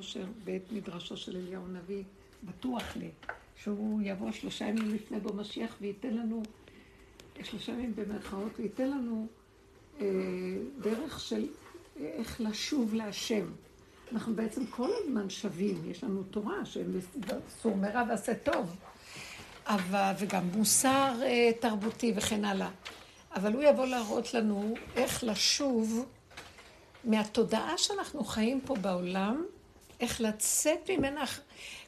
אושר 0.00 0.24
בית 0.44 0.72
מדרשו 0.72 1.16
של 1.16 1.36
אליהו 1.36 1.64
הנביא, 1.64 2.02
בטוח 2.42 2.96
לי, 2.96 3.10
שהוא 3.56 4.00
יבוא 4.04 4.32
שלושה 4.32 4.64
ימים 4.64 4.94
לפני 4.94 5.20
בו 5.20 5.34
משיח 5.34 5.76
וייתן 5.80 6.14
לנו, 6.14 6.42
שלושה 7.42 7.72
ימים 7.72 7.94
במרכאות, 7.96 8.52
וייתן 8.58 8.90
לנו 8.90 9.26
אה, 10.00 10.06
דרך 10.80 11.20
של 11.20 11.46
איך 11.96 12.40
לשוב 12.40 12.94
להשם. 12.94 13.46
אנחנו 14.12 14.34
בעצם 14.34 14.66
כל 14.66 14.90
הזמן 15.02 15.30
שווים, 15.30 15.90
יש 15.90 16.04
לנו 16.04 16.22
תורה 16.22 16.64
שאסור 16.64 17.76
מרע 17.76 18.02
ועשה 18.08 18.34
טוב, 18.34 18.76
אבל, 19.66 20.12
וגם 20.18 20.48
מוסר 20.56 21.14
אה, 21.22 21.50
תרבותי 21.60 22.12
וכן 22.16 22.44
הלאה. 22.44 22.70
אבל 23.34 23.52
הוא 23.52 23.62
יבוא 23.62 23.86
להראות 23.86 24.34
לנו 24.34 24.74
איך 24.96 25.24
לשוב 25.24 26.06
מהתודעה 27.04 27.78
שאנחנו 27.78 28.24
חיים 28.24 28.60
פה 28.60 28.74
בעולם, 28.74 29.44
איך 30.00 30.20
לצאת 30.20 30.90
ממנה. 30.90 31.24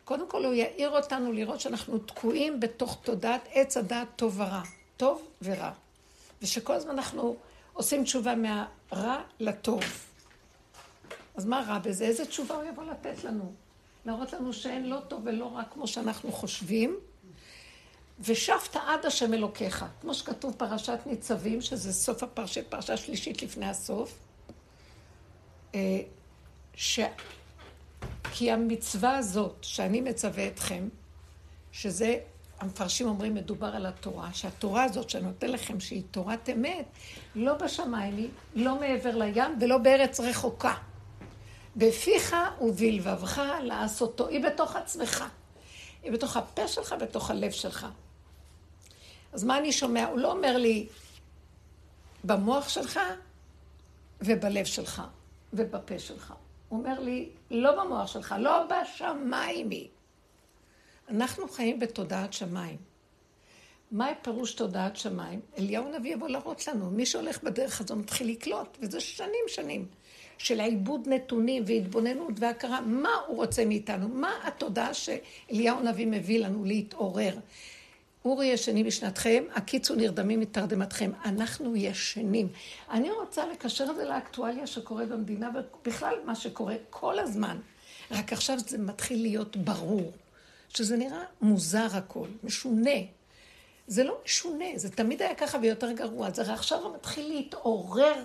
קודם 0.05 0.29
כל 0.29 0.45
הוא 0.45 0.55
יאיר 0.55 0.91
אותנו 0.91 1.33
לראות 1.33 1.61
שאנחנו 1.61 1.99
תקועים 1.99 2.61
בתוך 2.61 2.99
תודעת 3.03 3.49
עץ 3.53 3.77
הדעת 3.77 4.09
טוב 4.17 4.41
ורע, 4.41 4.63
טוב 4.97 5.29
ורע. 5.43 5.71
ושכל 6.43 6.73
הזמן 6.73 6.91
אנחנו 6.91 7.37
עושים 7.73 8.05
תשובה 8.05 8.35
מהרע 8.35 9.23
לטוב. 9.41 9.83
אז 11.35 11.45
מה 11.45 11.65
רע 11.69 11.79
בזה? 11.79 12.05
איזה 12.05 12.27
תשובה 12.27 12.55
הוא 12.55 12.65
יבוא 12.65 12.85
לתת 12.85 13.25
לנו? 13.25 13.53
להראות 14.07 14.33
לנו 14.33 14.53
שאין 14.53 14.89
לא 14.89 14.99
טוב 15.09 15.21
ולא 15.25 15.57
רע 15.57 15.63
כמו 15.65 15.87
שאנחנו 15.87 16.33
חושבים. 16.33 16.97
ושבת 18.21 18.77
עד 18.87 19.07
השם 19.07 19.35
אלוקיך, 19.35 19.85
כמו 20.01 20.15
שכתוב 20.15 20.55
פרשת 20.55 20.99
ניצבים, 21.07 21.61
שזה 21.61 21.93
סוף 21.93 22.23
הפרשה, 22.23 22.61
פרשה 22.69 22.97
שלישית 22.97 23.43
לפני 23.43 23.67
הסוף. 23.67 24.19
אה, 25.75 26.01
ש... 26.75 27.01
כי 28.33 28.51
המצווה 28.51 29.17
הזאת 29.17 29.57
שאני 29.63 30.01
מצווה 30.01 30.47
אתכם, 30.47 30.89
שזה, 31.73 32.19
המפרשים 32.61 33.09
אומרים, 33.09 33.35
מדובר 33.35 33.67
על 33.67 33.87
התורה, 33.87 34.29
שהתורה 34.33 34.85
הזאת 34.85 35.11
שאני 35.11 35.25
נותן 35.25 35.51
לכם, 35.51 35.81
שהיא 35.81 36.03
תורת 36.11 36.49
אמת, 36.49 36.85
לא 37.35 37.55
בשמיים 37.55 38.17
היא, 38.17 38.29
לא 38.55 38.81
מעבר 38.81 39.17
לים 39.17 39.59
ולא 39.61 39.79
בארץ 39.79 40.21
רחוקה. 40.21 40.75
בפיך 41.77 42.37
ובלבבך 42.61 43.43
לעשותו, 43.63 44.29
היא 44.29 44.45
בתוך 44.45 44.77
עצמך. 44.77 45.25
היא 46.03 46.13
בתוך 46.13 46.37
הפה 46.37 46.69
שלך, 46.69 46.95
בתוך 47.01 47.31
הלב 47.31 47.51
שלך. 47.51 47.87
אז 49.33 49.45
מה 49.45 49.59
אני 49.59 49.73
שומע? 49.73 50.05
הוא 50.05 50.19
לא 50.19 50.33
אומר 50.33 50.57
לי, 50.57 50.87
במוח 52.25 52.69
שלך 52.69 53.01
ובלב 54.21 54.65
שלך 54.65 55.03
ובפה 55.53 55.99
שלך. 55.99 56.35
הוא 56.73 56.79
אומר 56.79 57.01
לי, 57.01 57.29
לא 57.51 57.85
במוח 57.85 58.07
שלך, 58.07 58.35
לא 58.39 58.65
בשמיים 58.67 59.71
היא. 59.71 59.89
אנחנו 61.09 61.49
חיים 61.49 61.79
בתודעת 61.79 62.33
שמיים. 62.33 62.77
מה 63.91 64.09
פירוש 64.23 64.55
תודעת 64.55 64.97
שמיים? 64.97 65.41
אליהו 65.59 65.87
הנביא 65.87 66.13
יבוא 66.13 66.29
להראות 66.29 66.67
לנו. 66.67 66.91
מי 66.91 67.07
שהולך 67.07 67.43
בדרך 67.43 67.81
הזו 67.81 67.97
מתחיל 67.97 68.31
לקלוט, 68.31 68.79
וזה 68.81 69.01
שנים 69.01 69.45
שנים 69.49 69.87
של 70.39 70.61
עיבוד 70.61 71.09
נתונים 71.09 71.63
והתבוננות 71.67 72.33
והכרה. 72.37 72.81
מה 72.81 73.15
הוא 73.27 73.37
רוצה 73.37 73.65
מאיתנו? 73.65 74.09
מה 74.09 74.33
התודעה 74.45 74.95
שאליהו 74.95 75.79
הנביא 75.79 76.07
מביא 76.07 76.39
לנו 76.39 76.65
להתעורר? 76.65 77.35
אורי 78.25 78.47
ישנים 78.47 78.87
משנתכם, 78.87 79.45
הקיצו 79.55 79.95
נרדמים 79.95 80.41
מתרדמתכם. 80.41 81.11
אנחנו 81.25 81.77
ישנים. 81.77 82.49
אני 82.91 83.11
רוצה 83.11 83.47
לקשר 83.47 83.87
את 83.91 83.97
זה 83.97 84.05
לאקטואליה 84.05 84.67
שקורה 84.67 85.07
במדינה, 85.07 85.51
ובכלל 85.55 86.15
מה 86.25 86.35
שקורה 86.35 86.75
כל 86.91 87.19
הזמן. 87.19 87.59
רק 88.11 88.33
עכשיו 88.33 88.59
זה 88.59 88.79
מתחיל 88.79 89.23
להיות 89.23 89.57
ברור, 89.57 90.13
שזה 90.69 90.97
נראה 90.97 91.23
מוזר 91.41 91.87
הכל, 91.93 92.29
משונה. 92.45 93.01
זה 93.87 94.05
לא 94.05 94.19
משונה, 94.25 94.65
זה 94.77 94.91
תמיד 94.91 95.23
היה 95.23 95.35
ככה 95.35 95.59
ויותר 95.63 95.93
גרוע. 95.93 96.31
זה 96.31 96.53
עכשיו 96.53 96.93
מתחיל 96.95 97.29
להתעורר 97.29 98.25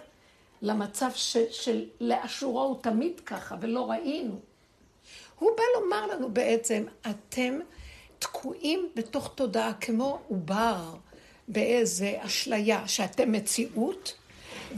למצב 0.61 1.09
ש, 1.15 1.37
של 1.51 1.85
לאשורו 2.01 2.61
הוא 2.61 2.81
תמיד 2.81 3.19
ככה, 3.19 3.55
ולא 3.61 3.89
ראינו. 3.91 4.39
הוא 5.39 5.51
בא 5.57 5.63
לומר 5.79 6.07
לנו 6.07 6.31
בעצם, 6.31 6.83
אתם 7.09 7.59
תקועים 8.19 8.89
בתוך 8.95 9.31
תודעה 9.35 9.73
כמו 9.73 10.19
עובר 10.27 10.95
באיזה 11.47 12.13
אשליה 12.19 12.87
שאתם 12.87 13.31
מציאות 13.31 14.13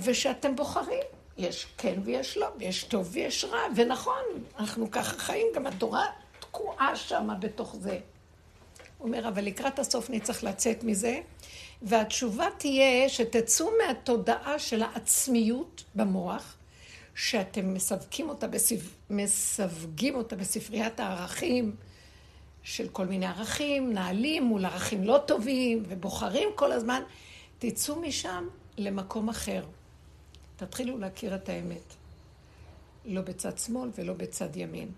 ושאתם 0.04 0.56
בוחרים. 0.56 1.04
יש 1.38 1.68
כן 1.78 2.00
ויש 2.04 2.38
לא, 2.38 2.48
ויש 2.58 2.84
טוב 2.84 3.10
ויש 3.12 3.46
רע, 3.46 3.60
ונכון, 3.76 4.24
אנחנו 4.60 4.92
ככה 4.92 5.18
חיים, 5.18 5.48
גם 5.56 5.68
התורה 5.68 6.06
תקועה 6.40 6.96
שמה 6.96 7.36
בתוך 7.36 7.76
זה. 7.80 8.00
הוא 8.98 9.08
אומר, 9.08 9.28
אבל 9.28 9.46
לקראת 9.46 9.80
הסוף 9.80 10.10
נצטרך 10.10 10.44
לצאת 10.44 10.84
מזה, 10.84 11.20
והתשובה 11.82 12.48
תהיה 12.58 13.10
שתצאו 13.10 13.70
מהתודעה 13.78 14.60
של 14.60 14.82
העצמיות 14.82 15.84
במוח, 15.96 16.56
שאתם 17.16 17.74
מסווגים 17.74 18.30
אותה, 18.30 18.48
בספ... 18.48 18.82
מסווגים 19.10 20.16
אותה 20.16 20.36
בספריית 20.36 21.00
הערכים, 21.00 21.76
של 22.70 22.90
כל 22.90 23.06
מיני 23.06 23.26
ערכים, 23.26 23.94
נעלים 23.94 24.44
מול 24.44 24.66
ערכים 24.66 25.04
לא 25.04 25.20
טובים, 25.26 25.84
ובוחרים 25.88 26.50
כל 26.56 26.72
הזמן, 26.72 27.02
תצאו 27.60 28.02
משם 28.02 28.48
למקום 28.78 29.30
אחר. 29.30 29.66
תתחילו 30.56 30.98
להכיר 30.98 31.36
את 31.36 31.50
האמת. 31.50 31.94
לא 33.06 33.22
בצד 33.22 33.58
שמאל 33.58 33.90
ולא 33.98 34.14
בצד 34.14 34.56
ימין. 34.56 34.92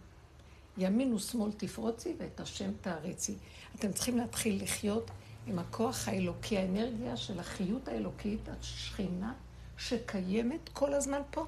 ימין 0.77 1.13
ושמאל 1.13 1.51
תפרוצי 1.51 2.13
ואת 2.17 2.39
השם 2.39 2.71
תעריצי. 2.81 3.35
אתם 3.75 3.91
צריכים 3.91 4.17
להתחיל 4.17 4.63
לחיות 4.63 5.11
עם 5.47 5.59
הכוח 5.59 6.07
האלוקי, 6.07 6.57
האנרגיה 6.57 7.17
של 7.17 7.39
החיות 7.39 7.88
האלוקית, 7.88 8.49
השכינה 8.59 9.33
שקיימת 9.77 10.69
כל 10.73 10.93
הזמן 10.93 11.21
פה, 11.31 11.45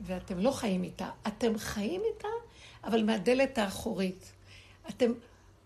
ואתם 0.00 0.38
לא 0.38 0.50
חיים 0.50 0.82
איתה. 0.82 1.10
אתם 1.26 1.58
חיים 1.58 2.00
איתה, 2.14 2.28
אבל 2.84 3.04
מהדלת 3.04 3.58
האחורית. 3.58 4.32
אתם 4.88 5.12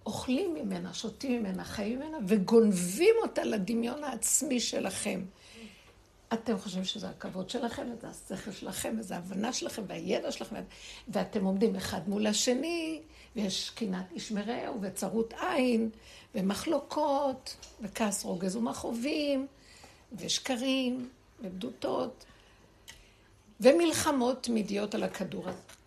אוכלים 0.06 0.54
ממנה, 0.54 0.94
שותים 0.94 1.40
ממנה, 1.40 1.64
חיים 1.64 1.98
ממנה, 1.98 2.18
וגונבים 2.28 3.14
אותה 3.22 3.44
לדמיון 3.44 4.04
העצמי 4.04 4.60
שלכם. 4.60 5.24
אתם 6.32 6.58
חושבים 6.58 6.84
שזה 6.84 7.08
הכבוד 7.08 7.50
שלכם, 7.50 7.86
וזה 7.92 8.08
השכל 8.08 8.52
שלכם, 8.52 8.96
וזה 8.98 9.14
ההבנה 9.14 9.52
שלכם, 9.52 9.82
והידע 9.86 10.32
שלכם, 10.32 10.56
ואתם 11.08 11.44
עומדים 11.44 11.76
אחד 11.76 12.08
מול 12.08 12.26
השני, 12.26 13.00
ויש 13.36 13.70
קנאת 13.70 14.12
איש 14.12 14.32
מרעהו, 14.32 14.78
וצרות 14.82 15.34
עין, 15.40 15.90
ומחלוקות, 16.34 17.56
וכעס 17.80 18.24
רוגז 18.24 18.56
ומכאובים, 18.56 19.46
ושקרים, 20.12 21.08
ובדותות, 21.40 22.24
ומלחמות 23.60 24.42
תמידיות 24.42 24.94
על 24.94 25.02
הכדור 25.02 25.48
הזה. 25.48 25.81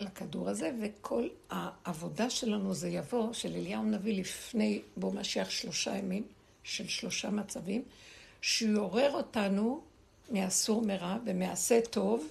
לכדור 0.00 0.48
הזה, 0.48 0.70
וכל 0.82 1.28
העבודה 1.50 2.30
שלנו 2.30 2.74
זה 2.74 2.88
יבוא, 2.88 3.32
של 3.32 3.54
אליהו 3.54 3.84
נביא 3.84 4.20
לפני 4.20 4.82
בו 4.96 5.12
משיח 5.12 5.50
שלושה 5.50 5.96
ימים, 5.96 6.26
של 6.64 6.88
שלושה 6.88 7.30
מצבים, 7.30 7.82
שיעורר 8.40 9.12
אותנו 9.12 9.80
מאסור 10.30 10.82
מרע 10.82 11.16
ומעשה 11.26 11.80
טוב, 11.90 12.28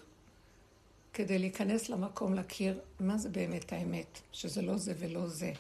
כדי 1.13 1.39
להיכנס 1.39 1.89
למקום 1.89 2.33
להכיר 2.33 2.79
מה 3.00 3.17
זה 3.17 3.29
באמת 3.29 3.73
האמת, 3.73 4.19
שזה 4.31 4.61
לא 4.61 4.77
זה 4.77 4.94
ולא 5.00 5.27
זה. 5.27 5.53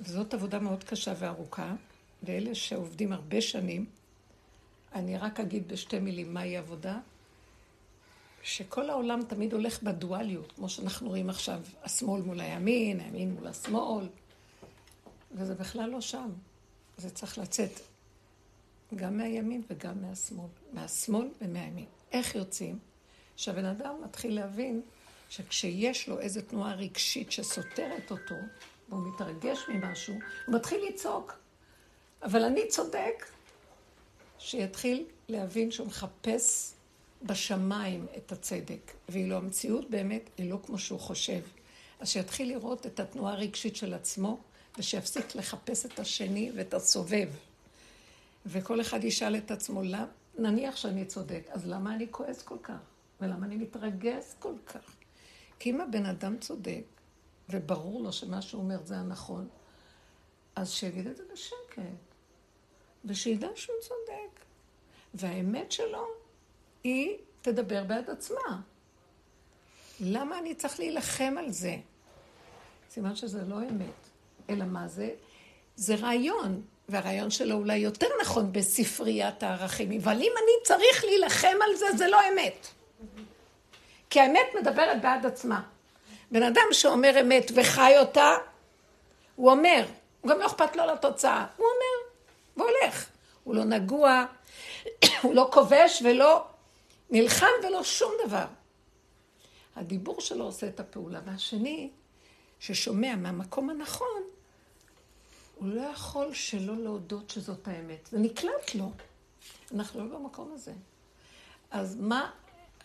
וזאת 0.00 0.34
עבודה 0.34 0.58
מאוד 0.58 0.84
קשה 0.84 1.14
וארוכה, 1.18 1.74
ואלה 2.22 2.54
שעובדים 2.54 3.12
הרבה 3.12 3.40
שנים, 3.40 3.86
אני 4.94 5.18
רק 5.18 5.40
אגיד 5.40 5.68
בשתי 5.68 5.98
מילים 5.98 6.34
מהי 6.34 6.56
עבודה. 6.56 6.98
שכל 8.48 8.90
העולם 8.90 9.22
תמיד 9.22 9.52
הולך 9.52 9.82
בדואליות, 9.82 10.52
כמו 10.52 10.68
שאנחנו 10.68 11.08
רואים 11.08 11.30
עכשיו, 11.30 11.60
השמאל 11.82 12.22
מול 12.22 12.40
הימין, 12.40 13.00
הימין 13.00 13.34
מול 13.34 13.46
השמאל, 13.46 14.08
וזה 15.32 15.54
בכלל 15.54 15.90
לא 15.90 16.00
שם. 16.00 16.30
זה 16.96 17.10
צריך 17.10 17.38
לצאת 17.38 17.70
גם 18.94 19.16
מהימין 19.16 19.62
וגם 19.70 20.02
מהשמאל, 20.02 20.48
מהשמאל 20.72 21.28
ומהימין. 21.40 21.84
איך 22.12 22.34
יוצאים? 22.34 22.78
שהבן 23.36 23.64
אדם 23.64 23.94
מתחיל 24.04 24.34
להבין 24.34 24.82
שכשיש 25.28 26.08
לו 26.08 26.20
איזו 26.20 26.40
תנועה 26.40 26.74
רגשית 26.74 27.32
שסותרת 27.32 28.10
אותו, 28.10 28.34
והוא 28.88 29.12
מתרגש 29.14 29.58
ממשהו, 29.68 30.14
הוא 30.46 30.54
מתחיל 30.54 30.80
לצעוק. 30.88 31.38
אבל 32.22 32.44
אני 32.44 32.68
צודק, 32.68 33.26
שיתחיל 34.38 35.04
להבין 35.28 35.70
שהוא 35.70 35.86
מחפש 35.86 36.74
בשמיים 37.22 38.06
את 38.16 38.32
הצדק, 38.32 38.92
ואילו 39.08 39.36
המציאות 39.36 39.90
באמת 39.90 40.30
היא 40.38 40.50
לא 40.50 40.58
כמו 40.66 40.78
שהוא 40.78 41.00
חושב. 41.00 41.40
אז 42.00 42.08
שיתחיל 42.08 42.48
לראות 42.48 42.86
את 42.86 43.00
התנועה 43.00 43.32
הרגשית 43.32 43.76
של 43.76 43.94
עצמו, 43.94 44.38
ושיפסיק 44.78 45.34
לחפש 45.34 45.86
את 45.86 45.98
השני 45.98 46.52
ואת 46.54 46.74
הסובב. 46.74 47.28
וכל 48.46 48.80
אחד 48.80 49.04
ישאל 49.04 49.36
את 49.36 49.50
עצמו, 49.50 49.82
נניח 50.38 50.76
שאני 50.76 51.04
צודק, 51.04 51.42
אז 51.48 51.66
למה 51.66 51.94
אני 51.94 52.06
כועס 52.10 52.42
כל 52.42 52.58
כך? 52.62 52.78
ולמה 53.20 53.46
אני 53.46 53.56
מתרגז 53.56 54.34
כל 54.38 54.54
כך? 54.66 54.94
כי 55.58 55.70
אם 55.70 55.80
הבן 55.80 56.06
אדם 56.06 56.38
צודק, 56.38 56.82
וברור 57.50 58.02
לו 58.02 58.12
שמה 58.12 58.42
שהוא 58.42 58.62
אומר 58.62 58.78
זה 58.84 58.96
הנכון, 58.96 59.48
אז 60.56 60.70
שיגיד 60.70 61.06
את 61.06 61.16
זה 61.16 61.22
בשקט, 61.32 61.82
ושידע 63.04 63.48
שהוא 63.54 63.76
צודק. 63.80 64.44
והאמת 65.14 65.72
שלו, 65.72 66.06
היא 66.88 67.16
תדבר 67.42 67.84
בעד 67.84 68.10
עצמה. 68.10 68.60
למה 70.00 70.38
אני 70.38 70.54
צריך 70.54 70.78
להילחם 70.78 71.34
על 71.38 71.50
זה? 71.50 71.76
סימן 72.90 73.16
שזה 73.16 73.42
לא 73.48 73.56
אמת. 73.58 74.08
אלא 74.50 74.64
מה 74.64 74.88
זה? 74.88 75.10
זה 75.76 75.94
רעיון, 75.94 76.62
והרעיון 76.88 77.30
שלו 77.30 77.56
אולי 77.56 77.76
יותר 77.76 78.06
נכון 78.20 78.52
בספריית 78.52 79.42
הערכים, 79.42 79.92
אבל 80.02 80.16
אם 80.16 80.32
אני 80.36 80.64
צריך 80.64 81.04
להילחם 81.04 81.56
על 81.68 81.76
זה, 81.76 81.86
זה 81.96 82.06
לא 82.08 82.20
אמת. 82.32 82.66
כי 84.10 84.20
האמת 84.20 84.46
מדברת 84.60 85.02
בעד 85.02 85.26
עצמה. 85.26 85.62
בן 86.30 86.42
אדם 86.42 86.66
שאומר 86.72 87.20
אמת 87.20 87.50
וחי 87.54 87.94
אותה, 87.98 88.36
הוא 89.36 89.50
אומר, 89.50 89.84
הוא 90.20 90.30
גם 90.30 90.38
לא 90.38 90.46
אכפת 90.46 90.76
לו 90.76 90.86
לתוצאה, 90.86 91.46
הוא 91.56 91.66
אומר, 91.66 92.08
והולך. 92.56 93.06
הוא 93.44 93.54
לא 93.54 93.64
נגוע, 93.64 94.24
הוא 95.22 95.34
לא 95.34 95.48
כובש 95.52 96.02
ולא 96.04 96.44
נלחם 97.10 97.46
ולא 97.68 97.84
שום 97.84 98.12
דבר. 98.26 98.46
הדיבור 99.76 100.20
שלו 100.20 100.44
עושה 100.44 100.68
את 100.68 100.80
הפעולה, 100.80 101.20
והשני, 101.24 101.90
ששומע 102.60 103.16
מהמקום 103.16 103.70
הנכון, 103.70 104.22
הוא 105.54 105.68
לא 105.68 105.80
יכול 105.80 106.34
שלא 106.34 106.76
להודות 106.76 107.30
שזאת 107.30 107.68
האמת. 107.68 108.08
זה 108.12 108.18
נקלט 108.18 108.74
לו. 108.74 108.90
אנחנו 109.74 110.08
לא 110.08 110.18
במקום 110.18 110.52
הזה. 110.54 110.72
אז 111.70 111.96
מה 112.00 112.30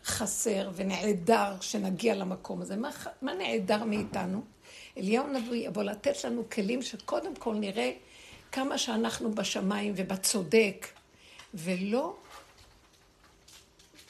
חסר 0.05 0.69
ונעדר 0.75 1.55
שנגיע 1.61 2.15
למקום 2.15 2.61
הזה? 2.61 2.75
מה, 2.75 2.89
מה 3.21 3.33
נעדר 3.33 3.83
מאיתנו? 3.83 4.41
אליהו 4.97 5.27
נביא 5.27 5.67
יבוא 5.67 5.83
לתת 5.83 6.23
לנו 6.23 6.43
כלים 6.49 6.81
שקודם 6.81 7.35
כל 7.35 7.55
נראה 7.55 7.91
כמה 8.51 8.77
שאנחנו 8.77 9.31
בשמיים 9.35 9.93
ובצודק, 9.95 10.87
ולא 11.53 12.15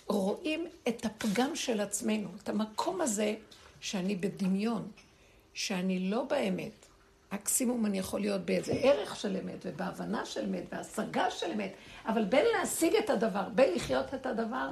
רואים 0.07 0.67
את 0.87 1.05
הפגם 1.05 1.55
של 1.55 1.81
עצמנו, 1.81 2.29
את 2.43 2.49
המקום 2.49 3.01
הזה 3.01 3.35
שאני 3.79 4.15
בדמיון, 4.15 4.91
שאני 5.53 6.09
לא 6.09 6.23
באמת. 6.23 6.85
מקסימום 7.33 7.85
אני 7.85 7.99
יכול 7.99 8.19
להיות 8.19 8.41
באיזה 8.41 8.71
ערך 8.71 9.15
של 9.15 9.37
אמת 9.37 9.65
ובהבנה 9.65 10.25
של 10.25 10.45
אמת 10.45 10.63
והשגה 10.71 11.31
של 11.31 11.51
אמת, 11.51 11.73
אבל 12.05 12.25
בין 12.25 12.45
להשיג 12.57 12.95
את 12.95 13.09
הדבר, 13.09 13.49
בין 13.55 13.73
לחיות 13.75 14.13
את 14.13 14.25
הדבר, 14.25 14.71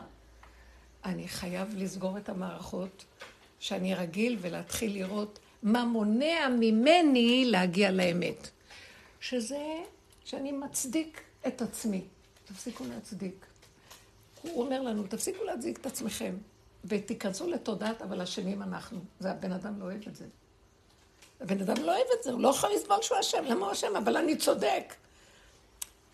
אני 1.05 1.27
חייב 1.27 1.77
לסגור 1.77 2.17
את 2.17 2.29
המערכות 2.29 3.05
שאני 3.59 3.95
רגיל 3.95 4.37
ולהתחיל 4.41 4.93
לראות 4.93 5.39
מה 5.63 5.85
מונע 5.85 6.47
ממני 6.59 7.43
להגיע 7.45 7.91
לאמת. 7.91 8.49
שזה 9.19 9.83
שאני 10.25 10.51
מצדיק 10.51 11.21
את 11.47 11.61
עצמי. 11.61 12.01
תפסיקו 12.45 12.83
להצדיק. 12.85 13.45
הוא 14.41 14.63
אומר 14.63 14.81
לנו, 14.81 15.03
תפסיקו 15.03 15.43
להצדיק 15.43 15.77
את 15.77 15.85
עצמכם, 15.85 16.35
ותיכנסו 16.85 17.49
לתודעת, 17.49 18.01
אבל 18.01 18.21
אשמים 18.21 18.61
אנחנו. 18.61 18.99
זה 19.19 19.31
הבן 19.31 19.51
אדם 19.51 19.79
לא 19.79 19.85
אוהב 19.85 20.01
את 20.07 20.15
זה. 20.15 20.25
הבן 21.41 21.61
אדם 21.61 21.83
לא 21.83 21.91
אוהב 21.91 22.07
את 22.19 22.23
זה, 22.23 22.31
הוא 22.31 22.41
לא 22.41 22.47
יכול 22.47 22.69
לסבול 22.75 23.01
שהוא 23.01 23.19
אשם, 23.19 23.43
למה 23.45 23.65
הוא 23.65 23.71
אשם? 23.71 23.95
אבל 23.95 24.17
אני 24.17 24.37
צודק. 24.37 24.93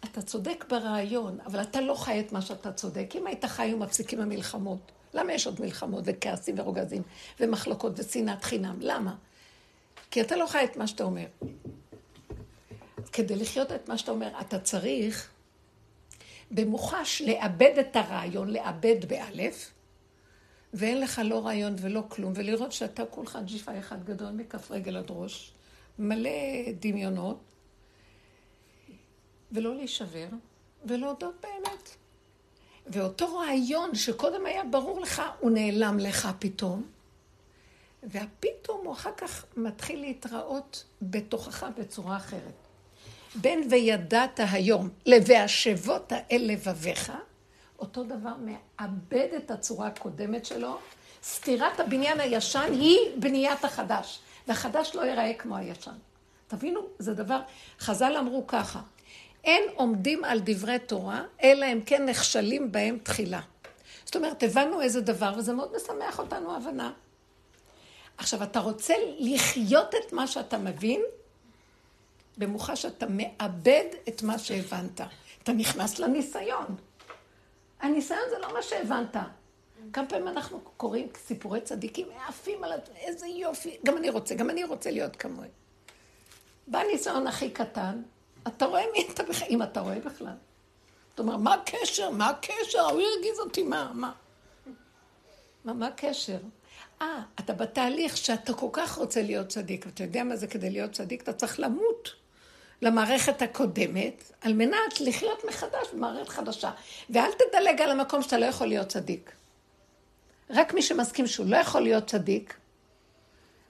אתה 0.04 0.22
צודק 0.22 0.66
ברעיון, 0.70 1.40
אבל 1.46 1.62
אתה 1.62 1.82
לא 1.82 1.94
חי 1.94 2.20
את 2.20 2.32
מה 2.32 2.42
שאתה 2.42 2.72
צודק. 2.72 3.10
אם 3.16 3.28
היית 3.28 3.46
חי, 3.46 3.64
היו 3.64 3.78
מפסיקים 3.78 4.22
המלחמות. 4.22 4.92
למה 5.14 5.34
יש 5.34 5.48
עוד 5.48 5.62
מלחמות 5.62 6.04
וכעסים 6.08 6.60
ורוגזים 6.60 7.02
ומחלוקות 7.40 7.94
ושנאת 7.96 8.44
חינם? 8.44 8.76
למה? 8.80 9.16
כי 10.12 10.22
אתה 10.22 10.36
לא 10.36 10.46
חי 10.46 10.64
את 10.64 10.78
מה 10.78 10.88
שאתה 10.88 11.04
אומר. 11.04 11.26
כדי 13.12 13.36
לחיות 13.36 13.72
את 13.72 13.90
מה 13.90 13.98
שאתה 13.98 14.12
אומר, 14.12 14.30
אתה 14.42 14.60
צריך 14.60 15.30
במוחש 16.52 17.22
לאבד 17.22 17.74
את 17.80 17.96
הרעיון, 17.96 18.50
לאבד 18.50 19.06
באלף, 19.08 19.72
ואין 20.74 21.02
לך 21.02 21.22
לא 21.24 21.46
רעיון 21.46 21.76
ולא 21.82 22.04
כלום, 22.10 22.34
ולראות 22.36 22.72
שאתה 22.72 23.06
כולך 23.06 23.40
ג'יפה 23.46 23.80
אחד 23.80 24.04
גדול 24.06 24.32
מכף 24.32 24.72
רגל 24.72 24.98
עד 24.98 25.06
ראש, 25.10 25.52
מלא 26.00 26.30
דמיונות, 26.80 27.40
ולא 29.52 29.76
להישבר, 29.76 30.28
ולהודות 30.86 31.36
באמת. 31.42 31.90
ואותו 32.88 33.36
רעיון 33.38 33.96
שקודם 33.96 34.46
היה 34.46 34.64
ברור 34.64 35.02
לך, 35.02 35.22
הוא 35.40 35.52
נעלם 35.52 36.00
לך 36.00 36.28
פתאום, 36.40 36.84
והפתאום 38.04 38.86
הוא 38.86 38.94
אחר 38.94 39.12
כך 39.18 39.46
מתחיל 39.58 40.02
להתראות 40.02 40.86
בתוכך 41.02 41.66
בצורה 41.78 42.18
אחרת. 42.18 42.67
בין 43.36 43.68
וידעת 43.70 44.40
היום 44.52 44.90
ל"והשבות 45.06 46.14
אל 46.32 46.42
לבביך", 46.52 47.12
אותו 47.80 48.04
דבר 48.04 48.34
מאבד 48.40 49.28
את 49.38 49.52
הצורה 49.52 49.88
הקודמת 49.88 50.46
שלו. 50.46 50.78
סתירת 51.24 51.80
הבניין 51.80 52.20
הישן 52.20 52.72
היא 52.72 52.98
בניית 53.20 53.66
החדש, 53.66 54.20
והחדש 54.48 54.96
לא 54.96 55.02
ייראה 55.02 55.34
כמו 55.34 55.56
הישן. 55.58 55.96
תבינו, 56.48 56.82
זה 57.00 57.14
דבר, 57.14 57.40
חז"ל 57.80 58.16
אמרו 58.20 58.48
ככה, 58.48 58.80
אין 59.44 59.64
עומדים 59.76 60.24
על 60.24 60.40
דברי 60.44 60.80
תורה, 60.80 61.24
אלא 61.44 61.66
אם 61.66 61.82
כן 61.86 62.06
נכשלים 62.06 62.72
בהם 62.72 62.98
תחילה. 63.04 63.42
זאת 64.06 64.16
אומרת, 64.16 64.44
הבנו 64.44 64.82
איזה 64.82 65.02
דבר, 65.02 65.34
וזה 65.38 65.54
מאוד 65.54 65.76
משמח 65.76 66.20
אותנו 66.20 66.56
הבנה. 66.56 66.92
עכשיו, 68.18 68.44
אתה 68.44 68.60
רוצה 68.60 68.94
לחיות 69.20 69.96
את 69.96 70.14
מה 70.14 70.28
שאתה 70.28 70.58
מבין, 70.58 71.02
במוחש 72.38 72.82
שאתה 72.82 73.06
מאבד 73.10 73.86
את 74.08 74.24
מה 74.24 74.40
שהבנת. 74.40 75.02
אתה 75.44 75.54
נכנס 75.54 76.00
לניסיון. 76.00 76.76
הניסיון 77.82 78.20
זה 78.30 78.40
לא 78.40 78.54
מה 78.54 78.62
שהבנת. 78.62 79.16
כמה 79.94 80.08
פעמים 80.08 80.28
אנחנו 80.28 80.60
קוראים 80.78 81.08
סיפורי 81.16 81.62
צדיקים, 81.62 82.08
עפים 82.28 82.64
על... 82.64 82.72
איזה 82.96 83.28
יופי. 83.28 83.78
גם 83.86 83.98
אני 83.98 84.10
רוצה, 84.10 84.36
גם 84.36 84.50
אני 84.50 84.64
רוצה 84.64 84.92
להיות 84.92 85.16
כמוהם. 85.16 85.50
בא 86.68 86.84
ניסיון 86.92 87.28
הכי 87.28 87.50
קטן, 87.50 88.02
אתה 88.48 88.66
רואה 88.66 88.84
מי 88.94 89.08
אתה 89.14 89.24
בכלל, 89.24 89.48
אם 89.50 89.64
אתה 89.64 89.80
רואה 89.80 90.00
בכלל. 90.00 90.34
אתה 91.14 91.22
אומר, 91.22 91.38
מה 91.38 91.54
הקשר? 91.54 92.10
מה 92.10 92.30
הקשר? 92.30 92.82
הוא 92.82 93.02
הרגיז 93.02 93.40
אותי, 93.40 93.64
מה? 93.64 93.92
מה? 93.94 94.12
מה, 95.66 95.74
מה 95.74 95.88
הקשר? 95.88 96.38
אה, 97.02 97.22
אתה 97.40 97.54
בתהליך 97.54 98.18
שאתה 98.18 98.54
כל 98.54 98.70
כך 98.72 98.98
רוצה 98.98 99.22
להיות 99.22 99.48
צדיק, 99.48 99.86
ואתה 99.86 100.04
יודע 100.04 100.24
מה 100.24 100.36
זה 100.36 100.48
כדי 100.48 100.70
להיות 100.70 100.92
צדיק? 100.92 101.22
אתה 101.22 101.34
צריך 101.34 101.60
למות 101.60 102.10
למערכת 102.82 103.42
הקודמת, 103.42 104.32
על 104.42 104.54
מנת 104.54 105.02
לחיות 105.02 105.46
מחדש 105.46 105.88
במערכת 105.94 106.30
חדשה. 106.30 106.72
ואל 107.10 107.30
תדלג 107.32 107.82
על 107.82 107.92
המקום 107.92 108.22
שאתה 108.22 108.38
לא 108.38 108.46
יכול 108.46 108.68
להיות 108.68 108.88
צדיק. 108.88 109.32
רק 110.50 110.74
מי 110.74 110.82
שמסכים 110.82 111.28
שהוא 111.28 111.46
לא 111.50 111.58
יכול 111.58 111.82
להיות 111.82 112.08
צדיק, 112.08 112.54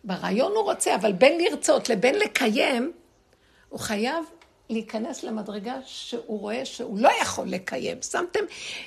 ברעיון 0.03 0.51
הוא 0.51 0.63
רוצה, 0.63 0.95
אבל 0.95 1.11
בין 1.11 1.41
לרצות 1.41 1.89
לבין 1.89 2.15
לקיים, 2.15 2.91
הוא 3.69 3.79
חייב 3.79 4.25
להיכנס 4.69 5.23
למדרגה 5.23 5.75
שהוא 5.85 6.39
רואה 6.39 6.65
שהוא 6.65 6.99
לא 6.99 7.09
יכול 7.21 7.47
לקיים. 7.47 8.01
שמתם 8.01 8.39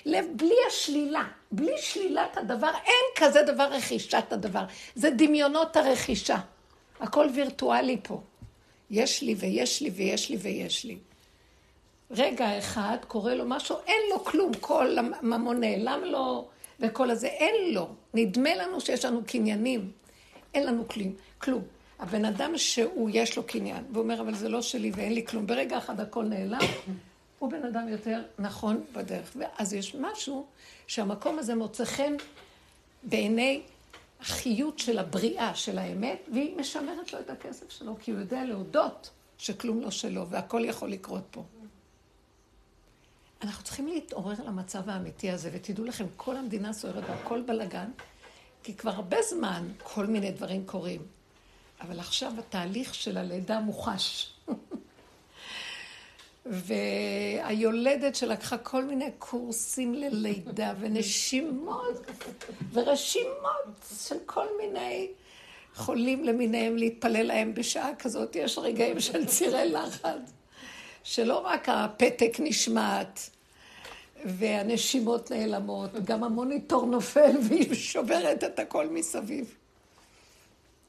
לב, 0.07 0.25
בלי 0.37 0.55
השלילה, 0.69 1.25
בלי 1.53 1.73
שלילת 1.79 2.37
הדבר, 2.37 2.71
אין 2.85 3.05
כזה 3.17 3.43
דבר 3.43 3.65
רכישת 3.65 4.33
הדבר. 4.33 4.65
זה 4.95 5.11
דמיונות 5.11 5.77
הרכישה. 5.77 6.37
הכל 7.01 7.27
וירטואלי 7.35 7.97
פה. 8.03 8.21
יש 8.91 9.23
לי 9.23 9.35
ויש 9.35 9.83
לי 9.83 9.91
ויש 9.91 10.31
לי 10.31 10.37
ויש 10.37 10.85
לי. 10.85 10.99
רגע 12.11 12.59
אחד 12.59 12.97
קורה 13.09 13.35
לו 13.35 13.45
משהו, 13.47 13.77
אין 13.87 14.01
לו 14.11 14.25
כלום, 14.25 14.53
כל 14.61 14.99
הממון 14.99 15.61
נעלם 15.61 16.01
לו 16.05 16.49
וכל 16.81 17.11
הזה, 17.11 17.27
אין 17.27 17.75
לו. 17.75 17.89
נדמה 18.15 18.55
לנו 18.55 18.81
שיש 18.81 19.05
לנו 19.05 19.21
קניינים, 19.27 19.91
אין 20.55 20.67
לנו 20.67 20.89
כלום. 20.89 21.13
כלום. 21.39 21.63
הבן 21.99 22.25
אדם 22.25 22.59
שהוא, 22.59 23.11
יש 23.13 23.37
לו 23.37 23.43
קניין, 23.43 23.85
והוא 23.93 24.03
אומר, 24.03 24.21
אבל 24.21 24.35
זה 24.35 24.49
לא 24.49 24.63
שלי 24.63 24.91
ואין 24.95 25.15
לי 25.15 25.27
כלום. 25.27 25.47
ברגע 25.47 25.79
אחד 25.79 26.01
הכל 26.01 26.25
נעלם, 26.25 26.59
הוא 27.39 27.51
בן 27.51 27.65
אדם 27.65 27.89
יותר 27.89 28.23
נכון 28.39 28.85
בדרך. 28.93 29.37
ואז 29.37 29.75
יש 29.75 29.95
משהו 29.95 30.47
שהמקום 30.87 31.39
הזה 31.39 31.55
מוצא 31.55 31.85
חן 31.85 32.13
בעיני 33.03 33.61
החיות 34.21 34.79
של 34.79 34.99
הבריאה, 34.99 35.55
של 35.55 35.79
האמת, 35.79 36.29
והיא 36.33 36.57
משמרת 36.57 37.13
לו 37.13 37.21
את 37.21 37.31
הכסף 37.31 37.71
שלו, 37.71 37.97
כי 38.01 38.11
הוא 38.11 38.21
יודע 38.21 38.45
להודות 38.45 39.11
שכלום 39.39 39.81
לא 39.81 39.91
שלו, 39.91 40.29
והכל 40.29 40.63
יכול 40.65 40.91
לקרות 40.91 41.23
פה. 41.31 41.45
אנחנו 43.43 43.65
צריכים 43.65 43.87
להתעורר 43.87 44.45
למצב 44.47 44.89
האמיתי 44.91 45.31
הזה, 45.31 45.51
ותדעו 45.53 45.85
לכם, 45.85 46.07
כל 46.17 46.37
המדינה 46.37 46.73
סוערת 46.73 47.05
והכל 47.09 47.43
בלאגן, 47.43 47.91
כי 48.63 48.75
כבר 48.75 48.91
הרבה 48.91 49.17
זמן 49.23 49.69
כל 49.83 50.07
מיני 50.07 50.31
דברים 50.31 50.67
קורים. 50.67 51.03
אבל 51.81 52.01
עכשיו 52.01 52.33
התהליך 52.39 52.95
של 52.95 53.17
הלידה 53.17 53.61
מוחש. 53.61 54.33
והיולדת 56.51 58.15
שלקחה 58.15 58.59
כל 58.59 58.85
מיני 58.85 59.11
קורסים 59.19 59.95
ללידה 59.95 60.75
ונשימות 60.81 62.07
ורשימות 62.73 63.89
של 64.07 64.17
כל 64.27 64.47
מיני 64.61 65.09
חולים 65.75 66.25
למיניהם 66.25 66.77
להתפלל 66.77 67.27
להם 67.27 67.55
בשעה 67.55 67.95
כזאת. 67.95 68.37
יש 68.37 68.59
רגעים 68.59 69.01
של 69.01 69.27
צירי 69.27 69.69
לחץ, 69.69 70.33
שלא 71.03 71.39
רק 71.39 71.69
הפתק 71.69 72.37
נשמט 72.39 73.21
והנשימות 74.25 75.31
נעלמות, 75.31 75.91
גם 76.05 76.25
המוניטור 76.25 76.87
נופל 76.87 77.37
והיא 77.49 77.75
שוברת 77.75 78.45
את 78.45 78.59
הכל 78.59 78.87
מסביב. 78.89 79.57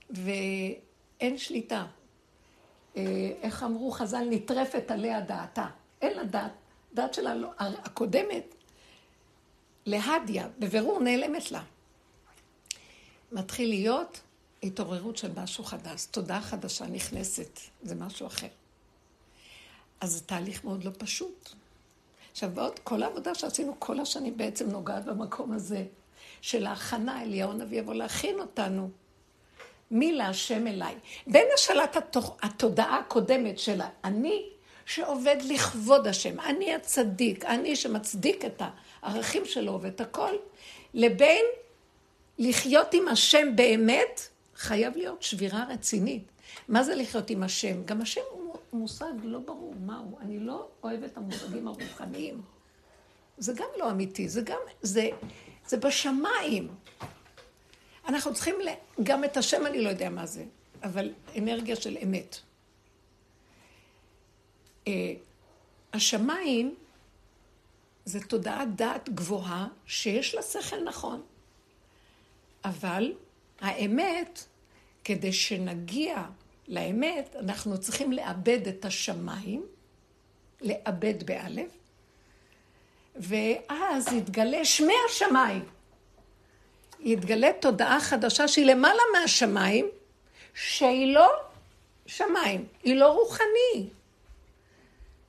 ואין 0.10 1.38
שליטה. 1.38 1.86
אה, 2.98 3.04
איך 3.42 3.64
אמרו 3.64 3.92
חז"ל, 3.92 4.28
נטרפת 4.30 4.92
עליה 4.92 5.22
דעתה. 5.22 5.68
אין 6.02 6.18
לה 6.18 6.24
דעת. 6.24 6.52
דעת 6.94 7.14
שלה 7.14 7.36
לא, 7.36 7.50
הקודמת, 7.58 8.56
להדיה, 9.86 10.48
בבירור 10.60 11.00
נעלמת 11.00 11.52
לה. 11.52 11.64
מתחיל 13.32 13.70
להיות 13.70 14.22
התעוררות 14.64 15.18
של 15.18 15.32
משהו 15.36 15.64
חדש, 15.64 16.06
תודעה 16.06 16.42
חדשה 16.42 16.86
נכנסת, 16.86 17.60
זה 17.84 17.96
משהו 17.96 18.28
אחר. 18.28 18.48
אז 20.02 20.12
זה 20.12 20.22
תהליך 20.22 20.64
מאוד 20.64 20.84
לא 20.84 20.92
פשוט. 20.98 21.50
עכשיו, 22.32 22.50
בעוד 22.54 22.80
כל 22.80 23.04
העבודה 23.04 23.36
שעשינו 23.36 23.76
כל 23.80 24.00
השנים 24.00 24.38
בעצם 24.38 24.70
נוגעת 24.70 25.06
במקום 25.06 25.52
הזה, 25.52 25.86
של 26.42 26.66
ההכנה, 26.66 27.22
אליהו 27.22 27.52
הנביא 27.52 27.80
יבוא 27.80 27.94
להכין 27.94 28.40
אותנו. 28.40 28.90
מי 29.92 30.12
להשם 30.12 30.68
אליי. 30.68 30.96
בין 31.28 31.46
השאלת 31.54 31.98
התודעה 32.42 33.00
הקודמת 33.00 33.60
של 33.60 33.82
אני, 34.04 34.46
שעובד 34.86 35.36
לכבוד 35.50 36.08
השם, 36.08 36.40
אני 36.40 36.76
הצדיק, 36.76 37.46
אני 37.46 37.76
שמצדיק 37.76 38.46
את 38.46 38.62
הערכים 39.02 39.46
שלו 39.46 39.80
ואת 39.82 40.02
הכל, 40.02 40.36
לבין 40.94 41.46
לחיות 42.40 42.94
עם 42.94 43.08
השם 43.08 43.56
באמת, 43.56 44.22
חייב 44.56 44.98
להיות 44.98 45.24
שבירה 45.24 45.66
רצינית. 45.70 46.24
מה 46.68 46.84
זה 46.84 46.96
לחיות 46.96 47.30
עם 47.30 47.44
השם? 47.44 47.84
גם 47.86 48.02
השם 48.02 48.22
הוא 48.32 48.56
מושג 48.74 49.14
לא 49.24 49.40
ברור 49.40 49.74
מהו. 49.86 50.18
אני 50.22 50.40
לא 50.40 50.68
אוהבת 50.84 51.12
את 51.12 51.18
המושגים 51.18 51.68
הרוחניים. 51.68 52.42
זה 53.38 53.54
גם 53.54 53.68
לא 53.78 53.92
אמיתי, 53.92 54.30
זה 54.30 54.42
גם, 54.42 54.60
זה, 54.82 55.10
זה 55.68 55.78
בשמיים. 55.78 56.68
אנחנו 58.08 58.34
צריכים. 58.34 58.56
גם 59.04 59.24
את 59.24 59.38
השם 59.38 59.66
אני 59.66 59.82
לא 59.82 59.90
יודע 59.90 60.10
מה 60.10 60.26
זה, 60.26 60.44
אבל 60.84 61.14
אנרגיה 61.38 61.76
של 61.76 61.98
אמת. 62.04 62.40
Uh, 64.86 64.90
השמיים 65.94 66.76
זה 68.06 68.20
תודעת 68.20 68.76
דעת 68.76 69.10
גבוהה 69.10 69.68
שיש 69.86 70.36
לה 70.36 70.42
שכל 70.42 70.84
נכון. 70.84 71.22
אבל 72.66 73.14
האמת, 73.60 74.46
כדי 75.04 75.34
שנגיע 75.34 76.24
לאמת, 76.68 77.36
אנחנו 77.40 77.80
צריכים 77.80 78.12
לאבד 78.12 78.68
את 78.68 78.86
השמיים, 78.86 79.66
לאבד 80.62 81.24
באלף, 81.24 81.72
ואז 83.16 84.08
יתגלה 84.14 84.66
שמי 84.66 84.94
השמיים. 85.10 85.66
יתגלה 87.04 87.52
תודעה 87.60 88.00
חדשה 88.00 88.48
שהיא 88.48 88.66
למעלה 88.66 89.02
מהשמיים, 89.14 89.90
שהיא 90.54 91.14
לא 91.14 91.30
שמיים, 92.06 92.66
היא 92.84 92.96
לא 92.96 93.08
רוחני. 93.08 93.90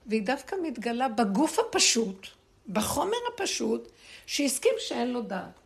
והיא 0.06 0.22
דווקא 0.22 0.56
מתגלה 0.62 1.08
בגוף 1.08 1.58
הפשוט, 1.58 2.26
בחומר 2.68 3.16
הפשוט, 3.34 3.88
שהסכים 4.26 4.72
שאין 4.78 5.12
לו 5.12 5.22
דעת. 5.22 5.60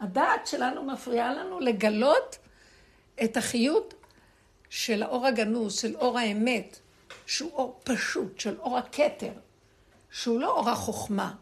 הדעת 0.00 0.46
שלנו 0.46 0.84
מפריעה 0.84 1.34
לנו 1.34 1.60
לגלות 1.60 2.38
את 3.24 3.36
החיות 3.36 3.94
של 4.70 5.02
האור 5.02 5.26
הגנוז, 5.26 5.80
של 5.80 5.96
אור 5.96 6.18
האמת, 6.18 6.78
שהוא 7.26 7.52
אור 7.52 7.80
פשוט, 7.84 8.40
של 8.40 8.58
אור 8.58 8.78
הכתר, 8.78 9.32
שהוא 10.10 10.40
לא 10.40 10.50
אור 10.50 10.70
החוכמה. 10.70 11.34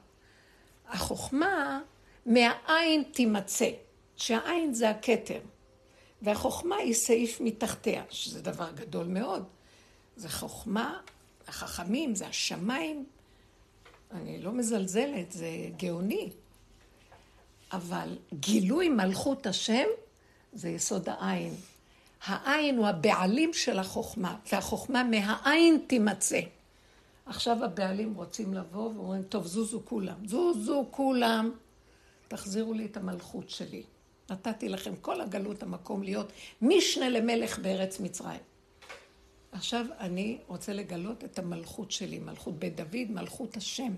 החוכמה 0.89 1.81
מהעין 2.27 3.03
תימצא, 3.13 3.71
שהעין 4.17 4.75
זה 4.75 4.91
הכתר, 4.91 5.41
והחוכמה 6.23 6.77
היא 6.77 6.95
סעיף 6.95 7.41
מתחתיה, 7.41 8.03
שזה 8.11 8.43
דבר 8.43 8.71
גדול 8.75 9.07
מאוד. 9.07 9.45
זה 10.17 10.29
חוכמה, 10.29 11.01
החכמים, 11.49 12.15
זה 12.15 12.27
השמיים. 12.27 13.05
אני 14.11 14.43
לא 14.43 14.53
מזלזלת, 14.53 15.33
זה 15.33 15.49
גאוני. 15.77 16.31
אבל 17.73 18.19
גילוי 18.35 18.89
מלכות 18.89 19.47
השם 19.47 19.87
זה 20.53 20.69
יסוד 20.69 21.09
העין. 21.09 21.55
העין 22.27 22.79
הוא 22.79 22.87
הבעלים 22.87 23.53
של 23.53 23.79
החוכמה, 23.79 24.37
והחוכמה 24.53 25.05
מהעין 25.05 25.85
תימצא. 25.87 26.41
עכשיו 27.27 27.65
הבעלים 27.65 28.15
רוצים 28.15 28.55
לבוא 28.55 28.91
ואומרים, 28.95 29.23
טוב, 29.23 29.47
זוזו 29.47 29.81
כולם, 29.85 30.27
זוזו 30.27 30.87
כולם. 30.91 31.51
תחזירו 32.33 32.75
לי 32.75 32.85
את 32.85 32.97
המלכות 32.97 33.51
שלי. 33.51 33.83
נתתי 34.31 34.69
לכם 34.69 34.97
כל 34.97 35.21
הגלות 35.21 35.63
המקום 35.63 36.03
להיות 36.03 36.33
משנה 36.63 37.09
למלך 37.09 37.59
בארץ 37.59 38.01
מצרים. 38.01 38.41
עכשיו 39.53 39.87
אני 39.99 40.39
רוצה 40.47 40.73
לגלות 40.73 41.25
את 41.25 41.39
המלכות 41.39 41.91
שלי, 41.91 42.19
מלכות 42.19 42.59
בית 42.59 42.77
דוד, 42.77 43.11
מלכות 43.11 43.57
השם. 43.57 43.95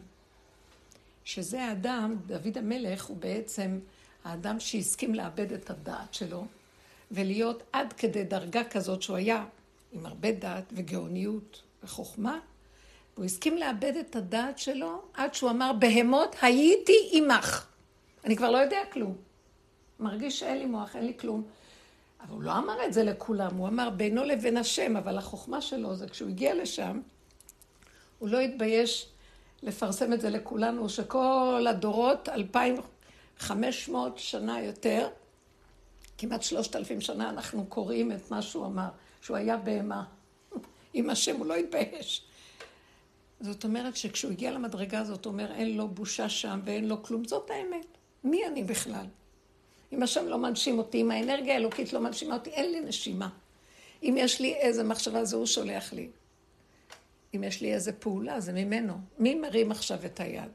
שזה 1.24 1.64
האדם, 1.64 2.16
דוד 2.26 2.58
המלך 2.58 3.04
הוא 3.04 3.16
בעצם 3.16 3.78
האדם 4.24 4.60
שהסכים 4.60 5.14
לאבד 5.14 5.52
את 5.52 5.70
הדעת 5.70 6.14
שלו 6.14 6.46
ולהיות 7.10 7.62
עד 7.72 7.92
כדי 7.92 8.24
דרגה 8.24 8.64
כזאת 8.64 9.02
שהוא 9.02 9.16
היה 9.16 9.44
עם 9.92 10.06
הרבה 10.06 10.32
דעת 10.32 10.72
וגאוניות 10.72 11.62
וחוכמה, 11.84 12.38
והוא 13.14 13.24
הסכים 13.24 13.56
לאבד 13.56 13.92
את 13.96 14.16
הדעת 14.16 14.58
שלו 14.58 15.02
עד 15.14 15.34
שהוא 15.34 15.50
אמר, 15.50 15.72
בהמות 15.78 16.36
הייתי 16.42 17.10
עמך. 17.12 17.73
אני 18.24 18.36
כבר 18.36 18.50
לא 18.50 18.58
יודע 18.58 18.78
כלום. 18.92 19.16
מרגיש 20.00 20.40
שאין 20.40 20.58
לי 20.58 20.66
מוח, 20.66 20.96
אין 20.96 21.06
לי 21.06 21.18
כלום. 21.18 21.42
אבל 22.20 22.32
הוא 22.32 22.42
לא 22.42 22.58
אמר 22.58 22.84
את 22.84 22.92
זה 22.92 23.02
לכולם, 23.02 23.56
הוא 23.56 23.68
אמר 23.68 23.90
בינו 23.90 24.24
לבין 24.24 24.56
השם, 24.56 24.96
אבל 24.96 25.18
החוכמה 25.18 25.60
שלו 25.60 25.96
זה 25.96 26.08
כשהוא 26.08 26.28
הגיע 26.28 26.54
לשם, 26.54 27.00
הוא 28.18 28.28
לא 28.28 28.40
התבייש 28.40 29.08
לפרסם 29.62 30.12
את 30.12 30.20
זה 30.20 30.30
לכולנו, 30.30 30.88
שכל 30.88 31.66
הדורות, 31.70 32.28
2,500 32.28 34.18
שנה 34.18 34.62
יותר, 34.62 35.08
כמעט 36.18 36.42
3,000 36.42 37.00
שנה, 37.00 37.30
אנחנו 37.30 37.66
קוראים 37.66 38.12
את 38.12 38.30
מה 38.30 38.42
שהוא 38.42 38.66
אמר, 38.66 38.88
שהוא 39.20 39.36
היה 39.36 39.56
בהמה. 39.56 40.04
עם 40.94 41.10
השם 41.10 41.36
הוא 41.36 41.46
לא 41.46 41.54
התבייש. 41.54 42.24
זאת 43.40 43.64
אומרת 43.64 43.96
שכשהוא 43.96 44.32
הגיע 44.32 44.50
למדרגה 44.50 44.98
הזאת, 44.98 45.24
הוא 45.24 45.32
אומר, 45.32 45.52
אין 45.52 45.76
לו 45.76 45.88
בושה 45.88 46.28
שם 46.28 46.60
ואין 46.64 46.88
לו 46.88 47.02
כלום. 47.02 47.24
זאת 47.24 47.50
האמת. 47.50 47.86
מי 48.24 48.46
אני 48.46 48.64
בכלל? 48.64 49.06
אם 49.92 50.02
השם 50.02 50.26
לא 50.26 50.38
מנשים 50.38 50.78
אותי, 50.78 51.00
אם 51.00 51.10
האנרגיה 51.10 51.54
האלוקית 51.54 51.92
לא 51.92 52.00
מנשימה 52.00 52.34
אותי, 52.34 52.50
אין 52.50 52.72
לי 52.72 52.80
נשימה. 52.80 53.28
אם 54.02 54.14
יש 54.18 54.40
לי 54.40 54.54
איזה 54.54 54.82
מחשבה, 54.82 55.24
זה 55.24 55.36
הוא 55.36 55.46
שולח 55.46 55.92
לי. 55.92 56.08
אם 57.34 57.44
יש 57.44 57.60
לי 57.60 57.74
איזה 57.74 57.92
פעולה, 57.92 58.40
זה 58.40 58.52
ממנו. 58.52 58.94
מי 59.18 59.34
מרים 59.34 59.70
עכשיו 59.70 59.98
את 60.04 60.20
היד? 60.20 60.50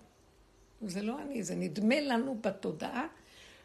זה 0.82 1.02
לא 1.02 1.22
אני, 1.22 1.44
זה 1.44 1.56
נדמה 1.56 2.02
לנו 2.02 2.38
בתודעה 2.42 3.08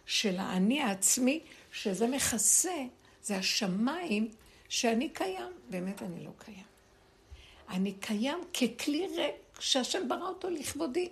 של 0.06 0.36
האני 0.38 0.80
העצמי, 0.80 1.40
שזה 1.72 2.06
מכסה, 2.06 2.84
זה 3.22 3.36
השמיים 3.36 4.28
שאני 4.68 5.08
קיים. 5.08 5.52
באמת 5.70 6.02
אני 6.02 6.24
לא 6.24 6.30
קיים. 6.38 6.64
אני 7.70 7.92
קיים 7.92 8.38
ככלי 8.54 9.06
ריק 9.16 9.60
שהשם 9.60 10.08
ברא 10.08 10.28
אותו 10.28 10.50
לכבודי. 10.50 11.08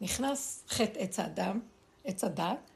נכנס 0.00 0.64
חטא 0.68 0.98
עץ 0.98 1.18
האדם, 1.18 1.60
עץ 2.04 2.24
הדת, 2.24 2.70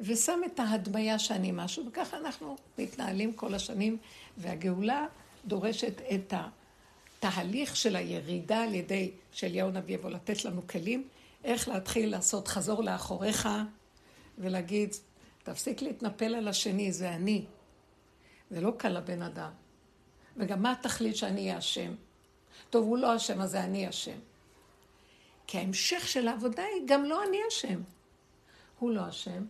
ושם 0.00 0.40
את 0.46 0.60
ההדמיה 0.60 1.18
שאני 1.18 1.50
משהו, 1.52 1.86
וככה 1.88 2.16
אנחנו 2.16 2.56
מתנהלים 2.78 3.32
כל 3.32 3.54
השנים, 3.54 3.98
והגאולה 4.36 5.06
דורשת 5.44 6.00
את 6.14 6.34
התהליך 7.18 7.76
של 7.76 7.96
הירידה 7.96 8.62
על 8.62 8.74
ידי 8.74 9.10
שאליהו 9.32 9.70
נביא 9.70 9.94
יבוא 9.94 10.10
לתת 10.10 10.44
לנו 10.44 10.66
כלים, 10.66 11.08
איך 11.44 11.68
להתחיל 11.68 12.10
לעשות 12.10 12.48
חזור 12.48 12.82
לאחוריך 12.82 13.48
ולהגיד, 14.38 14.94
תפסיק 15.42 15.82
להתנפל 15.82 16.34
על 16.34 16.48
השני, 16.48 16.92
זה 16.92 17.14
אני. 17.14 17.44
זה 18.50 18.60
לא 18.60 18.72
קל 18.78 18.88
לבן 18.88 19.22
אדם. 19.22 19.50
וגם 20.36 20.62
מה 20.62 20.72
התכלית 20.72 21.16
שאני 21.16 21.40
אהיה 21.40 21.58
אשם? 21.58 21.94
טוב, 22.70 22.86
הוא 22.86 22.98
לא 22.98 23.16
אשם, 23.16 23.40
אז 23.40 23.50
זה 23.50 23.64
אני 23.64 23.88
אשם. 23.88 24.18
כי 25.46 25.58
ההמשך 25.58 26.08
של 26.08 26.28
העבודה 26.28 26.62
היא 26.62 26.82
גם 26.86 27.04
לא 27.04 27.24
אני 27.28 27.38
אשם. 27.48 27.80
הוא 28.78 28.90
לא 28.90 29.08
אשם, 29.08 29.44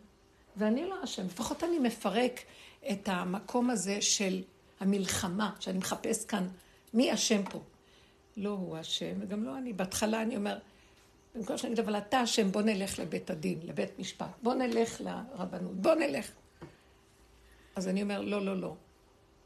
ואני 0.56 0.86
לא 0.86 1.04
אשם. 1.04 1.26
לפחות 1.26 1.64
אני 1.64 1.78
מפרק 1.78 2.40
את 2.90 3.08
המקום 3.08 3.70
הזה 3.70 4.02
של 4.02 4.42
המלחמה, 4.80 5.54
שאני 5.60 5.78
מחפש 5.78 6.24
כאן 6.24 6.48
מי 6.94 7.14
אשם 7.14 7.42
פה. 7.50 7.60
לא 8.36 8.50
הוא 8.50 8.80
אשם, 8.80 9.14
וגם 9.20 9.44
לא 9.44 9.58
אני. 9.58 9.72
בהתחלה 9.72 10.22
אני 10.22 10.36
אומר, 10.36 10.58
במקום 11.34 11.58
שאני 11.58 11.72
אגיד, 11.72 11.84
אבל 11.84 11.98
אתה 11.98 12.24
אשם, 12.24 12.52
בוא 12.52 12.62
נלך 12.62 12.98
לבית 12.98 13.30
הדין, 13.30 13.58
לבית 13.62 13.98
משפט, 13.98 14.30
בוא 14.42 14.54
נלך 14.54 15.00
לרבנות, 15.00 15.74
בוא 15.74 15.94
נלך. 15.94 16.30
אז 17.76 17.88
אני 17.88 18.02
אומר, 18.02 18.20
לא, 18.20 18.44
לא, 18.44 18.60
לא. 18.60 18.74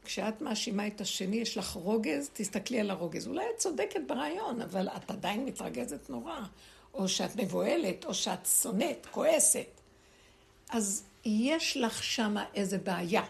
כשאת 0.03 0.41
מאשימה 0.41 0.87
את 0.87 1.01
השני, 1.01 1.35
יש 1.35 1.57
לך 1.57 1.71
רוגז, 1.71 2.29
תסתכלי 2.33 2.79
על 2.79 2.89
הרוגז. 2.89 3.27
אולי 3.27 3.43
את 3.55 3.57
צודקת 3.57 3.99
ברעיון, 4.07 4.61
אבל 4.61 4.87
את 4.87 5.11
עדיין 5.11 5.45
מתרגזת 5.45 6.09
נורא. 6.09 6.39
או 6.93 7.07
שאת 7.07 7.35
מבוהלת, 7.35 8.05
או 8.05 8.13
שאת 8.13 8.45
שונאת, 8.45 9.07
כועסת. 9.11 9.81
אז 10.69 11.03
יש 11.25 11.77
לך 11.77 12.03
שמה 12.03 12.45
איזה 12.55 12.77
בעיה. 12.77 13.23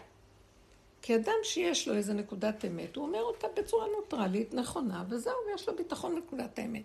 כי 1.02 1.16
אדם 1.16 1.34
שיש 1.44 1.88
לו 1.88 1.96
איזה 1.96 2.14
נקודת 2.14 2.66
אמת, 2.66 2.96
הוא 2.96 3.06
אומר 3.06 3.22
אותה 3.22 3.48
בצורה 3.58 3.86
נוטרלית, 3.96 4.54
נכונה, 4.54 5.04
וזהו, 5.10 5.34
ויש 5.48 5.68
לו 5.68 5.76
ביטחון 5.76 6.16
בנקודת 6.16 6.60
האמת. 6.60 6.84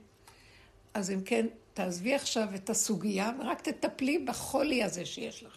אז 0.95 1.11
אם 1.11 1.21
כן, 1.25 1.47
תעזבי 1.75 2.15
עכשיו 2.15 2.49
את 2.55 2.71
הסוגיה, 2.71 3.31
ורק 3.41 3.61
תטפלי 3.61 4.19
בחולי 4.19 4.83
הזה 4.83 5.07
שיש 5.07 5.43
לך. 5.43 5.57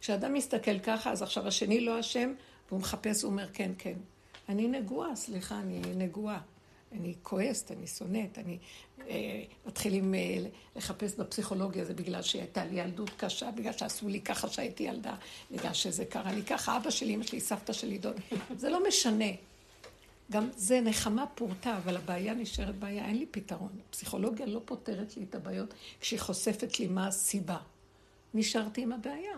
כשאדם 0.00 0.34
מסתכל 0.34 0.78
ככה, 0.78 1.12
אז 1.12 1.22
עכשיו 1.22 1.48
השני 1.48 1.80
לא 1.80 2.00
אשם, 2.00 2.32
והוא 2.68 2.80
מחפש, 2.80 3.22
הוא 3.22 3.30
אומר, 3.30 3.48
כן, 3.52 3.72
כן. 3.78 3.94
אני 4.48 4.68
נגועה, 4.68 5.16
סליחה, 5.16 5.58
אני 5.58 5.80
נגועה. 5.96 6.40
אני 6.92 7.14
כועסת, 7.22 7.70
אני 7.70 7.86
שונאת, 7.86 8.38
אני... 8.38 8.58
אה, 9.08 9.42
מתחילים 9.66 10.14
אה, 10.14 10.38
לחפש 10.76 11.14
בפסיכולוגיה, 11.14 11.84
זה 11.84 11.94
בגלל 11.94 12.22
שהייתה 12.22 12.64
לי 12.64 12.80
ילדות 12.80 13.10
קשה, 13.16 13.50
בגלל 13.50 13.72
שעשו 13.72 14.08
לי 14.08 14.20
ככה 14.20 14.48
שהייתי 14.48 14.82
ילדה, 14.82 15.14
בגלל 15.50 15.72
שזה 15.72 16.04
קרה 16.04 16.32
לי 16.32 16.42
ככה, 16.42 16.76
אבא 16.76 16.90
שלי, 16.90 17.14
אמא 17.14 17.24
שלי, 17.24 17.40
סבתא 17.40 17.72
שלי, 17.72 17.98
דוד. 17.98 18.20
זה 18.56 18.70
לא 18.70 18.88
משנה. 18.88 19.24
גם 20.30 20.48
זה 20.56 20.80
נחמה 20.80 21.26
פורטה, 21.26 21.76
אבל 21.76 21.96
הבעיה 21.96 22.34
נשארת 22.34 22.78
בעיה, 22.78 23.06
אין 23.06 23.18
לי 23.18 23.26
פתרון. 23.30 23.72
פסיכולוגיה 23.90 24.46
לא 24.46 24.60
פותרת 24.64 25.16
לי 25.16 25.24
את 25.24 25.34
הבעיות 25.34 25.74
כשהיא 26.00 26.20
חושפת 26.20 26.80
לי 26.80 26.86
מה 26.86 27.06
הסיבה. 27.06 27.56
נשארתי 28.34 28.82
עם 28.82 28.92
הבעיה. 28.92 29.36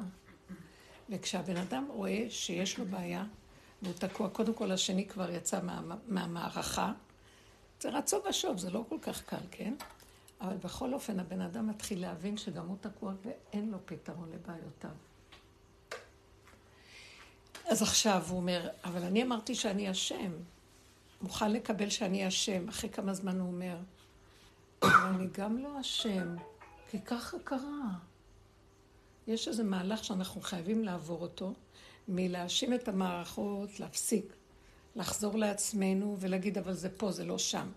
וכשהבן 1.10 1.56
אדם 1.56 1.86
רואה 1.88 2.26
שיש 2.28 2.78
לו 2.78 2.84
בעיה, 2.84 3.24
והוא 3.82 3.94
תקוע, 3.94 4.28
קודם 4.28 4.54
כל 4.54 4.72
השני 4.72 5.06
כבר 5.06 5.30
יצא 5.30 5.62
מה, 5.62 5.80
מהמערכה, 6.08 6.92
זה 7.80 7.90
רצו 7.90 8.22
ושוב, 8.28 8.58
זה 8.58 8.70
לא 8.70 8.84
כל 8.88 8.98
כך 9.02 9.22
קל, 9.22 9.36
כן? 9.50 9.74
אבל 10.40 10.56
בכל 10.56 10.94
אופן, 10.94 11.20
הבן 11.20 11.40
אדם 11.40 11.68
מתחיל 11.68 12.00
להבין 12.00 12.36
שגם 12.36 12.66
הוא 12.66 12.76
תקוע 12.80 13.12
ואין 13.24 13.70
לו 13.70 13.78
פתרון 13.84 14.30
לבעיותיו. 14.34 14.90
אז 17.66 17.82
עכשיו 17.82 18.22
הוא 18.28 18.36
אומר, 18.36 18.68
אבל 18.84 19.02
אני 19.02 19.22
אמרתי 19.22 19.54
שאני 19.54 19.90
אשם. 19.90 20.32
מוכן 21.22 21.52
לקבל 21.52 21.90
שאני 21.90 22.28
אשם. 22.28 22.68
אחרי 22.68 22.90
כמה 22.90 23.14
זמן 23.14 23.40
הוא 23.40 23.48
אומר, 23.48 23.76
אבל 24.82 25.08
אני 25.14 25.26
גם 25.32 25.58
לא 25.58 25.80
אשם, 25.80 26.36
כי 26.90 27.00
ככה 27.00 27.36
קרה. 27.44 27.90
יש 29.26 29.48
איזה 29.48 29.64
מהלך 29.64 30.04
שאנחנו 30.04 30.40
חייבים 30.40 30.84
לעבור 30.84 31.22
אותו, 31.22 31.52
מלהאשים 32.08 32.74
את 32.74 32.88
המערכות, 32.88 33.80
להפסיק, 33.80 34.32
לחזור 34.96 35.38
לעצמנו 35.38 36.16
ולהגיד, 36.20 36.58
אבל 36.58 36.72
זה 36.72 36.88
פה, 36.90 37.12
זה 37.12 37.24
לא 37.24 37.38
שם. 37.38 37.70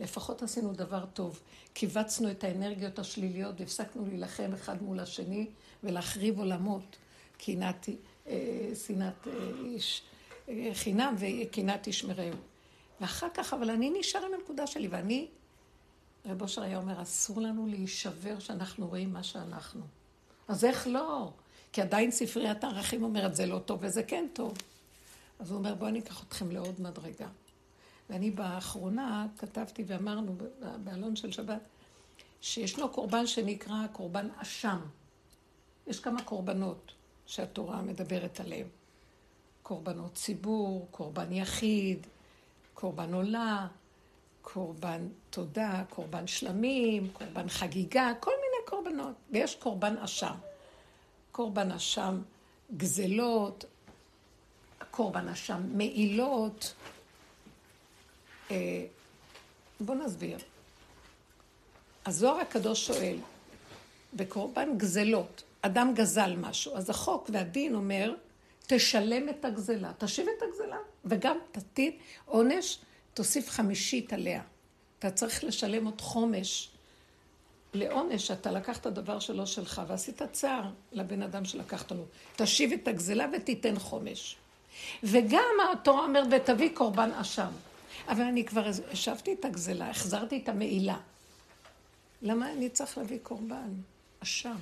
לפחות 0.00 0.42
עשינו 0.42 0.72
דבר 0.72 1.04
טוב. 1.12 1.40
קיבצנו 1.72 2.30
את 2.30 2.44
האנרגיות 2.44 2.98
השליליות 2.98 3.60
והפסקנו 3.60 4.06
להילחם 4.06 4.50
אחד 4.54 4.82
מול 4.82 5.00
השני 5.00 5.46
ולהחריב 5.84 6.38
עולמות. 6.38 6.96
קנאת, 7.38 7.88
אה, 8.26 8.70
שנאת 8.86 9.28
אה, 9.28 9.32
איש 9.64 10.02
אה, 10.48 10.70
חינם 10.74 11.14
וקנאת 11.18 11.86
איש 11.86 12.04
מרעהו. 12.04 12.36
ואחר 13.00 13.26
כך, 13.34 13.54
אבל 13.54 13.70
אני 13.70 13.90
נשאר 13.98 14.24
עם 14.24 14.34
הנקודה 14.34 14.66
שלי, 14.66 14.88
ואני, 14.88 15.28
רב 16.26 16.42
אושר 16.42 16.62
היה 16.62 16.76
אומר, 16.76 17.02
אסור 17.02 17.40
לנו 17.40 17.66
להישבר 17.66 18.38
שאנחנו 18.38 18.86
רואים 18.86 19.12
מה 19.12 19.22
שאנחנו. 19.22 19.80
אז 20.48 20.64
איך 20.64 20.86
לא? 20.86 21.30
כי 21.72 21.82
עדיין 21.82 22.10
ספריית 22.10 22.64
הערכים 22.64 23.02
אומרת, 23.02 23.36
זה 23.36 23.46
לא 23.46 23.58
טוב 23.58 23.78
וזה 23.82 24.02
כן 24.02 24.26
טוב. 24.32 24.58
אז 25.38 25.50
הוא 25.50 25.58
אומר, 25.58 25.74
בואו 25.74 25.88
אני 25.88 25.98
אקח 25.98 26.22
אתכם 26.22 26.50
לעוד 26.50 26.80
מדרגה. 26.80 27.28
ואני 28.10 28.30
באחרונה 28.30 29.26
כתבתי 29.38 29.84
ואמרנו 29.86 30.36
באלון 30.84 31.16
של 31.16 31.32
שבת, 31.32 31.60
שישנו 32.40 32.88
קורבן 32.88 33.26
שנקרא 33.26 33.86
קורבן 33.92 34.28
אשם. 34.36 34.80
יש 35.86 36.00
כמה 36.00 36.22
קורבנות 36.22 36.92
שהתורה 37.26 37.82
מדברת 37.82 38.40
עליהם. 38.40 38.66
קורבנות 39.62 40.14
ציבור, 40.14 40.88
קורבן 40.90 41.32
יחיד, 41.32 42.06
קורבן 42.74 43.14
עולה, 43.14 43.66
קורבן 44.42 45.08
תודה, 45.30 45.84
קורבן 45.90 46.26
שלמים, 46.26 47.08
קורבן 47.12 47.48
חגיגה, 47.48 48.12
כל 48.20 48.30
מיני 48.30 48.66
קורבנות. 48.66 49.14
ויש 49.30 49.54
קורבן 49.54 49.96
אשם. 49.98 50.34
קורבן 51.32 51.72
אשם 51.72 52.22
גזלות, 52.76 53.64
קורבן 54.96 55.28
אשם 55.28 55.62
מעילות. 55.72 56.74
אה, 58.50 58.84
בואו 59.80 59.98
נסביר. 59.98 60.38
הזוהר 62.06 62.40
הקדוש 62.40 62.86
שואל, 62.86 63.16
בקורבן 64.12 64.78
גזלות, 64.78 65.42
אדם 65.62 65.92
גזל 65.94 66.36
משהו, 66.36 66.76
אז 66.76 66.90
החוק 66.90 67.30
והדין 67.32 67.74
אומר, 67.74 68.14
תשלם 68.66 69.28
את 69.28 69.44
הגזלה, 69.44 69.92
תשיב 69.98 70.26
את 70.38 70.42
הגזלה, 70.42 70.78
וגם 71.04 71.38
תטיל 71.52 71.92
עונש, 72.24 72.78
תוסיף 73.14 73.50
חמישית 73.50 74.12
עליה. 74.12 74.42
אתה 74.98 75.10
צריך 75.10 75.44
לשלם 75.44 75.84
עוד 75.84 76.00
חומש 76.00 76.70
לעונש, 77.74 78.30
אתה 78.30 78.50
לקחת 78.50 78.86
דבר 78.86 79.18
שלא 79.18 79.46
שלך, 79.46 79.82
ועשית 79.88 80.22
צער 80.32 80.70
לבן 80.92 81.22
אדם 81.22 81.44
שלקחת 81.44 81.92
לו. 81.92 82.04
תשיב 82.36 82.72
את 82.72 82.88
הגזלה 82.88 83.26
ותיתן 83.32 83.78
חומש. 83.78 84.36
וגם 85.02 85.54
התורה 85.72 86.04
אומרת, 86.04 86.26
ותביא 86.30 86.70
קורבן 86.74 87.12
אשם. 87.12 87.50
אבל 88.08 88.22
אני 88.22 88.44
כבר 88.44 88.70
השבתי 88.92 89.32
את 89.32 89.44
הגזלה, 89.44 89.90
החזרתי 89.90 90.40
את 90.42 90.48
המעילה. 90.48 90.98
למה 92.22 92.52
אני 92.52 92.68
צריך 92.68 92.98
להביא 92.98 93.18
קורבן? 93.22 93.70
אשם. 94.22 94.56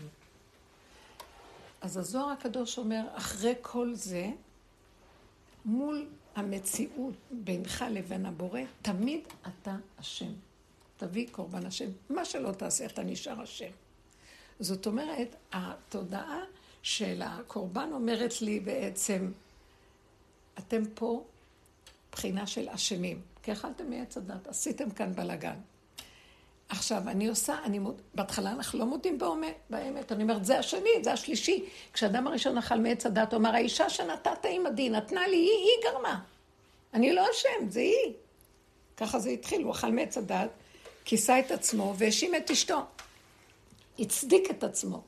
אז 1.80 1.96
הזוהר 1.96 2.30
הקדוש 2.30 2.78
אומר, 2.78 3.04
אחרי 3.14 3.54
כל 3.62 3.94
זה, 3.94 4.30
מול 5.64 6.06
המציאות 6.36 7.14
בינך 7.30 7.84
לבין 7.90 8.26
הבורא, 8.26 8.60
תמיד 8.82 9.20
אתה 9.42 9.76
אשם. 10.00 10.32
תביא 10.96 11.26
קורבן 11.32 11.66
השם. 11.66 11.88
מה 12.10 12.24
שלא 12.24 12.52
תעשה, 12.52 12.86
אתה 12.86 13.02
נשאר 13.02 13.44
אשם. 13.44 13.70
זאת 14.60 14.86
אומרת, 14.86 15.36
התודעה 15.52 16.40
של 16.82 17.22
הקורבן 17.24 17.88
אומרת 17.92 18.42
לי 18.42 18.60
בעצם, 18.60 19.32
אתם 20.58 20.82
פה 20.94 21.24
בחינה 22.12 22.46
של 22.46 22.68
אשמים, 22.68 23.20
כי 23.42 23.52
אכלתם 23.52 23.90
מעץ 23.90 24.16
הדת, 24.16 24.46
עשיתם 24.46 24.90
כאן 24.90 25.14
בלאגן. 25.14 25.56
עכשיו, 26.68 27.02
אני 27.08 27.28
עושה, 27.28 27.56
אני 27.64 27.78
מוד... 27.78 28.00
בהתחלה 28.14 28.52
אנחנו 28.52 28.78
לא 28.78 28.86
מודים 28.86 29.18
באמת, 29.18 29.56
באמת. 29.70 30.12
אני 30.12 30.22
אומרת, 30.22 30.44
זה 30.44 30.58
השני, 30.58 30.90
זה 31.02 31.12
השלישי. 31.12 31.64
כשאדם 31.92 32.26
הראשון 32.26 32.58
אכל 32.58 32.78
מעץ 32.78 33.06
הדת, 33.06 33.32
הוא 33.32 33.40
אמר, 33.40 33.54
האישה 33.54 33.90
שנתת 33.90 34.44
עימדי, 34.44 34.90
נתנה 34.90 35.28
לי, 35.28 35.36
היא, 35.36 35.50
היא 35.50 35.92
גרמה. 35.92 36.20
אני 36.94 37.12
לא 37.12 37.26
אשם, 37.30 37.68
זה 37.68 37.80
היא. 37.80 38.12
ככה 38.96 39.18
זה 39.18 39.30
התחיל, 39.30 39.62
הוא 39.62 39.72
אכל 39.72 39.90
מעץ 39.90 40.18
הדת, 40.18 40.50
כיסה 41.04 41.38
את 41.40 41.50
עצמו 41.50 41.94
והאשים 41.98 42.34
את 42.34 42.50
אשתו. 42.50 42.80
הצדיק 43.98 44.50
את 44.50 44.64
עצמו. 44.64 45.02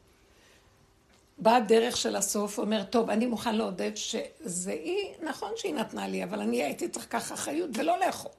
באה 1.39 1.57
הדרך 1.57 1.97
של 1.97 2.17
הסוף, 2.17 2.59
אומר, 2.59 2.85
טוב, 2.85 3.11
אני 3.11 3.27
מוכן 3.27 3.55
לעודד 3.55 3.91
שזה 3.95 4.71
היא, 4.71 5.15
נכון 5.23 5.53
שהיא 5.57 5.75
נתנה 5.75 6.09
לי, 6.09 6.25
אבל 6.25 6.41
אני 6.41 6.63
הייתי 6.63 6.89
צריך 6.89 7.07
לקחת 7.07 7.35
אחריות 7.35 7.71
ולא 7.75 7.99
לאכול. 7.99 8.33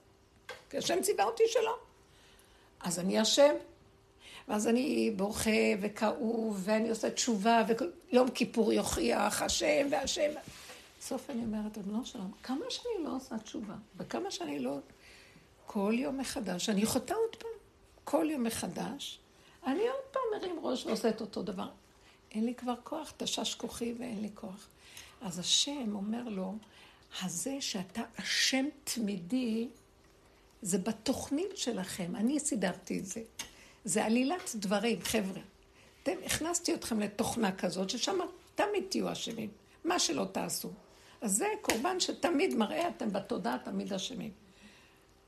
כי 0.69 0.77
השם 0.77 1.01
ציווה 1.01 1.25
אותי 1.25 1.43
שלא. 1.47 1.77
אז 2.79 2.99
אני 2.99 3.21
אשם. 3.21 3.55
ואז 4.47 4.67
אני 4.67 5.11
בוכה 5.15 5.49
וכאוב, 5.81 6.61
ואני 6.63 6.89
עושה 6.89 7.11
תשובה, 7.11 7.63
ויום 8.11 8.29
כיפור 8.29 8.73
יוכיח 8.73 9.41
השם 9.41 9.87
והשם. 9.91 10.31
בסוף 10.99 11.29
אני 11.29 11.43
אומרת, 11.43 11.77
אדוני 11.77 12.05
שלום, 12.05 12.31
כמה 12.43 12.65
שאני 12.69 13.03
לא 13.03 13.15
עושה 13.15 13.37
תשובה, 13.37 13.73
וכמה 13.97 14.31
שאני 14.31 14.59
לא... 14.59 14.77
כל 15.65 15.93
יום 15.97 16.17
מחדש, 16.17 16.69
אני 16.69 16.85
חוטאה 16.85 17.17
עוד 17.17 17.35
פעם. 17.35 17.49
כל 18.03 18.27
יום 18.31 18.43
מחדש, 18.43 19.19
אני 19.65 19.81
עוד 19.81 20.03
פעם 20.11 20.21
מרים 20.35 20.59
ראש 20.61 20.85
ועושה 20.85 21.09
את 21.09 21.21
אותו 21.21 21.41
דבר. 21.41 21.67
אין 22.35 22.45
לי 22.45 22.55
כבר 22.55 22.75
כוח, 22.83 23.13
תשש 23.17 23.55
כוחי 23.55 23.93
ואין 23.99 24.21
לי 24.21 24.29
כוח. 24.33 24.67
אז 25.21 25.39
השם 25.39 25.95
אומר 25.95 26.23
לו, 26.23 26.55
הזה 27.21 27.57
שאתה 27.59 28.01
אשם 28.15 28.65
תמידי, 28.83 29.67
זה 30.61 30.77
בתוכנית 30.77 31.57
שלכם, 31.57 32.15
אני 32.15 32.39
סידרתי 32.39 32.99
את 32.99 33.05
זה. 33.05 33.21
זה 33.85 34.05
עלילת 34.05 34.51
דברים, 34.55 35.01
חבר'ה. 35.01 35.41
אתם, 36.03 36.11
הכנסתי 36.25 36.73
אתכם 36.73 36.99
לתוכנה 36.99 37.51
כזאת, 37.51 37.89
ששם 37.89 38.17
תמיד 38.55 38.83
תהיו 38.89 39.11
אשמים, 39.11 39.49
מה 39.83 39.99
שלא 39.99 40.25
תעשו. 40.31 40.69
אז 41.21 41.35
זה 41.35 41.47
קורבן 41.61 41.99
שתמיד 41.99 42.55
מראה, 42.55 42.89
אתם 42.89 43.13
בתודעה 43.13 43.57
תמיד 43.63 43.93
אשמים. 43.93 44.31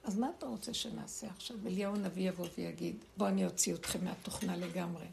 אז 0.04 0.18
מה 0.18 0.30
אתה 0.38 0.46
רוצה 0.46 0.74
שנעשה 0.74 1.28
עכשיו? 1.28 1.58
אליהו 1.66 1.96
הנביא 1.96 2.30
יבוא 2.30 2.48
ויגיד, 2.58 2.96
בוא 3.18 3.28
אני 3.28 3.46
אוציא 3.46 3.74
אתכם 3.74 4.06
מהתוכנה 4.06 4.58
לגמרי. 4.58 5.06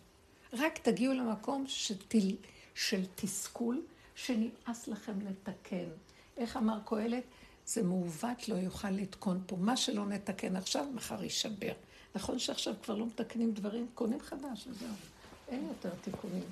רק 0.58 0.78
תגיעו 0.78 1.14
למקום 1.14 1.64
שתל, 1.68 2.36
של 2.74 3.00
תסכול, 3.14 3.82
שנמאס 4.14 4.88
לכם 4.88 5.12
לתקן. 5.20 5.88
איך 6.36 6.56
אמר 6.56 6.78
קהלת? 6.84 7.22
זה 7.66 7.82
מעוות 7.82 8.48
לא 8.48 8.54
יוכל 8.54 8.90
לתקון 8.90 9.42
פה. 9.46 9.56
מה 9.56 9.76
שלא 9.76 10.06
נתקן 10.06 10.56
עכשיו, 10.56 10.86
מחר 10.94 11.22
יישבר. 11.22 11.72
נכון 12.14 12.38
שעכשיו 12.38 12.74
כבר 12.82 12.94
לא 12.94 13.06
מתקנים 13.06 13.52
דברים, 13.52 13.86
קונים 13.94 14.20
חדש 14.20 14.66
וזהו. 14.66 14.88
אין 15.48 15.66
יותר 15.68 15.90
תיקונים. 16.02 16.42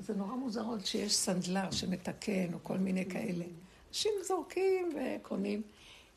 זה 0.00 0.14
נורא 0.14 0.34
מוזר 0.34 0.64
עוד 0.64 0.86
שיש 0.86 1.16
סנדלר 1.16 1.70
שמתקן, 1.70 2.54
או 2.54 2.58
כל 2.62 2.78
מיני 2.78 3.10
כאלה. 3.10 3.44
אנשים 3.90 4.12
זורקים 4.24 4.88
וקונים. 4.96 5.62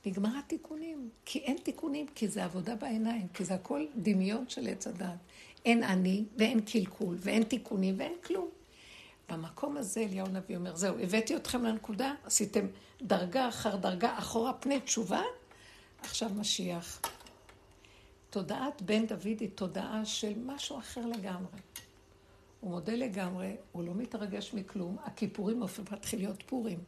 נגמר 0.05 0.37
התיקונים. 0.39 1.09
כי 1.25 1.39
אין 1.39 1.57
תיקונים, 1.63 2.05
כי 2.15 2.27
זה 2.27 2.43
עבודה 2.43 2.75
בעיניים, 2.75 3.27
כי 3.33 3.45
זה 3.45 3.53
הכל 3.53 3.85
דמיון 3.95 4.45
של 4.49 4.67
עץ 4.67 4.87
הדת. 4.87 5.17
אין 5.65 5.83
אני, 5.83 6.25
ואין 6.37 6.61
קלקול, 6.61 7.17
ואין 7.19 7.43
תיקונים, 7.43 7.95
ואין 7.97 8.13
כלום. 8.23 8.49
במקום 9.29 9.77
הזה 9.77 10.01
אליהו 10.01 10.27
הנביא 10.27 10.57
אומר, 10.57 10.75
זהו, 10.75 10.99
הבאתי 10.99 11.35
אתכם 11.35 11.63
לנקודה, 11.63 12.13
עשיתם 12.23 12.65
דרגה 13.01 13.49
אחר 13.49 13.75
דרגה 13.75 14.17
אחורה 14.17 14.53
פני 14.53 14.79
תשובה, 14.79 15.21
עכשיו 16.01 16.29
משיח. 16.35 17.01
תודעת 18.29 18.81
בן 18.81 19.05
דוד 19.05 19.39
היא 19.39 19.49
תודעה 19.55 20.05
של 20.05 20.33
משהו 20.45 20.79
אחר 20.79 21.05
לגמרי. 21.05 21.59
הוא 22.59 22.71
מודה 22.71 22.93
לגמרי, 22.93 23.55
הוא 23.71 23.83
לא 23.83 23.93
מתרגש 23.95 24.53
מכלום, 24.53 24.97
הכיפורים 25.03 25.63
להתחיל 25.91 26.19
להיות 26.19 26.43
פורים. 26.45 26.79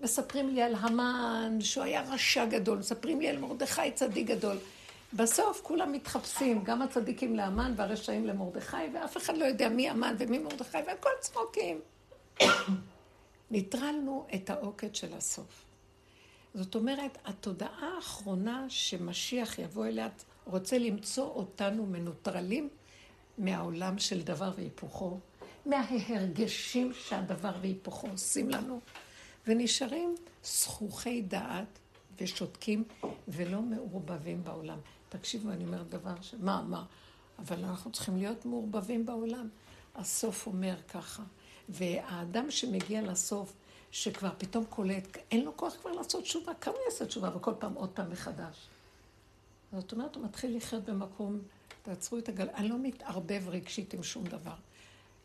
מספרים 0.00 0.48
לי 0.54 0.62
על 0.62 0.74
המן, 0.74 1.58
שהוא 1.60 1.84
היה 1.84 2.02
רשע 2.02 2.44
גדול, 2.44 2.78
מספרים 2.78 3.20
לי 3.20 3.28
על 3.28 3.38
מרדכי 3.38 3.92
צדיק 3.94 4.26
גדול. 4.26 4.56
בסוף 5.12 5.60
כולם 5.62 5.92
מתחפשים, 5.92 6.64
גם 6.64 6.82
הצדיקים 6.82 7.36
לאמן 7.36 7.72
והרשעים 7.76 8.26
למרדכי, 8.26 8.76
ואף 8.94 9.16
אחד 9.16 9.36
לא 9.36 9.44
יודע 9.44 9.68
מי 9.68 9.90
אמן 9.90 10.14
ומי 10.18 10.38
מרדכי, 10.38 10.78
והכל 10.86 11.10
צחוקים. 11.20 11.80
ניטרלנו 13.50 14.26
את 14.34 14.50
העוקד 14.50 14.94
של 14.94 15.14
הסוף. 15.14 15.64
זאת 16.54 16.74
אומרת, 16.74 17.18
התודעה 17.24 17.94
האחרונה 17.96 18.66
שמשיח 18.68 19.58
יבוא 19.58 19.86
אליה, 19.86 20.08
רוצה 20.44 20.78
למצוא 20.78 21.24
אותנו 21.24 21.86
מנוטרלים 21.86 22.68
מהעולם 23.38 23.98
של 23.98 24.22
דבר 24.22 24.52
והיפוכו, 24.56 25.18
מההרגשים 25.66 26.92
שהדבר 26.92 27.52
והיפוכו 27.60 28.06
עושים 28.06 28.50
לנו, 28.50 28.80
ונשארים 29.46 30.14
זכוכי 30.44 31.22
דעת 31.22 31.78
ושותקים 32.20 32.84
ולא 33.28 33.62
מעורבבים 33.62 34.44
בעולם. 34.44 34.78
תקשיבו, 35.10 35.50
אני 35.50 35.64
אומרת 35.64 35.88
דבר 35.88 36.14
ש... 36.22 36.34
מה, 36.40 36.62
מה? 36.68 36.84
אבל 37.38 37.64
אנחנו 37.64 37.92
צריכים 37.92 38.16
להיות 38.16 38.44
מעורבבים 38.44 39.06
בעולם. 39.06 39.48
הסוף 39.94 40.46
אומר 40.46 40.74
ככה. 40.88 41.22
והאדם 41.68 42.50
שמגיע 42.50 43.02
לסוף, 43.02 43.52
שכבר 43.90 44.30
פתאום 44.38 44.64
קולט, 44.64 45.18
אין 45.30 45.44
לו 45.44 45.56
כוח 45.56 45.76
כבר 45.80 45.92
לעשות 45.92 46.22
תשובה, 46.22 46.54
כמה 46.54 46.74
יעשה 46.84 47.06
תשובה, 47.06 47.36
וכל 47.36 47.52
פעם 47.58 47.74
עוד 47.74 47.88
פעם 47.88 48.10
מחדש. 48.10 48.56
זאת 49.72 49.92
אומרת, 49.92 50.16
הוא 50.16 50.24
מתחיל 50.24 50.56
לחיות 50.56 50.84
במקום, 50.84 51.38
תעצרו 51.82 52.18
את 52.18 52.28
הגל, 52.28 52.48
אני 52.54 52.68
לא 52.68 52.76
מתערבב 52.78 53.48
רגשית 53.48 53.94
עם 53.94 54.02
שום 54.02 54.24
דבר. 54.24 54.54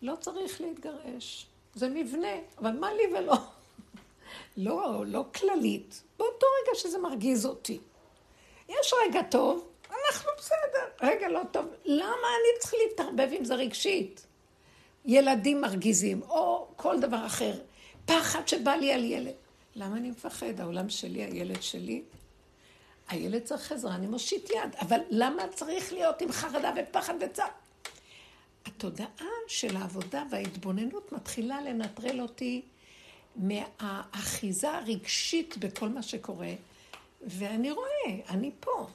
לא 0.02 0.16
צריך 0.20 0.62
להתגרש, 0.62 1.48
זה 1.76 1.90
מבנה, 1.90 2.28
אבל 2.58 2.80
מה 2.80 2.94
לי 2.94 3.18
ולא? 3.18 3.36
לא, 4.58 5.06
לא 5.08 5.26
כללית, 5.36 6.04
באותו 6.18 6.46
רגע 6.62 6.80
שזה 6.80 6.98
מרגיז 6.98 7.46
אותי. 7.46 7.80
יש 8.70 8.94
רגע 9.08 9.22
טוב, 9.24 9.68
אנחנו 9.90 10.30
בסדר. 10.38 11.08
רגע 11.08 11.30
לא 11.30 11.42
טוב, 11.52 11.66
למה 11.86 12.28
אני 12.28 12.60
צריך 12.60 12.74
להתערבב 12.74 13.30
עם 13.32 13.46
זה 13.46 13.56
רגשית? 13.56 14.26
ילדים 15.06 15.62
מרגיזים, 15.62 16.22
או 16.22 16.68
כל 16.76 17.00
דבר 17.00 17.26
אחר. 17.26 17.54
פחד 18.06 18.48
שבא 18.48 18.72
לי 18.72 18.94
על 18.94 19.04
ילד. 19.04 19.34
למה 19.76 19.98
אני 19.98 20.10
מפחד? 20.10 20.60
העולם 20.60 20.90
שלי, 20.90 21.24
הילד 21.24 21.62
שלי. 21.62 22.04
הילד 23.10 23.44
צריך 23.44 23.72
עזרה, 23.72 23.96
אני 23.96 24.08
מושיט 24.08 24.50
יד. 24.50 24.76
אבל 24.82 25.00
למה 25.10 25.48
צריך 25.48 25.94
להיות 25.94 26.22
עם 26.22 26.32
חרדה 26.32 26.72
ופחד 26.76 27.14
וצער? 27.22 27.48
התודעה 28.66 29.28
של 29.48 29.78
העבודה 29.78 30.24
וההתבוננות 30.32 31.12
מתחילה 31.12 31.62
לנטרל 31.62 32.22
אותי 32.22 32.62
מהאחיזה 33.36 34.72
הרגשית 34.72 35.58
בכל 35.58 35.90
מה 35.90 36.02
שקורה, 36.02 36.54
ואני 37.22 37.72
רואה, 37.72 38.16
אני 38.30 38.52
פה. 38.60 38.88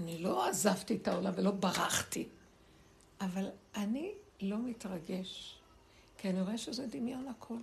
אני 0.00 0.18
לא 0.18 0.48
עזבתי 0.48 0.96
את 0.96 1.08
העולם 1.08 1.32
ולא 1.36 1.50
ברחתי, 1.50 2.28
אבל 3.20 3.48
אני 3.74 4.12
לא 4.40 4.58
מתרגש, 4.58 5.58
כי 6.18 6.30
אני 6.30 6.42
רואה 6.42 6.58
שזה 6.58 6.86
דמיון 6.86 7.28
הכל. 7.28 7.56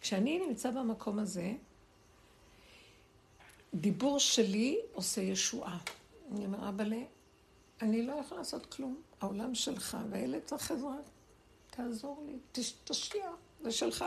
כשאני 0.00 0.46
נמצא 0.46 0.70
במקום 0.70 1.18
הזה, 1.18 1.52
דיבור 3.74 4.18
שלי 4.18 4.78
עושה 4.92 5.20
ישועה. 5.20 5.78
אני 6.32 6.46
אומר, 6.46 6.68
אבאלה, 6.68 7.02
אני 7.82 8.06
לא 8.06 8.12
יכול 8.12 8.38
לעשות 8.38 8.66
כלום. 8.66 9.02
העולם 9.20 9.54
שלך, 9.54 9.98
והילד 10.10 10.40
צריך 10.44 10.70
עזרה. 10.70 10.96
תעזור 11.70 12.24
לי, 12.26 12.62
תשקיע, 12.84 13.30
זה 13.62 13.72
שלך. 13.72 14.04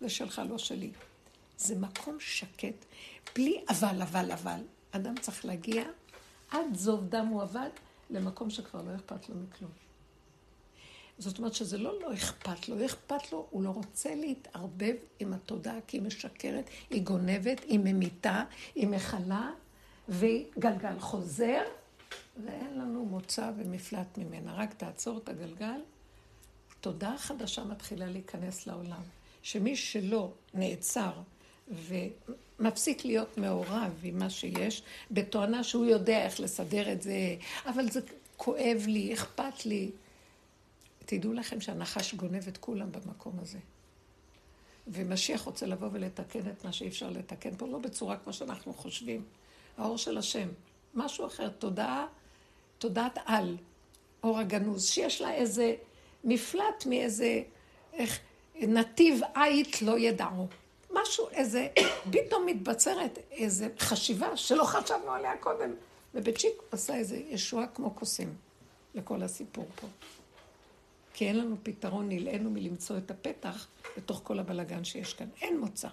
זה 0.00 0.08
שלך, 0.08 0.42
לא 0.48 0.58
שלי. 0.58 0.90
זה 1.58 1.78
מקום 1.78 2.20
שקט, 2.20 2.84
בלי 3.34 3.64
אבל, 3.68 4.02
אבל, 4.02 4.32
אבל. 4.32 4.60
אדם 4.90 5.14
צריך 5.20 5.44
להגיע 5.44 5.84
עד 6.50 6.74
זוב 6.74 7.08
דם 7.08 7.26
הוא 7.26 7.42
עבד 7.42 7.70
למקום 8.10 8.50
שכבר 8.50 8.82
לא 8.82 8.94
אכפת 8.96 9.28
לו 9.28 9.34
מכלום. 9.34 9.70
זאת 11.18 11.38
אומרת 11.38 11.54
שזה 11.54 11.78
לא 11.78 12.00
לא 12.00 12.14
אכפת 12.14 12.68
לו, 12.68 12.86
אכפת 12.86 13.32
לו, 13.32 13.46
הוא 13.50 13.62
לא 13.62 13.70
רוצה 13.70 14.14
להתערבב 14.14 14.94
עם 15.18 15.32
התודעה 15.32 15.80
כי 15.86 15.96
היא 15.96 16.02
משקרת, 16.02 16.70
היא 16.90 17.02
גונבת, 17.02 17.60
היא 17.64 17.78
ממיתה, 17.78 18.44
היא 18.74 18.88
מכלה, 18.88 19.50
וגלגל 20.08 20.98
חוזר, 20.98 21.62
ואין 22.44 22.78
לנו 22.78 23.04
מוצא 23.04 23.50
ומפלט 23.56 24.18
ממנה. 24.18 24.54
רק 24.54 24.74
תעצור 24.74 25.18
את 25.18 25.28
הגלגל, 25.28 25.80
תודעה 26.80 27.18
חדשה 27.18 27.64
מתחילה 27.64 28.06
להיכנס 28.06 28.66
לעולם. 28.66 29.02
שמי 29.42 29.76
שלא 29.76 30.32
נעצר 30.54 31.12
ומפסיק 32.60 33.04
להיות 33.04 33.38
מעורב 33.38 34.00
עם 34.02 34.18
מה 34.18 34.30
שיש, 34.30 34.82
בתואנה 35.10 35.64
שהוא 35.64 35.84
יודע 35.84 36.24
איך 36.24 36.40
לסדר 36.40 36.92
את 36.92 37.02
זה, 37.02 37.36
אבל 37.66 37.90
זה 37.90 38.00
כואב 38.36 38.84
לי, 38.86 39.14
אכפת 39.14 39.66
לי. 39.66 39.90
תדעו 41.06 41.32
לכם 41.32 41.60
שהנחש 41.60 42.14
גונב 42.14 42.48
את 42.48 42.56
כולם 42.56 42.92
במקום 42.92 43.32
הזה. 43.42 43.58
ומשיח 44.88 45.42
רוצה 45.42 45.66
לבוא 45.66 45.88
ולתקן 45.92 46.50
את 46.50 46.64
מה 46.64 46.72
שאי 46.72 46.88
אפשר 46.88 47.10
לתקן 47.10 47.56
פה, 47.56 47.66
לא 47.66 47.78
בצורה 47.78 48.16
כמו 48.16 48.32
שאנחנו 48.32 48.74
חושבים. 48.74 49.24
האור 49.78 49.98
של 49.98 50.18
השם, 50.18 50.48
משהו 50.94 51.26
אחר, 51.26 51.48
תודעה, 51.48 52.06
תודעת 52.78 53.18
על, 53.24 53.56
אור 54.22 54.38
הגנוז, 54.38 54.84
שיש 54.84 55.20
לה 55.20 55.34
איזה 55.34 55.74
מפלט 56.24 56.86
מאיזה, 56.86 57.42
איך, 57.92 58.20
נתיב 58.54 59.20
עית 59.34 59.82
לא 59.82 59.98
ידעו. 59.98 60.48
משהו, 61.02 61.28
איזה, 61.30 61.68
פתאום 62.12 62.46
מתבצרת 62.46 63.18
איזה 63.30 63.68
חשיבה 63.78 64.36
שלא 64.36 64.64
חשבנו 64.64 65.10
עליה 65.12 65.36
קודם. 65.36 65.70
ובית 66.14 66.40
שיק 66.40 66.62
עשה 66.70 66.96
איזה 66.96 67.16
ישועה 67.16 67.66
כמו 67.66 67.90
קוסם 67.90 68.28
לכל 68.94 69.22
הסיפור 69.22 69.66
פה. 69.80 69.86
כי 71.14 71.28
אין 71.28 71.38
לנו 71.38 71.56
פתרון, 71.62 72.08
נלאינו 72.08 72.50
מלמצוא 72.50 72.98
את 72.98 73.10
הפתח 73.10 73.66
בתוך 73.96 74.20
כל 74.24 74.38
הבלגן 74.38 74.84
שיש 74.84 75.14
כאן. 75.14 75.26
אין 75.42 75.60
מוצא. 75.60 75.88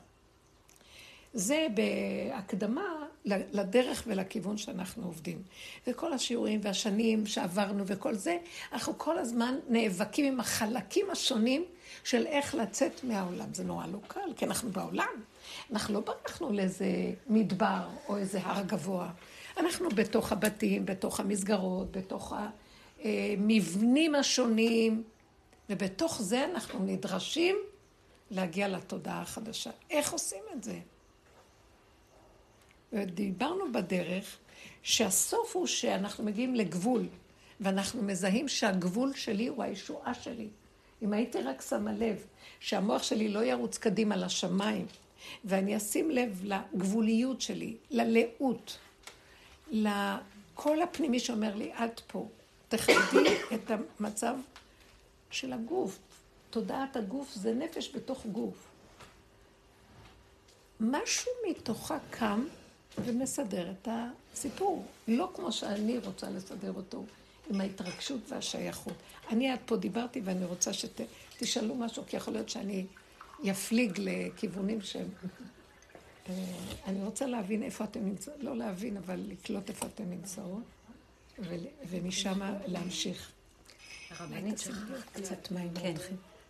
זה 1.34 1.68
בהקדמה 1.74 3.06
לדרך 3.26 4.04
ולכיוון 4.08 4.58
שאנחנו 4.58 5.06
עובדים. 5.06 5.42
וכל 5.88 6.14
השיעורים 6.14 6.60
והשנים 6.64 7.26
שעברנו 7.26 7.84
וכל 7.88 8.14
זה, 8.16 8.38
אנחנו 8.72 8.98
כל 8.98 9.18
הזמן 9.18 9.60
נאבקים 9.70 10.26
עם 10.26 10.40
החלקים 10.40 11.12
השונים 11.12 11.66
של 12.04 12.26
איך 12.28 12.56
לצאת 12.56 13.04
מהעולם. 13.04 13.54
זה 13.54 13.64
נורא 13.64 13.86
לא 13.88 14.00
קל, 14.08 14.34
כי 14.36 14.46
אנחנו 14.46 14.72
בעולם. 14.72 15.24
אנחנו 15.72 15.94
לא 15.94 16.00
ברחנו 16.00 16.52
לאיזה 16.52 16.86
מדבר 17.28 17.88
או 18.08 18.18
איזה 18.18 18.40
הר 18.44 18.64
גבוה. 18.64 19.12
אנחנו 19.58 19.90
בתוך 19.90 20.32
הבתים, 20.32 20.86
בתוך 20.86 21.20
המסגרות, 21.20 21.92
בתוך 21.92 22.34
המבנים 23.04 24.16
השונים, 24.16 25.04
ובתוך 25.70 26.22
זה 26.22 26.46
אנחנו 26.46 26.80
נדרשים 26.80 27.56
להגיע 28.32 28.68
לתודעה 28.68 29.22
החדשה. 29.22 29.72
איך 29.90 30.14
עושים 30.14 30.44
את 30.56 30.64
זה? 30.64 30.80
ודיברנו 32.94 33.72
בדרך 33.72 34.38
שהסוף 34.84 35.56
הוא 35.56 35.68
שאנחנו 35.68 36.24
מגיעים 36.24 36.56
לגבול, 36.56 37.08
ואנחנו 37.60 38.04
מזהים 38.04 38.48
שהגבול 38.48 39.14
שלי 39.14 39.48
הוא 39.48 39.64
הישועה 39.64 40.14
שלי. 40.14 40.48
אם 41.04 41.14
הייתי 41.14 41.42
רק 41.42 41.62
שמה 41.62 41.94
לב 41.94 42.26
שהמוח 42.60 43.04
שלי 43.04 43.30
לא 43.30 43.44
ירוץ 43.44 43.78
קדימה 43.78 44.18
לשמיים, 44.18 44.86
ואני 45.46 45.78
אשים 45.78 46.12
לב 46.12 46.42
לגבוליות 46.44 47.42
שלי, 47.42 47.76
ללאות, 47.92 48.78
לקול 49.72 50.82
הפנימי 50.82 51.20
שאומר 51.20 51.56
לי, 51.56 51.72
עד 51.74 52.02
פה. 52.08 52.28
תכבדי 52.68 53.38
את 53.56 53.72
המצב 54.00 54.36
של 55.32 55.54
הגוף. 55.54 56.00
תודעת 56.50 56.96
הגוף 56.96 57.34
זה 57.34 57.54
נפש 57.54 57.96
בתוך 57.96 58.26
גוף. 58.26 58.68
משהו 60.80 61.32
מתוכה 61.50 61.98
קם 62.10 62.46
ומסדר 62.98 63.72
את 63.72 63.88
הסיפור. 63.92 64.86
לא 65.08 65.32
כמו 65.36 65.52
שאני 65.52 65.98
רוצה 65.98 66.30
לסדר 66.30 66.74
אותו, 66.76 67.04
עם 67.50 67.62
ההתרגשות 67.62 68.20
והשייכות. 68.28 68.94
אני 69.32 69.50
עד 69.50 69.60
פה 69.66 69.78
דיברתי 69.78 70.22
ואני 70.24 70.46
רוצה 70.46 70.72
שתשאלו 70.74 71.76
משהו, 71.76 72.04
כי 72.08 72.18
יכול 72.18 72.34
להיות 72.34 72.50
שאני 72.50 72.86
יפליג 73.44 73.92
לכיוונים 73.98 74.82
שהם... 74.82 75.08
אה, 76.30 76.34
אני 76.86 77.04
רוצה 77.04 77.26
להבין 77.26 77.64
איפה 77.64 77.84
אתם 77.84 78.06
נמצאים, 78.06 78.36
לא 78.40 78.58
להבין, 78.58 78.98
אבל 78.98 79.20
לקלוט 79.28 79.70
איפה 79.70 79.86
אתם 79.86 80.10
נמצאות, 80.10 80.64
ומשם 81.90 82.40
להמשיך. 82.66 83.32
הרבנית, 84.10 84.60
שכחתי 84.60 85.22
קצת 85.22 85.52
מים 85.52 85.74
כן. 85.74 85.94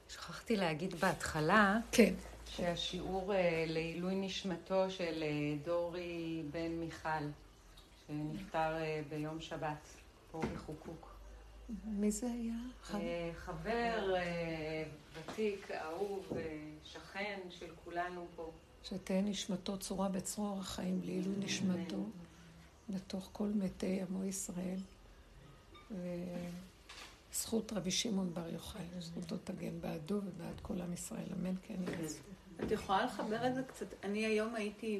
שכחתי 0.09 0.55
להגיד 0.55 0.95
בהתחלה, 0.95 1.79
כן. 1.91 2.13
שהשיעור 2.49 3.33
אה, 3.33 3.65
לעילוי 3.67 4.15
נשמתו 4.15 4.91
של 4.91 5.23
אה, 5.23 5.55
דורי 5.65 6.43
בן 6.51 6.71
מיכל, 6.71 7.25
שנפטר 8.07 8.73
ביום 9.09 9.41
שבת, 9.41 9.87
פה 10.31 10.41
בחוקוק. 10.55 11.12
מי 11.85 12.11
זה 12.11 12.27
היה? 12.31 12.55
חבר 13.35 14.15
ותיק, 15.13 15.71
אהוב, 15.71 16.31
שכן 16.83 17.39
של 17.49 17.71
כולנו 17.83 18.25
פה. 18.35 18.51
שתהא 18.83 19.21
נשמתו 19.21 19.77
צורה 19.77 20.09
בצרור 20.09 20.57
החיים 20.59 21.01
לעילוי 21.05 21.35
נשמתו 21.39 22.03
בתוך 22.89 23.29
כל 23.31 23.47
מתי 23.47 24.01
עמו 24.01 24.23
ישראל. 24.23 24.79
וזכות 27.31 27.73
רבי 27.73 27.91
שמעון 27.91 28.33
בר 28.33 28.47
יוחאי, 28.53 28.85
זכותו 28.99 29.37
תגן 29.43 29.81
בעדו 29.81 30.15
ובעד 30.15 30.59
כל 30.61 30.81
עם 30.81 30.93
ישראל, 30.93 31.27
אמן 31.39 31.55
כן 31.67 31.75
יהיה. 31.87 32.07
את 32.63 32.71
יכולה 32.71 33.05
לחבר 33.05 33.47
את 33.47 33.55
זה 33.55 33.63
קצת? 33.63 33.85
אני 34.03 34.25
היום 34.25 34.55
הייתי 34.55 34.99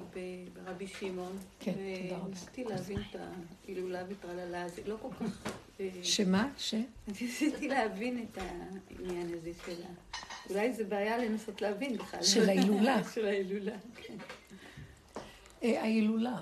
ברבי 0.53 0.87
שמעון. 0.87 1.37
כן, 1.59 1.73
תודה 2.03 2.17
רבה. 2.17 2.25
וניסיתי 2.27 2.63
להבין 2.63 2.99
את 3.01 3.15
ההילולה 3.65 4.03
וטרללה, 4.09 4.69
זה 4.69 4.81
לא 4.85 4.97
כל 5.01 5.09
כך... 5.13 5.51
שמה? 6.03 6.49
ש? 6.57 6.75
ניסיתי 7.07 7.67
להבין 7.67 8.25
את 8.31 8.37
העניין 8.37 9.33
הזה 9.33 9.51
של 9.65 9.83
ה... 9.83 10.17
אולי 10.49 10.73
זה 10.73 10.83
בעיה 10.83 11.17
לנסות 11.17 11.61
להבין 11.61 11.97
בכלל. 11.97 12.23
של 12.23 12.49
ההילולה. 12.49 13.03
של 13.13 13.25
ההילולה, 13.25 13.75
כן. 13.95 14.15
אה, 15.63 15.81
ההילולה. 15.81 16.41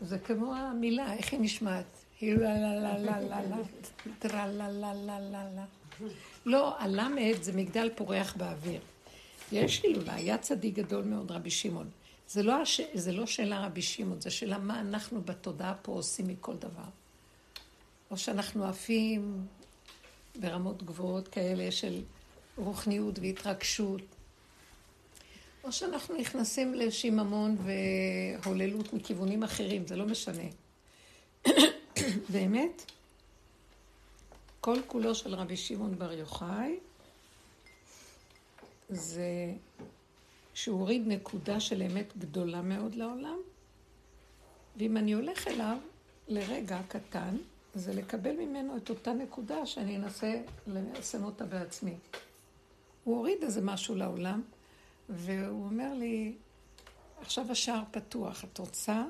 זה 0.00 0.18
כמו 0.18 0.54
המילה, 0.54 1.12
איך 1.14 1.32
היא 1.32 1.40
נשמעת? 1.40 1.84
הילולה 2.20 2.58
לה 2.58 2.74
לה 2.80 2.98
לה 2.98 3.20
לה 3.20 3.40
לה, 3.40 3.56
טרה 4.18 4.46
לה 4.46 4.68
לה 4.68 4.94
לה 4.94 5.20
לה 5.20 5.44
לה. 5.54 5.64
לא, 6.46 6.78
הלמד 6.78 7.34
זה 7.40 7.52
מגדל 7.52 7.90
פורח 7.96 8.36
באוויר. 8.36 8.80
יש 9.52 9.82
הילולה, 9.82 10.14
היה 10.14 10.38
צדיק 10.38 10.74
גדול 10.74 11.04
מאוד, 11.04 11.30
רבי 11.30 11.50
שמעון. 11.50 11.90
זה 12.28 12.42
לא, 12.42 12.62
הש... 12.62 12.80
זה 12.94 13.12
לא 13.12 13.26
שאלה 13.26 13.66
רבי 13.66 13.82
שמעון, 13.82 14.20
זה 14.20 14.30
שאלה 14.30 14.58
מה 14.58 14.80
אנחנו 14.80 15.20
בתודעה 15.20 15.74
פה 15.82 15.92
עושים 15.92 16.28
מכל 16.28 16.56
דבר. 16.56 16.88
או 18.14 18.18
שאנחנו 18.18 18.64
עפים 18.64 19.46
ברמות 20.40 20.82
גבוהות 20.82 21.28
כאלה 21.28 21.72
של 21.72 22.02
רוחניות 22.56 23.18
והתרגשות, 23.18 24.00
או 25.64 25.72
שאנחנו 25.72 26.16
נכנסים 26.16 26.74
לשיממון 26.74 27.56
והוללות 28.44 28.92
מכיוונים 28.92 29.42
אחרים, 29.42 29.86
זה 29.86 29.96
לא 29.96 30.06
משנה. 30.06 30.42
באמת, 32.32 32.92
כל 34.60 34.78
כולו 34.86 35.14
של 35.14 35.34
רבי 35.34 35.56
שמעון 35.56 35.98
בר 35.98 36.12
יוחאי 36.12 36.78
זה 38.88 39.52
שהוא 40.54 40.80
הוריד 40.80 41.02
נקודה 41.06 41.60
של 41.60 41.82
אמת 41.82 42.16
גדולה 42.18 42.62
מאוד 42.62 42.94
לעולם, 42.94 43.38
ואם 44.76 44.96
אני 44.96 45.12
הולך 45.12 45.48
אליו 45.48 45.78
לרגע 46.28 46.80
קטן, 46.88 47.36
זה 47.74 47.94
לקבל 47.94 48.36
ממנו 48.36 48.76
את 48.76 48.90
אותה 48.90 49.12
נקודה 49.12 49.66
שאני 49.66 49.96
אנסה 49.96 50.40
ליישם 50.66 51.24
אותה 51.24 51.44
בעצמי. 51.44 51.94
הוא 53.04 53.16
הוריד 53.16 53.42
איזה 53.42 53.60
משהו 53.60 53.94
לעולם, 53.94 54.42
והוא 55.08 55.64
אומר 55.64 55.94
לי, 55.94 56.34
עכשיו 57.20 57.52
השער 57.52 57.82
פתוח, 57.90 58.44
את 58.44 58.58
רוצה 58.58 59.04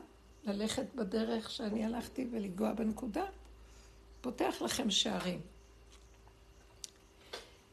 ללכת 0.44 0.94
בדרך 0.94 1.50
שאני 1.50 1.84
הלכתי 1.84 2.26
ולגוע 2.30 2.72
בנקודה? 2.72 3.24
פותח 4.20 4.54
לכם 4.64 4.90
שערים. 4.90 5.40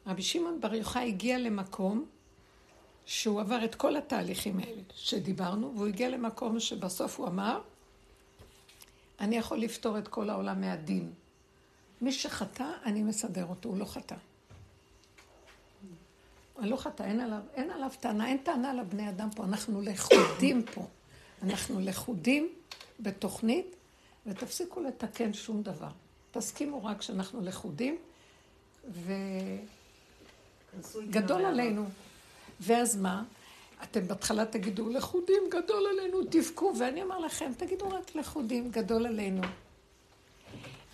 רבי 0.07 0.21
שמעון 0.21 0.61
בר 0.61 0.73
יוחאי 0.73 1.07
הגיע 1.07 1.37
למקום 1.37 2.05
שהוא 3.05 3.41
עבר 3.41 3.65
את 3.65 3.75
כל 3.75 3.95
התהליכים 3.95 4.59
האלה 4.59 4.81
שדיברנו, 4.95 5.73
והוא 5.75 5.87
הגיע 5.87 6.09
למקום 6.09 6.59
שבסוף 6.59 7.19
הוא 7.19 7.27
אמר, 7.27 7.61
אני 9.21 9.37
יכול 9.37 9.57
לפתור 9.57 9.97
את 9.97 10.07
כל 10.07 10.29
העולם 10.29 10.61
מהדין. 10.61 11.11
מי 12.01 12.11
שחטא, 12.11 12.71
אני 12.85 13.03
מסדר 13.03 13.45
אותו, 13.45 13.69
הוא 13.69 13.77
לא 13.77 13.85
חטא. 13.85 14.15
אני 16.59 16.69
לא 16.69 16.75
חטא, 16.75 17.03
אין 17.03 17.19
עליו, 17.19 17.41
אין 17.53 17.71
עליו 17.71 17.91
טענה, 17.99 18.27
אין 18.27 18.37
טענה 18.37 18.73
לבני 18.73 19.09
אדם 19.09 19.29
פה, 19.35 19.43
אנחנו 19.43 19.81
לכודים 19.81 20.63
פה. 20.73 20.87
אנחנו 21.43 21.79
לכודים 21.79 22.49
בתוכנית, 22.99 23.75
ותפסיקו 24.25 24.81
לתקן 24.81 25.33
שום 25.33 25.63
דבר. 25.63 25.89
תסכימו 26.31 26.85
רק 26.85 27.01
שאנחנו 27.01 27.41
לכודים, 27.41 27.97
וגדול 30.83 31.45
עלינו. 31.45 31.85
ואז 32.59 32.95
מה? 32.95 33.23
אתם 33.83 34.07
בהתחלה 34.07 34.45
תגידו, 34.45 34.89
לכודים 34.89 35.43
גדול 35.49 35.83
עלינו, 35.91 36.23
תבכו, 36.29 36.73
ואני 36.79 37.03
אומר 37.03 37.19
לכם, 37.19 37.51
תגידו 37.57 37.89
רק 37.89 38.15
לכודים 38.15 38.71
גדול 38.71 39.05
עלינו. 39.05 39.41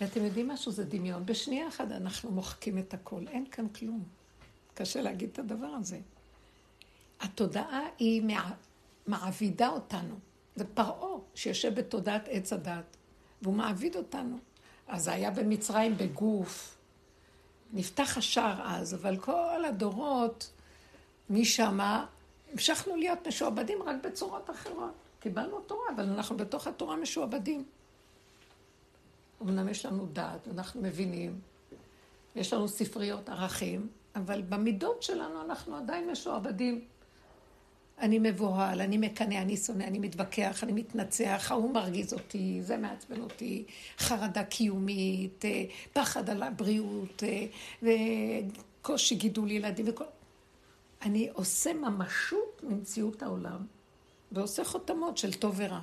ואתם 0.00 0.24
יודעים 0.24 0.48
משהו? 0.48 0.72
זה 0.72 0.84
דמיון. 0.84 1.26
בשנייה 1.26 1.68
אחת 1.68 1.92
אנחנו 1.92 2.30
מוחקים 2.30 2.78
את 2.78 2.94
הכל, 2.94 3.20
אין 3.28 3.46
כאן 3.50 3.68
כלום. 3.68 4.04
קשה 4.74 5.02
להגיד 5.02 5.28
את 5.32 5.38
הדבר 5.38 5.66
הזה. 5.66 5.98
התודעה 7.20 7.80
היא 7.98 8.22
מע... 8.22 8.50
מעבידה 9.06 9.68
אותנו. 9.68 10.14
זה 10.56 10.64
פרעה 10.64 11.18
שיושב 11.34 11.74
בתודעת 11.74 12.28
עץ 12.30 12.52
הדת, 12.52 12.96
והוא 13.42 13.54
מעביד 13.54 13.96
אותנו. 13.96 14.38
אז 14.88 15.04
זה 15.04 15.12
היה 15.12 15.30
במצרים 15.30 15.96
בגוף. 15.96 16.76
נפתח 17.72 18.18
השער 18.18 18.62
אז, 18.64 18.94
אבל 18.94 19.16
כל 19.16 19.64
הדורות 19.64 20.50
משמה 21.30 22.06
המשכנו 22.52 22.96
להיות 22.96 23.26
משועבדים 23.26 23.82
רק 23.82 23.96
בצורות 24.04 24.50
אחרות. 24.50 24.92
קיבלנו 25.20 25.60
תורה, 25.60 25.84
אבל 25.96 26.04
אנחנו 26.04 26.36
בתוך 26.36 26.66
התורה 26.66 26.96
משועבדים. 26.96 27.64
אמנם 29.42 29.68
יש 29.68 29.86
לנו 29.86 30.06
דעת, 30.06 30.48
אנחנו 30.48 30.82
מבינים, 30.82 31.40
יש 32.36 32.52
לנו 32.52 32.68
ספריות 32.68 33.28
ערכים, 33.28 33.88
אבל 34.16 34.42
במידות 34.42 35.02
שלנו 35.02 35.42
אנחנו 35.42 35.76
עדיין 35.76 36.10
משועבדים. 36.10 36.84
אני 38.00 38.18
מבוהל, 38.18 38.80
אני 38.80 38.98
מקנא, 38.98 39.34
אני 39.34 39.56
שונא, 39.56 39.84
אני 39.84 39.98
מתווכח, 39.98 40.64
אני 40.64 40.72
מתנצח, 40.72 41.46
ההוא 41.50 41.74
מרגיז 41.74 42.12
אותי, 42.12 42.62
זה 42.62 42.76
מעצבן 42.76 43.20
אותי, 43.20 43.64
חרדה 43.98 44.44
קיומית, 44.44 45.44
אה, 45.44 45.64
פחד 45.92 46.30
על 46.30 46.42
הבריאות, 46.42 47.22
אה, 47.22 47.46
וקושי 48.82 49.14
גידול 49.14 49.50
ילדים 49.50 49.86
וכל... 49.88 50.04
אני 51.02 51.28
עושה 51.32 51.72
ממשות 51.72 52.60
ממציאות 52.62 53.22
העולם, 53.22 53.66
ועושה 54.32 54.64
חותמות 54.64 55.18
של 55.18 55.32
טוב 55.32 55.54
ורע. 55.56 55.80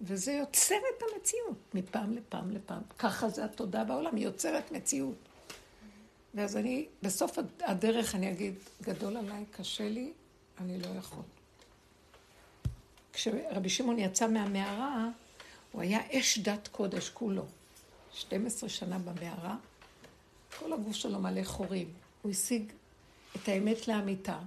וזה 0.00 0.32
יוצר 0.32 0.74
את 0.74 1.02
המציאות 1.02 1.74
מפעם 1.74 2.12
לפעם 2.12 2.50
לפעם. 2.50 2.82
ככה 2.98 3.28
זה 3.28 3.44
התודעה 3.44 3.84
בעולם, 3.84 4.16
היא 4.16 4.24
יוצרת 4.24 4.72
מציאות. 4.72 5.16
ואז 6.34 6.56
אני, 6.56 6.86
בסוף 7.02 7.38
הדרך 7.60 8.14
אני 8.14 8.30
אגיד, 8.32 8.54
גדול 8.82 9.16
עליי, 9.16 9.44
קשה 9.50 9.88
לי, 9.88 10.12
אני 10.60 10.80
לא 10.80 10.88
יכול. 10.98 11.22
כשרבי 13.12 13.68
שמעון 13.68 13.98
יצא 13.98 14.28
מהמערה, 14.28 15.08
הוא 15.72 15.82
היה 15.82 16.00
אש 16.12 16.38
דת 16.38 16.68
קודש 16.68 17.08
כולו. 17.08 17.44
12 18.12 18.68
שנה 18.68 18.98
במערה, 18.98 19.56
כל 20.58 20.72
הגוף 20.72 20.94
שלו 20.96 21.18
מלא 21.18 21.44
חורים. 21.44 21.92
הוא 22.22 22.30
השיג 22.30 22.72
את 23.36 23.48
האמת 23.48 23.88
לאמיתה, 23.88 24.38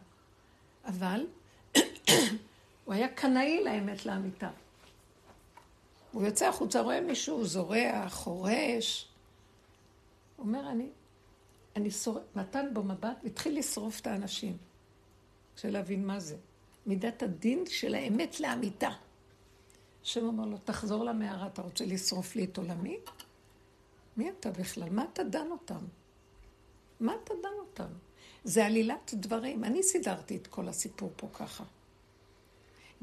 אבל 0.85 1.27
הוא 2.85 2.93
היה 2.93 3.07
קנאי 3.07 3.63
לאמת 3.63 4.05
לאמיתה. 4.05 4.49
הוא 6.11 6.23
יוצא 6.23 6.47
החוצה, 6.47 6.81
רואה 6.81 7.01
מישהו 7.01 7.45
זורע, 7.45 8.09
חורש. 8.09 9.07
הוא 10.35 10.45
אומר, 10.45 10.69
אני, 10.71 10.89
אני 11.75 11.91
שורף, 11.91 12.23
נתן 12.35 12.65
בו 12.73 12.83
מבט 12.83 13.17
והתחיל 13.23 13.59
לשרוף 13.59 13.99
את 13.99 14.07
האנשים. 14.07 14.57
רוצה 15.53 15.69
להבין 15.69 16.07
מה 16.07 16.19
זה. 16.19 16.37
מידת 16.85 17.23
הדין 17.23 17.63
של 17.67 17.95
האמת 17.95 18.39
לאמיתה. 18.39 18.89
השם 20.03 20.25
אומר 20.25 20.45
לו, 20.45 20.57
תחזור 20.57 21.05
למערה, 21.05 21.47
אתה 21.47 21.61
רוצה 21.61 21.85
לשרוף 21.85 22.35
לי 22.35 22.43
את 22.43 22.57
עולמי? 22.57 22.97
מי 24.17 24.29
אתה 24.29 24.51
בכלל? 24.51 24.89
מה 24.89 25.05
אתה 25.13 25.23
דן 25.23 25.51
אותם? 25.51 25.85
מה 26.99 27.13
אתה 27.23 27.33
דן 27.43 27.59
אותם? 27.59 27.93
זה 28.43 28.65
עלילת 28.65 29.13
דברים. 29.13 29.63
אני 29.63 29.83
סידרתי 29.83 30.35
את 30.35 30.47
כל 30.47 30.67
הסיפור 30.67 31.11
פה 31.15 31.27
ככה. 31.33 31.63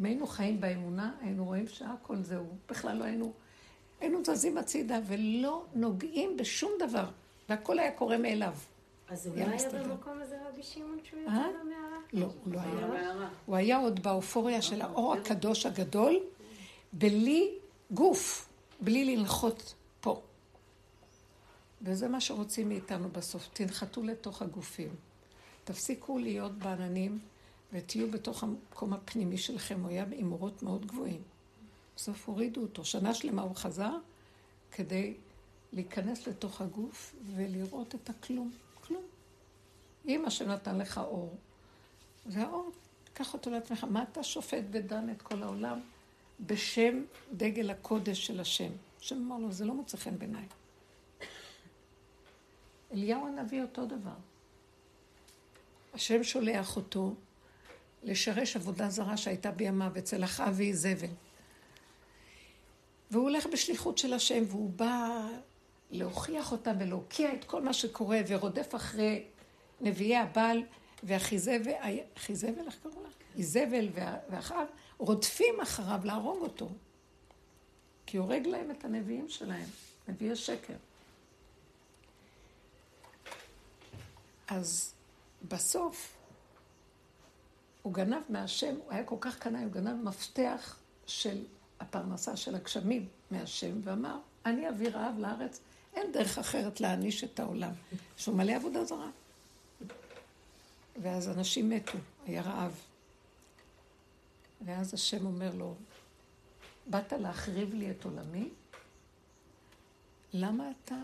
אם 0.01 0.05
היינו 0.05 0.27
חיים 0.27 0.61
באמונה, 0.61 1.12
היינו 1.20 1.44
רואים 1.44 1.68
שהכל 1.68 2.22
זהו. 2.22 2.46
בכלל 2.68 2.96
לא 2.96 3.05
היינו... 3.05 3.33
היינו 4.01 4.24
זזים 4.24 4.59
הצידה 4.59 4.98
ולא 5.07 5.64
נוגעים 5.74 6.37
בשום 6.37 6.72
דבר, 6.79 7.11
והכל 7.48 7.79
היה 7.79 7.92
קורה 7.92 8.18
מאליו. 8.18 8.55
אז 9.09 9.27
הוא 9.27 9.37
לא 9.37 9.44
היה 9.44 9.70
במקום 9.70 10.20
הזה 10.20 10.37
רבי 10.48 10.62
שמעון 10.62 10.98
שהוא 11.05 11.22
יצא 11.22 11.31
אה? 11.31 11.48
למערה? 11.48 11.98
לא, 12.12 12.27
הוא 12.44 12.53
לא 12.53 12.61
היה. 12.61 12.87
במערה. 12.87 13.29
הוא 13.46 13.57
היה 13.57 13.79
עוד 13.79 14.03
באופוריה 14.03 14.62
של 14.62 14.83
האור 14.83 15.14
הקדוש 15.14 15.66
הגדול, 15.66 16.16
בלי 16.92 17.51
גוף, 17.90 18.48
בלי 18.81 19.16
לנחות 19.16 19.74
פה. 20.01 20.20
וזה 21.83 22.09
מה 22.09 22.20
שרוצים 22.20 22.68
מאיתנו 22.68 23.09
בסוף. 23.09 23.48
תנחתו 23.53 24.03
לתוך 24.03 24.42
הגופים. 24.42 24.88
תפסיקו 25.68 26.18
להיות 26.18 26.52
בעננים 26.52 27.18
ותהיו 27.72 28.11
בתוך 28.11 28.42
המקום 28.42 28.92
הפנימי 28.92 29.38
שלכם. 29.38 29.81
הוא 29.83 29.88
היה 29.88 30.04
עם 30.12 30.33
אורות 30.33 30.62
מאוד 30.62 30.87
גבוהים. 30.87 31.22
בסוף 31.96 32.28
הורידו 32.28 32.61
אותו. 32.62 32.85
שנה 32.85 33.14
שלמה 33.14 33.42
הוא 33.42 33.57
חזר 33.57 33.96
כדי 34.72 35.14
להיכנס 35.72 36.28
לתוך 36.28 36.61
הגוף 36.61 37.14
ולראות 37.37 37.94
את 37.94 38.11
הכלום. 38.11 38.50
כלום. 38.87 39.02
אם 40.07 40.24
השם 40.24 40.48
נתן 40.48 40.78
לך 40.78 40.98
אור, 40.98 41.37
זה 42.26 42.42
האור. 42.42 42.70
קח 43.12 43.35
אותו 43.35 43.50
לעצמך. 43.50 43.85
מה 43.85 44.02
אתה 44.02 44.22
שופט 44.22 44.64
ודן 44.70 45.11
את 45.11 45.22
כל 45.22 45.42
העולם 45.42 45.81
בשם 46.46 47.02
דגל 47.33 47.70
הקודש 47.70 48.26
של 48.26 48.40
השם? 48.40 48.72
השם 49.00 49.16
אמר 49.16 49.38
לו, 49.38 49.52
זה 49.52 49.64
לא 49.64 49.74
מוצא 49.74 49.96
חן 49.96 50.18
בעיניי. 50.18 50.46
אליהו 52.92 53.26
הנביא 53.26 53.62
אותו 53.62 53.87
דבר. 53.87 54.27
השם 55.94 56.24
שולח 56.24 56.77
אותו 56.77 57.14
לשרש 58.03 58.57
עבודה 58.57 58.90
זרה 58.90 59.16
שהייתה 59.16 59.51
בימיו 59.51 59.92
אצל 59.98 60.24
אחאב 60.24 60.55
ואיזבל. 60.57 61.09
והוא 63.11 63.22
הולך 63.22 63.46
בשליחות 63.46 63.98
של 63.98 64.12
השם, 64.12 64.44
והוא 64.48 64.70
בא 64.70 65.27
להוכיח 65.90 66.53
אותם 66.53 66.74
ולהוקיע 66.81 67.35
את 67.35 67.44
כל 67.44 67.62
מה 67.62 67.72
שקורה, 67.72 68.20
ורודף 68.29 68.74
אחרי 68.74 69.24
נביאי 69.81 70.16
הבעל 70.16 70.62
ואחיזבל, 71.03 71.72
אחיזבל, 72.16 72.66
איך 72.66 72.77
קראו 72.83 73.03
לה? 73.03 73.09
איזבל 73.37 73.88
ואחאב, 74.31 74.66
רודפים 74.98 75.61
אחריו 75.62 76.01
להרוג 76.05 76.42
אותו. 76.42 76.68
כי 78.07 78.16
הורג 78.16 78.46
להם 78.46 78.70
את 78.70 78.85
הנביאים 78.85 79.29
שלהם, 79.29 79.66
נביאי 80.09 80.37
שקר. 80.37 80.74
אז 84.48 84.94
בסוף 85.48 86.16
הוא 87.83 87.94
גנב 87.94 88.22
מהשם, 88.29 88.74
הוא 88.74 88.92
היה 88.92 89.05
כל 89.05 89.16
כך 89.20 89.38
קנאי, 89.38 89.64
הוא 89.64 89.72
גנב 89.72 90.03
מפתח 90.03 90.79
של 91.07 91.44
הפרנסה 91.81 92.37
של 92.37 92.55
הגשמים 92.55 93.09
מהשם, 93.31 93.81
ואמר, 93.85 94.18
אני 94.46 94.68
אביא 94.68 94.88
רעב 94.88 95.18
לארץ, 95.18 95.61
אין 95.94 96.12
דרך 96.12 96.38
אחרת 96.38 96.81
להעניש 96.81 97.24
את 97.24 97.40
העולם. 97.40 97.72
שהוא 98.16 98.37
מלא 98.37 98.53
עבודה 98.53 98.85
זרה. 98.85 99.11
ואז 101.03 101.29
אנשים 101.29 101.70
מתו, 101.70 101.98
היה 102.27 102.42
רעב. 102.42 102.81
ואז 104.61 104.94
השם 104.94 105.27
אומר 105.27 105.55
לו, 105.55 105.74
באת 106.87 107.12
להחריב 107.12 107.74
לי 107.74 107.90
את 107.90 108.05
עולמי? 108.05 108.48
למה 110.33 110.70
אתה, 110.70 110.94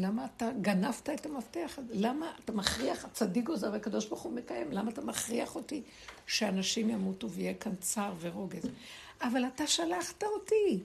למה 0.00 0.26
אתה 0.36 0.50
גנבת 0.60 1.10
את 1.10 1.26
המפתח 1.26 1.78
הזה? 1.78 1.94
למה 1.94 2.32
אתה 2.44 2.52
מכריח, 2.52 3.04
הצדיק 3.04 3.44
גוזר 3.44 3.70
והקדוש 3.72 4.06
ברוך 4.06 4.22
הוא 4.22 4.32
מקיים, 4.32 4.72
למה 4.72 4.90
אתה 4.90 5.00
מכריח 5.00 5.56
אותי 5.56 5.82
שאנשים 6.26 6.90
ימותו 6.90 7.30
ויהיה 7.30 7.54
כאן 7.54 7.76
צער 7.80 8.14
ורוגז? 8.20 8.62
אבל 9.22 9.44
אתה 9.46 9.66
שלחת 9.66 10.22
אותי. 10.22 10.80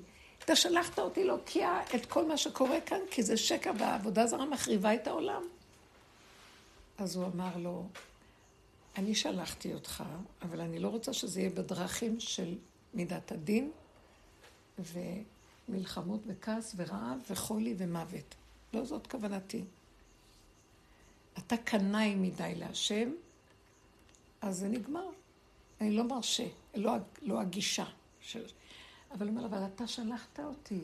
אתה 0.45 0.56
שלחת 0.56 0.99
אותי 0.99 1.23
להוקיע 1.23 1.80
את 1.95 2.06
כל 2.06 2.28
מה 2.28 2.38
שקורה 2.38 2.82
כאן, 2.82 2.99
כי 3.12 3.23
זה 3.23 3.38
שקע 3.38 3.71
והעבודה 3.78 4.28
זרה 4.28 4.45
מחריבה 4.45 4.93
את 4.93 5.08
העולם. 5.08 5.43
אז 6.97 7.15
הוא 7.15 7.26
אמר 7.26 7.58
לו, 7.58 7.86
אני 8.97 9.15
שלחתי 9.15 9.73
אותך, 9.73 10.04
אבל 10.41 10.62
אני 10.62 10.80
לא 10.80 10.88
רוצה 10.88 11.13
שזה 11.13 11.39
יהיה 11.39 11.49
בדרכים 11.49 12.19
של 12.19 12.56
מידת 12.93 13.32
הדין 13.32 13.71
ומלחמות 15.69 16.19
וכעס 16.28 16.73
ורעב 16.78 17.19
וחולי 17.30 17.76
ומוות. 17.78 18.36
לא 18.73 18.86
זאת 18.86 19.07
כוונתי. 19.07 19.63
אתה 21.38 21.57
קנאי 21.57 22.15
מדי 22.15 22.53
להשם, 22.55 23.12
אז 24.41 24.57
זה 24.57 24.67
נגמר. 24.67 25.09
אני 25.81 25.91
לא 25.91 26.03
מרשה, 26.03 26.47
לא, 26.75 26.93
לא 27.21 27.41
הגישה 27.41 27.86
של... 28.21 28.45
אבל 29.12 29.27
הוא 29.27 29.36
אומר, 29.36 29.45
אבל 29.45 29.65
אתה 29.75 29.88
שלחת 29.88 30.39
אותי. 30.39 30.81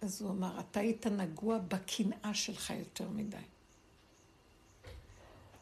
אז 0.00 0.22
הוא 0.22 0.30
אמר, 0.30 0.60
אתה 0.60 0.80
היית 0.80 1.06
נגוע 1.06 1.58
בקנאה 1.58 2.34
שלך 2.34 2.70
יותר 2.70 3.08
מדי. 3.08 3.36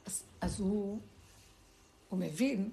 אז, 0.06 0.22
אז 0.40 0.60
הוא, 0.60 1.00
הוא 2.08 2.18
מבין, 2.18 2.70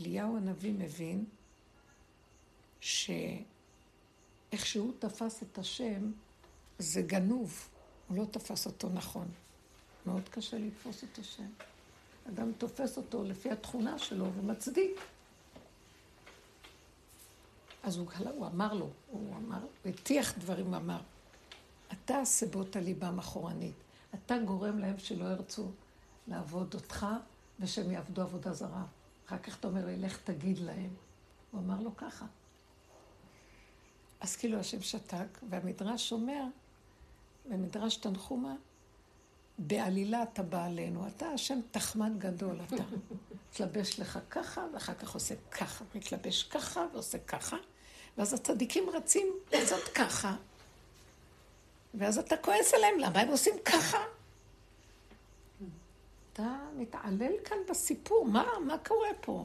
אליהו 0.00 0.36
הנביא 0.36 0.72
מבין, 0.72 1.24
שאיך 4.50 4.66
שהוא 4.66 4.92
תפס 4.98 5.42
את 5.42 5.58
השם, 5.58 6.12
זה 6.78 7.02
גנוב, 7.02 7.68
הוא 8.08 8.16
לא 8.16 8.24
תפס 8.24 8.66
אותו 8.66 8.88
נכון. 8.88 9.28
מאוד 10.06 10.28
קשה 10.28 10.58
לתפוס 10.58 11.04
את 11.04 11.18
השם. 11.18 11.48
אדם 12.28 12.52
תופס 12.58 12.96
אותו 12.96 13.24
לפי 13.24 13.50
התכונה 13.50 13.98
שלו 13.98 14.32
ומצדיק. 14.34 15.00
אז 17.82 17.96
הוא, 17.96 18.06
הוא 18.34 18.46
אמר 18.46 18.74
לו, 18.74 18.90
הוא 19.10 19.36
אמר, 19.36 19.60
הוא 19.60 19.92
הטיח 19.92 20.38
דברים, 20.38 20.74
אמר, 20.74 21.00
אתה 21.92 22.24
סיבות 22.24 22.76
הליבם 22.76 23.18
אחורנית. 23.18 23.74
אתה 24.14 24.38
גורם 24.38 24.78
להם 24.78 24.98
שלא 24.98 25.24
ירצו 25.24 25.70
לעבוד 26.28 26.74
אותך 26.74 27.06
ושהם 27.60 27.90
יעבדו 27.90 28.22
עבודה 28.22 28.52
זרה. 28.52 28.84
אחר 29.26 29.38
כך 29.38 29.58
אתה 29.58 29.68
אומר 29.68 29.86
לי, 29.86 29.96
לך 29.96 30.18
תגיד 30.24 30.58
להם. 30.58 30.90
הוא 31.50 31.60
אמר 31.60 31.80
לו 31.80 31.96
ככה. 31.96 32.26
אז 34.20 34.36
כאילו 34.36 34.58
השם 34.58 34.82
שתק, 34.82 35.38
והמדרש 35.50 36.12
אומר, 36.12 36.42
במדרש 37.48 37.96
תנחומה, 37.96 38.54
בעלילה 39.58 40.22
אתה 40.22 40.42
בא 40.42 40.64
עלינו. 40.64 41.08
אתה 41.08 41.26
השם 41.26 41.60
תחמן 41.70 42.18
גדול, 42.18 42.60
אתה. 42.66 42.82
מתלבש 43.50 44.00
לך 44.00 44.18
ככה, 44.30 44.66
ואחר 44.74 44.94
כך 44.94 45.14
עושה 45.14 45.34
ככה. 45.50 45.84
מתלבש 45.94 46.42
ככה 46.42 46.86
ועושה 46.92 47.18
ככה. 47.18 47.56
ואז 48.18 48.34
הצדיקים 48.34 48.90
רצים 48.90 49.26
לעשות 49.52 49.88
ככה. 49.94 50.36
ואז 51.94 52.18
אתה 52.18 52.36
כועס 52.36 52.74
עליהם, 52.74 52.98
למה 52.98 53.20
הם 53.20 53.28
עושים 53.28 53.54
ככה? 53.64 53.98
אתה 56.32 56.58
מתעלל 56.76 57.32
כאן 57.44 57.56
בסיפור, 57.70 58.26
מה, 58.26 58.44
מה 58.66 58.78
קורה 58.78 59.08
פה? 59.20 59.44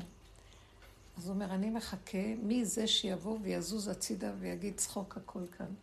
אז 1.17 1.27
הוא 1.27 1.33
אומר, 1.33 1.45
אני 1.45 1.69
מחכה 1.69 2.17
מי 2.43 2.65
זה 2.65 2.87
שיבוא 2.87 3.37
ויזוז 3.41 3.87
הצידה 3.87 4.31
ויגיד 4.39 4.77
צחוק 4.77 5.17
הכל 5.17 5.39
כאן. 5.57 5.73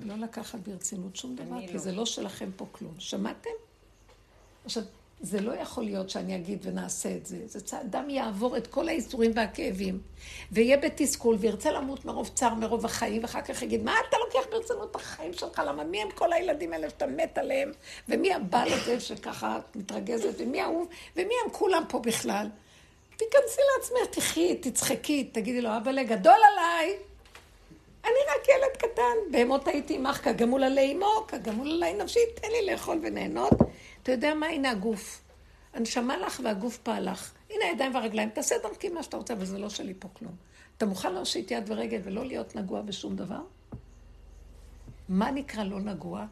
לא 0.00 0.14
לקחת 0.14 0.58
ברצינות 0.58 1.16
שום 1.16 1.36
דבר, 1.36 1.66
כי 1.66 1.72
לא. 1.72 1.78
זה 1.78 1.92
לא 1.92 2.06
שלכם 2.06 2.50
פה 2.56 2.66
כלום. 2.72 2.94
שמעתם? 2.98 3.50
עכשיו, 4.64 4.82
זה 5.20 5.40
לא 5.40 5.52
יכול 5.52 5.84
להיות 5.84 6.10
שאני 6.10 6.36
אגיד 6.36 6.58
ונעשה 6.62 7.16
את 7.16 7.26
זה. 7.26 7.46
זה 7.46 7.80
אדם 7.80 8.10
יעבור 8.10 8.56
את 8.56 8.66
כל 8.66 8.88
האיסורים 8.88 9.30
והכאבים, 9.34 10.00
ויהיה 10.52 10.76
בתסכול, 10.76 11.36
וירצה 11.40 11.70
למות 11.70 12.04
מרוב 12.04 12.30
צער, 12.34 12.54
מרוב 12.54 12.84
החיים, 12.84 13.22
ואחר 13.22 13.40
כך 13.40 13.62
יגיד, 13.62 13.82
מה 13.82 13.94
אתה 14.08 14.16
לוקח 14.26 14.48
ברצינות 14.50 14.90
את 14.90 14.96
החיים 14.96 15.32
שלך? 15.32 15.62
למה 15.66 15.84
מי 15.84 16.02
הם 16.02 16.08
כל 16.14 16.32
הילדים 16.32 16.72
האלה 16.72 16.90
שאתה 16.90 17.06
מת 17.06 17.38
עליהם? 17.38 17.72
ומי 18.08 18.34
הבעל 18.34 18.72
הזה 18.72 19.00
שככה 19.00 19.58
מתרגזת? 19.74 20.34
ומי 20.38 20.60
האהוב? 20.60 20.88
ומי 21.16 21.34
הם 21.44 21.50
כולם 21.52 21.82
פה 21.88 21.98
בכלל? 21.98 22.48
תיכנסי 23.18 23.60
לעצמך, 23.76 24.14
תחי, 24.14 24.56
תצחקי, 24.56 25.24
תגידי 25.24 25.60
לו, 25.60 25.76
אבא 25.76 26.02
גדול 26.02 26.40
עליי. 26.52 26.96
אני 28.04 28.18
רק 28.28 28.48
ילד 28.48 28.76
קטן, 28.76 29.32
בהמות 29.32 29.68
הייתי 29.68 29.94
עמך 29.94 30.24
כגמול 30.24 30.64
עלי 30.64 30.92
אמו, 30.92 31.26
כגמול 31.28 31.68
עלי 31.70 31.94
נפשי, 31.94 32.20
תן 32.34 32.48
לי 32.48 32.66
לאכול 32.72 33.00
וליהנות. 33.02 33.52
אתה 34.02 34.12
יודע 34.12 34.34
מה? 34.34 34.46
הנה 34.46 34.70
הגוף. 34.70 35.20
הנשמה 35.74 36.16
לך 36.16 36.40
והגוף 36.44 36.78
פעל 36.78 37.10
לך. 37.10 37.32
הנה 37.50 37.64
הידיים 37.64 37.94
והרגליים, 37.94 38.30
תעשה 38.30 38.58
דרכי 38.62 38.88
מה 38.88 39.02
שאתה 39.02 39.16
רוצה, 39.16 39.34
אבל 39.34 39.44
זה 39.44 39.58
לא 39.58 39.68
שלי 39.68 39.94
פה 39.98 40.08
כלום. 40.18 40.32
אתה 40.76 40.86
מוכן 40.86 41.14
להושיט 41.14 41.50
יד 41.50 41.64
ורגל 41.70 42.00
ולא 42.04 42.24
להיות 42.24 42.56
נגוע 42.56 42.82
בשום 42.82 43.16
דבר? 43.16 43.40
מה 45.08 45.30
נקרא 45.30 45.64
לא 45.64 45.80
נגוע? 45.80 46.24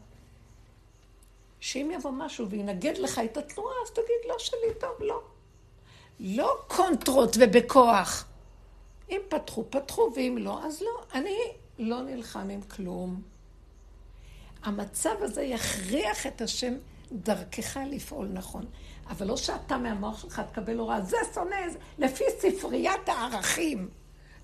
שאם 1.59 1.91
יבוא 1.93 2.11
משהו 2.11 2.49
וינגד 2.49 2.97
לך 2.97 3.21
את 3.25 3.37
התנועה, 3.37 3.75
אז 3.85 3.91
תגיד, 3.91 4.29
לא 4.29 4.35
שלי, 4.39 4.73
טוב, 4.79 4.91
לא. 4.99 5.21
לא 6.19 6.57
קונטרות 6.67 7.37
ובכוח. 7.39 8.25
אם 9.09 9.21
פתחו, 9.29 9.63
פתחו, 9.69 10.11
ואם 10.15 10.37
לא, 10.39 10.65
אז 10.65 10.81
לא. 10.81 11.19
אני 11.19 11.37
לא 11.79 12.01
נלחם 12.01 12.49
עם 12.49 12.61
כלום. 12.61 13.21
המצב 14.63 15.15
הזה 15.19 15.41
יכריח 15.41 16.27
את 16.27 16.41
השם 16.41 16.73
דרכך 17.11 17.77
לפעול 17.89 18.27
נכון. 18.33 18.65
אבל 19.09 19.27
לא 19.27 19.37
שאתה 19.37 19.77
מהמוח 19.77 20.21
שלך 20.21 20.41
תקבל 20.51 20.77
הוראה, 20.77 21.01
זה 21.01 21.17
שונא, 21.33 21.69
זה, 21.69 21.77
לפי 21.97 22.23
ספריית 22.39 23.09
הערכים. 23.09 23.89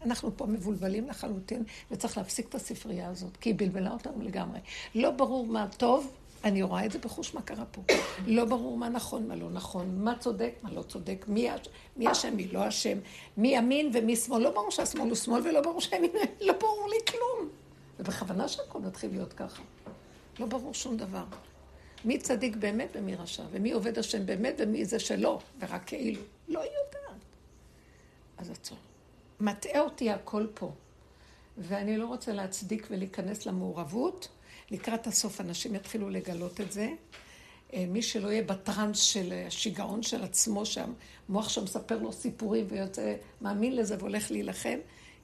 אנחנו 0.06 0.38
פה 0.38 0.46
מבולבלים 0.46 1.10
לחלוטין, 1.10 1.64
וצריך 1.92 2.18
להפסיק 2.18 2.50
את 2.50 2.56
הספרייה 2.56 3.10
הזאת, 3.10 3.38
כי 3.38 3.50
היא 3.50 3.56
בלבלה 3.58 3.92
אותנו 3.92 4.22
לגמרי. 4.22 4.60
לא 4.96 5.12
ברור 5.12 5.46
מה 5.46 5.68
טוב, 5.78 6.12
אני 6.44 6.62
רואה 6.62 6.86
את 6.86 6.92
זה 6.92 7.00
בחוש 7.00 7.34
מה 7.34 7.42
קרה 7.42 7.66
פה. 7.66 7.82
לא 8.28 8.46
ברור 8.46 8.78
מה 8.78 8.90
נכון, 8.90 9.28
מה 9.28 9.36
לא 9.36 9.50
נכון, 9.50 10.04
מה 10.04 10.18
צודק, 10.20 10.54
מה 10.62 10.72
לא 10.72 10.82
צודק, 10.82 11.26
מי, 11.28 11.50
מי 11.98 12.12
אשם, 12.12 12.36
מי 12.36 12.48
לא 12.48 12.68
אשם, 12.68 12.98
מי 13.38 13.58
ימין 13.58 13.92
ומי 13.94 14.16
שמאל. 14.16 14.42
לא 14.42 14.52
ברור 14.52 14.72
שהשמאל 14.72 15.08
הוא 15.08 15.16
שמאל 15.16 15.42
ולא 15.48 15.62
ברור 15.62 15.82
שהימין, 15.82 16.12
לא 16.42 16.54
ברור 16.54 16.90
לי 16.90 17.12
כלום. 17.12 17.50
ובכוונה 18.00 18.48
שהכל 18.48 18.80
מתחיל 18.80 19.12
להיות 19.12 19.34
ככה. 19.34 19.62
לא 20.40 20.46
ברור 20.46 20.74
שום 20.74 20.98
דבר. 20.98 21.24
מי 22.06 22.18
צדיק 22.18 22.56
באמת 22.56 22.90
ומי 22.96 23.16
רשע, 23.16 23.44
ומי 23.52 23.72
עובד 23.72 24.00
השם 24.00 24.26
באמת 24.26 24.56
ומי 24.58 24.86
זה 24.86 25.00
שלא, 25.00 25.40
ורק 25.60 25.82
כאילו. 25.86 26.22
לא 26.48 26.60
יודעת. 26.60 27.22
אז 28.38 28.52
עצור. 28.52 28.78
מטעה 29.40 29.82
אותי 29.82 30.12
הכל 30.12 30.48
פה. 30.54 30.72
ואני 31.58 31.98
לא 31.98 32.06
רוצה 32.06 32.34
להצדיק 32.34 32.88
ולהיכנס 32.92 33.46
למעורבות. 33.46 34.28
לקראת 34.74 35.08
הסוף 35.08 35.42
אנשים 35.42 35.76
יתחילו 35.76 36.10
לגלות 36.10 36.62
את 36.62 36.72
זה. 36.72 36.90
אה, 37.74 37.86
מי 37.88 38.02
שלא 38.02 38.28
יהיה 38.28 38.44
בטראנס 38.44 39.00
של 39.00 39.34
השיגעון 39.48 40.04
של 40.04 40.24
עצמו, 40.24 40.66
שהמוח 40.66 41.50
שם 41.50 41.64
מספר 41.64 41.98
לו 41.98 42.14
סיפורים 42.14 42.66
ויוצא, 42.70 43.16
מאמין 43.42 43.76
לזה 43.76 43.96
והולך 44.00 44.32
להילחם, 44.32 44.78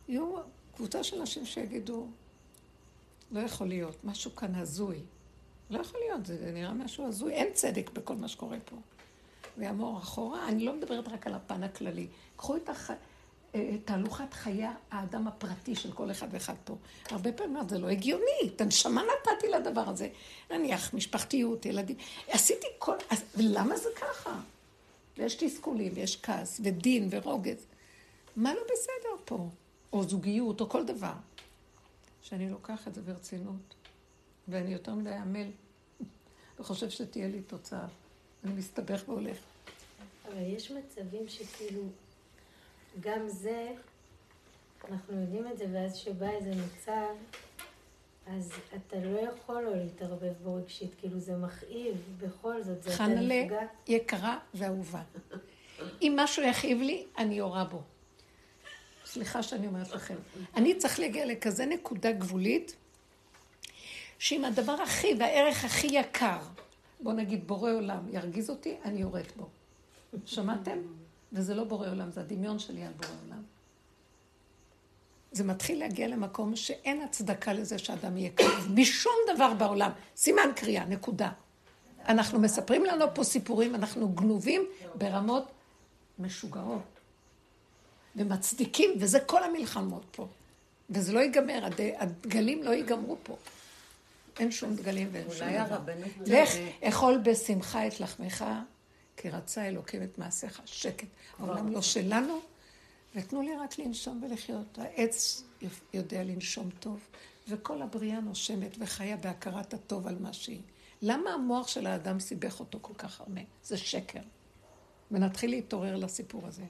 יהיו 0.07 0.35
קבוצה 0.75 1.03
של 1.03 1.19
אנשים 1.19 1.45
שיגידו, 1.45 2.07
לא 3.31 3.39
יכול 3.39 3.67
להיות, 3.67 4.03
משהו 4.03 4.35
כאן 4.35 4.55
הזוי. 4.55 4.99
לא 5.69 5.79
יכול 5.79 5.99
להיות, 6.07 6.25
זה 6.25 6.51
נראה 6.53 6.73
משהו 6.73 7.07
הזוי, 7.07 7.33
אין 7.33 7.47
צדק 7.53 7.89
בכל 7.93 8.15
מה 8.15 8.27
שקורה 8.27 8.57
פה. 8.65 8.75
ויאמור 9.57 9.97
אחורה, 9.97 10.47
אני 10.47 10.65
לא 10.65 10.75
מדברת 10.75 11.07
רק 11.07 11.27
על 11.27 11.33
הפן 11.33 11.63
הכללי. 11.63 12.07
קחו 12.35 12.55
את 12.55 12.69
הח... 12.69 12.91
אה, 13.55 13.75
תהלוכת 13.85 14.33
חיי 14.33 14.65
האדם 14.91 15.27
הפרטי 15.27 15.75
של 15.75 15.91
כל 15.91 16.11
אחד 16.11 16.27
ואחד 16.31 16.53
פה. 16.63 16.75
הרבה 17.09 17.31
פעמים 17.31 17.55
אומרת, 17.55 17.69
זה 17.69 17.77
לא 17.77 17.87
הגיוני, 17.87 18.41
את 18.55 18.61
הנשמה 18.61 19.01
נתתי 19.01 19.47
לדבר 19.47 19.89
הזה. 19.89 20.09
נניח, 20.51 20.93
משפחתיות, 20.93 21.65
ילדים. 21.65 21.95
עשיתי 22.27 22.67
כל... 22.77 22.95
אז 23.09 23.23
למה 23.37 23.77
זה 23.77 23.89
ככה? 24.01 24.39
ויש 25.17 25.35
תסכולים, 25.35 25.91
ויש 25.95 26.21
כעס, 26.21 26.61
ודין, 26.63 27.07
ורוגז. 27.11 27.65
מה 28.35 28.53
לא 28.53 28.61
בסדר 28.63 29.23
פה? 29.25 29.49
או 29.93 30.03
זוגיות, 30.03 30.61
או 30.61 30.69
כל 30.69 30.85
דבר. 30.85 31.13
שאני 32.21 32.49
לוקח 32.49 32.87
את 32.87 32.95
זה 32.95 33.01
ברצינות, 33.01 33.75
ואני 34.47 34.73
יותר 34.73 34.95
מדי 34.95 35.13
עמל, 35.13 35.47
וחושב 36.59 36.89
שתהיה 36.89 37.27
לי 37.27 37.41
תוצאה. 37.41 37.85
אני 38.43 38.53
מסתבך 38.53 39.03
והולך. 39.07 39.37
אבל 40.27 40.41
יש 40.41 40.71
מצבים 40.71 41.27
שכאילו... 41.27 41.81
גם 42.99 43.27
זה, 43.27 43.71
אנחנו 44.91 45.21
יודעים 45.21 45.47
את 45.47 45.57
זה, 45.57 45.65
ואז 45.73 45.95
שבא 45.95 46.29
איזה 46.29 46.51
מצב, 46.51 47.13
אז 48.27 48.51
אתה 48.75 48.97
לא 48.99 49.19
יכול 49.19 49.61
לא 49.61 49.75
להתערבב 49.75 50.33
בו 50.43 50.55
רגשית, 50.55 50.95
כאילו 50.99 51.19
זה 51.19 51.37
מכאיב, 51.37 51.95
בכל 52.17 52.63
זאת, 52.63 52.83
זה 52.83 52.95
אתה 52.95 53.07
נפגע. 53.07 53.19
חנלה 53.19 53.65
יקרה 53.87 54.39
ואהובה. 54.53 55.01
אם 56.01 56.13
משהו 56.19 56.43
יכאיב 56.43 56.81
לי, 56.81 57.05
אני 57.17 57.35
יורה 57.35 57.63
בו. 57.63 57.81
סליחה 59.05 59.43
שאני 59.43 59.67
אומרת 59.67 59.91
לכם. 59.91 60.15
אני 60.55 60.77
צריך 60.77 60.99
להגיע 60.99 61.25
לכזה 61.25 61.65
נקודה 61.65 62.11
גבולית, 62.11 62.75
שאם 64.19 64.45
הדבר 64.45 64.71
הכי 64.71 65.13
והערך 65.19 65.65
הכי 65.65 65.87
יקר, 65.87 66.39
בוא 66.99 67.13
נגיד 67.13 67.47
בורא 67.47 67.71
עולם, 67.71 68.09
ירגיז 68.09 68.49
אותי, 68.49 68.77
אני 68.85 69.01
יורד 69.01 69.25
בו. 69.35 69.49
שמעתם? 70.25 70.79
וזה 71.33 71.55
לא 71.55 71.63
בורא 71.63 71.89
עולם, 71.89 72.11
זה 72.11 72.21
הדמיון 72.21 72.59
שלי 72.59 72.83
על 72.83 72.93
בורא 72.93 73.11
עולם. 73.25 73.43
זה 75.31 75.43
מתחיל 75.43 75.79
להגיע 75.79 76.07
למקום 76.07 76.55
שאין 76.55 77.01
הצדקה 77.01 77.53
לזה 77.53 77.77
שאדם 77.77 78.17
יהיה 78.17 78.29
כאוב, 78.29 78.67
משום 78.75 79.13
דבר 79.35 79.53
בעולם. 79.53 79.91
סימן 80.15 80.49
קריאה, 80.55 80.85
נקודה. 80.85 81.31
אנחנו 82.07 82.39
מספרים 82.39 82.85
לנו 82.85 83.05
פה 83.15 83.23
סיפורים, 83.23 83.75
אנחנו 83.75 84.09
גנובים 84.09 84.65
ברמות 84.95 85.51
משוגעות. 86.19 86.81
ומצדיקים, 88.15 88.91
וזה 88.99 89.19
כל 89.19 89.43
המלחמות 89.43 90.03
פה. 90.11 90.27
וזה 90.89 91.13
לא 91.13 91.19
ייגמר, 91.19 91.65
הדגלים 91.97 92.63
לא 92.63 92.69
ייגמרו 92.69 93.17
פה. 93.23 93.37
אין 94.39 94.51
שום 94.51 94.75
דגלים 94.75 95.09
ואין 95.11 95.27
שום 95.29 95.47
דבר. 95.65 95.77
לך, 96.25 96.49
אכול 96.83 97.17
בשמחה 97.23 97.87
את 97.87 97.99
לחמך 97.99 98.45
כי 99.21 99.29
רצה 99.29 99.67
אלוקים 99.67 100.03
את 100.03 100.17
מעשיך, 100.17 100.61
שקט. 100.65 101.07
העולם 101.39 101.71
לא 101.71 101.81
שלנו, 101.81 102.39
ותנו 103.15 103.41
לי 103.41 103.57
רק 103.57 103.79
לנשום 103.79 104.23
ולחיות. 104.23 104.79
העץ 104.79 105.43
יודע 105.93 106.23
לנשום 106.23 106.69
טוב, 106.79 106.99
וכל 107.49 107.81
הבריאה 107.81 108.19
נושמת 108.19 108.75
וחיה 108.79 109.17
בהכרת 109.17 109.73
הטוב 109.73 110.07
על 110.07 110.15
מה 110.19 110.33
שהיא. 110.33 110.61
למה 111.01 111.29
המוח 111.29 111.67
של 111.67 111.87
האדם 111.87 112.19
סיבך 112.19 112.59
אותו 112.59 112.79
כל 112.81 112.93
כך 112.97 113.19
הרבה? 113.21 113.41
זה 113.63 113.77
שקר. 113.77 114.21
ונתחיל 115.11 115.49
להתעורר 115.49 115.95
לסיפור 115.95 116.47
הזה. 116.47 116.63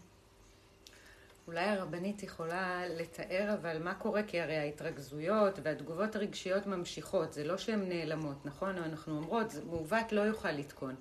אולי 1.48 1.66
הרבנית 1.66 2.24
יכולה 2.24 2.88
לתאר, 2.88 3.56
אבל 3.62 3.84
מה 3.84 3.94
קורה? 3.94 4.24
כי 4.24 4.42
הרי 4.42 4.58
ההתרכזויות 4.58 5.60
והתגובות 5.64 6.16
הרגשיות 6.16 6.68
ממשיכות, 6.68 7.34
זה 7.34 7.44
לא 7.44 7.58
שהן 7.58 7.90
נעלמות, 7.90 8.46
נכון? 8.46 8.78
אנחנו 8.78 9.18
אומרות, 9.18 9.54
מעוות 9.66 10.12
לא 10.12 10.22
יוכל 10.22 10.52
לתקון. 10.52 10.96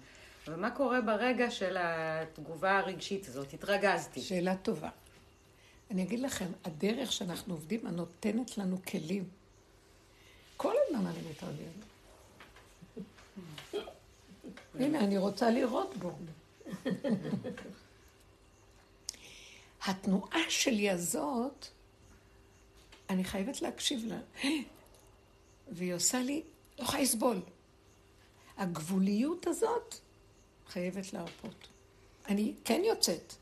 אבל 0.49 0.57
מה 0.57 0.71
קורה 0.71 1.01
ברגע 1.01 1.51
של 1.51 1.77
התגובה 1.81 2.79
הרגשית 2.79 3.29
הזאת? 3.29 3.53
התרגזתי. 3.55 4.21
שאלה 4.21 4.57
טובה. 4.57 4.89
אני 5.91 6.03
אגיד 6.03 6.21
לכם, 6.21 6.47
הדרך 6.65 7.13
שאנחנו 7.13 7.55
עובדים 7.55 7.87
הנותנת 7.87 8.59
לנו 8.59 8.79
כלים. 8.89 9.29
כל 10.57 10.75
הזמן 10.87 11.07
אני 11.07 11.19
מתרגזת. 11.31 11.89
הנה, 14.81 15.01
אני 15.01 15.19
רוצה 15.19 15.51
לראות 15.51 15.97
בו. 15.97 16.13
התנועה 19.87 20.41
שלי 20.49 20.91
הזאת, 20.91 21.67
אני 23.11 23.25
חייבת 23.25 23.63
להקשיב 23.63 24.05
לה. 24.05 24.19
והיא 25.75 25.95
עושה 25.95 26.21
לי, 26.21 26.43
לא 26.79 26.85
יכולה 26.85 27.03
לסבול. 27.03 27.41
הגבוליות 28.57 29.47
הזאת, 29.47 29.95
חייבת 30.69 31.13
להרפות. 31.13 31.69
אני 32.29 32.55
כן 32.65 32.83
יוצאת, 32.85 33.35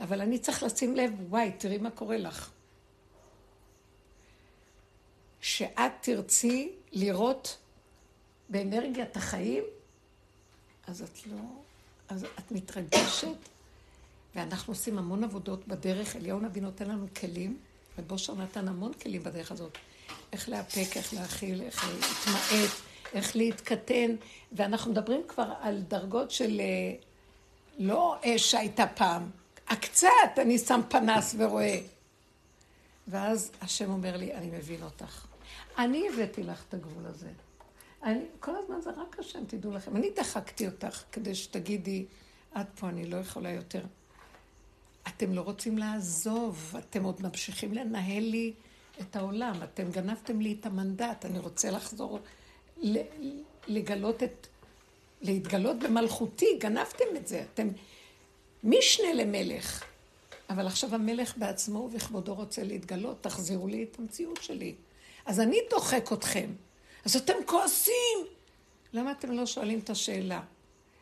אבל 0.00 0.20
אני 0.20 0.38
צריך 0.38 0.62
לשים 0.62 0.96
לב, 0.96 1.10
וואי, 1.28 1.52
תראי 1.58 1.78
מה 1.78 1.90
קורה 1.90 2.16
לך. 2.16 2.50
שאת 5.40 5.92
תרצי 6.00 6.72
לראות 6.92 7.58
באנרגיית 8.48 9.16
החיים, 9.16 9.64
אז 10.86 11.02
את 11.02 11.26
לא... 11.26 11.38
אז 12.08 12.24
את 12.38 12.52
מתרגשת, 12.52 13.28
ואנחנו 14.34 14.72
עושים 14.72 14.98
המון 14.98 15.24
עבודות 15.24 15.68
בדרך. 15.68 16.16
אליהו 16.16 16.40
נביא 16.40 16.62
נותן 16.62 16.88
לנו 16.88 17.06
כלים, 17.20 17.58
ובושר 17.98 18.34
נתן 18.34 18.68
המון 18.68 18.92
כלים 18.92 19.22
בדרך 19.22 19.52
הזאת. 19.52 19.78
איך 20.32 20.48
לאפק, 20.48 20.96
איך 20.96 21.14
להכיל, 21.14 21.62
איך 21.62 21.84
להתמעט. 21.84 22.91
איך 23.14 23.36
להתקטן, 23.36 24.14
ואנחנו 24.52 24.90
מדברים 24.90 25.20
כבר 25.28 25.52
על 25.60 25.82
דרגות 25.88 26.30
של 26.30 26.60
אה, 26.60 26.94
לא 27.78 28.16
אש 28.24 28.50
שהייתה 28.50 28.86
פעם, 28.86 29.30
הקצת 29.68 30.08
אני 30.38 30.58
שם 30.58 30.80
פנס 30.88 31.34
ורואה. 31.38 31.80
ואז 33.08 33.52
השם 33.60 33.90
אומר 33.90 34.16
לי, 34.16 34.34
אני 34.34 34.50
מבין 34.50 34.82
אותך. 34.82 35.26
אני 35.78 36.08
הבאתי 36.08 36.42
לך 36.42 36.64
את 36.68 36.74
הגבול 36.74 37.06
הזה. 37.06 37.28
אני, 38.02 38.24
כל 38.40 38.52
הזמן 38.56 38.80
זה 38.80 38.90
רק 38.90 39.18
השם, 39.18 39.44
תדעו 39.46 39.72
לכם. 39.72 39.96
אני 39.96 40.10
דחקתי 40.16 40.66
אותך 40.66 41.02
כדי 41.12 41.34
שתגידי, 41.34 42.04
עד 42.54 42.66
פה 42.80 42.88
אני 42.88 43.06
לא 43.06 43.16
יכולה 43.16 43.50
יותר. 43.50 43.82
אתם 45.08 45.32
לא 45.32 45.40
רוצים 45.40 45.78
לעזוב, 45.78 46.74
אתם 46.78 47.04
עוד 47.04 47.22
ממשיכים 47.22 47.74
לנהל 47.74 48.22
לי 48.22 48.52
את 49.00 49.16
העולם, 49.16 49.62
אתם 49.62 49.90
גנבתם 49.90 50.40
לי 50.40 50.56
את 50.60 50.66
המנדט, 50.66 51.24
אני 51.24 51.38
רוצה 51.38 51.70
לחזור 51.70 52.20
לגלות 53.68 54.22
את... 54.22 54.46
להתגלות 55.20 55.78
במלכותי, 55.78 56.58
גנבתם 56.58 57.16
את 57.16 57.26
זה. 57.26 57.44
אתם 57.54 57.68
משנה 58.64 59.12
למלך. 59.12 59.84
אבל 60.50 60.66
עכשיו 60.66 60.94
המלך 60.94 61.36
בעצמו 61.36 61.78
ובכבודו 61.78 62.34
רוצה 62.34 62.62
להתגלות, 62.62 63.22
תחזירו 63.22 63.68
לי 63.68 63.82
את 63.82 63.98
המציאות 63.98 64.42
שלי. 64.42 64.74
אז 65.26 65.40
אני 65.40 65.58
דוחק 65.70 66.12
אתכם. 66.12 66.50
אז 67.04 67.16
אתם 67.16 67.32
כועסים. 67.46 68.18
למה 68.92 69.12
אתם 69.12 69.32
לא 69.32 69.46
שואלים 69.46 69.78
את 69.78 69.90
השאלה? 69.90 70.42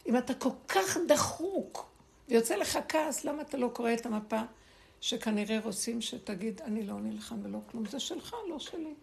אם 0.07 0.17
אתה 0.17 0.35
כל 0.35 0.51
כך 0.69 0.97
דחוק 1.09 1.87
ויוצא 2.29 2.57
לך 2.57 2.79
כעס, 2.89 3.25
למה 3.25 3.43
אתה 3.43 3.57
לא 3.57 3.71
קורא 3.73 3.95
את 3.95 4.07
המפה 4.07 4.41
שכנראה 5.01 5.59
רוצים 5.65 6.01
שתגיד, 6.01 6.61
אני 6.61 6.87
לא 6.87 6.95
נלחם 7.01 7.37
ולא 7.43 7.59
כלום, 7.71 7.87
זה 7.87 8.01
שלך, 8.01 8.37
לא 8.49 8.59
שלי. 8.59 8.95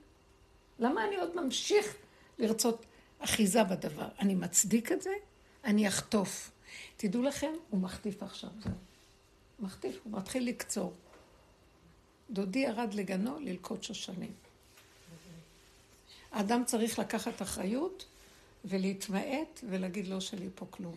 למה 0.80 1.06
אני 1.08 1.16
עוד 1.16 1.36
ממשיך 1.36 1.96
לרצות 2.40 2.86
אחיזה 3.20 3.64
בדבר? 3.64 4.08
אני 4.20 4.36
מצדיק 4.36 4.92
את 4.92 5.02
זה, 5.02 5.14
אני 5.64 5.88
אחטוף. 5.88 6.52
תדעו 6.98 7.22
לכם, 7.22 7.52
הוא 7.70 7.80
מחטיף 7.80 8.24
עכשיו. 8.24 8.50
מחטיף, 9.60 10.00
הוא 10.04 10.14
מתחיל 10.18 10.48
לקצור. 10.48 10.94
דודי 12.30 12.60
ירד 12.60 12.94
לגנו 12.94 13.40
ללקוט 13.40 13.84
שושנים. 13.84 14.32
האדם 16.32 16.64
צריך 16.66 17.00
לקחת 17.00 17.42
אחריות 17.42 18.06
ולהתמעט 18.66 19.60
ולהגיד 19.70 20.08
לא 20.08 20.20
שלי 20.20 20.50
פה 20.56 20.66
כלום. 20.70 20.96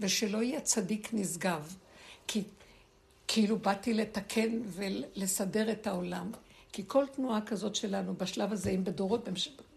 ושלא 0.00 0.42
יהיה 0.42 0.60
צדיק 0.60 1.08
נשגב, 1.12 1.76
כי 2.26 2.42
כאילו 3.28 3.58
באתי 3.58 3.94
לתקן 3.94 4.60
ולסדר 4.66 5.72
את 5.72 5.86
העולם. 5.86 6.30
כי 6.78 6.84
כל 6.86 7.04
תנועה 7.12 7.40
כזאת 7.40 7.74
שלנו 7.74 8.14
בשלב 8.14 8.52
הזה, 8.52 8.70
אם 8.70 8.84
בדורות, 8.84 9.28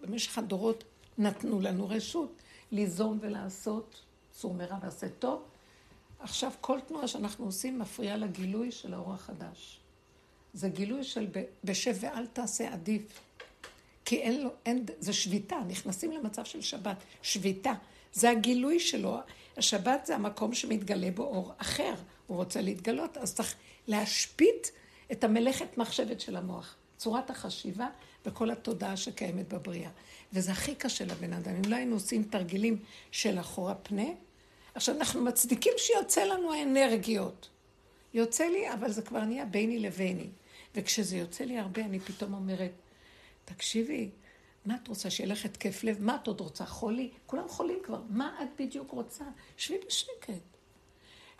במשך 0.01 0.37
הדורות 0.37 0.83
נתנו 1.17 1.59
לנו 1.59 1.89
רשות 1.89 2.41
ליזום 2.71 3.19
ולעשות 3.21 4.01
סור 4.33 4.53
מרע 4.53 4.77
ועשה 4.81 5.09
טוב, 5.09 5.43
עכשיו 6.19 6.51
כל 6.61 6.79
תנועה 6.87 7.07
שאנחנו 7.07 7.45
עושים 7.45 7.79
מפריעה 7.79 8.17
לגילוי 8.17 8.71
של 8.71 8.93
האור 8.93 9.13
החדש. 9.13 9.79
זה 10.53 10.69
גילוי 10.69 11.03
של 11.03 11.27
בשב 11.63 11.95
ואל 11.99 12.25
תעשה 12.25 12.73
עדיף. 12.73 13.19
כי 14.05 14.17
אין 14.17 14.43
לו, 14.43 14.49
אין, 14.65 14.85
זה 14.99 15.13
שביתה, 15.13 15.57
נכנסים 15.67 16.11
למצב 16.11 16.45
של 16.45 16.61
שבת, 16.61 16.97
שביתה. 17.21 17.73
זה 18.13 18.29
הגילוי 18.29 18.79
שלו. 18.79 19.19
השבת 19.57 20.05
זה 20.05 20.15
המקום 20.15 20.53
שמתגלה 20.53 21.11
בו 21.11 21.23
אור 21.23 21.53
אחר. 21.57 21.93
הוא 22.27 22.37
רוצה 22.37 22.61
להתגלות, 22.61 23.17
אז 23.17 23.35
צריך 23.35 23.55
להשפיט 23.87 24.67
את 25.11 25.23
המלאכת 25.23 25.77
מחשבת 25.77 26.19
של 26.19 26.35
המוח. 26.35 26.75
צורת 27.01 27.29
החשיבה 27.29 27.87
וכל 28.25 28.51
התודעה 28.51 28.97
שקיימת 28.97 29.53
בבריאה. 29.53 29.89
וזה 30.33 30.51
הכי 30.51 30.75
קשה 30.75 31.05
לבן 31.05 31.33
אדם. 31.33 31.55
אם 31.55 31.71
לא 31.71 31.75
היינו 31.75 31.95
עושים 31.95 32.23
תרגילים 32.23 32.79
של 33.11 33.39
אחורה 33.39 33.75
פנה, 33.75 34.07
עכשיו 34.75 34.95
אנחנו 34.95 35.21
מצדיקים 35.21 35.73
שיוצא 35.77 36.23
לנו 36.23 36.53
האנרגיות. 36.53 37.49
יוצא 38.13 38.43
לי, 38.43 38.73
אבל 38.73 38.91
זה 38.91 39.01
כבר 39.01 39.23
נהיה 39.23 39.45
ביני 39.45 39.79
לביני. 39.79 40.29
וכשזה 40.75 41.17
יוצא 41.17 41.43
לי 41.43 41.57
הרבה, 41.57 41.85
אני 41.85 41.99
פתאום 41.99 42.33
אומרת, 42.33 42.71
תקשיבי, 43.45 44.09
מה 44.65 44.75
את 44.75 44.87
רוצה, 44.87 45.09
שיהיה 45.09 45.29
לך 45.29 45.45
התקף 45.45 45.83
לב? 45.83 46.01
מה 46.01 46.15
את 46.21 46.27
עוד 46.27 46.41
רוצה? 46.41 46.65
חולי? 46.65 47.09
כולם 47.25 47.49
חולים 47.49 47.79
כבר. 47.83 48.01
מה 48.09 48.39
את 48.43 48.61
בדיוק 48.61 48.91
רוצה? 48.91 49.25
שבי 49.57 49.77
בשקט. 49.87 50.50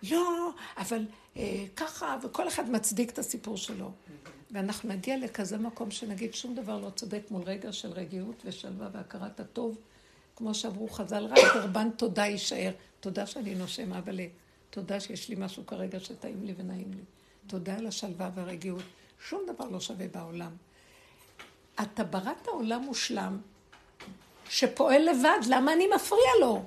לא, 0.09 0.49
אבל 0.77 1.05
אה, 1.37 1.65
ככה, 1.75 2.17
וכל 2.23 2.47
אחד 2.47 2.69
מצדיק 2.69 3.09
את 3.09 3.19
הסיפור 3.19 3.57
שלו. 3.57 3.91
ואנחנו 4.51 4.89
נגיע 4.89 5.17
לכזה 5.17 5.57
מקום 5.57 5.91
שנגיד 5.91 6.33
שום 6.33 6.55
דבר 6.55 6.79
לא 6.79 6.89
צודק 6.89 7.21
מול 7.31 7.41
רגע 7.41 7.73
של 7.73 7.91
רגיעות 7.91 8.41
ושלווה 8.45 8.87
והכרת 8.91 9.39
הטוב. 9.39 9.77
כמו 10.35 10.53
שאמרו 10.53 10.89
חז"ל, 10.89 11.25
רק 11.25 11.39
קורבן 11.53 11.89
תודה 11.89 12.25
יישאר. 12.25 12.71
תודה 12.99 13.25
שאני 13.25 13.55
נושם, 13.55 13.93
אבל 13.93 14.19
תודה 14.69 14.99
שיש 14.99 15.29
לי 15.29 15.35
משהו 15.39 15.65
כרגע 15.65 15.99
שטעים 15.99 16.43
לי 16.43 16.53
ונעים 16.57 16.91
לי. 16.91 17.03
תודה 17.47 17.77
על 17.77 17.87
השלווה 17.87 18.29
והרגיעות. 18.35 18.83
שום 19.29 19.41
דבר 19.53 19.69
לא 19.69 19.79
שווה 19.79 20.07
בעולם. 20.07 20.51
אתה 21.81 22.03
בראת 22.03 22.47
עולם 22.47 22.81
מושלם 22.81 23.37
שפועל 24.49 25.09
לבד, 25.09 25.39
למה 25.49 25.73
אני 25.73 25.87
מפריע 25.95 26.31
לו? 26.41 26.63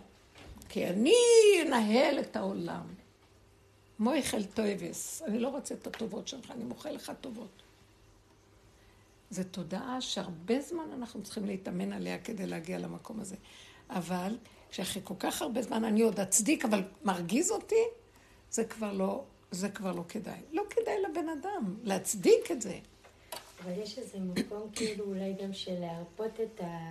כי 0.69 0.87
אני 0.87 1.15
אנהל 1.67 2.19
את 2.21 2.37
העולם. 2.37 2.94
מויכל 3.99 4.45
טויבס, 4.45 5.23
אני 5.23 5.39
לא 5.39 5.49
רוצה 5.49 5.75
את 5.75 5.87
הטובות 5.87 6.29
שלך, 6.29 6.51
אני 6.51 6.65
מוכר 6.65 6.93
לך 6.93 7.13
טובות. 7.21 7.63
זו 9.31 9.43
תודעה 9.51 10.01
שהרבה 10.01 10.61
זמן 10.61 10.91
אנחנו 10.93 11.23
צריכים 11.23 11.45
להתאמן 11.45 11.93
עליה 11.93 12.19
כדי 12.19 12.47
להגיע 12.47 12.79
למקום 12.79 13.21
הזה. 13.21 13.37
אבל 13.91 14.37
שאחרי 14.71 15.03
כל 15.05 15.15
כך 15.19 15.43
הרבה 15.43 15.63
זמן 15.63 15.85
אני 15.85 16.03
עוד 16.03 16.21
אצדיק, 16.21 16.65
אבל 16.65 16.83
מרגיז 17.05 17.51
אותי, 17.51 17.85
זה 18.51 18.65
כבר 18.65 18.93
לא, 18.93 19.25
זה 19.51 19.69
כבר 19.69 19.93
לא 19.93 20.03
כדאי. 20.09 20.41
לא 20.53 20.63
כדאי 20.71 21.03
לבן 21.03 21.29
אדם 21.29 21.77
להצדיק 21.83 22.51
את 22.51 22.63
זה. 22.63 22.79
אבל 23.65 23.73
יש 23.83 23.99
איזה 23.99 24.19
מקום 24.21 24.71
כאילו 24.73 25.05
אולי 25.05 25.35
גם 25.43 25.53
של 25.53 25.81
להרפות 25.81 26.41
את 26.41 26.61
ה... 26.61 26.91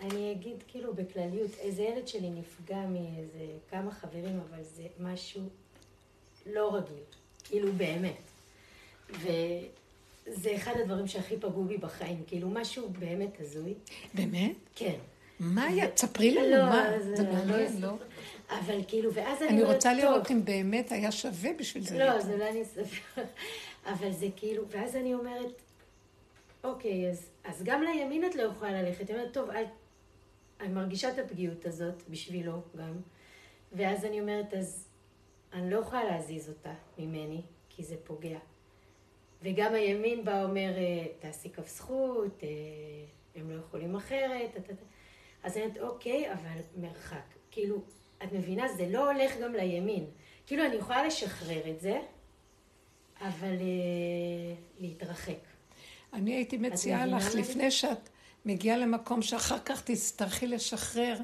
אני 0.00 0.32
אגיד 0.32 0.56
כאילו 0.68 0.94
בכלליות, 0.94 1.50
איזה 1.58 1.82
ילד 1.82 2.08
שלי 2.08 2.30
נפגע 2.30 2.86
מאיזה 2.86 3.46
כמה 3.70 3.90
חברים, 3.90 4.40
אבל 4.48 4.62
זה 4.62 4.86
משהו 5.00 5.42
לא 6.46 6.74
רגיל, 6.74 7.04
כאילו 7.44 7.72
באמת. 7.72 8.22
וזה 9.10 10.56
אחד 10.56 10.72
הדברים 10.80 11.06
שהכי 11.06 11.36
פגעו 11.36 11.64
בי 11.64 11.76
בחיים, 11.76 12.22
כאילו 12.26 12.50
משהו 12.50 12.88
באמת 12.98 13.40
הזוי. 13.40 13.74
באמת? 14.14 14.56
כן. 14.74 14.96
מה 15.40 15.64
היה? 15.64 15.90
תספרי 15.90 16.34
לנו, 16.34 16.56
לא, 16.56 16.64
מה? 16.64 16.90
זה 16.98 17.16
זה 17.16 17.22
לא 17.22 17.32
מעניין, 17.32 17.66
אספר. 17.66 17.86
לא? 17.86 17.96
אבל 18.50 18.80
כאילו, 18.88 19.14
ואז 19.14 19.42
אני 19.42 19.50
אני 19.50 19.62
אומרת, 19.62 19.74
רוצה 19.74 19.94
לראות 19.94 20.22
טוב, 20.22 20.36
אם 20.36 20.44
באמת 20.44 20.92
היה 20.92 21.12
שווה 21.12 21.50
בשביל 21.58 21.82
זה. 21.82 21.98
לא, 21.98 22.20
זה 22.20 22.36
לא 22.36 22.48
אני 22.48 22.62
אספר. 22.62 23.22
אבל 23.92 24.12
זה 24.12 24.26
כאילו, 24.36 24.64
ואז 24.68 24.96
אני 24.96 25.14
אומרת, 25.14 25.62
אוקיי, 26.64 27.10
אז, 27.10 27.26
אז 27.44 27.62
גם 27.62 27.82
לימין 27.82 28.24
את 28.24 28.34
לא 28.34 28.42
יכולה 28.42 28.82
ללכת. 28.82 29.08
היא 29.08 29.16
אומרת, 29.16 29.32
טוב, 29.32 29.50
אל... 29.50 29.64
אני 30.60 30.72
מרגישה 30.72 31.08
את 31.08 31.18
הפגיעות 31.18 31.66
הזאת 31.66 32.02
בשבילו 32.08 32.52
גם. 32.76 32.92
ואז 33.72 34.04
אני 34.04 34.20
אומרת, 34.20 34.54
אז 34.54 34.84
אני 35.52 35.70
לא 35.70 35.78
יכולה 35.78 36.04
להזיז 36.04 36.48
אותה 36.48 36.74
ממני, 36.98 37.42
כי 37.68 37.84
זה 37.84 37.96
פוגע. 38.04 38.38
וגם 39.42 39.74
הימין 39.74 40.24
בא 40.24 40.44
אומר, 40.44 40.72
אה, 40.76 41.06
תעשי 41.18 41.50
כף 41.50 41.68
זכות, 41.68 42.42
אה, 42.42 42.48
הם 43.34 43.50
לא 43.50 43.60
יכולים 43.60 43.96
אחרת. 43.96 44.50
אז 45.42 45.56
אני 45.56 45.64
אומרת, 45.64 45.78
אוקיי, 45.78 46.32
אבל 46.32 46.58
מרחק. 46.76 47.34
כאילו, 47.50 47.82
את 48.22 48.32
מבינה, 48.32 48.68
זה 48.68 48.88
לא 48.88 49.10
הולך 49.10 49.32
גם 49.42 49.54
לימין. 49.54 50.06
כאילו, 50.46 50.66
אני 50.66 50.74
יכולה 50.74 51.06
לשחרר 51.06 51.70
את 51.70 51.80
זה, 51.80 52.00
אבל 53.20 53.56
אה, 53.60 54.54
להתרחק. 54.78 55.38
אני 56.12 56.34
הייתי 56.34 56.56
מציעה 56.56 57.06
לך, 57.06 57.34
לפני 57.34 57.70
שאת 57.70 58.08
מגיעה 58.44 58.76
למקום 58.76 59.22
שאחר 59.22 59.58
כך 59.58 59.82
תצטרכי 59.84 60.46
לשחרר, 60.46 61.18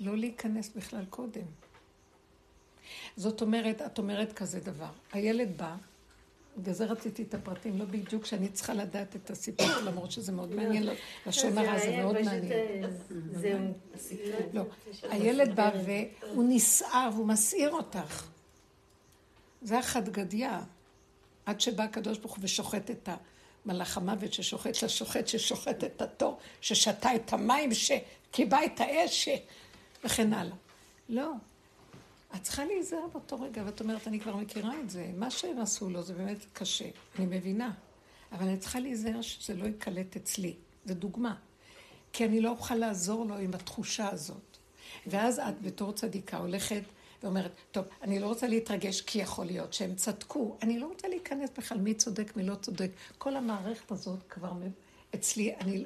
לא 0.00 0.16
להיכנס 0.16 0.68
בכלל 0.76 1.04
קודם. 1.04 1.46
זאת 3.16 3.40
אומרת, 3.40 3.82
את 3.82 3.98
אומרת 3.98 4.32
כזה 4.32 4.60
דבר. 4.60 4.90
הילד 5.12 5.48
בא, 5.56 5.74
בגלל 6.56 6.74
זה 6.74 6.84
רציתי 6.84 7.22
את 7.22 7.34
הפרטים, 7.34 7.78
לא 7.78 7.84
בדיוק 7.84 8.26
שאני 8.26 8.48
צריכה 8.48 8.74
לדעת 8.74 9.16
את 9.16 9.30
הסיפור, 9.30 9.66
למרות 9.84 10.10
שזה 10.10 10.32
מאוד 10.32 10.54
מעניין, 10.54 10.88
לשון 11.26 11.58
הרע 11.58 11.78
זה 11.78 11.96
מאוד 11.96 12.20
מעניין. 12.22 12.84
אה, 12.84 12.90
זהו. 13.32 13.58
לא, 14.52 14.62
הילד 15.02 15.56
בא 15.56 15.70
והוא 15.84 16.44
נסער 16.48 17.10
והוא 17.14 17.26
מסעיר 17.26 17.70
אותך. 17.70 18.26
זה 19.62 19.78
החדגדיה. 19.78 20.60
עד 21.46 21.60
שבא 21.60 21.84
הקדוש 21.84 22.18
ברוך 22.18 22.36
הוא 22.36 22.44
ושוחט 22.44 22.90
את 22.90 23.08
המלאך 23.64 23.96
המוות 23.96 24.32
ששוחט 24.32 24.82
לשוחט, 24.82 25.28
ששוחט 25.28 25.84
את 25.84 26.02
התור, 26.02 26.38
ששתה 26.60 27.14
את 27.14 27.32
המים, 27.32 27.70
שקיבע 27.74 28.64
את 28.64 28.80
האש. 28.80 29.28
וכן 30.04 30.32
הלאה. 30.32 30.56
לא. 31.08 31.32
את 32.34 32.42
צריכה 32.42 32.64
להיזהר 32.64 33.06
באותו 33.12 33.40
רגע, 33.40 33.62
ואת 33.66 33.80
אומרת, 33.80 34.08
אני 34.08 34.20
כבר 34.20 34.36
מכירה 34.36 34.80
את 34.80 34.90
זה. 34.90 35.10
מה 35.16 35.30
שהם 35.30 35.58
עשו 35.58 35.90
לו 35.90 36.02
זה 36.02 36.14
באמת 36.14 36.38
קשה. 36.52 36.88
אני 37.18 37.26
מבינה. 37.26 37.72
אבל 38.32 38.46
אני 38.46 38.56
צריכה 38.56 38.80
להיזהר 38.80 39.22
שזה 39.22 39.54
לא 39.54 39.64
ייקלט 39.64 40.16
אצלי. 40.16 40.54
זו 40.84 40.94
דוגמה. 40.94 41.34
כי 42.12 42.24
אני 42.24 42.40
לא 42.40 42.50
אוכל 42.50 42.74
לעזור 42.74 43.24
לו 43.24 43.38
עם 43.38 43.54
התחושה 43.54 44.08
הזאת. 44.08 44.56
ואז 45.06 45.38
את 45.38 45.62
בתור 45.62 45.92
צדיקה 45.92 46.36
הולכת 46.36 46.82
ואומרת, 47.22 47.50
טוב, 47.70 47.84
אני 48.02 48.18
לא 48.18 48.26
רוצה 48.26 48.48
להתרגש 48.48 49.00
כי 49.00 49.18
יכול 49.18 49.46
להיות 49.46 49.72
שהם 49.72 49.94
צדקו. 49.94 50.56
אני 50.62 50.78
לא 50.78 50.86
רוצה 50.86 51.08
להיכנס 51.08 51.50
בכלל 51.58 51.78
מי 51.78 51.94
צודק, 51.94 52.36
מי 52.36 52.42
לא 52.42 52.54
צודק. 52.54 52.90
כל 53.18 53.36
המערכת 53.36 53.90
הזאת 53.90 54.18
כבר 54.28 54.52
אצלי, 55.14 55.54
אני... 55.54 55.84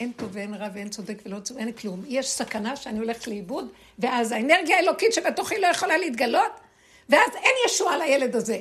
אין 0.00 0.12
טוב 0.12 0.28
ואין 0.32 0.54
רע 0.54 0.68
ואין 0.74 0.88
צודק 0.88 1.18
ולא 1.26 1.40
צודק, 1.40 1.60
אין 1.60 1.72
כלום. 1.72 2.02
יש 2.06 2.28
סכנה 2.28 2.76
שאני 2.76 2.98
הולכת 2.98 3.26
לאיבוד, 3.26 3.68
ואז 3.98 4.32
האנרגיה 4.32 4.76
האלוקית 4.76 5.12
שבתוכי 5.12 5.60
לא 5.60 5.66
יכולה 5.66 5.96
להתגלות, 5.96 6.52
ואז 7.08 7.30
אין 7.34 7.52
ישועה 7.66 7.98
לילד 7.98 8.36
הזה. 8.36 8.58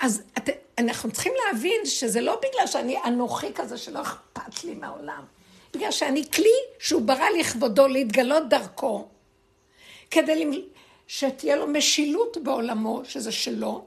אז 0.00 0.22
את, 0.38 0.50
אנחנו 0.78 1.10
צריכים 1.10 1.32
להבין 1.46 1.80
שזה 1.84 2.20
לא 2.20 2.36
בגלל 2.36 2.66
שאני 2.66 2.96
אנוכי 3.04 3.52
כזה 3.54 3.78
שלא 3.78 4.02
אכפת 4.02 4.64
לי 4.64 4.74
מהעולם, 4.74 5.24
בגלל 5.74 5.90
שאני 5.90 6.24
כלי 6.30 6.54
שהוא 6.78 7.02
ברא 7.02 7.28
לכבודו 7.40 7.88
להתגלות 7.88 8.48
דרכו, 8.48 9.08
כדי 10.10 10.64
שתהיה 11.06 11.56
לו 11.56 11.66
משילות 11.66 12.36
בעולמו, 12.42 13.02
שזה 13.04 13.32
שלו, 13.32 13.84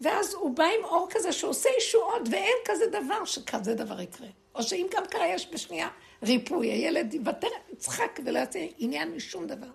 ואז 0.00 0.34
הוא 0.34 0.56
בא 0.56 0.64
עם 0.64 0.84
אור 0.84 1.08
כזה 1.10 1.32
שעושה 1.32 1.68
ישועות, 1.78 2.22
ואין 2.30 2.56
כזה 2.64 2.84
דבר 2.86 3.24
שכזה 3.24 3.74
דבר 3.74 4.00
יקרה. 4.00 4.28
או 4.56 4.62
שאם 4.62 4.86
גם 4.96 5.02
קרה 5.10 5.26
יש 5.26 5.48
בשנייה 5.52 5.88
ריפוי, 6.22 6.66
הילד 6.66 7.14
יוותר, 7.14 7.48
יצחק 7.72 8.20
ולא 8.24 8.38
יעשה 8.38 8.66
עניין 8.78 9.12
משום 9.12 9.46
דבר. 9.46 9.70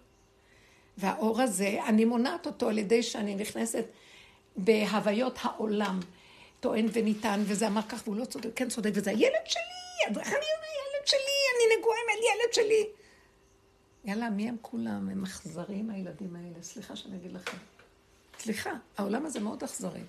והאור 0.98 1.42
הזה, 1.42 1.80
אני 1.88 2.06
מונעת 2.06 2.46
אותו 2.46 2.70
על 2.70 2.78
ידי 2.78 3.04
שאני 3.04 3.36
נכנסת 3.36 3.86
בהוויות 4.58 5.38
העולם. 5.42 6.00
טוען 6.60 6.88
וניתן, 6.94 7.42
וזה 7.44 7.68
אמר 7.68 7.82
כך 7.82 8.02
והוא 8.06 8.16
לא 8.16 8.26
צודק, 8.26 8.50
כן 8.56 8.70
צודק, 8.70 8.90
וזה 8.94 9.10
הילד 9.10 9.46
שלי, 9.46 10.20
איך 10.20 10.28
אני 10.28 10.36
הילד 10.36 11.06
שלי, 11.08 11.18
אני 11.56 11.80
נגועה 11.80 11.98
עם 11.98 12.10
הילד 12.10 12.54
שלי. 12.54 12.88
יאללה, 14.06 14.30
מי 14.30 14.50
הם 14.50 14.56
כולם? 14.62 15.10
הם 15.10 15.24
אכזרים 15.24 15.90
הילדים 15.90 16.36
האלה, 16.36 16.64
סליחה 16.64 16.96
שאני 16.96 17.16
אגיד 17.16 17.32
לכם. 17.32 17.58
סליחה, 18.40 18.72
העולם 18.98 19.26
הזה 19.26 19.40
מאוד 19.40 19.64
אכזרי. 19.64 20.02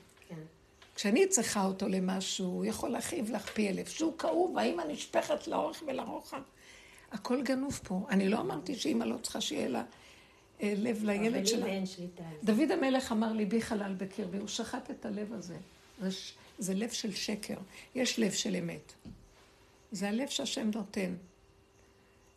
כשאני 0.94 1.26
צריכה 1.26 1.64
אותו 1.64 1.88
למשהו, 1.88 2.46
הוא 2.46 2.64
יכול 2.64 2.90
להכאיב 2.90 3.30
לך 3.30 3.48
פי 3.48 3.68
אלף. 3.68 3.88
שהוא 3.88 4.18
כאוב, 4.18 4.58
האמא 4.58 4.82
נשפכת 4.88 5.46
לאורך 5.46 5.82
ולרוחב. 5.86 6.40
הכל 7.12 7.42
גנוב 7.42 7.80
פה. 7.84 8.06
אני 8.10 8.28
לא 8.28 8.40
אמרתי 8.40 8.74
שאמא 8.74 9.04
לא 9.04 9.16
צריכה 9.22 9.40
שיהיה 9.40 9.68
לה 9.68 9.84
אה, 10.62 10.74
לב 10.76 11.04
לילד 11.04 11.46
שלה. 11.46 11.66
דוד 12.44 12.70
המלך 12.70 13.12
אמר, 13.12 13.32
ליבי 13.32 13.62
חלל 13.62 13.94
בקרבי, 13.94 14.38
הוא 14.38 14.48
שחט 14.48 14.90
את 14.90 15.06
הלב 15.06 15.32
הזה. 15.32 15.56
זה, 16.00 16.08
זה 16.58 16.74
לב 16.74 16.90
של 16.90 17.14
שקר. 17.14 17.56
יש 17.94 18.18
לב 18.18 18.32
של 18.32 18.56
אמת. 18.56 18.92
זה 19.92 20.08
הלב 20.08 20.28
שהשם 20.28 20.70
נותן. 20.74 21.14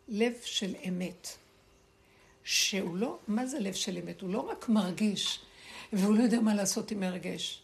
לב 0.08 0.32
של 0.44 0.74
אמת. 0.88 1.28
שהוא 2.44 2.96
לא, 2.96 3.18
מה 3.28 3.46
זה 3.46 3.58
לב 3.58 3.74
של 3.74 3.98
אמת? 3.98 4.20
הוא 4.20 4.30
לא 4.30 4.40
רק 4.40 4.68
מרגיש, 4.68 5.40
והוא 5.92 6.14
לא 6.16 6.22
יודע 6.22 6.40
מה 6.40 6.54
לעשות 6.54 6.90
עם 6.90 7.02
הרגש. 7.02 7.62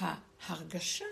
ההרגשה, 0.00 1.04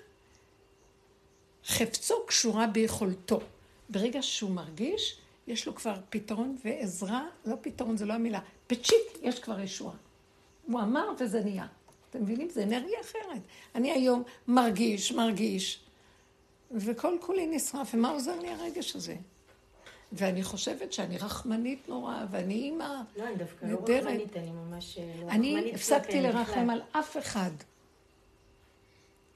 חפצו 1.67 2.15
קשורה 2.27 2.67
ביכולתו. 2.67 3.41
ברגע 3.89 4.23
שהוא 4.23 4.51
מרגיש, 4.51 5.19
יש 5.47 5.67
לו 5.67 5.75
כבר 5.75 5.95
פתרון 6.11 6.57
ועזרה, 6.65 7.27
לא 7.45 7.57
פתרון, 7.61 7.97
זה 7.97 8.07
לא 8.07 8.13
המילה, 8.13 8.41
פצ'יק, 8.67 9.19
יש 9.23 9.39
כבר 9.39 9.61
ישועה. 9.61 9.95
הוא 10.67 10.81
אמר 10.81 11.09
וזה 11.19 11.45
נהיה. 11.45 11.67
אתם 12.11 12.23
מבינים? 12.23 12.51
זה 12.51 12.63
אנרגיה 12.63 13.01
אחרת. 13.01 13.43
אני 13.75 13.93
היום 13.93 14.23
מרגיש, 14.49 15.13
מרגיש, 15.13 15.81
וכל 16.71 17.17
כולי 17.21 17.47
נשרף, 17.47 17.95
ומה 17.95 18.11
עוזר 18.11 18.41
לי 18.41 18.49
הרגש 18.49 18.97
הזה? 18.97 19.17
ואני 20.13 20.43
חושבת 20.43 20.93
שאני 20.93 21.19
רחמנית 21.19 21.89
נורא, 21.89 22.25
ואני 22.31 22.55
אימא 22.55 22.85
נהדרת. 22.85 23.07
לא, 23.17 23.25
אני 23.25 23.37
דווקא 23.37 23.67
לא 23.67 23.79
רחמנית, 23.99 24.37
אני 24.37 24.51
ממש 24.51 24.99
לא 24.99 25.27
רחמנית. 25.27 25.59
אני 25.59 25.75
הפסקתי 25.75 26.21
לרחם 26.21 26.71
על 26.71 26.83
אף 26.93 27.17
אחד. 27.17 27.51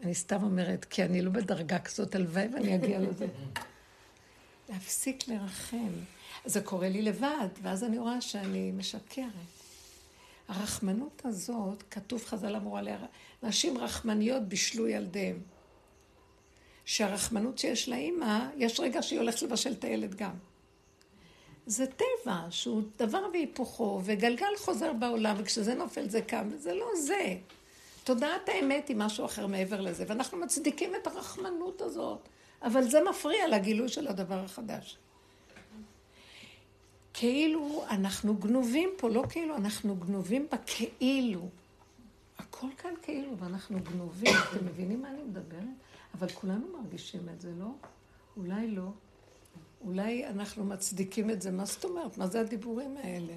אני 0.02 0.14
סתם 0.14 0.42
אומרת, 0.42 0.84
כי 0.84 1.04
אני 1.04 1.22
לא 1.22 1.30
בדרגה 1.30 1.78
כזאת, 1.78 2.14
הלוואי 2.14 2.48
ואני 2.52 2.74
אגיע 2.74 2.98
לזה. 2.98 3.26
להפסיק 4.68 5.28
לרחם. 5.28 5.92
זה 6.44 6.60
קורה 6.60 6.88
לי 6.88 7.02
לבד, 7.02 7.48
ואז 7.62 7.84
אני 7.84 7.98
רואה 7.98 8.20
שאני 8.20 8.72
משקרת. 8.72 9.26
הרחמנות 10.48 11.22
הזאת, 11.24 11.82
כתוב 11.90 12.24
חז"ל 12.24 12.56
אמרו 12.56 12.76
עליה, 12.76 12.98
נשים 13.42 13.78
רחמניות 13.78 14.42
בישלו 14.42 14.88
ילדיהם. 14.88 15.40
שהרחמנות 16.84 17.58
שיש 17.58 17.88
לאימא, 17.88 18.48
יש 18.56 18.80
רגע 18.80 19.02
שהיא 19.02 19.18
הולכת 19.18 19.42
לבשל 19.42 19.72
את 19.72 19.84
הילד 19.84 20.14
גם. 20.14 20.34
זה 21.66 21.86
טבע, 21.86 22.46
שהוא 22.50 22.82
דבר 22.96 23.22
והיפוכו, 23.32 24.00
וגלגל 24.04 24.56
חוזר 24.58 24.92
בעולם, 24.92 25.36
וכשזה 25.38 25.74
נופל 25.74 26.08
זה 26.08 26.22
קם, 26.22 26.48
וזה 26.52 26.74
לא 26.74 26.86
זה. 26.96 27.36
תודעת 28.06 28.48
האמת 28.48 28.88
היא 28.88 28.96
משהו 28.96 29.24
אחר 29.24 29.46
מעבר 29.46 29.80
לזה, 29.80 30.04
ואנחנו 30.08 30.38
מצדיקים 30.38 30.94
את 30.94 31.06
הרחמנות 31.06 31.80
הזאת, 31.80 32.28
אבל 32.62 32.82
זה 32.82 32.98
מפריע 33.10 33.48
לגילוי 33.48 33.88
של 33.88 34.08
הדבר 34.08 34.44
החדש. 34.44 34.98
כאילו 37.14 37.84
אנחנו 37.90 38.36
גנובים 38.36 38.90
פה, 38.96 39.08
לא 39.08 39.24
כאילו, 39.28 39.56
אנחנו 39.56 39.96
גנובים 39.96 40.46
בכאילו. 40.52 41.48
הכל 42.38 42.66
כאן 42.78 42.94
כאילו, 43.02 43.38
ואנחנו 43.38 43.78
גנובים. 43.80 44.34
אתם 44.50 44.66
מבינים 44.66 45.02
מה 45.02 45.10
אני 45.10 45.22
מדברת? 45.22 45.64
אבל 46.14 46.28
כולנו 46.28 46.66
מרגישים 46.78 47.28
את 47.34 47.40
זה, 47.40 47.52
לא? 47.58 47.68
אולי 48.36 48.68
לא. 48.68 48.88
אולי 49.80 50.26
אנחנו 50.26 50.64
מצדיקים 50.64 51.30
את 51.30 51.42
זה, 51.42 51.50
מה 51.50 51.64
זאת 51.64 51.84
אומרת? 51.84 52.18
מה 52.18 52.26
זה 52.26 52.40
הדיבורים 52.40 52.96
האלה? 52.96 53.34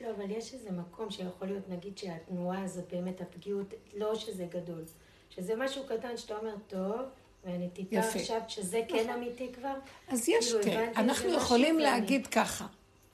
לא, 0.00 0.10
אבל 0.10 0.30
יש 0.30 0.54
איזה 0.54 0.70
מקום 0.70 1.10
שיכול 1.10 1.48
להיות, 1.48 1.68
נגיד 1.68 1.98
שהתנועה 1.98 2.62
הזאת 2.62 2.92
באמת, 2.92 3.20
הפגיעות, 3.20 3.74
לא 3.94 4.14
שזה 4.14 4.46
גדול, 4.50 4.82
שזה 5.30 5.56
משהו 5.56 5.84
קטן 5.86 6.16
שאתה 6.16 6.38
אומר, 6.38 6.54
טוב, 6.66 7.00
ואני 7.44 7.70
טיפה 7.70 7.98
עכשיו 7.98 8.40
שזה 8.48 8.80
כן 8.88 8.96
נכון. 8.96 9.10
אמיתי 9.10 9.52
כבר. 9.52 9.74
אז 10.08 10.28
יש, 10.28 10.48
כאילו, 10.48 10.62
תראה, 10.62 10.90
אנחנו 10.96 11.34
יכולים 11.34 11.78
להגיד 11.78 12.20
ואני... 12.20 12.32
ככה, 12.32 12.66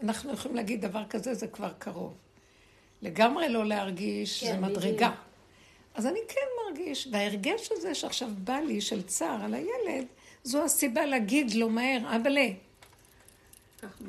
אנחנו 0.02 0.32
יכולים 0.32 0.56
להגיד 0.56 0.80
דבר 0.80 1.04
כזה, 1.10 1.34
זה 1.34 1.46
כבר 1.46 1.72
קרוב. 1.78 2.14
לגמרי 3.02 3.48
לא 3.48 3.66
להרגיש, 3.66 4.44
כן, 4.44 4.52
זה 4.52 4.60
מדרגה. 4.60 5.08
בדיוק. 5.08 5.26
אז 5.94 6.06
אני 6.06 6.20
כן 6.28 6.46
מרגיש, 6.66 7.08
וההרגש 7.12 7.68
הזה 7.72 7.94
שעכשיו 7.94 8.28
בא 8.38 8.56
לי, 8.56 8.80
של 8.80 9.02
צער 9.02 9.44
על 9.44 9.54
הילד, 9.54 10.06
זו 10.42 10.64
הסיבה 10.64 11.06
להגיד 11.06 11.54
לו 11.54 11.68
מהר, 11.68 12.16
אבאלה, 12.16 12.48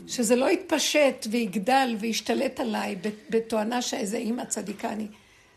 שזה 0.07 0.35
לא 0.35 0.49
יתפשט 0.49 1.27
ויגדל 1.31 1.95
וישתלט 1.99 2.59
עליי 2.59 2.95
בתואנה 3.29 3.81
שאיזה 3.81 4.17
אימא 4.17 4.45
צדיקה 4.45 4.91
אני. 4.91 5.07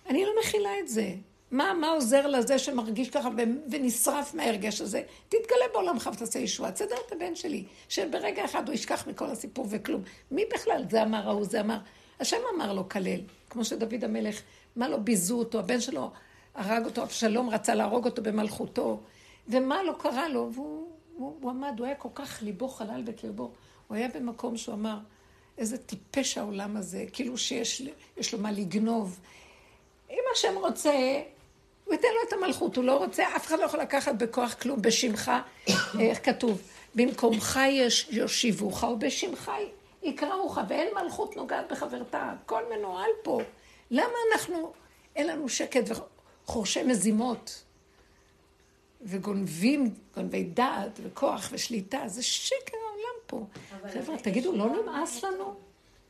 אני 0.08 0.24
לא 0.24 0.30
מכילה 0.40 0.70
את 0.82 0.88
זה. 0.88 1.14
מה, 1.50 1.74
מה 1.80 1.88
עוזר 1.88 2.26
לזה 2.26 2.58
שמרגיש 2.58 3.10
ככה 3.10 3.28
ונשרף 3.70 4.34
מההרגש 4.34 4.80
הזה? 4.80 5.02
תתגלה 5.28 5.64
בעולמך 5.72 6.10
ותעשה 6.14 6.38
ישועה. 6.38 6.72
תסדר 6.72 6.96
את 7.06 7.12
הבן 7.12 7.34
שלי, 7.34 7.64
שברגע 7.88 8.44
אחד 8.44 8.68
הוא 8.68 8.74
ישכח 8.74 9.06
מכל 9.06 9.26
הסיפור 9.26 9.66
וכלום. 9.70 10.02
מי 10.30 10.44
בכלל? 10.54 10.84
זה 10.90 11.02
אמר 11.02 11.28
ההוא, 11.28 11.44
זה 11.44 11.60
אמר. 11.60 11.78
השם 12.20 12.36
אמר 12.54 12.72
לו 12.72 12.88
כלל, 12.88 13.20
כמו 13.50 13.64
שדוד 13.64 14.04
המלך, 14.04 14.42
מה 14.76 14.88
לא 14.88 14.96
ביזו 14.96 15.38
אותו, 15.38 15.58
הבן 15.58 15.80
שלו 15.80 16.10
הרג 16.54 16.84
אותו, 16.84 17.02
אבשלום 17.02 17.50
רצה 17.50 17.74
להרוג 17.74 18.04
אותו 18.04 18.22
במלכותו, 18.22 19.00
ומה 19.48 19.82
לא 19.82 19.94
קרה 19.98 20.28
לו, 20.28 20.50
והוא 20.54 20.90
הוא, 21.20 21.36
הוא 21.40 21.50
עמד, 21.50 21.74
הוא 21.78 21.86
היה 21.86 21.94
כל 21.94 22.08
כך 22.14 22.42
ליבו 22.42 22.68
חלל 22.68 23.02
בקרבו. 23.04 23.52
הוא 23.90 23.96
היה 23.96 24.08
במקום 24.08 24.56
שהוא 24.56 24.74
אמר, 24.74 24.98
איזה 25.58 25.78
טיפש 25.78 26.38
העולם 26.38 26.76
הזה, 26.76 27.04
כאילו 27.12 27.38
שיש 27.38 27.82
לו 28.32 28.38
מה 28.38 28.52
לגנוב. 28.52 29.20
אם 30.10 30.22
השם 30.34 30.54
רוצה, 30.56 30.92
הוא 31.84 31.94
ייתן 31.94 32.08
לו 32.08 32.28
את 32.28 32.32
המלכות, 32.32 32.76
הוא 32.76 32.84
לא 32.84 32.96
רוצה, 32.96 33.36
אף 33.36 33.46
אחד 33.46 33.58
לא 33.58 33.64
יכול 33.64 33.80
לקחת 33.80 34.14
בכוח 34.14 34.54
כלום, 34.54 34.82
בשמך, 34.82 35.30
איך 36.00 36.24
כתוב? 36.24 36.62
במקומך 36.94 37.60
יש 37.70 38.08
יושיבוך, 38.10 38.82
ובשמך 38.82 39.50
יקראוך, 40.02 40.58
ואין 40.68 40.88
מלכות 41.02 41.36
נוגעת 41.36 41.72
בחברתה, 41.72 42.32
הכל 42.42 42.62
מנוהל 42.76 43.10
פה. 43.22 43.40
למה 43.90 44.14
אנחנו, 44.32 44.72
אין 45.16 45.26
לנו 45.26 45.48
שקט 45.48 45.84
וחורשי 46.46 46.82
מזימות? 46.82 47.64
וגונבים, 49.02 49.94
גונבי 50.14 50.44
דעת 50.44 51.00
וכוח 51.02 51.48
ושליטה, 51.52 52.02
זה 52.06 52.22
שקר 52.22 52.76
פה. 53.30 53.46
חבר'ה, 53.92 54.18
תגידו, 54.18 54.56
לא 54.56 54.82
נמאס 54.82 55.24
לנו? 55.24 55.54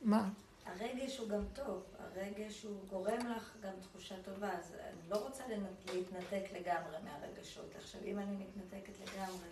מה? 0.01 0.29
הרגש 0.65 1.17
הוא 1.17 1.29
גם 1.29 1.43
טוב, 1.53 1.83
הרגש 1.99 2.63
הוא 2.63 2.75
גורם 2.89 3.27
לך 3.37 3.51
גם 3.63 3.73
תחושה 3.81 4.15
טובה, 4.25 4.49
אז 4.49 4.73
אני 4.79 5.09
לא 5.09 5.17
רוצה 5.27 5.43
להתנתק 5.93 6.43
לגמרי 6.53 6.97
מהרגשות. 7.03 7.75
עכשיו, 7.77 8.01
אם 8.05 8.19
אני 8.19 8.35
מתנתקת 8.35 8.93
לגמרי 8.99 9.47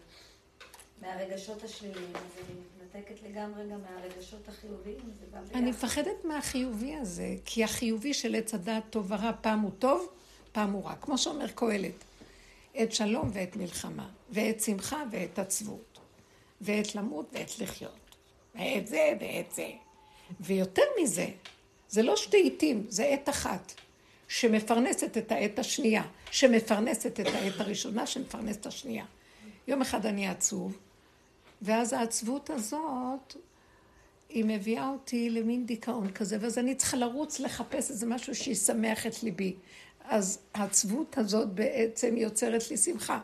מהרגשות 1.02 1.64
השליליים, 1.64 2.16
אז 2.16 2.32
אני 2.38 2.56
מתנתקת 2.60 3.24
לגמרי 3.24 3.64
גם 3.70 3.80
מהרגשות 3.82 4.48
החיוביים, 4.48 5.12
זה 5.20 5.26
גם 5.34 5.44
ביחד. 5.44 5.56
אני 5.56 5.70
מפחדת 5.70 6.26
מהחיובי 6.26 6.96
הזה, 6.96 7.36
כי 7.46 7.64
החיובי 7.64 8.14
של 8.14 8.36
עץ 8.36 8.54
הדעת 8.54 8.84
טוב 8.90 9.12
ורע, 9.12 9.32
פעם 9.42 9.60
הוא 9.60 9.72
טוב, 9.80 10.08
פעם 10.52 10.72
הוא 10.72 10.86
רע. 10.86 10.96
כמו 10.96 11.18
שאומר 11.18 11.48
קהלת, 11.48 12.04
עת 12.74 12.92
שלום 12.92 13.30
ועת 13.34 13.56
מלחמה, 13.56 14.10
ועת 14.30 14.60
שמחה 14.60 15.04
ועת 15.12 15.40
עצבות, 15.40 15.89
ועת 16.62 16.96
למות 16.96 17.30
ועת 17.32 17.60
לחיות, 17.60 18.16
ועת 18.56 18.88
זה 18.88 19.14
ועת 19.20 19.52
זה. 19.52 19.70
ויותר 20.40 20.84
מזה, 21.02 21.28
זה 21.90 22.04
לא 22.04 22.16
שתי 22.16 22.38
עיתים, 22.38 22.86
זה 22.90 23.06
עת 23.06 23.30
אחת, 23.30 23.74
שמפרנסת 24.28 25.18
את 25.18 25.32
העת 25.32 25.60
השנייה, 25.60 26.04
שמפרנסת 26.32 27.20
את 27.20 27.28
העת 27.28 27.60
הראשונה, 27.60 28.08
שמפרנסת 28.08 28.66
השנייה. 28.66 29.06
יום 29.68 29.82
אחד 29.82 30.06
אני 30.06 30.28
עצוב, 30.28 30.78
ואז 31.62 31.94
העצבות 31.94 32.50
הזאת, 32.50 33.36
היא 34.30 34.46
מביאה 34.46 34.90
אותי 34.90 35.30
למין 35.30 35.66
דיכאון 35.66 36.12
כזה, 36.12 36.38
ואז 36.42 36.58
אני 36.58 36.76
צריכה 36.76 36.98
לרוץ 36.98 37.40
לחפש 37.40 37.90
איזה 37.90 38.06
משהו 38.06 38.36
שישמח 38.36 39.08
את 39.08 39.24
ליבי. 39.24 39.56
אז 40.04 40.40
העצבות 40.54 41.18
הזאת 41.18 41.50
בעצם 41.50 42.18
יוצרת 42.18 42.72
לי 42.72 42.78
שמחה. 42.78 43.20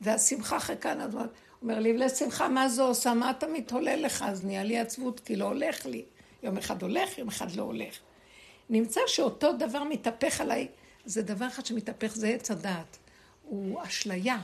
והשמחה 0.00 0.56
אחרי 0.56 0.76
כאן, 0.80 1.00
אז 1.00 1.16
אומר 1.62 1.80
לי, 1.80 1.96
לשמחה, 1.96 2.48
מה 2.48 2.68
זה 2.68 2.82
עושה? 2.82 3.14
מה 3.14 3.30
אתה 3.30 3.46
מתהולל 3.46 4.02
לך? 4.04 4.24
אז 4.28 4.44
נהיה 4.44 4.64
לי 4.64 4.78
עצבות, 4.78 5.20
כי 5.20 5.36
לא 5.36 5.44
הולך 5.44 5.86
לי. 5.86 6.04
יום 6.42 6.58
אחד 6.58 6.82
הולך, 6.82 7.18
יום 7.18 7.28
אחד 7.28 7.52
לא 7.52 7.62
הולך. 7.62 7.98
נמצא 8.70 9.00
שאותו 9.06 9.52
דבר 9.52 9.84
מתהפך 9.84 10.40
עליי, 10.40 10.68
זה 11.04 11.22
דבר 11.22 11.46
אחד 11.46 11.66
שמתהפך, 11.66 12.14
זה 12.14 12.28
עץ 12.28 12.50
הדעת. 12.50 12.98
הוא 13.42 13.82
אשליה. 13.82 14.38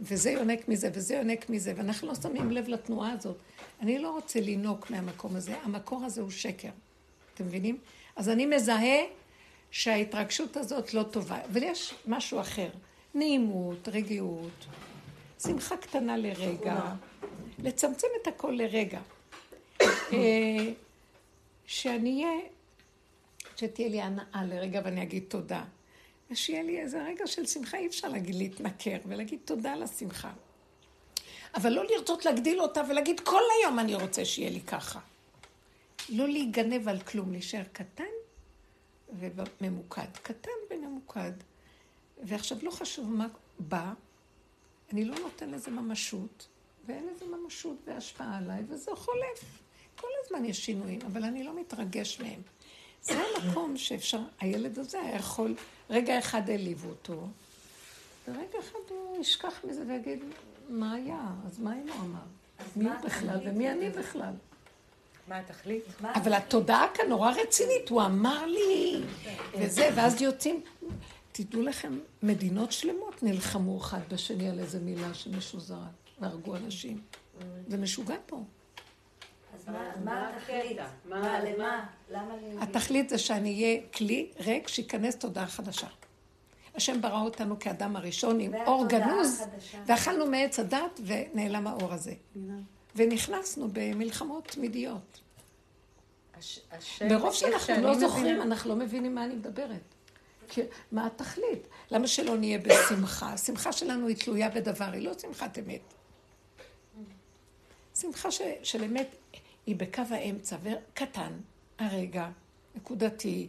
וזה 0.00 0.30
יונק 0.30 0.68
מזה, 0.68 0.90
וזה 0.94 1.14
יונק 1.14 1.50
מזה, 1.50 1.72
ואנחנו 1.76 2.08
לא 2.08 2.14
שמים 2.14 2.50
לב 2.50 2.68
לתנועה 2.68 3.12
הזאת. 3.12 3.36
אני 3.80 3.98
לא 3.98 4.10
רוצה 4.10 4.40
לינוק 4.40 4.90
מהמקום 4.90 5.36
הזה, 5.36 5.54
המקור 5.62 6.04
הזה 6.04 6.20
הוא 6.20 6.30
שקר. 6.30 6.68
אתם 7.34 7.44
מבינים? 7.44 7.78
אז 8.16 8.28
אני 8.28 8.46
מזהה 8.46 8.98
שההתרגשות 9.70 10.56
הזאת 10.56 10.94
לא 10.94 11.02
טובה, 11.02 11.38
אבל 11.44 11.62
יש 11.62 11.94
משהו 12.06 12.40
אחר. 12.40 12.68
נעימות, 13.14 13.88
רגיעות, 13.88 14.66
שמחה 15.42 15.76
קטנה 15.76 16.16
לרגע, 16.16 16.80
לצמצם 17.58 18.08
את 18.22 18.26
הכל 18.26 18.50
לרגע. 18.50 19.00
אה, 19.82 20.72
שאני 21.66 22.24
אהיה, 22.24 22.40
שתהיה 23.56 23.88
לי 23.88 24.02
הנאה 24.02 24.44
לרגע 24.44 24.80
ואני 24.84 25.02
אגיד 25.02 25.24
תודה. 25.28 25.64
ושיהיה 26.30 26.62
לי 26.62 26.80
איזה 26.80 27.02
רגע 27.02 27.26
של 27.26 27.46
שמחה, 27.46 27.76
אי 27.76 27.86
אפשר 27.86 28.08
להגיד 28.08 28.34
להתנכר 28.34 28.96
ולהגיד 29.06 29.38
תודה 29.44 29.72
על 29.72 29.82
השמחה. 29.82 30.32
אבל 31.54 31.72
לא 31.72 31.84
לרצות 31.84 32.24
להגדיל 32.24 32.60
אותה 32.60 32.82
ולהגיד 32.88 33.20
כל 33.20 33.42
היום 33.58 33.78
אני 33.78 33.94
רוצה 33.94 34.24
שיהיה 34.24 34.50
לי 34.50 34.60
ככה. 34.60 35.00
לא 36.08 36.28
להיגנב 36.28 36.88
על 36.88 37.00
כלום, 37.00 37.32
להישאר 37.32 37.62
קטן 37.72 38.04
וממוקד. 39.18 40.16
קטן 40.22 40.50
וממוקד. 40.70 41.32
ועכשיו 42.22 42.58
לא 42.62 42.70
חשוב 42.70 43.10
מה 43.12 43.26
בא, 43.58 43.92
אני 44.92 45.04
לא 45.04 45.18
נותן 45.18 45.50
לזה 45.50 45.70
ממשות, 45.70 46.46
ואין 46.86 47.06
לזה 47.06 47.24
ממשות 47.26 47.76
והשפעה 47.84 48.38
עליי, 48.38 48.62
וזה 48.68 48.90
חולף. 48.94 49.62
כל 50.00 50.08
הזמן 50.24 50.44
יש 50.44 50.64
שינויים, 50.64 51.00
אבל 51.06 51.24
אני 51.24 51.44
לא 51.44 51.60
מתרגש 51.60 52.20
מהם. 52.20 52.40
זה 53.02 53.14
המקום 53.22 53.76
שאפשר, 53.76 54.20
הילד 54.40 54.78
הזה 54.78 55.00
היה 55.00 55.16
יכול, 55.16 55.54
רגע 55.90 56.18
אחד 56.18 56.50
העליבו 56.50 56.88
אותו, 56.88 57.26
ורגע 58.28 58.58
אחד 58.58 58.78
הוא 58.88 59.20
ישכח 59.20 59.60
מזה 59.64 59.82
ויגיד, 59.88 60.24
מה 60.68 60.94
היה? 60.94 61.26
אז 61.46 61.58
מה 61.58 61.74
אם 61.74 61.88
הוא 61.88 62.00
אמר? 62.00 62.18
מי 62.76 62.84
הוא 62.84 62.96
בכלל 63.04 63.38
ומי 63.44 63.70
אני 63.70 63.90
בכלל? 63.90 64.32
מה 65.28 65.38
התכלית? 65.38 65.84
אבל 66.14 66.34
התודעה 66.34 66.86
כאן 66.94 67.08
נורא 67.08 67.30
רצינית, 67.30 67.88
הוא 67.88 68.02
אמר 68.02 68.46
לי, 68.46 69.00
וזה, 69.58 69.88
ואז 69.94 70.22
יוצאים, 70.22 70.60
תדעו 71.36 71.62
לכם, 71.62 71.98
מדינות 72.22 72.72
שלמות 72.72 73.22
נלחמו 73.22 73.78
אחד 73.78 74.00
בשני 74.10 74.48
על 74.48 74.58
איזה 74.58 74.80
מילה 74.80 75.14
שמישהו 75.14 75.60
זרק, 75.60 75.78
והרגו 76.20 76.56
אנשים. 76.56 77.00
זה 77.68 77.76
משוגע 77.76 78.16
פה. 78.26 78.44
אז 79.54 79.68
מה 80.04 80.30
התכלית? 80.36 80.78
מה, 81.04 81.44
למה? 81.44 81.86
למה 82.10 82.34
התכלית 82.60 83.08
זה 83.08 83.18
שאני 83.18 83.54
אהיה 83.54 83.80
כלי 83.94 84.30
ריק 84.38 84.68
שייכנס 84.68 85.16
תודעה 85.16 85.46
חדשה. 85.46 85.86
השם 86.74 87.00
ברא 87.00 87.22
אותנו 87.22 87.58
כאדם 87.58 87.96
הראשון 87.96 88.40
עם 88.40 88.54
אור 88.54 88.86
גנוז, 88.88 89.42
ואכלנו 89.86 90.26
מעץ 90.26 90.58
הדת 90.58 91.00
ונעלם 91.04 91.66
האור 91.66 91.92
הזה. 91.92 92.14
ונכנסנו 92.96 93.68
במלחמות 93.72 94.48
תמידיות. 94.48 95.20
ברוב 97.08 97.32
שאנחנו 97.32 97.82
לא 97.82 97.94
זוכרים, 97.94 98.42
אנחנו 98.42 98.70
לא 98.70 98.76
מבינים 98.76 99.14
מה 99.14 99.24
אני 99.24 99.34
מדברת. 99.34 99.95
מה 100.92 101.06
התכלית? 101.06 101.68
למה 101.90 102.06
שלא 102.06 102.36
נהיה 102.36 102.58
בשמחה? 102.58 103.32
השמחה 103.32 103.72
שלנו 103.72 104.06
היא 104.08 104.16
תלויה 104.16 104.50
בדבר, 104.50 104.90
היא 104.92 105.02
לא 105.02 105.18
שמחת 105.18 105.58
אמת. 105.58 105.94
שמחה 108.00 108.30
ש, 108.30 108.40
של 108.62 108.84
אמת 108.84 109.16
היא 109.66 109.76
בקו 109.76 110.02
האמצע, 110.10 110.56
וקטן, 110.62 111.32
הרגע, 111.78 112.28
נקודתי, 112.74 113.48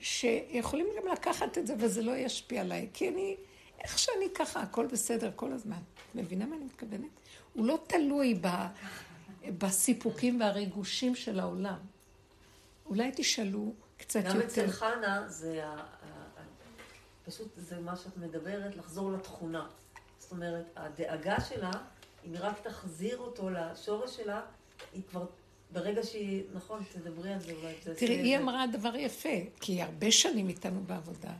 שיכולים 0.00 0.86
גם 0.96 1.12
לקחת 1.12 1.58
את 1.58 1.66
זה 1.66 1.74
וזה 1.78 2.02
לא 2.02 2.16
ישפיע 2.16 2.60
עליי, 2.60 2.88
כי 2.94 3.08
אני, 3.08 3.36
איך 3.80 3.98
שאני 3.98 4.26
ככה, 4.34 4.60
הכל 4.60 4.86
בסדר 4.86 5.30
כל 5.36 5.52
הזמן. 5.52 5.80
מבינה 6.14 6.46
מה 6.46 6.56
אני 6.56 6.64
מתכוונת? 6.64 7.10
הוא 7.52 7.66
לא 7.66 7.78
תלוי 7.86 8.38
ב, 8.40 8.48
בסיפוקים 9.58 10.40
והריגושים 10.40 11.14
של 11.14 11.40
העולם. 11.40 11.78
אולי 12.86 13.10
תשאלו 13.16 13.72
קצת 14.00 14.20
גם 14.20 14.26
יותר. 14.26 14.38
גם 14.38 14.46
אצל 14.46 14.70
חנה 14.70 15.28
זה. 15.28 15.62
פשוט 17.24 17.48
זה 17.56 17.80
מה 17.80 17.96
שאת 17.96 18.16
מדברת, 18.16 18.76
לחזור 18.76 19.12
לתכונה. 19.12 19.66
זאת 20.18 20.32
אומרת, 20.32 20.64
הדאגה 20.76 21.40
שלה, 21.40 21.70
אם 22.26 22.32
היא 22.32 22.40
רק 22.40 22.60
תחזיר 22.60 23.18
אותו 23.18 23.50
לשורש 23.50 24.16
שלה, 24.16 24.40
היא 24.92 25.02
כבר, 25.10 25.26
ברגע 25.72 26.02
שהיא, 26.02 26.42
נכון, 26.54 26.82
תדברי 26.92 27.32
על 27.32 27.40
זה 27.40 27.52
אולי. 27.52 27.74
תראי, 27.96 28.14
היא 28.14 28.38
אמרה 28.38 28.66
דבר 28.72 28.96
יפה, 28.96 29.28
כי 29.60 29.72
היא 29.72 29.82
הרבה 29.82 30.10
שנים 30.10 30.48
איתנו 30.48 30.80
בעבודה. 30.86 31.32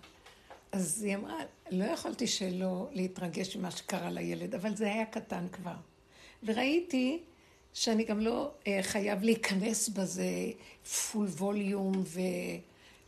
אז 0.73 1.03
היא 1.03 1.17
אמרה, 1.17 1.39
לא 1.71 1.85
יכולתי 1.85 2.27
שלא 2.27 2.89
להתרגש 2.93 3.57
ממה 3.57 3.71
שקרה 3.71 4.11
לילד, 4.11 4.55
אבל 4.55 4.77
זה 4.77 4.85
היה 4.85 5.07
קטן 5.07 5.49
כבר. 5.53 5.77
וראיתי 6.43 7.23
שאני 7.75 8.05
גם 8.05 8.21
לא 8.21 8.51
uh, 8.63 8.67
חייב 8.83 9.23
להיכנס 9.23 9.89
בזה 9.89 10.25
פול 11.13 11.27
ווליום 11.27 12.05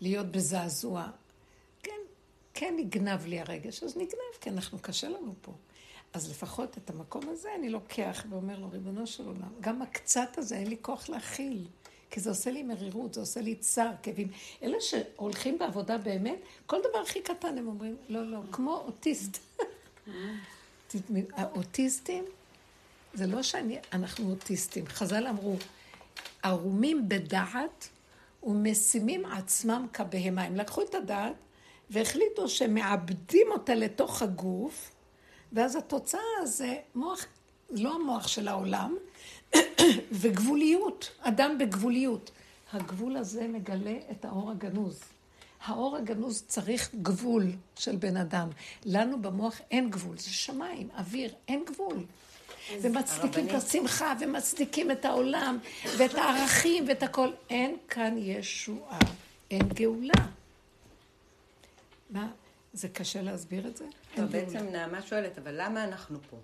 ולהיות 0.01 0.27
בזעזוע. 0.27 1.07
כן, 1.83 2.01
כן 2.55 2.75
נגנב 2.79 3.27
לי 3.27 3.41
הרגש, 3.41 3.83
אז 3.83 3.97
נגנב, 3.97 4.35
כי 4.41 4.51
אנחנו, 4.51 4.79
קשה 4.79 5.09
לנו 5.09 5.35
פה. 5.43 5.53
אז 6.13 6.31
לפחות 6.31 6.79
את 6.79 6.91
המקום 6.91 7.23
הזה 7.29 7.49
אני 7.59 7.71
לוקח 7.71 8.25
ואומר 8.31 8.59
לו, 8.59 8.71
ריבונו 8.71 9.07
של 9.07 9.27
עולם, 9.27 9.53
גם 9.61 9.83
הקצת 9.83 10.39
הזה 10.39 10.57
אין 10.57 10.67
לי 10.67 10.77
כוח 10.83 11.09
להכיל, 11.09 11.67
כי 12.11 12.21
זה 12.21 12.31
עושה 12.31 12.51
לי 12.51 12.63
מרירות, 12.63 13.15
זה 13.15 13.21
עושה 13.21 13.41
לי 13.41 13.55
צער, 13.55 13.93
כאבים. 14.03 14.29
אלה 14.63 14.77
שהולכים 14.81 15.59
בעבודה 15.59 15.99
באמת, 15.99 16.39
כל 16.67 16.79
דבר 16.91 16.99
הכי 16.99 17.23
קטן 17.23 17.59
הם 17.59 17.69
אומרים, 17.69 17.97
לא, 18.09 18.31
לא, 18.31 18.39
כמו 18.53 18.77
אוטיסט. 18.77 19.39
האוטיסטים, 21.33 22.25
זה 23.15 23.27
לא 23.27 23.43
שאני, 23.43 23.79
אנחנו 23.93 24.31
אוטיסטים. 24.31 24.87
חז"ל 24.87 25.27
אמרו, 25.27 25.57
ערומים 26.43 27.09
בדעת 27.09 27.89
ומשימים 28.43 29.27
עצמם 29.27 29.87
כבהמה. 29.93 30.43
הם 30.43 30.57
לקחו 30.57 30.83
את 30.83 30.95
הדעת 30.95 31.35
והחליטו 31.91 32.49
שמעבדים 32.49 33.47
אותה 33.51 33.75
לתוך 33.75 34.23
הגוף, 34.23 34.91
ואז 35.53 35.77
התוצאה 35.77 36.21
זה 36.45 36.77
מוח, 36.95 37.27
לא 37.71 37.95
המוח 37.95 38.29
של 38.29 38.49
העולם, 38.49 38.97
וגבוליות, 40.21 41.11
אדם 41.21 41.59
בגבוליות. 41.59 42.31
הגבול 42.73 43.17
הזה 43.17 43.49
מגלה 43.49 43.97
את 44.11 44.25
האור 44.25 44.51
הגנוז. 44.51 45.01
האור 45.65 45.97
הגנוז 45.97 46.45
צריך 46.47 46.91
גבול 47.03 47.53
של 47.77 47.97
בן 47.97 48.17
אדם. 48.17 48.49
לנו 48.85 49.23
במוח 49.23 49.61
אין 49.71 49.91
גבול, 49.91 50.19
זה 50.19 50.31
שמיים, 50.31 50.89
אוויר, 50.99 51.35
אין 51.49 51.65
גבול. 51.65 52.05
ומצדיקים 52.71 53.49
את 53.49 53.55
השמחה, 53.55 54.15
ומצדיקים 54.21 54.91
את 54.91 55.05
העולם, 55.05 55.59
ואת 55.99 56.15
הערכים, 56.15 56.85
ואת 56.89 57.03
הכל. 57.03 57.29
אין 57.51 57.77
כאן 57.89 58.15
ישועה, 58.19 58.99
אין 59.51 59.69
גאולה. 59.69 60.25
מה, 62.11 62.29
זה 62.73 62.89
קשה 62.89 63.23
להסביר 63.23 63.67
את 63.67 63.77
זה? 63.77 63.85
טוב, 64.15 64.25
בעצם 64.25 64.59
נעמה 64.59 65.03
שואלת, 65.03 65.39
אבל 65.39 65.55
למה 65.63 65.85
אנחנו 65.85 66.19
פה? 66.31 66.37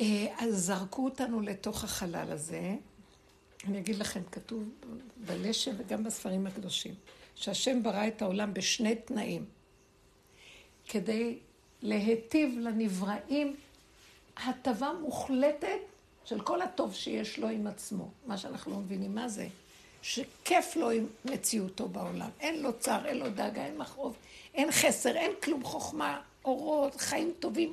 אה, 0.00 0.26
אז 0.38 0.54
זרקו 0.54 1.04
אותנו 1.04 1.40
לתוך 1.40 1.84
החלל 1.84 2.32
הזה. 2.32 2.74
אני 3.64 3.78
אגיד 3.78 3.96
לכם, 3.96 4.20
כתוב 4.32 4.64
בלשם 5.16 5.70
וגם 5.78 6.04
בספרים 6.04 6.46
הקדושים, 6.46 6.94
שהשם 7.34 7.82
ברא 7.82 8.06
את 8.06 8.22
העולם 8.22 8.54
בשני 8.54 8.94
תנאים. 8.94 9.44
כדי 10.88 11.38
להיטיב 11.82 12.58
לנבראים 12.58 13.56
הטבה 14.46 14.92
מוחלטת 15.00 15.78
של 16.24 16.40
כל 16.40 16.62
הטוב 16.62 16.94
שיש 16.94 17.38
לו 17.38 17.48
עם 17.48 17.66
עצמו. 17.66 18.08
מה 18.26 18.38
שאנחנו 18.38 18.72
לא 18.72 18.78
מבינים 18.78 19.14
מה 19.14 19.28
זה. 19.28 19.48
שכיף 20.02 20.76
לו 20.76 20.90
עם 20.90 21.06
מציאותו 21.24 21.88
בעולם. 21.88 22.28
אין 22.40 22.62
לו 22.62 22.78
צער, 22.78 23.06
אין 23.06 23.18
לו 23.18 23.30
דאגה, 23.30 23.64
אין 23.64 23.78
מכאוב, 23.78 24.16
אין 24.54 24.72
חסר, 24.72 25.16
אין 25.16 25.32
כלום 25.42 25.64
חוכמה, 25.64 26.20
אורות, 26.44 26.94
חיים 27.00 27.32
טובים. 27.40 27.72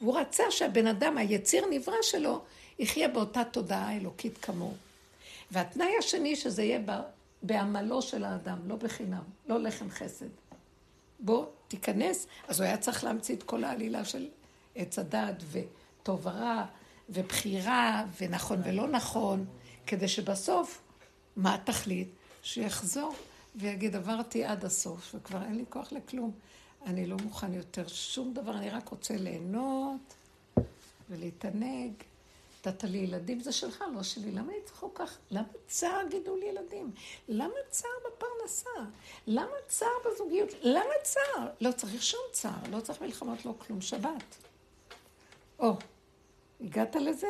והוא 0.00 0.18
רצה 0.18 0.42
שהבן 0.50 0.86
אדם, 0.86 1.18
היציר 1.18 1.64
נברא 1.70 2.02
שלו, 2.02 2.42
יחיה 2.78 3.08
באותה 3.08 3.44
תודעה 3.44 3.96
אלוקית 3.96 4.38
כמוהו. 4.38 4.74
והתנאי 5.50 5.92
השני, 5.98 6.36
שזה 6.36 6.62
יהיה 6.62 6.80
בעמלו 7.42 8.02
של 8.02 8.24
האדם, 8.24 8.58
לא 8.68 8.76
בחינם, 8.76 9.22
לא 9.48 9.58
לחם 9.58 9.90
חסד. 9.90 10.26
בוא, 11.20 11.46
תיכנס. 11.68 12.26
אז 12.48 12.60
הוא 12.60 12.66
היה 12.66 12.76
צריך 12.76 13.04
להמציא 13.04 13.34
את 13.34 13.42
כל 13.42 13.64
העלילה 13.64 14.04
של 14.04 14.28
עץ 14.74 14.98
הדת 14.98 15.42
וטוב 16.02 16.26
ורע 16.26 16.64
ובחירה 17.08 18.04
ונכון 18.20 18.60
ולא 18.64 18.88
נכון, 18.88 19.44
כדי 19.86 20.08
שבסוף, 20.08 20.82
מה 21.36 21.54
התכלית? 21.54 22.08
שיחזור 22.42 23.14
ויגיד, 23.56 23.96
עברתי 23.96 24.44
עד 24.44 24.64
הסוף 24.64 25.14
וכבר 25.14 25.42
אין 25.42 25.54
לי 25.56 25.64
כוח 25.68 25.92
לכלום. 25.92 26.32
אני 26.86 27.06
לא 27.06 27.16
מוכן 27.16 27.54
יותר 27.54 27.88
שום 27.88 28.34
דבר, 28.34 28.56
אני 28.56 28.70
רק 28.70 28.88
רוצה 28.88 29.16
ליהנות 29.16 30.14
ולהתענג. 31.10 31.92
נתת 32.66 32.84
לי 32.84 32.98
ילדים, 32.98 33.40
זה 33.40 33.52
שלך, 33.52 33.84
לא 33.94 34.02
שלי. 34.02 34.30
למה 34.30 34.52
אני 34.52 34.90
כך, 34.94 35.18
למה 35.30 35.46
צער 35.68 36.02
גידול 36.10 36.42
ילדים? 36.42 36.90
למה 37.28 37.54
צער 37.70 37.90
בפרנסה? 38.06 38.64
פרנסה? 38.64 38.90
למה 39.26 39.52
צער 39.68 39.88
בזוגיות? 40.06 40.48
למה 40.62 40.94
צער? 41.02 41.46
לא 41.60 41.72
צריך 41.72 42.02
שום 42.02 42.20
צער, 42.32 42.70
לא 42.70 42.80
צריך 42.80 43.02
מלחמות, 43.02 43.44
לא 43.44 43.54
כלום. 43.58 43.80
שבת. 43.80 44.36
או, 45.58 45.76
הגעת 46.64 46.96
לזה? 46.96 47.28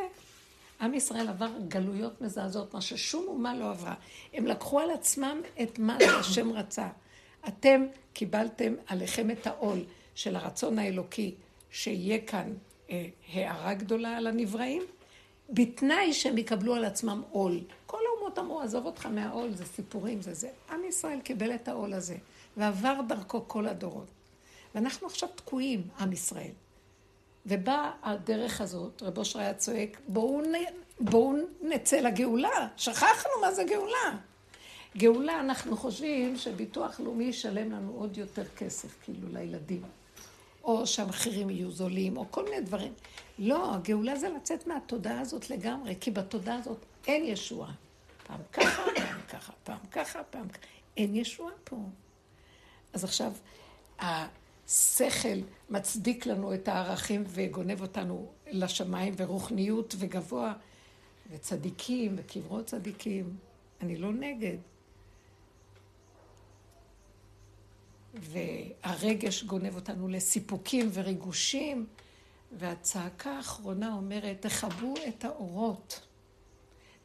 עם 0.81 0.95
ישראל 0.95 1.28
עבר 1.28 1.51
גלויות 1.68 2.20
מזעזעות, 2.20 2.74
מה 2.74 2.81
ששום 2.81 3.24
אומה 3.28 3.55
לא 3.55 3.70
עברה. 3.70 3.95
הם 4.33 4.47
לקחו 4.47 4.81
על 4.81 4.91
עצמם 4.91 5.41
את 5.62 5.78
מה 5.78 5.99
שהשם 6.01 6.53
רצה. 6.53 6.89
אתם 7.49 7.87
קיבלתם 8.12 8.74
עליכם 8.87 9.31
את 9.31 9.47
העול 9.47 9.85
של 10.14 10.37
הרצון 10.37 10.78
האלוקי, 10.78 11.35
שיהיה 11.70 12.18
כאן 12.26 12.53
אה, 12.91 13.07
הערה 13.33 13.74
גדולה 13.74 14.16
על 14.16 14.26
הנבראים, 14.26 14.83
בתנאי 15.51 16.12
שהם 16.12 16.39
יקבלו 16.39 16.74
על 16.74 16.85
עצמם 16.85 17.22
עול. 17.31 17.61
כל 17.87 17.99
האומות 18.09 18.39
אמרו, 18.39 18.61
עזוב 18.61 18.87
אותך 18.87 19.07
מהעול, 19.07 19.53
זה 19.53 19.64
סיפורים, 19.64 20.22
זה 20.22 20.35
זה. 20.35 20.49
עם 20.70 20.81
ישראל 20.89 21.20
קיבל 21.20 21.55
את 21.55 21.68
העול 21.68 21.93
הזה, 21.93 22.16
ועבר 22.57 23.01
דרכו 23.09 23.45
כל 23.47 23.66
הדורות. 23.66 24.07
ואנחנו 24.74 25.07
עכשיו 25.07 25.28
תקועים, 25.35 25.83
עם 26.01 26.12
ישראל. 26.12 26.51
ובאה 27.47 27.91
הדרך 28.03 28.61
הזאת, 28.61 29.03
רבו 29.03 29.20
אושר 29.20 29.38
היה 29.38 29.55
צועק, 29.55 30.01
בואו, 30.09 30.41
נ... 30.41 30.55
בואו 31.01 31.32
נצא 31.62 31.97
לגאולה. 31.97 32.68
שכחנו 32.76 33.30
מה 33.41 33.53
זה 33.53 33.64
גאולה. 33.64 34.16
גאולה, 34.97 35.41
אנחנו 35.41 35.76
חושבים 35.76 36.36
שביטוח 36.36 37.01
לאומי 37.01 37.24
ישלם 37.24 37.72
לנו 37.72 37.93
עוד 37.93 38.16
יותר 38.16 38.45
כסף, 38.57 38.99
כאילו, 39.03 39.28
לילדים. 39.32 39.82
או 40.64 40.86
שהמחירים 40.86 41.51
יהיו 41.51 41.70
זולים, 41.70 42.16
או 42.16 42.26
כל 42.30 42.45
מיני 42.45 42.61
דברים. 42.61 42.93
לא, 43.38 43.74
הגאולה 43.74 44.16
זה 44.16 44.28
לצאת 44.28 44.66
מהתודעה 44.66 45.20
הזאת 45.20 45.51
לגמרי, 45.51 45.95
כי 46.01 46.11
בתודעה 46.11 46.57
הזאת 46.57 46.78
אין 47.07 47.24
ישועה. 47.24 47.72
פעם 48.26 48.41
ככה, 48.53 48.82
פעם 48.97 49.20
ככה, 49.28 49.53
פעם 49.64 49.78
ככה, 49.93 50.22
פעם 50.22 50.49
ככה. 50.49 50.61
אין 50.97 51.16
ישועה 51.16 51.53
פה. 51.64 51.76
אז 52.93 53.05
עכשיו, 53.05 53.32
השכל 54.70 55.38
מצדיק 55.70 56.26
לנו 56.26 56.54
את 56.54 56.68
הערכים 56.68 57.24
וגונב 57.26 57.80
אותנו 57.82 58.32
לשמיים 58.50 59.14
ורוחניות 59.16 59.94
וגבוה, 59.98 60.52
וצדיקים 61.30 62.14
וקברות 62.18 62.66
צדיקים. 62.66 63.36
אני 63.80 63.96
לא 63.96 64.12
נגד. 64.12 64.56
והרגש 68.14 69.44
גונב 69.44 69.74
אותנו 69.74 70.08
לסיפוקים 70.08 70.90
וריגושים, 70.92 71.86
והצעקה 72.52 73.30
האחרונה 73.30 73.94
אומרת, 73.94 74.42
תכבו 74.46 74.94
את 75.08 75.24
האורות, 75.24 76.06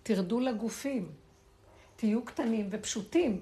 תרדו 0.04 0.40
לגופים, 0.40 1.12
תהיו 1.96 2.26
קטנים 2.26 2.68
ופשוטים, 2.72 3.40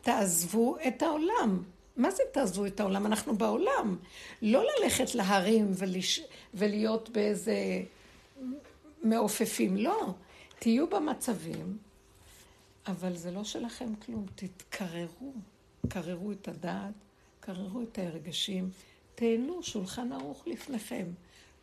תעזבו 0.00 0.76
את 0.88 1.02
העולם. 1.02 1.62
מה 2.00 2.10
זה 2.10 2.22
תעזבו 2.32 2.66
את 2.66 2.80
העולם? 2.80 3.06
אנחנו 3.06 3.36
בעולם. 3.36 3.96
לא 4.42 4.64
ללכת 4.64 5.14
להרים 5.14 5.70
ולש... 5.74 6.20
ולהיות 6.54 7.08
באיזה 7.08 7.54
מעופפים, 9.02 9.76
לא. 9.76 10.14
תהיו 10.58 10.86
במצבים, 10.90 11.78
אבל 12.86 13.16
זה 13.16 13.30
לא 13.30 13.44
שלכם 13.44 13.94
כלום, 13.94 14.26
תתקררו. 14.34 15.32
קררו 15.88 16.32
את 16.32 16.48
הדעת, 16.48 16.94
קררו 17.40 17.82
את 17.82 17.98
הרגשים, 17.98 18.70
תהנו, 19.14 19.62
שולחן 19.62 20.12
ערוך 20.12 20.42
לפניכם. 20.46 21.06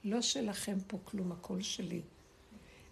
לא 0.03 0.21
שלכם 0.21 0.77
פה 0.87 0.97
כלום, 1.05 1.31
הכל 1.31 1.61
שלי. 1.61 2.01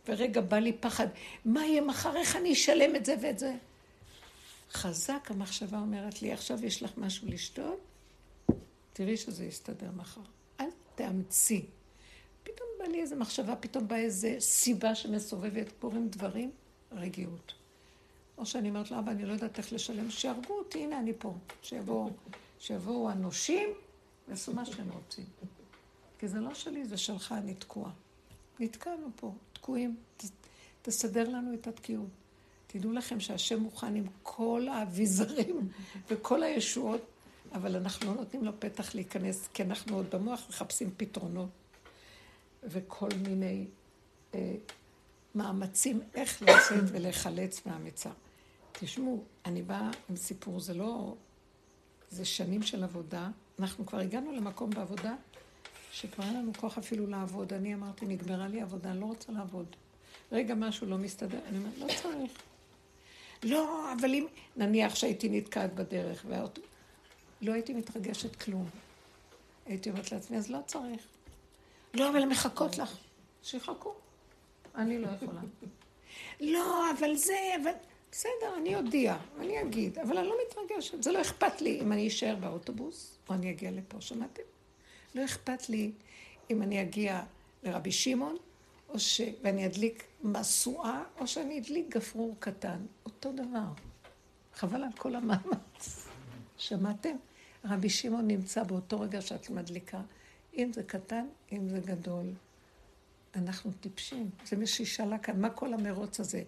ורגע 0.07 0.41
בא 0.41 0.57
לי 0.57 0.73
פחד, 0.73 1.07
מה 1.45 1.65
יהיה 1.65 1.81
מחר, 1.81 2.17
איך 2.17 2.35
אני 2.35 2.53
אשלם 2.53 2.95
את 2.95 3.05
זה 3.05 3.15
ואת 3.21 3.39
זה? 3.39 3.55
חזק 4.75 5.27
המחשבה 5.31 5.79
אומרת 5.79 6.21
לי, 6.21 6.33
עכשיו 6.33 6.65
יש 6.65 6.83
לך 6.83 6.91
משהו 6.97 7.27
לשתות? 7.27 7.79
תראי 8.93 9.17
שזה 9.17 9.45
יסתדר 9.45 9.91
מחר. 9.95 10.21
אל 10.59 10.69
תאמצי. 10.95 11.65
פתאום 12.43 12.67
בא 12.79 12.85
לי 12.85 13.01
איזה 13.01 13.15
מחשבה, 13.15 13.55
פתאום 13.55 13.87
באה 13.87 13.99
איזה 13.99 14.35
סיבה 14.39 14.95
שמסובבת, 14.95 15.71
קורים 15.79 16.07
דברים, 16.09 16.51
רגיעות. 16.91 17.53
או 18.37 18.45
שאני 18.45 18.69
אומרת 18.69 18.91
לו, 18.91 18.99
אבא, 18.99 19.11
אני 19.11 19.25
לא 19.25 19.33
יודעת 19.33 19.57
איך 19.57 19.73
לשלם, 19.73 20.11
שיהרגו 20.11 20.53
אותי, 20.53 20.83
הנה 20.83 20.99
אני 20.99 21.13
פה. 21.17 21.33
שיבואו, 21.61 22.09
שיבואו 22.59 23.09
הנושים 23.09 23.69
ויעשו 24.27 24.53
מה 24.53 24.65
שהם 24.65 24.89
רוצים. 24.91 25.25
כי 26.19 26.27
זה 26.27 26.39
לא 26.39 26.53
שלי, 26.53 26.85
זה 26.85 26.97
שלך, 26.97 27.35
אני 27.37 27.53
תקועה. 27.53 27.91
נתקענו 28.59 29.07
פה, 29.15 29.33
תקועים. 29.53 29.95
ת, 30.17 30.23
תסדר 30.81 31.29
לנו 31.29 31.53
את 31.53 31.67
התקיעות. 31.67 32.09
תדעו 32.77 32.91
לכם 32.91 33.19
שהשם 33.19 33.59
מוכן 33.59 33.95
עם 33.95 34.05
כל 34.23 34.67
האביזרים 34.71 35.69
וכל 36.09 36.43
הישועות, 36.43 37.01
אבל 37.53 37.75
אנחנו 37.75 38.07
לא 38.07 38.13
נותנים 38.13 38.45
לו 38.45 38.51
פתח 38.59 38.95
להיכנס, 38.95 39.47
כי 39.53 39.63
אנחנו 39.63 39.95
עוד 39.95 40.05
במוח 40.11 40.45
מחפשים 40.49 40.91
פתרונות 40.97 41.49
וכל 42.63 43.09
מיני 43.27 43.65
אה, 44.33 44.55
מאמצים 45.35 46.01
איך 46.15 46.41
לצאת 46.43 46.83
ולהיחלץ 46.87 47.65
מהמצר. 47.65 48.11
תשמעו, 48.71 49.23
אני 49.45 49.61
באה 49.61 49.91
עם 50.09 50.15
סיפור, 50.15 50.59
זה 50.59 50.73
לא... 50.73 51.15
זה 52.09 52.25
שנים 52.25 52.63
של 52.63 52.83
עבודה. 52.83 53.29
אנחנו 53.59 53.85
כבר 53.85 53.99
הגענו 53.99 54.31
למקום 54.31 54.69
בעבודה 54.69 55.15
שכבר 55.91 56.23
אין 56.23 56.33
לנו 56.33 56.51
כוח 56.53 56.77
אפילו 56.77 57.07
לעבוד. 57.07 57.53
אני 57.53 57.73
אמרתי, 57.73 58.05
נגמרה 58.05 58.47
לי 58.47 58.61
עבודה, 58.61 58.91
אני 58.91 58.99
לא 58.99 59.05
רוצה 59.05 59.31
לעבוד. 59.31 59.65
רגע, 60.31 60.55
משהו 60.55 60.87
לא 60.87 60.97
מסתדר, 60.97 61.39
אני 61.49 61.57
אומרת, 61.57 61.77
לא 61.77 61.87
צריך. 62.01 62.54
לא, 63.43 63.93
אבל 63.93 64.13
אם, 64.13 64.25
נניח 64.55 64.95
שהייתי 64.95 65.29
נתקעת 65.29 65.73
בדרך, 65.73 66.25
והאוטו... 66.27 66.61
לא 67.41 67.53
הייתי 67.53 67.73
מתרגשת 67.73 68.35
כלום. 68.35 68.69
הייתי 69.65 69.89
אומרת 69.89 70.11
לעצמי, 70.11 70.37
אז 70.37 70.49
לא 70.49 70.59
צריך. 70.65 71.01
לא, 71.93 72.09
אבל 72.09 72.25
מחכות 72.25 72.77
לך. 72.77 72.97
שיחכו. 73.43 73.93
אני 74.75 74.97
לא 74.97 75.07
יכולה. 75.07 75.41
לא, 76.39 76.91
אבל 76.91 77.15
זה, 77.15 77.55
אבל... 77.63 77.71
בסדר, 78.11 78.55
אני 78.57 78.75
אודיע, 78.75 79.17
אני 79.39 79.61
אגיד, 79.61 79.99
אבל 79.99 80.17
אני 80.17 80.27
לא 80.27 80.35
מתרגשת. 80.47 81.03
זה 81.03 81.11
לא 81.11 81.21
אכפת 81.21 81.61
לי 81.61 81.81
אם 81.81 81.91
אני 81.91 82.07
אשאר 82.07 82.35
באוטובוס, 82.35 83.17
או 83.29 83.33
אני 83.33 83.51
אגיע 83.51 83.71
לפה, 83.71 84.01
שמעתם? 84.01 84.41
לא 85.15 85.25
אכפת 85.25 85.69
לי 85.69 85.91
אם 86.51 86.61
אני 86.61 86.81
אגיע 86.81 87.23
לרבי 87.63 87.91
שמעון, 87.91 88.37
או 88.89 88.99
ש... 88.99 89.21
ואני 89.41 89.65
אדליק 89.65 90.03
משואה, 90.25 91.03
או 91.19 91.27
שאני 91.27 91.59
אדליק 91.59 91.95
גפרור 91.95 92.35
קטן. 92.39 92.85
אותו 93.05 93.31
דבר. 93.31 93.67
חבל 94.53 94.83
על 94.83 94.91
כל 94.97 95.15
המאמץ. 95.15 96.07
שמעתם? 96.57 97.15
רבי 97.65 97.89
שמעון 97.89 98.27
נמצא 98.27 98.63
באותו 98.63 98.99
רגע 98.99 99.21
שאת 99.21 99.49
מדליקה, 99.49 100.01
אם 100.57 100.73
זה 100.73 100.83
קטן, 100.83 101.25
אם 101.51 101.69
זה 101.69 101.79
גדול. 101.79 102.25
אנחנו 103.35 103.71
טיפשים. 103.81 104.29
זה 104.45 104.55
מי 104.55 104.67
שישאלה 104.67 105.17
כאן, 105.17 105.41
מה 105.41 105.49
כל 105.49 105.73
המרוץ 105.73 106.19
הזה? 106.19 106.43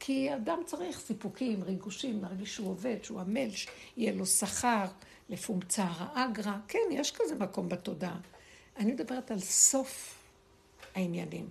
כי 0.00 0.34
אדם 0.34 0.58
צריך 0.66 1.00
סיפוקים, 1.00 1.62
ריגושים, 1.62 2.22
להרגיש 2.22 2.54
שהוא 2.54 2.68
עובד, 2.68 2.96
שהוא 3.02 3.20
עמל, 3.20 3.48
שיהיה 3.50 4.12
לו 4.12 4.26
שכר, 4.26 4.84
לפומצר 5.28 5.88
האגרה. 5.98 6.58
כן, 6.68 6.78
יש 6.90 7.12
כזה 7.16 7.34
מקום 7.34 7.68
בתודעה. 7.68 8.20
אני 8.76 8.92
מדברת 8.92 9.30
על 9.30 9.38
סוף 9.38 10.22
העניינים. 10.94 11.50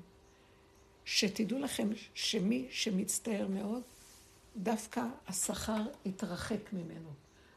שתדעו 1.08 1.60
לכם 1.60 1.88
שמי 2.14 2.68
שמצטער 2.70 3.48
מאוד, 3.48 3.82
דווקא 4.58 5.02
השכר 5.28 5.82
יתרחק 6.06 6.74
ממנו. 6.74 7.10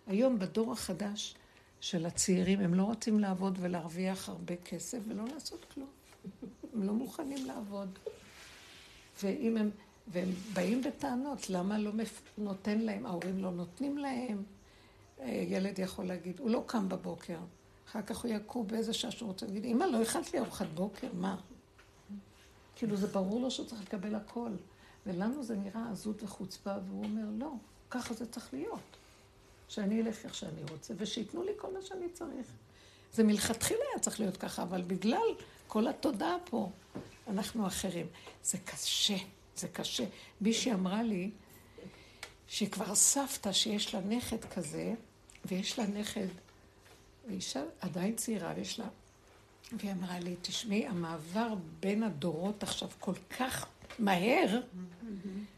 היום 0.06 0.38
בדור 0.38 0.72
החדש 0.72 1.34
של 1.80 2.06
הצעירים, 2.06 2.60
הם 2.60 2.74
לא 2.74 2.82
רוצים 2.82 3.20
לעבוד 3.20 3.58
ולהרוויח 3.60 4.28
הרבה 4.28 4.56
כסף 4.56 4.98
ולא 5.08 5.24
לעשות 5.34 5.66
כלום. 5.74 5.88
הם 6.74 6.82
לא 6.82 6.92
מוכנים 6.92 7.46
לעבוד. 7.46 7.98
ואם 9.22 9.56
הם... 9.56 9.70
והם 10.08 10.28
באים 10.52 10.82
בטענות, 10.82 11.50
למה 11.50 11.78
לא 11.78 11.92
נותן 12.38 12.78
להם, 12.78 13.06
ההורים 13.06 13.38
לא 13.38 13.50
נותנים 13.50 13.98
להם. 13.98 14.42
אה, 15.20 15.44
ילד 15.48 15.78
יכול 15.78 16.04
להגיד, 16.04 16.40
הוא 16.40 16.50
לא 16.50 16.64
קם 16.66 16.88
בבוקר, 16.88 17.38
אחר 17.88 18.02
כך 18.02 18.18
הוא 18.18 18.30
יקום 18.30 18.66
באיזה 18.66 18.92
שעה 18.92 19.10
שהוא 19.10 19.28
רוצה 19.28 19.46
להגיד, 19.46 19.64
אמא, 19.64 19.84
לא 19.84 20.02
הכנת 20.02 20.32
לי 20.32 20.38
ארוחת 20.38 20.66
בוקר, 20.74 21.08
מה? 21.12 21.36
כאילו 22.80 22.96
זה 22.96 23.06
ברור 23.06 23.40
לו 23.40 23.50
שהוא 23.50 23.66
צריך 23.66 23.82
לקבל 23.82 24.14
הכל. 24.14 24.50
ולנו 25.06 25.42
זה 25.42 25.56
נראה 25.56 25.90
עזות 25.92 26.22
וחוצפה, 26.22 26.74
והוא 26.86 27.04
אומר, 27.04 27.22
לא, 27.38 27.50
ככה 27.90 28.14
זה 28.14 28.26
צריך 28.26 28.54
להיות. 28.54 28.96
שאני 29.68 30.02
אלך 30.02 30.24
איך 30.24 30.34
שאני 30.34 30.62
רוצה, 30.70 30.94
ושייתנו 30.96 31.42
לי 31.42 31.52
כל 31.56 31.72
מה 31.72 31.82
שאני 31.82 32.08
צריך. 32.12 32.46
זה 33.12 33.24
מלכתחילה 33.24 33.80
היה 33.92 34.00
צריך 34.00 34.20
להיות 34.20 34.36
ככה, 34.36 34.62
אבל 34.62 34.82
בגלל 34.82 35.28
כל 35.66 35.88
התודעה 35.88 36.36
פה, 36.44 36.70
אנחנו 37.28 37.66
אחרים. 37.66 38.06
זה 38.44 38.58
קשה. 38.58 39.16
זה 39.56 39.68
קשה. 39.68 40.04
מישהי 40.40 40.72
אמרה 40.72 41.02
לי 41.02 41.30
שהיא 42.46 42.70
כבר 42.70 42.94
סבתא 42.94 43.52
שיש 43.52 43.94
לה 43.94 44.00
נכד 44.00 44.44
כזה, 44.44 44.94
ויש 45.44 45.78
לה 45.78 45.86
נכד, 45.86 46.28
ואישה 47.28 47.62
עדיין 47.80 48.16
צעירה, 48.16 48.52
ויש 48.56 48.80
לה... 48.80 48.88
והיא 49.72 49.92
אמרה 49.92 50.18
לי, 50.18 50.36
תשמעי, 50.42 50.86
המעבר 50.86 51.54
בין 51.80 52.02
הדורות 52.02 52.62
עכשיו 52.62 52.88
כל 53.00 53.14
כך 53.38 53.66
מהר, 53.98 54.60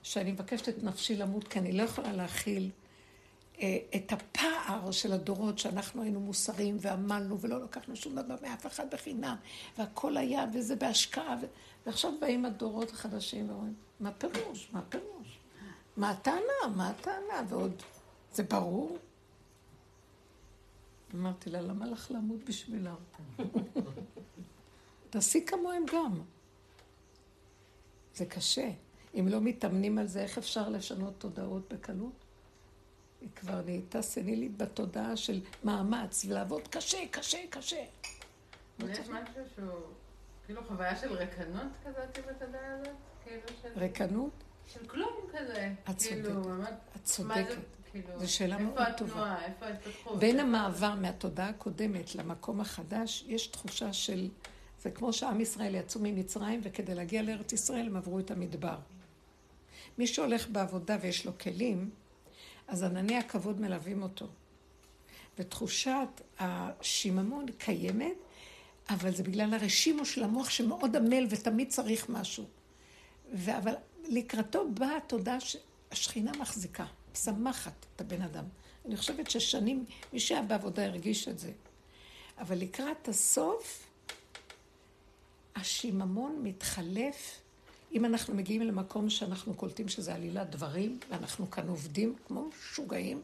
שאני 0.03 0.33
מבקשת 0.33 0.69
את 0.69 0.83
נפשי 0.83 1.17
למות, 1.17 1.49
כי 1.49 1.59
אני 1.59 1.73
לא 1.73 1.83
יכולה 1.83 2.13
להכיל 2.13 2.71
אה, 3.61 3.79
את 3.97 4.13
הפער 4.13 4.91
של 4.91 5.13
הדורות 5.13 5.59
שאנחנו 5.59 6.03
היינו 6.03 6.21
מוסריים 6.21 6.77
ועמלנו 6.81 7.41
ולא 7.41 7.65
לקחנו 7.65 7.97
שום 7.97 8.15
דבר 8.15 8.35
מאף 8.43 8.67
אחד 8.67 8.91
בחינם 8.91 9.37
והכל 9.79 10.17
היה 10.17 10.45
וזה 10.55 10.77
בהשקעה 10.77 11.37
ו... 11.43 11.47
ועכשיו 11.87 12.13
באים 12.21 12.45
הדורות 12.45 12.91
החדשים 12.91 13.51
ואומרים, 13.51 13.75
מה 14.01 14.13
פירוש? 14.13 14.69
מה 14.73 14.83
פירוש? 14.89 15.39
מה 15.97 16.11
הטענה? 16.11 16.77
מה 16.77 16.89
הטענה? 16.89 17.43
ועוד, 17.49 17.83
זה 18.33 18.43
ברור? 18.43 18.99
אמרתי 21.15 21.51
לה, 21.51 21.61
למה 21.61 21.87
לך 21.87 22.11
למות 22.11 22.45
בשבילם? 22.45 22.95
תעשי 25.11 25.47
כמוהם 25.47 25.83
גם. 25.93 26.21
זה 28.15 28.27
קשה. 28.27 28.71
אם 29.15 29.29
לא 29.29 29.41
מתאמנים 29.41 29.99
על 29.99 30.07
זה, 30.07 30.23
איך 30.23 30.39
אפשר 30.39 30.69
לשנות 30.69 31.15
תודעות 31.19 31.73
בקלות? 31.73 32.25
היא 33.21 33.29
כבר 33.37 33.63
נהייתה 33.65 34.03
סנילית 34.03 34.57
בתודעה 34.57 35.17
של 35.17 35.41
מאמץ, 35.65 36.25
ולעבוד 36.29 36.69
קשה, 36.69 36.99
קשה, 37.11 37.39
קשה. 37.51 37.85
יש 38.89 38.99
משהו 38.99 39.43
שהוא 39.55 39.71
כאילו 40.47 40.65
חוויה 40.65 40.97
של 40.97 41.13
רקנות 41.13 41.73
כזאת 41.85 42.19
בתודעה 42.29 42.75
הזאת? 42.75 42.95
כאילו 43.25 43.43
של... 43.63 43.69
רקנות? 43.77 44.31
של 44.67 44.87
כלום 44.87 45.15
כזה. 45.33 45.73
את 45.91 46.03
כאילו, 46.03 46.43
צודקת. 46.43 46.73
את 46.97 47.05
צודקת. 47.05 47.82
כאילו, 47.93 48.21
זו 48.21 48.33
שאלה 48.33 48.59
מאוד 48.59 48.79
איפה 48.79 48.93
טובה. 48.93 49.13
התנועה? 49.13 49.45
איפה 49.45 49.67
ההתפתחות? 49.67 50.19
בין 50.19 50.41
המעבר 50.41 50.95
מהתודעה 50.95 51.49
הקודמת 51.49 52.15
למקום 52.15 52.61
החדש, 52.61 53.25
יש 53.29 53.47
תחושה 53.47 53.93
של... 53.93 54.29
זה 54.83 54.91
כמו 54.91 55.13
שעם 55.13 55.41
ישראל 55.41 55.75
יצאו 55.75 56.01
ממצרים, 56.05 56.61
וכדי 56.63 56.95
להגיע 56.95 57.23
לארץ 57.23 57.53
ישראל 57.53 57.87
הם 57.87 57.97
עברו 57.97 58.19
את 58.19 58.31
המדבר. 58.31 58.77
מי 59.99 60.07
שהולך 60.07 60.49
בעבודה 60.49 60.97
ויש 61.01 61.27
לו 61.27 61.39
כלים, 61.39 61.91
אז 62.69 62.83
ענני 62.83 63.19
הכבוד 63.19 63.61
מלווים 63.61 64.03
אותו. 64.03 64.27
ותחושת 65.39 66.21
השיממון 66.39 67.47
קיימת, 67.59 68.17
אבל 68.91 69.15
זה 69.15 69.23
בגלל 69.23 69.55
הרשימו 69.55 70.05
של 70.05 70.25
המוח 70.25 70.51
שמאוד 70.51 70.97
עמל 70.97 71.27
ותמיד 71.31 71.69
צריך 71.69 72.09
משהו. 72.09 72.45
אבל 73.47 73.75
לקראתו 74.09 74.71
באה 74.71 74.97
התודעה 74.97 75.39
שהשכינה 75.41 76.33
מחזיקה, 76.39 76.87
משמחת 77.13 77.87
את 77.97 78.01
הבן 78.01 78.23
אדם. 78.23 78.45
אני 78.87 78.97
חושבת 78.97 79.31
ששנים, 79.31 79.85
מי 80.13 80.21
שהיה 80.21 80.43
בעבודה 80.43 80.85
הרגיש 80.85 81.29
את 81.29 81.39
זה. 81.39 81.53
אבל 82.39 82.59
לקראת 82.59 83.09
הסוף, 83.09 83.87
השיממון 85.57 86.41
מתחלף. 86.43 87.41
אם 87.93 88.05
אנחנו 88.05 88.35
מגיעים 88.35 88.63
למקום 88.63 89.11
שאנחנו 89.11 89.55
קולטים 89.55 89.89
שזה 89.89 90.15
עלילת 90.15 90.51
דברים, 90.51 90.99
ואנחנו 91.11 91.51
כאן 91.51 91.69
עובדים 91.69 92.15
כמו 92.27 92.49
משוגעים, 92.49 93.23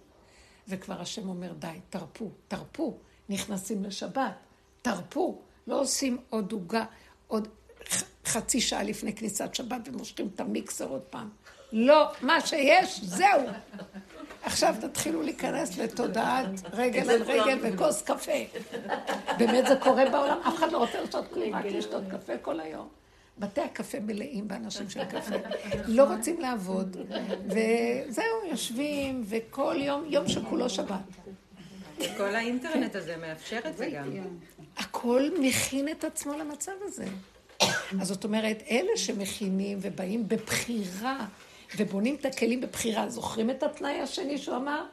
וכבר 0.69 1.01
השם 1.01 1.29
אומר, 1.29 1.53
די, 1.53 1.79
תרפו, 1.91 2.31
תרפו, 2.49 2.99
נכנסים 3.29 3.85
לשבת, 3.85 4.35
תרפו, 4.83 5.43
לא 5.67 5.81
עושים 5.81 6.19
עוד 6.31 6.53
עוגה, 6.53 6.85
עוד 7.27 7.49
חצי 8.25 8.61
שעה 8.61 8.83
לפני 8.83 9.17
כניסת 9.17 9.55
שבת 9.55 9.81
ומושכים 9.89 10.31
את 10.35 10.41
המיקסר 10.41 10.89
עוד 10.89 11.03
פעם. 11.03 11.31
לא, 11.73 12.09
מה 12.23 12.41
שיש, 12.41 13.01
זהו. 13.03 13.41
עכשיו 14.43 14.75
תתחילו 14.81 15.23
להיכנס 15.23 15.79
לתודעת 15.79 16.47
רגל 16.73 17.11
על 17.11 17.23
רגל 17.23 17.59
וכוס 17.63 18.03
קפה. 18.03 18.33
באמת 19.39 19.67
זה 19.67 19.77
קורה 19.77 20.11
בעולם, 20.11 20.39
אף 20.49 20.55
אחד 20.57 20.73
לא 20.73 20.79
רוצה 20.79 21.01
לשתות 21.01 21.33
כלום, 21.33 21.55
רק 21.55 21.65
לשתות 21.65 22.03
קפה 22.11 22.33
כל 22.43 22.61
היום. 22.61 22.89
בתי 23.39 23.61
הקפה 23.61 24.01
מלאים 24.01 24.49
באנשים 24.49 24.91
של 24.91 25.05
קפה. 25.05 25.35
לא 25.87 26.05
רוצים 26.15 26.41
לעבוד, 26.41 26.97
וזהו, 27.47 28.25
יושבים, 28.51 29.25
וכל 29.29 29.77
יום, 29.79 30.05
יום 30.09 30.29
שכולו 30.29 30.71
שבת. 30.71 30.99
כל 32.17 32.35
האינטרנט 32.35 32.97
הזה 32.97 33.17
מאפשר 33.17 33.61
את 33.69 33.77
זה 33.77 33.91
גם. 33.91 34.13
הכל 34.77 35.29
מכין 35.41 35.89
את 35.89 36.05
עצמו 36.05 36.33
למצב 36.39 36.73
הזה. 36.83 37.05
אז 38.01 38.09
זאת 38.09 38.25
אומרת, 38.25 38.63
אלה 38.71 38.97
שמכינים 38.97 39.79
ובאים 39.83 40.29
בבחירה 40.29 41.27
ובונים 41.77 42.15
את 42.15 42.25
הכלים 42.25 42.61
בבחירה, 42.61 43.09
זוכרים 43.09 43.51
את 43.51 43.63
התנאי 43.63 44.01
השני 44.01 44.39
שהוא 44.39 44.57
אמר? 44.57 44.85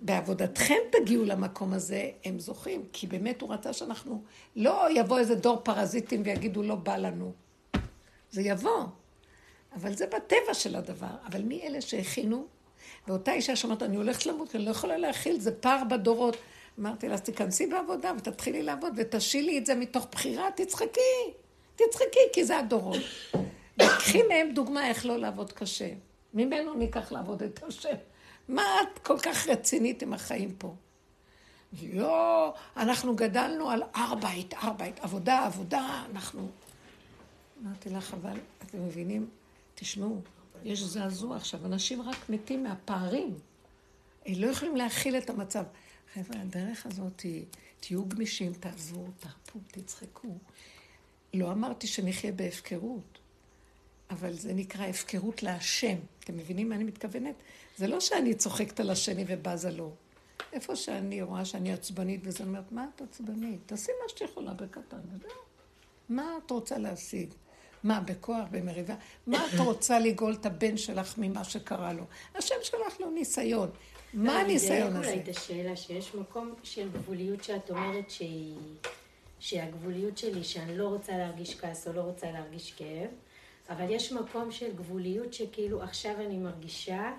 בעבודתכם 0.00 0.78
תגיעו 0.92 1.24
למקום 1.24 1.72
הזה, 1.72 2.10
הם 2.24 2.38
זוכים, 2.38 2.84
כי 2.92 3.06
באמת 3.06 3.42
הוא 3.42 3.52
רצה 3.52 3.72
שאנחנו, 3.72 4.22
לא 4.56 4.86
יבוא 4.94 5.18
איזה 5.18 5.34
דור 5.34 5.60
פרזיטים 5.62 6.22
ויגידו 6.24 6.62
לא 6.62 6.74
בא 6.74 6.96
לנו. 6.96 7.32
זה 8.30 8.42
יבוא, 8.42 8.84
אבל 9.74 9.94
זה 9.94 10.06
בטבע 10.06 10.54
של 10.54 10.76
הדבר. 10.76 11.06
אבל 11.26 11.42
מי 11.42 11.62
אלה 11.62 11.80
שהכינו? 11.80 12.46
ואותה 13.08 13.32
אישה 13.32 13.56
שאומרת, 13.56 13.82
אני 13.82 13.96
הולכת 13.96 14.26
למות, 14.26 14.54
אני 14.56 14.64
לא 14.64 14.70
יכולה 14.70 14.96
להכיל, 14.96 15.40
זה 15.40 15.52
פער 15.52 15.84
בדורות. 15.90 16.36
אמרתי 16.80 17.08
לה, 17.08 17.14
אז 17.14 17.20
תיכנסי 17.20 17.66
בעבודה 17.66 18.12
ותתחילי 18.18 18.62
לעבוד 18.62 18.92
ותשילי 18.96 19.58
את 19.58 19.66
זה 19.66 19.74
מתוך 19.74 20.06
בחירה, 20.12 20.48
תצחקי, 20.56 21.32
תצחקי, 21.76 22.20
כי 22.32 22.44
זה 22.44 22.58
הדורות. 22.58 23.02
וקחי 23.78 24.22
מהם 24.22 24.54
דוגמה 24.54 24.88
איך 24.88 25.06
לא 25.06 25.18
לעבוד 25.18 25.52
קשה. 25.52 25.90
ממנו 26.34 26.74
ניקח 26.74 27.12
לעבוד 27.12 27.42
את 27.42 27.62
השם. 27.62 27.96
מה 28.48 28.62
את 28.82 28.98
כל 28.98 29.18
כך 29.18 29.48
רצינית 29.48 30.02
עם 30.02 30.12
החיים 30.12 30.54
פה? 30.58 30.74
לא, 31.82 32.54
אנחנו 32.76 33.16
גדלנו 33.16 33.70
על 33.70 33.82
ארבעית, 33.96 34.54
ארבעית, 34.54 35.00
עבודה, 35.00 35.46
עבודה, 35.46 36.04
אנחנו... 36.10 36.48
אמרתי 37.62 37.90
לך, 37.90 38.14
אבל 38.14 38.38
אתם 38.62 38.86
מבינים? 38.86 39.28
תשמעו, 39.74 40.20
יש 40.64 40.82
זעזוע 40.82 41.36
עכשיו, 41.36 41.66
אנשים 41.66 42.02
רק 42.02 42.16
מתים 42.28 42.62
מהפערים. 42.62 43.34
הם 44.26 44.34
לא 44.36 44.46
יכולים 44.46 44.76
להכיל 44.76 45.18
את 45.18 45.30
המצב. 45.30 45.64
חבר'ה, 46.14 46.40
הדרך 46.40 46.86
הזאת 46.86 47.20
היא, 47.20 47.44
תהיו 47.80 48.08
גמישים, 48.08 48.52
תעזבו, 48.52 49.04
תרפו, 49.20 49.58
תצחקו. 49.66 50.28
לא 51.34 51.52
אמרתי 51.52 51.86
שנחיה 51.86 52.32
בהפקרות, 52.32 53.18
אבל 54.12 54.32
זה 54.32 54.54
נקרא 54.54 54.84
הפקרות 54.84 55.42
להשם. 55.42 55.96
אתם 56.20 56.36
מבינים 56.36 56.68
מה 56.68 56.74
אני 56.74 56.84
מתכוונת? 56.84 57.34
זה 57.76 57.86
לא 57.86 58.00
שאני 58.00 58.34
צוחקת 58.34 58.80
על 58.80 58.90
השני 58.90 59.24
ובזה 59.28 59.70
לו. 59.70 59.94
איפה 60.52 60.76
שאני 60.76 61.22
רואה 61.22 61.44
שאני 61.44 61.72
עצבנית 61.72 62.20
וזה 62.24 62.44
אומרת, 62.44 62.72
מה 62.72 62.86
את 62.94 63.02
עצבנית? 63.02 63.60
תעשי 63.66 63.92
מה 64.02 64.08
שאת 64.08 64.20
יכולה 64.20 64.52
בקטן, 64.52 65.00
וזהו. 65.12 65.30
מה 66.08 66.34
את 66.44 66.50
רוצה 66.50 66.78
להשיג? 66.78 67.34
מה, 67.84 68.00
בכוח, 68.00 68.44
במריבה? 68.50 68.94
מה 69.26 69.46
את 69.46 69.58
רוצה 69.66 69.98
לגאול 69.98 70.32
את 70.40 70.46
הבן 70.46 70.76
שלך 70.76 71.14
ממה 71.18 71.44
שקרה 71.44 71.92
לו? 71.92 72.04
השם 72.34 72.54
שלח 72.62 73.00
לו 73.00 73.10
ניסיון. 73.10 73.70
מה 74.14 74.40
הניסיון 74.40 74.96
הזה? 74.96 75.08
אולי 75.08 75.20
את 75.22 75.28
השאלה, 75.28 75.76
שיש 75.76 76.14
מקום 76.14 76.54
של 76.62 76.88
גבוליות 76.92 77.44
שאת 77.44 77.70
אומרת 77.70 78.10
שהיא... 78.10 78.56
שהגבוליות 79.40 80.18
שלי, 80.18 80.44
שאני 80.44 80.78
לא 80.78 80.88
רוצה 80.88 81.18
להרגיש 81.18 81.60
כעס 81.60 81.88
או 81.88 81.92
לא 81.92 82.00
רוצה 82.00 82.30
להרגיש 82.30 82.72
כאב, 82.72 83.10
אבל 83.70 83.90
יש 83.90 84.12
מקום 84.12 84.50
של 84.50 84.72
גבוליות 84.76 85.34
שכאילו 85.34 85.82
עכשיו 85.82 86.14
אני 86.20 86.36
מרגישה, 86.36 87.12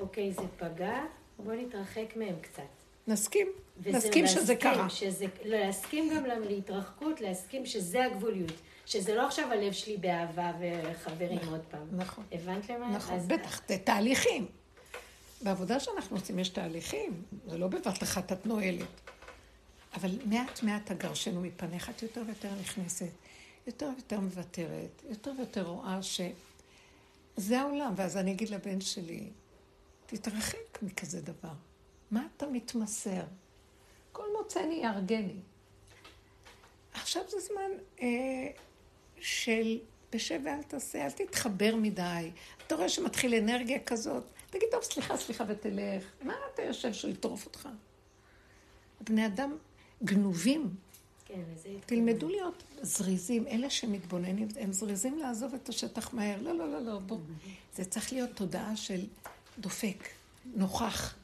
אוקיי, 0.00 0.32
זה 0.32 0.42
פגע, 0.58 1.00
בוא 1.38 1.52
נתרחק 1.54 2.16
מהם 2.16 2.34
קצת. 2.40 2.62
נסכים. 3.06 3.46
נסכים 3.86 4.26
שזה 4.26 4.56
קרה. 4.56 4.90
שזה, 4.90 5.26
לא, 5.44 5.58
להסכים 5.58 6.10
גם 6.14 6.42
להתרחקות, 6.42 7.20
להסכים 7.20 7.66
שזה 7.66 8.04
הגבוליות. 8.04 8.52
שזה 8.86 9.14
לא 9.14 9.26
עכשיו 9.26 9.52
הלב 9.52 9.72
שלי 9.72 9.96
באהבה 9.96 10.52
וחברים 10.60 11.38
עוד 11.50 11.60
פעם. 11.70 11.86
נכון. 11.92 12.24
הבנת 12.32 12.70
למה? 12.70 12.88
נכון, 12.88 13.16
אז- 13.16 13.26
בטח, 13.28 13.60
זה 13.68 13.78
תהליכים. 13.78 14.46
בעבודה 15.42 15.80
שאנחנו 15.80 16.16
עושים 16.16 16.38
יש 16.38 16.48
תהליכים, 16.48 17.22
זה 17.46 17.58
לא 17.58 17.66
בבת 17.66 18.02
אחת 18.02 18.32
את 18.32 18.46
נועלת. 18.46 18.86
אבל 19.94 20.10
מעט 20.24 20.62
מעט 20.62 20.90
הגרשנו 20.90 21.40
מפניך, 21.40 21.90
את 21.90 22.02
יותר 22.02 22.22
ויותר 22.26 22.48
נכנסת, 22.60 23.10
יותר 23.66 23.90
ויותר 23.96 24.20
מוותרת, 24.20 25.02
יותר 25.08 25.32
ויותר 25.38 25.62
רואה 25.62 25.98
שזה 26.02 27.60
העולם. 27.60 27.92
ואז 27.96 28.16
אני 28.16 28.32
אגיד 28.32 28.50
לבן 28.50 28.80
שלי, 28.80 29.30
תתרחק 30.06 30.82
מכזה 30.82 31.20
דבר. 31.20 31.52
מה 32.10 32.26
אתה 32.36 32.46
מתמסר? 32.46 33.22
כל 34.12 34.24
מוצאני 34.38 34.74
יהרגני. 34.74 35.40
עכשיו 36.92 37.22
זה 37.28 37.40
זמן 37.40 37.70
אה, 38.02 38.06
של 39.20 39.78
בשב 40.12 40.40
ואל 40.44 40.62
תעשה, 40.62 41.04
אל 41.04 41.10
תתחבר 41.10 41.76
מדי. 41.76 42.30
אתה 42.66 42.74
רואה 42.74 42.88
שמתחיל 42.88 43.34
אנרגיה 43.34 43.78
כזאת, 43.84 44.24
תגיד, 44.50 44.68
טוב, 44.70 44.82
סליחה, 44.82 45.16
סליחה, 45.16 45.44
ותלך. 45.48 46.04
מה 46.22 46.34
אתה 46.54 46.62
יושב 46.62 46.92
שהוא 46.92 47.10
יטרוף 47.10 47.46
אותך? 47.46 47.68
בני 49.00 49.26
אדם 49.26 49.56
גנובים. 50.04 50.74
כן, 51.32 51.40
תלמדו 51.86 52.28
להיות 52.28 52.62
זריזים. 52.82 53.46
אלה 53.46 53.70
שמתבוננים, 53.70 54.48
הם 54.60 54.72
זריזים 54.72 55.18
לעזוב 55.18 55.54
את 55.54 55.68
השטח 55.68 56.14
מהר. 56.14 56.42
לא, 56.42 56.54
לא, 56.54 56.72
לא, 56.72 56.80
לא, 56.80 56.98
בוא. 56.98 57.18
זה 57.74 57.84
צריך 57.84 58.12
להיות 58.12 58.30
תודעה 58.34 58.76
של 58.76 59.06
דופק, 59.58 60.08
נוכח, 60.56 61.14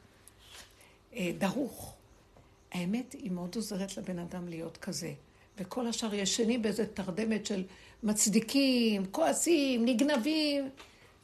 אה, 1.13 1.31
דרוך. 1.37 1.93
האמת 2.71 3.13
היא 3.13 3.31
מאוד 3.31 3.55
עוזרת 3.55 3.97
לבן 3.97 4.19
אדם 4.19 4.47
להיות 4.47 4.77
כזה. 4.77 5.13
וכל 5.57 5.87
השאר 5.87 6.13
ישנים 6.13 6.61
באיזה 6.61 6.85
תרדמת 6.87 7.45
של 7.45 7.63
מצדיקים, 8.03 9.05
כועסים, 9.11 9.85
נגנבים, 9.85 10.69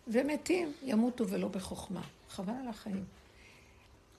ומתים, 0.08 0.72
ימותו 0.84 1.28
ולא 1.28 1.48
בחוכמה. 1.48 2.02
חבל 2.30 2.54
על 2.62 2.68
החיים. 2.68 3.04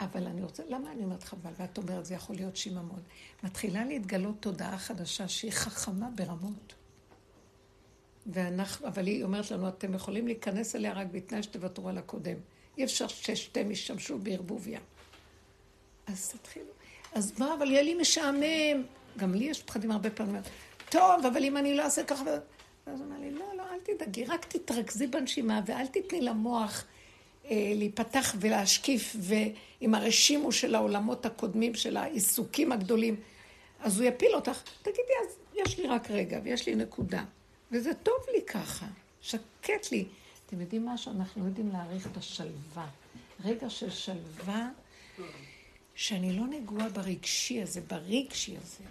אבל 0.01 0.27
אני 0.27 0.43
רוצה, 0.43 0.63
למה 0.69 0.93
אני 0.93 1.05
אומרת 1.05 1.23
חבל? 1.23 1.51
ואת 1.59 1.79
אומרת, 1.79 2.05
זה 2.05 2.15
יכול 2.15 2.37
להיות 2.37 2.57
שיממון. 2.57 3.01
מתחילה 3.43 3.85
להתגלות 3.85 4.35
תודעה 4.41 4.79
חדשה 4.79 5.29
שהיא 5.29 5.53
חכמה 5.53 6.09
ברמות. 6.15 6.75
ואנחנו, 8.27 8.89
אבל 8.89 9.07
היא 9.07 9.25
אומרת 9.25 9.51
לנו, 9.51 9.69
אתם 9.69 9.95
יכולים 9.95 10.27
להיכנס 10.27 10.77
אליה 10.77 10.93
רק 10.93 11.07
בתנאי 11.13 11.43
שתוותרו 11.43 11.89
על 11.89 11.99
הקודם. 11.99 12.37
אי 12.79 12.85
אפשר 12.85 13.09
ששתיהם 13.09 13.71
ישתמשו 13.71 14.19
בערבוביה. 14.19 14.81
אז 16.07 16.29
תתחילו. 16.29 16.71
אז 17.13 17.41
מה, 17.41 17.55
אבל 17.55 17.71
יהיה 17.71 17.83
לי 17.83 17.95
משעמם. 17.95 18.83
גם 19.19 19.35
לי 19.35 19.45
יש 19.45 19.63
פחדים 19.63 19.91
הרבה 19.91 20.11
פעמים. 20.11 20.43
טוב, 20.91 21.27
אבל 21.27 21.45
אם 21.45 21.57
אני 21.57 21.75
לא 21.75 21.83
אעשה 21.83 22.05
ככה... 22.05 22.25
ואז 22.87 23.01
הוא 23.01 23.09
אמר 23.09 23.19
לי, 23.19 23.31
לא, 23.31 23.47
לא, 23.57 23.63
אל 23.63 23.81
תדאגי, 23.83 24.25
רק 24.25 24.45
תתרכזי 24.45 25.07
בנשימה 25.07 25.61
ואל 25.67 25.87
תתני 25.87 26.21
למוח 26.21 26.85
להיפתח 27.51 28.35
ולהשקיף 28.41 29.17
ועם 29.19 29.95
הרשימו 29.95 30.53
של 30.53 30.75
העולמות 30.75 31.27
הקודמים, 31.27 31.75
של 31.75 31.97
העיסוקים 31.97 32.73
הגדולים. 32.73 33.17
אז 33.81 34.01
הוא 34.01 34.09
יפיל 34.09 34.35
אותך. 34.35 34.63
תגידי, 34.83 35.13
אז 35.27 35.37
יש 35.55 35.79
לי 35.79 35.87
רק 35.87 36.11
רגע 36.11 36.41
ויש 36.45 36.67
לי 36.67 36.75
נקודה. 36.75 37.25
וזה 37.73 37.95
טוב 37.95 38.17
לי 38.35 38.43
ככה, 38.47 38.87
שקט 39.21 39.93
לי. 39.93 40.05
אתם 40.47 40.61
יודעים 40.61 40.87
משהו? 40.87 41.13
אנחנו 41.13 41.47
יודעים 41.47 41.69
להעריך 41.73 42.07
את 42.07 42.17
השלווה. 42.17 42.87
רגע 43.45 43.71
של 43.71 43.91
שלווה, 43.91 44.69
שאני 45.95 46.39
לא 46.39 46.47
נגועה 46.47 46.89
ברגשי 46.89 47.63
הזה, 47.63 47.81
ברגשי 47.81 48.57
הזה. 48.57 48.85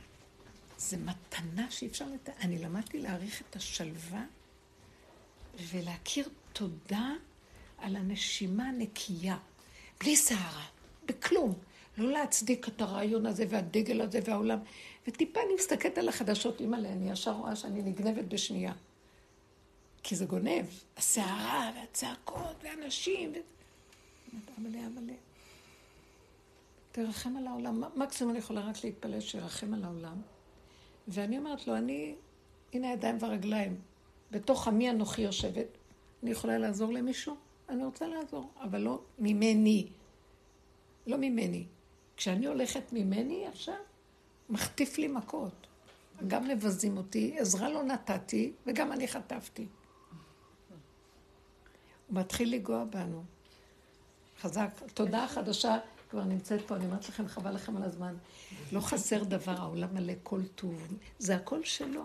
זה 0.78 0.97
מתנה 0.97 1.72
שאי 1.72 1.88
אפשר 1.88 2.06
לת... 2.14 2.30
אני 2.41 2.58
למדתי 2.58 2.99
להעריך 2.99 3.41
את 3.49 3.56
השלווה 3.56 4.24
ולהכיר 5.72 6.30
תודה 6.53 7.12
על 7.86 7.96
הנשימה 7.96 8.64
הנקייה, 8.64 9.38
בלי 10.00 10.16
סערה, 10.16 10.66
בכלום. 11.06 11.54
לא 11.98 12.12
להצדיק 12.12 12.68
את 12.68 12.82
הרעיון 12.82 13.26
הזה 13.26 13.46
והדגל 13.50 14.02
הזה 14.02 14.20
והעולם. 14.26 14.60
וטיפה 15.08 15.40
אני 15.40 15.56
מסתכלת 15.56 15.98
על 15.98 16.10
החדשות, 16.10 16.60
אימא'לה, 16.60 16.90
אני 16.90 17.12
ישר 17.12 17.32
רואה 17.32 17.56
שאני 17.56 17.82
נגנבת 17.82 18.26
בשנייה. 18.26 18.74
כי 20.04 20.16
זה 20.16 20.26
גונב, 20.26 20.66
הסערה 20.98 21.72
והצעקות 21.76 22.56
והאנשים. 22.64 23.32
ו... 23.32 23.38
אמא'לה, 24.60 24.80
אמא'לה. 24.88 25.14
תרחם 26.92 27.38
על 27.38 27.48
העולם. 27.48 27.84
מקסימום 27.96 28.32
אני 28.32 28.40
יכולה 28.40 28.62
רק 28.62 28.84
להתפלל 28.84 29.20
שירחם 29.20 29.74
על 29.74 29.84
העולם. 29.84 30.22
ואני 31.08 31.38
אומרת 31.38 31.68
לו, 31.68 31.76
אני, 31.76 32.16
הנה 32.74 32.90
הידיים 32.90 33.18
והרגליים. 33.20 33.80
בתוך 34.32 34.68
עמי 34.68 34.90
אנוכי 34.90 35.22
יושבת. 35.22 35.68
אני 36.24 36.32
יכולה 36.32 36.58
לעזור 36.58 36.94
למישהו? 36.94 37.45
אני 37.70 37.86
רוצה 37.86 38.07
לעזור, 38.07 38.51
אבל 38.61 38.82
לא 38.82 39.01
ממני. 39.20 39.88
לא 41.07 41.18
ממני. 41.18 41.66
כשאני 42.18 42.45
הולכת 42.45 42.93
ממני 42.93 43.47
עכשיו, 43.47 43.76
מחטיף 44.49 44.97
לי 44.97 45.07
מכות. 45.07 45.68
גם 46.28 46.47
מבזים 46.47 46.97
אותי, 46.97 47.39
עזרה 47.39 47.70
לא 47.70 47.84
נתתי, 47.84 48.51
וגם 48.68 48.91
אני 48.91 49.07
חטפתי. 49.07 49.68
הוא 52.07 52.20
מתחיל 52.20 52.53
לגוע 52.53 52.84
בנו. 52.84 53.24
חזק. 54.41 54.70
תודה 54.93 55.28
חדשה 55.28 55.78
כבר 56.09 56.24
נמצאת 56.24 56.61
פה, 56.68 56.76
אני 56.76 56.86
אומרת 56.86 57.09
לכם, 57.09 57.28
חבל 57.28 57.55
לכם 57.55 57.78
על 57.78 57.84
הזמן. 57.84 58.16
לא 58.72 58.80
חסר 58.80 59.24
דבר, 59.24 59.51
העולם 59.51 59.93
מלא 59.93 60.13
כל 60.24 60.41
טוב. 60.55 60.97
זה 61.20 61.36
הכל 61.36 61.63
שלו. 61.63 62.03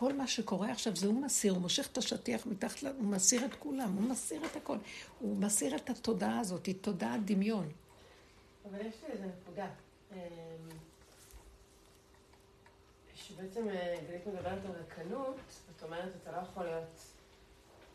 כל 0.00 0.12
מה 0.12 0.26
שקורה 0.26 0.72
עכשיו 0.72 0.96
זה 0.96 1.06
הוא 1.06 1.22
מסיר, 1.22 1.52
הוא 1.52 1.60
מושך 1.60 1.88
את 1.92 1.98
השטיח 1.98 2.46
מתחת, 2.46 2.82
הוא 2.82 3.04
מסיר 3.04 3.44
את 3.44 3.54
כולם, 3.54 3.92
הוא 3.92 4.10
מסיר 4.10 4.44
את 4.44 4.56
הכל. 4.56 4.76
הוא 5.18 5.36
מסיר 5.36 5.76
את 5.76 5.90
התודעה 5.90 6.40
הזאת, 6.40 6.66
היא 6.66 6.74
תודעת 6.80 7.24
דמיון. 7.24 7.72
אבל 8.70 8.86
יש 8.86 8.94
לי 9.02 9.12
איזה 9.12 9.26
נקודה. 9.26 9.66
אמ, 10.12 10.16
שבעצם 13.14 13.68
אה, 13.68 13.96
גלית 14.08 14.26
מדברת 14.26 14.64
על 14.64 14.72
רקנות, 14.72 15.36
זאת 15.48 15.82
אומרת, 15.82 16.12
אתה 16.22 16.32
לא 16.32 16.36
יכול 16.36 16.64
להיות, 16.64 17.00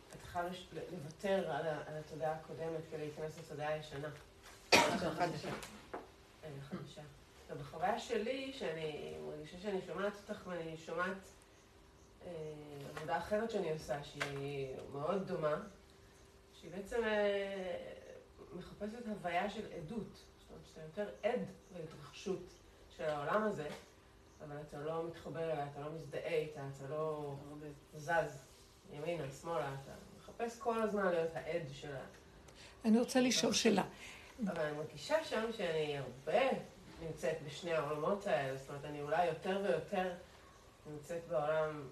אתה 0.09 0.25
חייב 0.25 0.53
לוותר 0.73 1.51
על, 1.51 1.65
התודעה 1.99 2.33
הקודמת 2.33 2.81
כדי 2.91 2.97
להיכנס 2.97 3.37
לתודעה 3.37 3.73
הישנה. 3.73 4.09
חדשה. 4.71 5.51
חדשה. 6.69 7.01
בחוויה 7.59 7.99
שלי, 7.99 8.53
שאני 8.53 9.15
מרגישה 9.27 9.57
שאני 9.59 9.79
שומעת 9.87 10.13
אותך 10.15 10.47
ואני 10.47 10.77
שומעת 10.77 11.07
אה, 11.07 11.34
עבודה 12.95 13.17
אחרת 13.17 13.51
שאני 13.51 13.71
עושה, 13.71 14.03
שהיא 14.03 14.76
מאוד 14.91 15.28
דומה, 15.28 15.55
שהיא 16.53 16.71
בעצם 16.71 17.03
אה, 17.03 17.93
מחפשת 18.53 19.07
הוויה 19.07 19.49
של 19.49 19.71
עדות. 19.78 20.13
זאת 20.13 20.49
אומרת, 20.49 20.65
שאתה 20.65 20.82
יותר 20.82 21.09
עד 21.23 21.39
להתרחשות 21.76 22.53
של 22.89 23.03
העולם 23.03 23.43
הזה, 23.43 23.67
אבל 24.45 24.55
אתה 24.67 24.80
לא 24.80 25.07
מתחבר 25.07 25.51
אליה, 25.51 25.67
אתה 25.71 25.82
לא 25.82 25.91
מזדהה 25.91 26.34
איתה, 26.34 26.61
אתה 26.78 26.88
לא 26.88 27.36
זז 27.95 28.39
ימינה, 28.91 29.32
שמאלה, 29.41 29.76
אתה 29.84 29.91
מחפש 30.17 30.59
כל 30.59 30.82
הזמן 30.82 31.05
להיות 31.05 31.36
העד 31.36 31.63
שלה. 31.71 32.05
אני 32.86 32.99
רוצה 32.99 33.21
לשאול 33.21 33.53
שאלה. 33.53 33.84
אבל 34.47 34.61
אני 34.61 34.78
מרגישה 34.78 35.23
שם 35.23 35.53
שאני 35.53 35.97
הרבה 35.97 36.49
נמצאת 37.01 37.38
בשני 37.45 37.73
העולמות 37.73 38.28
האלה, 38.28 38.57
זאת 38.57 38.69
אומרת, 38.69 38.86
אני 38.86 39.01
אולי 39.01 39.26
יותר 39.26 39.61
ויותר 39.63 40.11
נמצאת 40.91 41.28
בעולם 41.28 41.89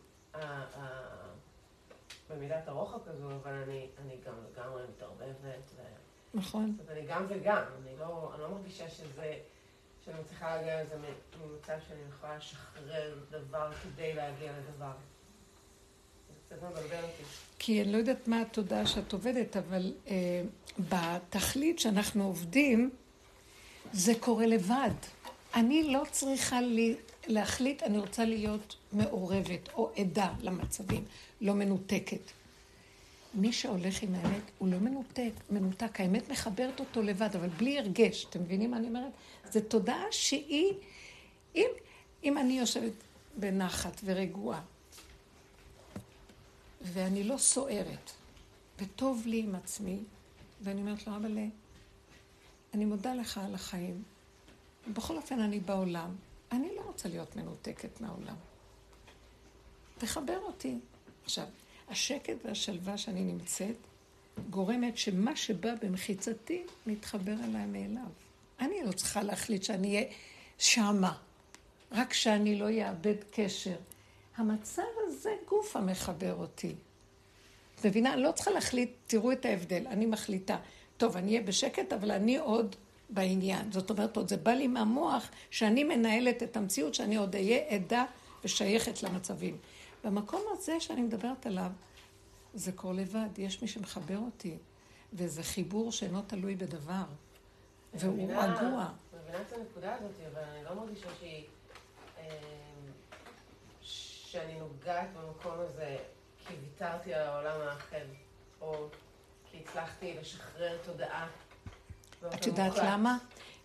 במידת 2.30 2.68
הרוחב 2.68 2.98
כזו, 3.10 3.32
אבל 3.42 3.52
אני, 3.52 3.88
אני 4.02 4.16
גם 4.26 4.34
לגמרי 4.52 4.84
מתערבבת. 4.96 5.72
ו... 5.76 5.82
נכון. 6.34 6.76
זאת 6.78 6.90
אומרת, 6.90 6.98
אני 6.98 7.08
גם 7.08 7.26
וגם, 7.30 7.62
אני 7.82 7.98
לא, 8.00 8.32
אני 8.34 8.42
לא 8.42 8.50
מרגישה 8.50 8.90
שזה, 8.90 9.38
שאני 10.06 10.20
מצליחה 10.20 10.56
להגיע 10.56 10.84
לזה 10.84 10.96
ממצב 10.96 11.74
שאני 11.88 12.00
יכולה 12.10 12.38
לשחרר 12.38 13.16
דבר 13.30 13.72
כדי 13.74 14.14
להגיע 14.14 14.52
לדבר. 14.52 14.92
כי 17.60 17.82
אני 17.82 17.92
לא 17.92 17.98
יודעת 17.98 18.28
מה 18.28 18.42
התודעה 18.42 18.86
שאת 18.86 19.14
עובדת, 19.14 19.58
אבל 19.58 19.94
אה, 20.08 20.42
בתכלית 20.80 21.80
שאנחנו 21.80 22.24
עובדים, 22.24 22.90
זה 23.92 24.14
קורה 24.20 24.46
לבד. 24.46 24.90
אני 25.56 25.94
לא 25.94 26.04
צריכה 26.12 26.62
לי, 26.62 26.96
להחליט, 27.28 27.84
אני 27.84 27.98
רוצה 27.98 28.26
להיות 28.26 28.76
מעורבת 28.92 29.70
או 29.74 29.92
עדה 29.98 30.34
למצבים, 30.42 31.06
לא 31.42 31.54
מנותקת. 31.54 32.32
מי 33.34 33.54
שהולך 33.54 34.04
עם 34.04 34.16
האמת 34.16 34.42
הוא 34.58 34.68
לא 34.70 34.78
מנותק, 34.80 35.32
מנותק. 35.50 36.00
האמת 36.02 36.30
מחברת 36.30 36.80
אותו 36.80 37.02
לבד, 37.02 37.30
אבל 37.36 37.50
בלי 37.50 37.80
הרגש. 37.80 38.26
אתם 38.26 38.42
מבינים 38.42 38.72
מה 38.72 38.78
אני 38.78 38.88
אומרת? 38.88 39.12
זו 39.52 39.60
תודעה 39.68 40.04
שהיא, 40.12 40.74
אם, 41.56 41.68
אם 42.24 42.38
אני 42.38 42.60
יושבת 42.60 42.94
בנחת 43.38 44.02
ורגועה, 44.06 44.62
ואני 46.82 47.24
לא 47.24 47.38
סוערת, 47.38 48.12
וטוב 48.80 49.24
לי 49.26 49.40
עם 49.40 49.56
עצמי, 49.56 49.98
ואני 50.62 50.82
אומרת 50.82 51.08
לו, 51.08 51.16
אבל 51.16 51.38
אני 52.74 52.86
מודה 52.86 53.14
לך 53.14 53.38
על 53.38 53.56
החיים. 53.56 54.04
בכל 54.94 55.18
אופן, 55.18 55.40
אני 55.40 55.60
בעולם. 55.60 56.16
אני 56.54 56.76
לא 56.76 56.82
רוצה 56.82 57.10
להיות 57.10 57.36
מנותקת 57.36 58.02
מהעולם. 58.02 58.36
תחבר 59.98 60.40
אותי. 60.40 60.76
עכשיו, 61.24 61.46
השקט 61.90 62.46
והשלווה 62.46 62.98
שאני 62.98 63.24
נמצאת, 63.24 63.76
גורמת 64.50 64.98
שמה 64.98 65.36
שבא 65.36 65.76
במחיצתי 65.82 66.64
מתחבר 66.88 67.34
אליי 67.44 67.66
מאליו. 67.66 68.10
אני 68.60 68.84
לא 68.84 68.92
צריכה 68.92 69.24
להחליט 69.24 69.64
שאני 69.64 69.96
אהיה 69.96 70.06
שמה, 70.58 71.18
רק 71.92 72.14
שאני 72.14 72.60
לא 72.60 72.70
אאבד 72.70 73.16
קשר. 73.32 73.76
המצב 74.36 74.82
הזה 75.08 75.32
גוף 75.48 75.76
המחבר 75.76 76.36
אותי. 76.36 76.76
את 77.76 77.86
מבינה? 77.86 78.14
אני 78.14 78.22
לא 78.22 78.32
צריכה 78.32 78.52
להחליט, 78.52 78.90
תראו 79.08 79.32
את 79.32 79.46
ההבדל, 79.46 79.88
אני 79.88 80.06
מחליטה. 80.06 80.58
טוב, 80.98 81.18
אני 81.18 81.28
אהיה 81.28 81.42
בשקט, 81.42 81.94
אבל 81.94 82.12
אני 82.12 82.38
עוד 82.38 82.76
בעניין. 83.10 83.72
זאת 83.72 83.90
אומרת, 83.90 84.18
עוד 84.18 84.28
זה 84.28 84.38
בא 84.38 84.52
לי 84.52 84.68
מהמוח 84.68 85.30
שאני 85.50 85.84
מנהלת 85.84 86.44
את 86.44 86.58
המציאות, 86.58 86.94
שאני 86.94 87.16
עוד 87.16 87.36
אהיה 87.36 87.58
עדה 87.68 88.06
ושייכת 88.44 89.04
למצבים. 89.04 89.58
במקום 90.04 90.42
הזה 90.52 90.80
שאני 90.80 91.02
מדברת 91.02 91.46
עליו, 91.46 91.72
זה 92.54 92.72
קורה 92.72 92.94
לבד, 92.94 93.30
יש 93.38 93.62
מי 93.62 93.68
שמחבר 93.68 94.18
אותי, 94.18 94.58
וזה 95.14 95.44
חיבור 95.44 95.92
שאינו 95.92 96.22
תלוי 96.28 96.56
בדבר, 96.56 97.04
והוא 97.94 98.30
רגוע. 98.30 98.42
אני 98.44 99.22
מבינה 99.22 99.42
את 99.42 99.54
הנקודה 99.54 99.96
הזאת, 99.96 100.12
אבל 100.32 100.42
אני 100.44 100.64
לא 100.64 100.76
מרגישה 100.76 101.08
שהיא... 101.20 101.44
אה, 102.18 102.24
שאני 104.34 104.60
נוגעת 104.60 105.08
במקום 105.14 105.60
הזה 105.60 105.98
כי 106.48 106.54
ויתרתי 106.64 107.14
על 107.14 107.28
העולם 107.28 107.62
האחר, 107.62 108.06
או 108.62 108.88
כי 109.52 109.58
הצלחתי 109.60 110.14
לשחרר 110.22 110.78
תודעה. 110.86 111.28
את 112.34 112.48
יודעת 112.48 112.74
למה? 112.78 113.18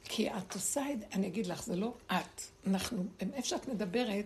כי 0.04 0.30
את 0.30 0.54
עושה 0.54 0.82
את, 0.92 1.14
אני 1.14 1.26
אגיד 1.26 1.46
לך, 1.46 1.62
זה 1.62 1.76
לא 1.76 1.94
את. 2.06 2.42
אנחנו, 2.66 3.04
איפה 3.20 3.48
שאת 3.48 3.68
מדברת, 3.68 4.24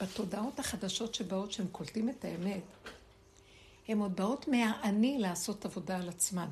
בתודעות 0.00 0.58
החדשות 0.58 1.14
שבאות, 1.14 1.52
שהם 1.52 1.66
קולטים 1.72 2.08
את 2.08 2.24
האמת, 2.24 2.62
הן 3.88 3.98
עוד 3.98 4.16
באות 4.16 4.48
מהאני 4.48 5.18
לעשות 5.18 5.64
עבודה 5.64 5.96
על 5.96 6.08
עצמן. 6.08 6.48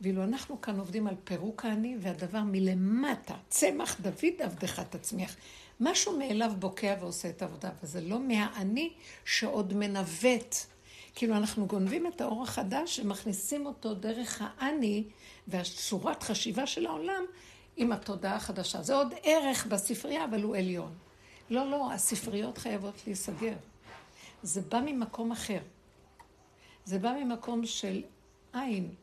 ואילו 0.00 0.24
אנחנו 0.24 0.60
כאן 0.60 0.78
עובדים 0.78 1.06
על 1.06 1.14
פירוק 1.24 1.64
האני 1.64 1.96
והדבר 2.00 2.42
מלמטה, 2.42 3.34
צמח 3.48 4.00
דוד 4.00 4.42
עבדך 4.42 4.80
תצמיח. 4.90 5.36
משהו 5.80 6.18
מאליו 6.18 6.52
בוקע 6.58 6.96
ועושה 7.00 7.28
את 7.28 7.42
העבודה, 7.42 7.70
וזה 7.82 8.00
לא 8.00 8.20
מהאני 8.20 8.92
שעוד 9.24 9.74
מנווט. 9.74 10.54
כאילו 11.14 11.36
אנחנו 11.36 11.66
גונבים 11.66 12.06
את 12.06 12.20
האור 12.20 12.42
החדש 12.42 13.00
ומכניסים 13.00 13.66
אותו 13.66 13.94
דרך 13.94 14.42
האני 14.44 15.04
והצורת 15.48 16.22
חשיבה 16.22 16.66
של 16.66 16.86
העולם 16.86 17.24
עם 17.76 17.92
התודעה 17.92 18.36
החדשה. 18.36 18.82
זה 18.82 18.94
עוד 18.94 19.14
ערך 19.22 19.66
בספרייה, 19.66 20.24
אבל 20.24 20.42
הוא 20.42 20.56
עליון. 20.56 20.92
לא, 21.50 21.70
לא, 21.70 21.92
הספריות 21.92 22.58
חייבות 22.58 22.94
להיסגר. 23.06 23.54
זה 24.42 24.60
בא 24.60 24.80
ממקום 24.84 25.32
אחר. 25.32 25.60
זה 26.84 26.98
בא 26.98 27.12
ממקום 27.12 27.66
של 27.66 28.02
עין. 28.52 28.94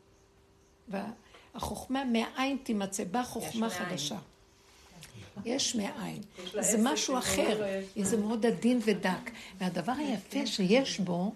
והחוכמה 0.88 2.04
מהעין 2.04 2.56
תימצא, 2.62 3.04
באה 3.04 3.24
חוכמה 3.24 3.70
חדשה. 3.70 4.18
יש 5.44 5.74
מאין. 5.74 6.22
זה 6.60 6.78
משהו 6.82 7.18
אחר, 7.18 7.80
זה 8.02 8.16
מאוד 8.16 8.46
עדין 8.46 8.80
ודק. 8.84 9.30
והדבר 9.58 9.92
היפה 9.92 10.46
שיש 10.46 11.00
בו, 11.00 11.32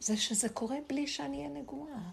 זה 0.00 0.16
שזה 0.16 0.48
קורה 0.48 0.76
בלי 0.88 1.06
שאני 1.06 1.36
אהיה 1.36 1.48
נגועה. 1.48 2.10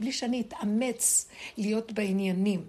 בלי 0.00 0.12
שאני 0.12 0.40
אתאמץ 0.40 1.28
להיות 1.56 1.92
בעניינים. 1.92 2.64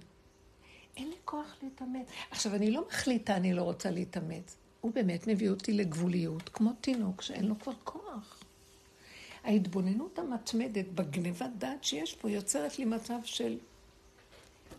אין 0.98 1.10
לי 1.10 1.16
כוח 1.26 1.56
להתאמץ. 1.64 2.08
עכשיו, 2.32 2.56
אני 2.56 2.72
לא 2.72 2.88
מחליטה, 2.88 3.36
אני 3.36 3.54
לא 3.54 3.62
רוצה 3.62 3.92
להתאמץ. 3.92 4.56
הוא 4.82 4.92
באמת 4.94 5.28
מביא 5.28 5.50
אותי 5.50 5.74
לגבוליות, 5.74 6.50
כמו 6.50 6.72
תינוק 6.82 7.22
שאין 7.22 7.46
לו 7.46 7.60
כבר 7.60 7.74
כוח. 7.84 8.40
ההתבוננות 9.44 10.20
המתמדת 10.20 10.86
בגניבת 10.86 11.50
דעת 11.58 11.84
שיש 11.84 12.16
פה 12.16 12.30
יוצרת 12.30 12.80
לי 12.80 12.86
מצב 12.86 13.20
של 13.24 13.58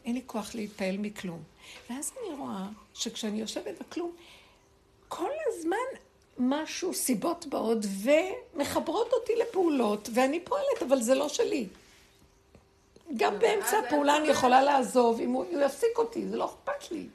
אין 0.04 0.14
לי 0.14 0.22
כוח 0.26 0.54
להתפעל 0.54 0.98
מכלום. 0.98 1.42
ואז 1.90 2.12
אני 2.12 2.36
רואה 2.38 2.68
שכשאני 2.94 3.40
יושבת 3.40 3.74
בכלום, 3.80 4.12
כל 5.08 5.30
הזמן 5.46 5.76
משהו, 6.38 6.94
סיבות 6.94 7.46
באות 7.46 7.78
ומחברות 8.02 9.12
אותי 9.12 9.32
לפעולות, 9.36 10.08
ואני 10.14 10.40
פועלת, 10.40 10.82
אבל 10.88 11.02
זה 11.02 11.14
לא 11.14 11.28
שלי. 11.28 11.66
גם 13.16 13.38
באמצע 13.38 13.78
הפעולה 13.78 14.16
אני 14.16 14.28
יכולה 14.28 14.62
לעזוב, 14.62 15.20
אם 15.20 15.30
הוא 15.30 15.44
יפסיק 15.64 15.98
אותי, 15.98 16.28
זה 16.28 16.36
לא 16.36 16.44
אכפת 16.44 16.90
לי. 16.90 17.06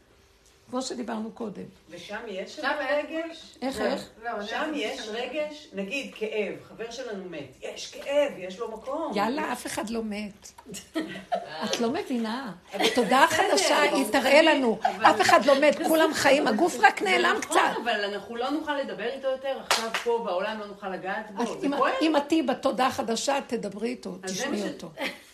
כמו 0.69 0.81
שדיברנו 0.81 1.31
קודם. 1.31 1.63
ושם 1.89 2.17
יש 2.27 2.59
רגש? 2.59 3.57
איך, 3.61 3.81
איך? 3.81 4.09
לא, 4.23 4.45
שם 4.45 4.71
יש 4.75 5.07
רגש, 5.07 5.67
נגיד 5.73 6.11
כאב, 6.15 6.53
חבר 6.63 6.91
שלנו 6.91 7.23
מת, 7.29 7.55
יש 7.61 7.91
כאב, 7.91 8.31
יש 8.37 8.59
לו 8.59 8.71
מקום. 8.71 9.11
יאללה, 9.15 9.53
אף 9.53 9.65
אחד 9.65 9.89
לא 9.89 10.01
מת. 10.03 10.51
את 11.65 11.79
לא 11.79 11.89
מבינה. 11.89 12.53
תודה 12.95 13.25
חדשה, 13.29 13.81
היא 13.81 14.05
תראה 14.11 14.41
לנו. 14.41 14.79
אף 15.01 15.21
אחד 15.21 15.45
לא 15.45 15.59
מת, 15.59 15.77
כולם 15.87 16.13
חיים, 16.13 16.47
הגוף 16.47 16.77
רק 16.81 17.01
נעלם 17.01 17.35
נכון, 17.39 17.41
קצת. 17.41 17.81
אבל 17.83 18.03
אנחנו 18.13 18.35
לא 18.35 18.49
נוכל 18.49 18.77
לדבר 18.77 19.09
איתו 19.13 19.27
יותר, 19.27 19.57
עכשיו 19.69 19.89
פה 20.03 20.21
בעולם 20.25 20.59
לא 20.59 20.65
נוכל 20.67 20.89
לגעת 20.89 21.31
בו, 21.31 21.45
כואב. 21.77 21.93
אם 22.01 22.17
את 22.17 22.23
תהיי 22.27 22.41
בתודעה 22.41 22.87
החדשה, 22.87 23.39
תדברי 23.47 23.89
איתו, 23.89 24.17
אז 24.23 24.31
תשמעי 24.31 24.67
אותו. 24.67 24.89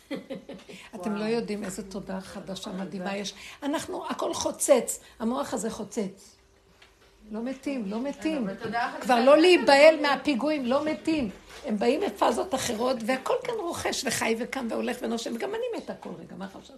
אתם 0.96 1.16
לא 1.16 1.24
יודעים 1.24 1.64
איזה 1.64 1.90
תודעה 1.90 2.22
חדשה 2.22 2.72
מדהימה 2.72 3.16
יש. 3.16 3.34
אנחנו, 3.64 4.08
הכל 4.10 4.34
חוצץ, 4.34 5.00
המוח 5.20 5.54
הזה 5.54 5.70
חוצץ. 5.70 6.36
לא 7.32 7.44
מתים, 7.44 7.86
לא 7.86 8.00
מתים. 8.02 8.48
כבר 9.02 9.26
לא 9.26 9.38
להיבהל 9.38 10.02
מהפיגועים, 10.02 10.66
לא 10.66 10.86
מתים. 10.86 11.30
הם 11.66 11.80
באים 11.80 12.02
מפאזות 12.02 12.56
אחרות, 12.56 12.98
והכל 13.06 13.34
כאן 13.44 13.54
רוכש 13.60 14.04
וחי 14.06 14.36
וקם 14.40 14.68
והולך 14.70 14.98
ונושם, 15.02 15.36
וגם 15.36 15.50
אני 15.50 15.78
מתה 15.78 15.96
כל 15.96 16.10
רגע, 16.20 16.36
מה 16.38 16.48
חשבת? 16.48 16.78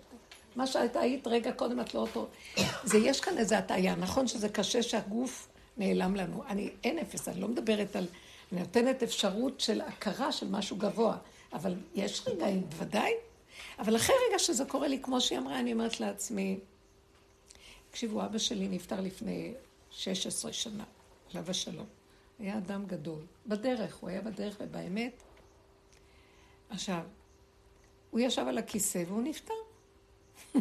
מה 0.55 0.67
שהייתה 0.67 0.99
היית 0.99 1.27
רגע 1.27 1.51
קודם, 1.51 1.79
את 1.79 1.93
לא 1.93 1.99
אותו. 1.99 2.27
זה, 2.83 2.97
יש 2.97 3.21
כאן 3.21 3.37
איזו 3.37 3.55
הטעיה. 3.55 3.95
נכון 3.95 4.27
שזה 4.27 4.49
קשה 4.49 4.83
שהגוף 4.83 5.47
נעלם 5.77 6.15
לנו. 6.15 6.43
אני, 6.49 6.69
אין 6.83 6.99
אפס, 6.99 7.27
אני 7.27 7.41
לא 7.41 7.47
מדברת 7.47 7.95
על... 7.95 8.05
אני 8.51 8.59
נותנת 8.59 9.03
אפשרות 9.03 9.59
של 9.59 9.81
הכרה 9.81 10.31
של 10.31 10.47
משהו 10.49 10.77
גבוה. 10.77 11.17
אבל 11.55 11.75
יש 11.93 12.27
רגעים, 12.27 12.69
בוודאי. 12.69 13.13
אבל 13.79 13.95
אחרי 13.95 14.15
רגע 14.29 14.39
שזה 14.39 14.65
קורה 14.65 14.87
לי, 14.87 15.01
כמו 15.01 15.21
שהיא 15.21 15.39
אמרה, 15.39 15.59
אני 15.59 15.73
אומרת 15.73 15.99
לעצמי, 15.99 16.59
תקשיבו, 17.91 18.25
אבא 18.25 18.37
שלי 18.37 18.67
נפטר 18.67 19.01
לפני 19.01 19.53
16 19.91 20.53
שנה, 20.53 20.83
עליו 21.31 21.49
השלום. 21.49 21.85
היה 22.39 22.57
אדם 22.57 22.85
גדול. 22.85 23.21
בדרך, 23.47 23.95
הוא 23.95 24.09
היה 24.09 24.21
בדרך 24.21 24.55
ובאמת. 24.59 25.21
עכשיו, 26.69 27.01
הוא 28.11 28.19
ישב 28.19 28.45
על 28.47 28.57
הכיסא 28.57 29.03
והוא 29.07 29.23
נפטר. 29.23 29.53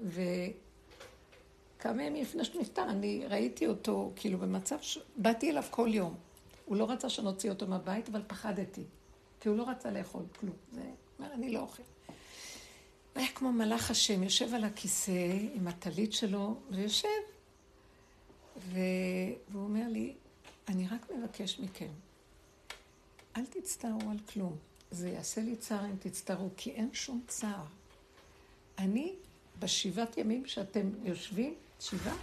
וכמה 0.00 2.02
ימים 2.02 2.22
לפני 2.22 2.44
שהוא 2.44 2.60
נפטר, 2.60 2.90
אני 2.90 3.24
ראיתי 3.28 3.66
אותו 3.66 4.12
כאילו 4.16 4.38
במצב 4.38 4.76
ש... 4.80 4.98
באתי 5.16 5.50
אליו 5.50 5.64
כל 5.70 5.88
יום. 5.92 6.14
הוא 6.64 6.76
לא 6.76 6.90
רצה 6.90 7.08
שנוציא 7.08 7.50
אותו 7.50 7.66
מהבית, 7.66 8.08
אבל 8.08 8.22
פחדתי. 8.26 8.84
כי 9.42 9.48
הוא 9.48 9.56
לא 9.56 9.68
רצה 9.68 9.90
לאכול 9.90 10.22
כלום. 10.40 10.54
זה, 10.72 10.82
אומר, 11.18 11.34
אני 11.34 11.52
לא 11.52 11.60
אוכל. 11.60 11.82
הוא 12.06 12.14
היה 13.14 13.28
כמו 13.34 13.52
מלאך 13.52 13.90
השם, 13.90 14.22
יושב 14.22 14.54
על 14.54 14.64
הכיסא 14.64 15.36
עם 15.54 15.68
הטלית 15.68 16.12
שלו, 16.12 16.60
ויושב, 16.70 17.08
ו... 18.56 18.78
והוא 19.48 19.64
אומר 19.64 19.88
לי, 19.88 20.14
אני 20.68 20.88
רק 20.88 21.10
מבקש 21.10 21.60
מכם, 21.60 21.88
אל 23.36 23.46
תצטערו 23.46 24.10
על 24.10 24.18
כלום. 24.32 24.56
זה 24.90 25.08
יעשה 25.08 25.40
לי 25.40 25.56
צער 25.56 25.84
אם 25.84 25.96
תצטערו, 25.98 26.48
כי 26.56 26.70
אין 26.70 26.90
שום 26.92 27.20
צער. 27.26 27.64
אני, 28.78 29.14
בשבעת 29.58 30.16
ימים 30.16 30.46
שאתם 30.46 30.90
יושבים, 31.02 31.54
שבעה, 31.80 32.16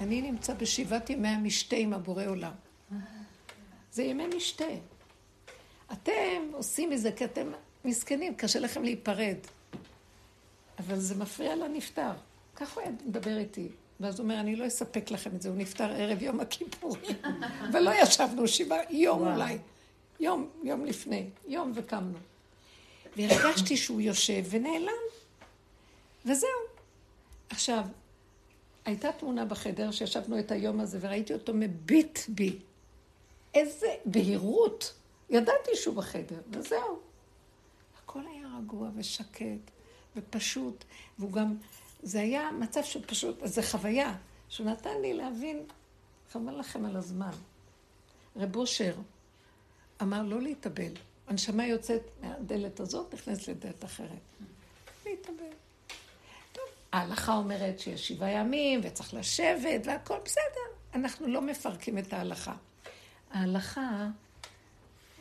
אני 0.00 0.22
נמצא 0.22 0.54
בשבעת 0.54 1.10
ימי 1.10 1.28
המשתה 1.28 1.76
עם 1.76 1.92
הבורא 1.92 2.24
עולם. 2.26 2.52
זה 3.92 4.02
ימי 4.02 4.26
משתה. 4.36 4.64
אתם 5.92 6.50
עושים 6.52 6.90
מזה 6.90 7.12
כי 7.12 7.24
אתם 7.24 7.52
מסכנים, 7.84 8.34
קשה 8.34 8.58
לכם 8.58 8.82
להיפרד. 8.84 9.36
אבל 10.78 10.98
זה 10.98 11.14
מפריע 11.14 11.56
לנפטר. 11.56 12.12
ככה 12.56 12.80
הוא 12.80 12.90
מדבר 13.06 13.38
איתי. 13.38 13.68
ואז 14.00 14.18
הוא 14.18 14.24
אומר, 14.24 14.40
אני 14.40 14.56
לא 14.56 14.66
אספק 14.66 15.10
לכם 15.10 15.30
את 15.36 15.42
זה, 15.42 15.48
הוא 15.48 15.56
נפטר 15.56 15.90
ערב 15.92 16.22
יום 16.22 16.40
הכיפורים. 16.40 17.16
ולא 17.72 17.90
ישבנו 18.02 18.48
שבעה, 18.48 18.78
יום 18.90 19.26
אולי. 19.26 19.58
יום, 20.20 20.50
יום 20.62 20.84
לפני, 20.84 21.26
יום 21.48 21.72
וקמנו. 21.74 22.18
והרגשתי 23.16 23.76
שהוא 23.76 24.00
יושב 24.00 24.42
ונעלם. 24.50 24.88
וזהו. 26.26 26.48
עכשיו, 27.48 27.84
הייתה 28.84 29.12
תמונה 29.12 29.44
בחדר 29.44 29.90
שישבנו 29.90 30.38
את 30.38 30.50
היום 30.50 30.80
הזה 30.80 30.98
וראיתי 31.00 31.32
אותו 31.32 31.52
מביט 31.54 32.18
בי. 32.28 32.58
איזה 33.54 33.86
בהירות. 34.04 34.94
ידעתי 35.30 35.70
שהוא 35.74 35.96
בחדר, 35.96 36.40
וזהו. 36.50 36.98
הכל 38.02 38.20
היה 38.26 38.48
רגוע 38.58 38.88
ושקט 38.96 39.70
ופשוט, 40.16 40.84
והוא 41.18 41.32
גם, 41.32 41.56
זה 42.02 42.20
היה 42.20 42.50
מצב 42.50 42.82
שפשוט, 42.84 43.36
זו 43.44 43.62
חוויה 43.62 44.16
שהוא 44.48 44.66
נתן 44.66 45.00
לי 45.02 45.14
להבין, 45.14 45.62
חבל 46.30 46.58
לכם 46.58 46.84
על 46.84 46.96
הזמן. 46.96 47.32
רב 48.36 48.56
אושר 48.56 48.94
אמר 50.02 50.22
לא 50.22 50.42
להתאבל. 50.42 50.92
הנשמה 51.28 51.66
יוצאת 51.66 52.02
מהדלת 52.20 52.80
הזאת, 52.80 53.14
נכנסת 53.14 53.48
לדלת 53.48 53.84
אחרת. 53.84 54.08
להתאבל. 55.06 55.52
טוב, 56.52 56.64
ההלכה 56.92 57.36
אומרת 57.36 57.78
שיש 57.78 58.08
שבעה 58.08 58.30
ימים 58.30 58.80
וצריך 58.82 59.14
לשבת 59.14 59.80
והכל 59.84 60.18
בסדר. 60.24 60.74
אנחנו 60.94 61.26
לא 61.26 61.40
מפרקים 61.40 61.98
את 61.98 62.12
ההלכה. 62.12 62.54
ההלכה, 63.30 64.06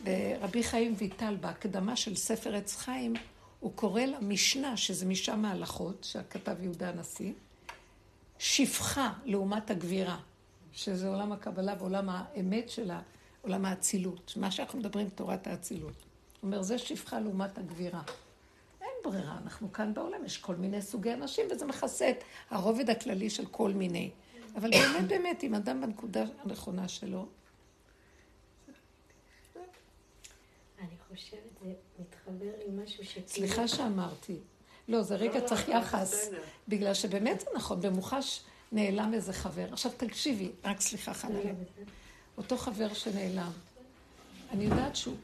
ברבי 0.03 0.63
חיים 0.63 0.93
ויטל, 0.97 1.37
בהקדמה 1.41 1.95
של 1.95 2.15
ספר 2.15 2.55
עץ 2.55 2.75
חיים, 2.75 3.13
הוא 3.59 3.71
קורא 3.75 4.01
למשנה, 4.01 4.77
שזה 4.77 5.05
משם 5.05 5.45
ההלכות, 5.45 6.03
שכתב 6.03 6.55
יהודה 6.61 6.89
הנשיא, 6.89 7.33
שפחה 8.39 9.13
לעומת 9.25 9.71
הגבירה, 9.71 10.17
שזה 10.71 11.07
עולם 11.07 11.31
הקבלה 11.31 11.75
ועולם 11.79 12.09
האמת 12.09 12.69
של 12.69 12.91
עולם 13.41 13.65
האצילות, 13.65 14.33
מה 14.37 14.51
שאנחנו 14.51 14.79
מדברים, 14.79 15.09
תורת 15.09 15.47
האצילות. 15.47 15.93
הוא 15.93 16.47
אומר, 16.47 16.61
זה 16.61 16.77
שפחה 16.77 17.19
לעומת 17.19 17.57
הגבירה. 17.57 18.01
אין 18.81 18.89
ברירה, 19.03 19.37
אנחנו 19.43 19.73
כאן 19.73 19.93
בעולם, 19.93 20.25
יש 20.25 20.37
כל 20.37 20.55
מיני 20.55 20.81
סוגי 20.81 21.13
אנשים, 21.13 21.45
וזה 21.51 21.65
מכסה 21.65 22.09
את 22.09 22.23
הרובד 22.49 22.89
הכללי 22.89 23.29
של 23.29 23.45
כל 23.45 23.71
מיני. 23.71 24.11
אבל 24.55 24.69
באמת, 24.69 25.07
באמת, 25.07 25.43
אם 25.43 25.55
אדם 25.55 25.81
בנקודה 25.81 26.23
הנכונה 26.43 26.87
שלו, 26.87 27.25
אני 30.79 30.95
חושבת, 31.15 31.39
זה 31.63 31.73
מתחבר 31.99 32.51
לי 32.57 32.83
משהו 32.83 33.05
שכאילו... 33.05 33.27
סליחה 33.27 33.67
שאמרתי. 33.67 34.37
לא, 34.87 35.01
זה 35.01 35.15
רגע 35.15 35.39
לא, 35.39 35.47
צריך 35.47 35.69
לא, 35.69 35.73
יחס, 35.73 36.13
בסדר. 36.13 36.41
בגלל 36.67 36.93
שבאמת 36.93 37.39
זה 37.39 37.45
נכון, 37.55 37.81
במוחש 37.81 38.43
נעלם 38.71 39.13
איזה 39.13 39.33
חבר. 39.33 39.73
עכשיו 39.73 39.91
תקשיבי, 39.97 40.51
רק 40.63 40.81
סליחה 40.81 41.13
חנן. 41.13 41.53
אותו 42.37 42.57
חבר 42.57 42.93
שנעלם, 42.93 43.51
אני 44.51 44.63
יודעת 44.63 44.95
שהוא 44.95 45.15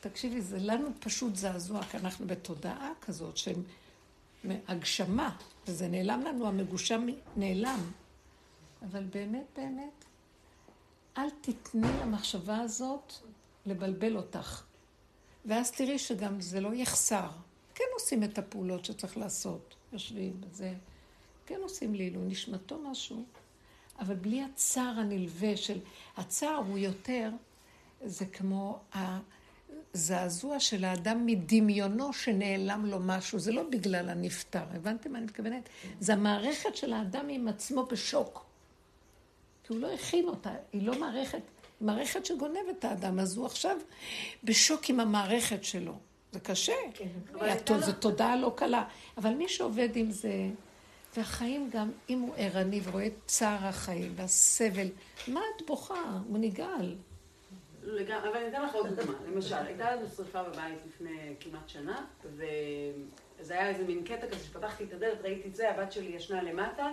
תקשיבי, 0.00 0.40
זה 0.40 0.58
לנו 0.58 0.88
פשוט 1.00 1.36
זעזוע, 1.36 1.82
כי 1.82 1.96
אנחנו 1.96 2.26
בתודעה 2.26 2.92
כזאת 3.00 3.36
של 3.36 3.54
הגשמה, 4.68 5.36
וזה 5.66 5.88
נעלם 5.88 6.20
לנו, 6.20 6.46
המגושם 6.46 7.06
נעלם. 7.36 7.80
אבל 8.82 9.04
באמת, 9.04 9.46
באמת, 9.56 10.04
אל 11.18 11.30
תתני 11.40 11.88
למחשבה 12.02 12.58
הזאת 12.58 13.12
לבלבל 13.66 14.16
אותך. 14.16 14.62
ואז 15.44 15.70
תראי 15.70 15.98
שגם 15.98 16.40
זה 16.40 16.60
לא 16.60 16.74
יחסר. 16.74 17.28
כן 17.74 17.84
עושים 17.94 18.24
את 18.24 18.38
הפעולות 18.38 18.84
שצריך 18.84 19.16
לעשות, 19.16 19.74
יושבים 19.92 20.40
וזה, 20.40 20.74
כן 21.46 21.58
עושים 21.62 21.94
לעילוי 21.94 22.26
נשמתו 22.26 22.78
משהו, 22.78 23.24
אבל 23.98 24.14
בלי 24.14 24.42
הצער 24.42 24.94
הנלווה 24.96 25.56
של... 25.56 25.78
הצער 26.16 26.56
הוא 26.56 26.78
יותר, 26.78 27.30
זה 28.04 28.26
כמו 28.26 28.80
הזעזוע 29.94 30.60
של 30.60 30.84
האדם 30.84 31.26
מדמיונו 31.26 32.12
שנעלם 32.12 32.86
לו 32.86 32.98
משהו, 33.00 33.38
זה 33.38 33.52
לא 33.52 33.62
בגלל 33.70 34.08
הנפטר, 34.08 34.64
הבנתם 34.74 35.12
מה 35.12 35.18
אני 35.18 35.26
מתכוונת? 35.26 35.68
זה 36.00 36.12
המערכת 36.12 36.76
של 36.76 36.92
האדם 36.92 37.28
עם 37.28 37.48
עצמו 37.48 37.86
בשוק. 37.86 38.44
כי 39.64 39.72
הוא 39.72 39.80
לא 39.80 39.94
הכין 39.94 40.28
אותה, 40.28 40.50
היא 40.72 40.82
לא 40.82 41.00
מערכת, 41.00 41.42
מערכת 41.80 42.26
שגונבת 42.26 42.78
את 42.78 42.84
האדם, 42.84 43.18
אז 43.18 43.36
הוא 43.36 43.46
עכשיו 43.46 43.76
בשוק 44.44 44.88
עם 44.88 45.00
המערכת 45.00 45.64
שלו. 45.64 45.92
זה 46.32 46.40
קשה, 46.40 46.72
כן, 46.94 47.80
זו 47.80 47.92
תודעה 47.92 48.36
לא 48.36 48.52
קלה. 48.56 48.84
אבל 49.16 49.34
מי 49.34 49.48
שעובד 49.48 49.88
עם 49.94 50.10
זה, 50.10 50.32
והחיים 51.16 51.70
גם, 51.72 51.90
אם 52.10 52.20
הוא 52.20 52.34
ערני 52.36 52.80
ורואה 52.84 53.06
את 53.06 53.12
צער 53.26 53.66
החיים 53.66 54.12
והסבל, 54.16 54.88
מה 55.28 55.40
את 55.56 55.66
בוכה? 55.66 56.18
הוא 56.28 56.38
נגעל. 56.38 56.96
לגמרי, 57.82 58.28
אבל 58.28 58.36
אני 58.36 58.48
אתן 58.48 58.62
לך 58.62 58.74
עוד 58.74 58.86
דוגמה. 58.86 59.14
למשל, 59.34 59.54
הייתה 59.54 59.96
לנו 59.96 60.08
שריפה 60.16 60.42
בבית 60.42 60.78
לפני 60.86 61.34
כמעט 61.40 61.68
שנה, 61.68 62.04
וזה 62.24 63.54
היה 63.54 63.68
איזה 63.68 63.84
מין 63.84 64.04
קטע 64.04 64.26
כזה 64.26 64.44
שפתחתי 64.44 64.84
את 64.84 64.92
הדלת, 64.92 65.20
ראיתי 65.22 65.48
את 65.48 65.56
זה, 65.56 65.70
הבת 65.70 65.92
שלי 65.92 66.16
ישנה 66.16 66.42
למטה, 66.42 66.88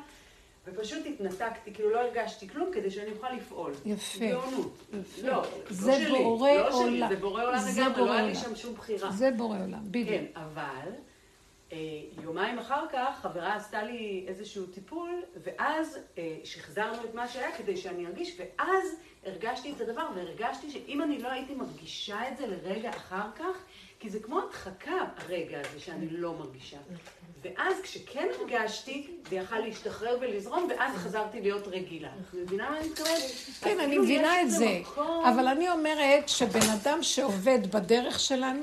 ופשוט 0.68 1.06
התנתקתי, 1.06 1.74
כאילו 1.74 1.90
לא 1.90 2.00
הרגשתי 2.00 2.50
כלום 2.50 2.70
כדי 2.74 2.92
שאני 2.92 3.12
אוכל 3.12 3.32
לפעול. 3.32 3.72
יפה. 3.86 4.26
גאונות. 4.32 4.78
יפה. 5.02 5.28
לא, 5.28 5.34
לא 5.34 5.44
זה 5.70 5.94
שלי, 5.94 6.18
בורא 6.24 6.52
לא 6.52 6.70
עולם. 6.74 6.90
שלי, 6.90 7.08
זה 7.10 7.16
בורא 7.16 7.44
עולם 7.44 7.58
זה 7.60 7.82
לגמרי, 7.82 7.96
בורא 7.98 8.08
לא 8.08 8.14
היה 8.14 8.26
לי. 8.28 8.36
שם 8.36 8.56
שום 8.56 8.74
בחירה. 8.74 9.12
זה 9.12 9.32
בורא 9.32 9.58
עולם, 9.64 9.80
בדיוק. 9.92 10.10
כן, 10.10 10.26
אבל 10.36 10.92
אה, 11.72 11.78
יומיים 12.24 12.60
אחר 12.60 12.86
כך 12.92 13.20
חברה 13.22 13.56
עשתה 13.56 13.84
לי 13.84 14.26
איזשהו 14.28 14.66
טיפול, 14.66 15.22
ואז 15.44 16.00
אה, 16.18 16.36
שחזרנו 16.44 17.04
את 17.04 17.14
מה 17.14 17.28
שהיה 17.28 17.58
כדי 17.58 17.78
שאני 17.78 18.08
ארגיש, 18.08 18.40
ואז 18.40 18.96
הרגשתי 19.26 19.72
את 19.72 19.82
הדבר, 19.82 20.08
והרגשתי 20.16 20.72
שאם 20.72 21.02
אני 21.04 21.22
לא 21.22 21.32
הייתי 21.32 21.56
מרגישה 21.56 22.28
את 22.32 22.38
זה 22.38 22.48
לרגע 22.48 22.90
אחר 22.90 23.28
כך, 23.36 23.64
כי 24.00 24.10
זה 24.10 24.20
כמו 24.20 24.40
הדחקה 24.42 25.06
הרגע 25.18 25.60
הזה 25.60 25.80
שאני 25.80 26.10
לא 26.10 26.34
מרגישה. 26.34 26.78
ואז 27.56 27.82
כשכן 27.84 28.28
הרגשתי, 28.40 29.08
זה 29.30 29.36
יכל 29.36 29.60
להשתחרר 29.60 30.18
ולזרום, 30.22 30.68
ואז 30.70 30.96
חזרתי 30.96 31.42
להיות 31.42 31.68
רגילה. 31.68 32.10
את 32.10 32.34
מבינה 32.34 32.70
מה 32.70 32.80
אני 32.80 32.90
מתכוונת? 32.90 33.22
כן, 33.62 33.80
אני 33.80 33.88
כאילו 33.88 34.04
מבינה 34.04 34.42
את 34.42 34.52
זה. 34.52 34.82
אבל 35.30 35.48
אני 35.48 35.70
אומרת 35.70 36.30
שבן 36.30 36.70
אדם 36.82 37.04
שעובד 37.04 37.72
בדרך 37.72 38.20
שלנו, 38.20 38.62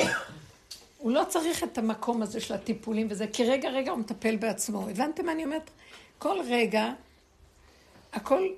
הוא 0.98 1.12
לא 1.12 1.22
צריך 1.28 1.64
את 1.64 1.78
המקום 1.78 2.22
הזה 2.22 2.40
של 2.40 2.54
הטיפולים 2.54 3.06
וזה, 3.10 3.26
כי 3.26 3.44
רגע 3.44 3.68
רגע 3.70 3.90
הוא 3.90 3.98
מטפל 3.98 4.36
בעצמו. 4.36 4.88
הבנתם 4.88 5.26
מה 5.26 5.32
אני 5.32 5.44
אומרת? 5.44 5.70
כל 6.18 6.36
רגע, 6.48 6.92
הכל 8.12 8.48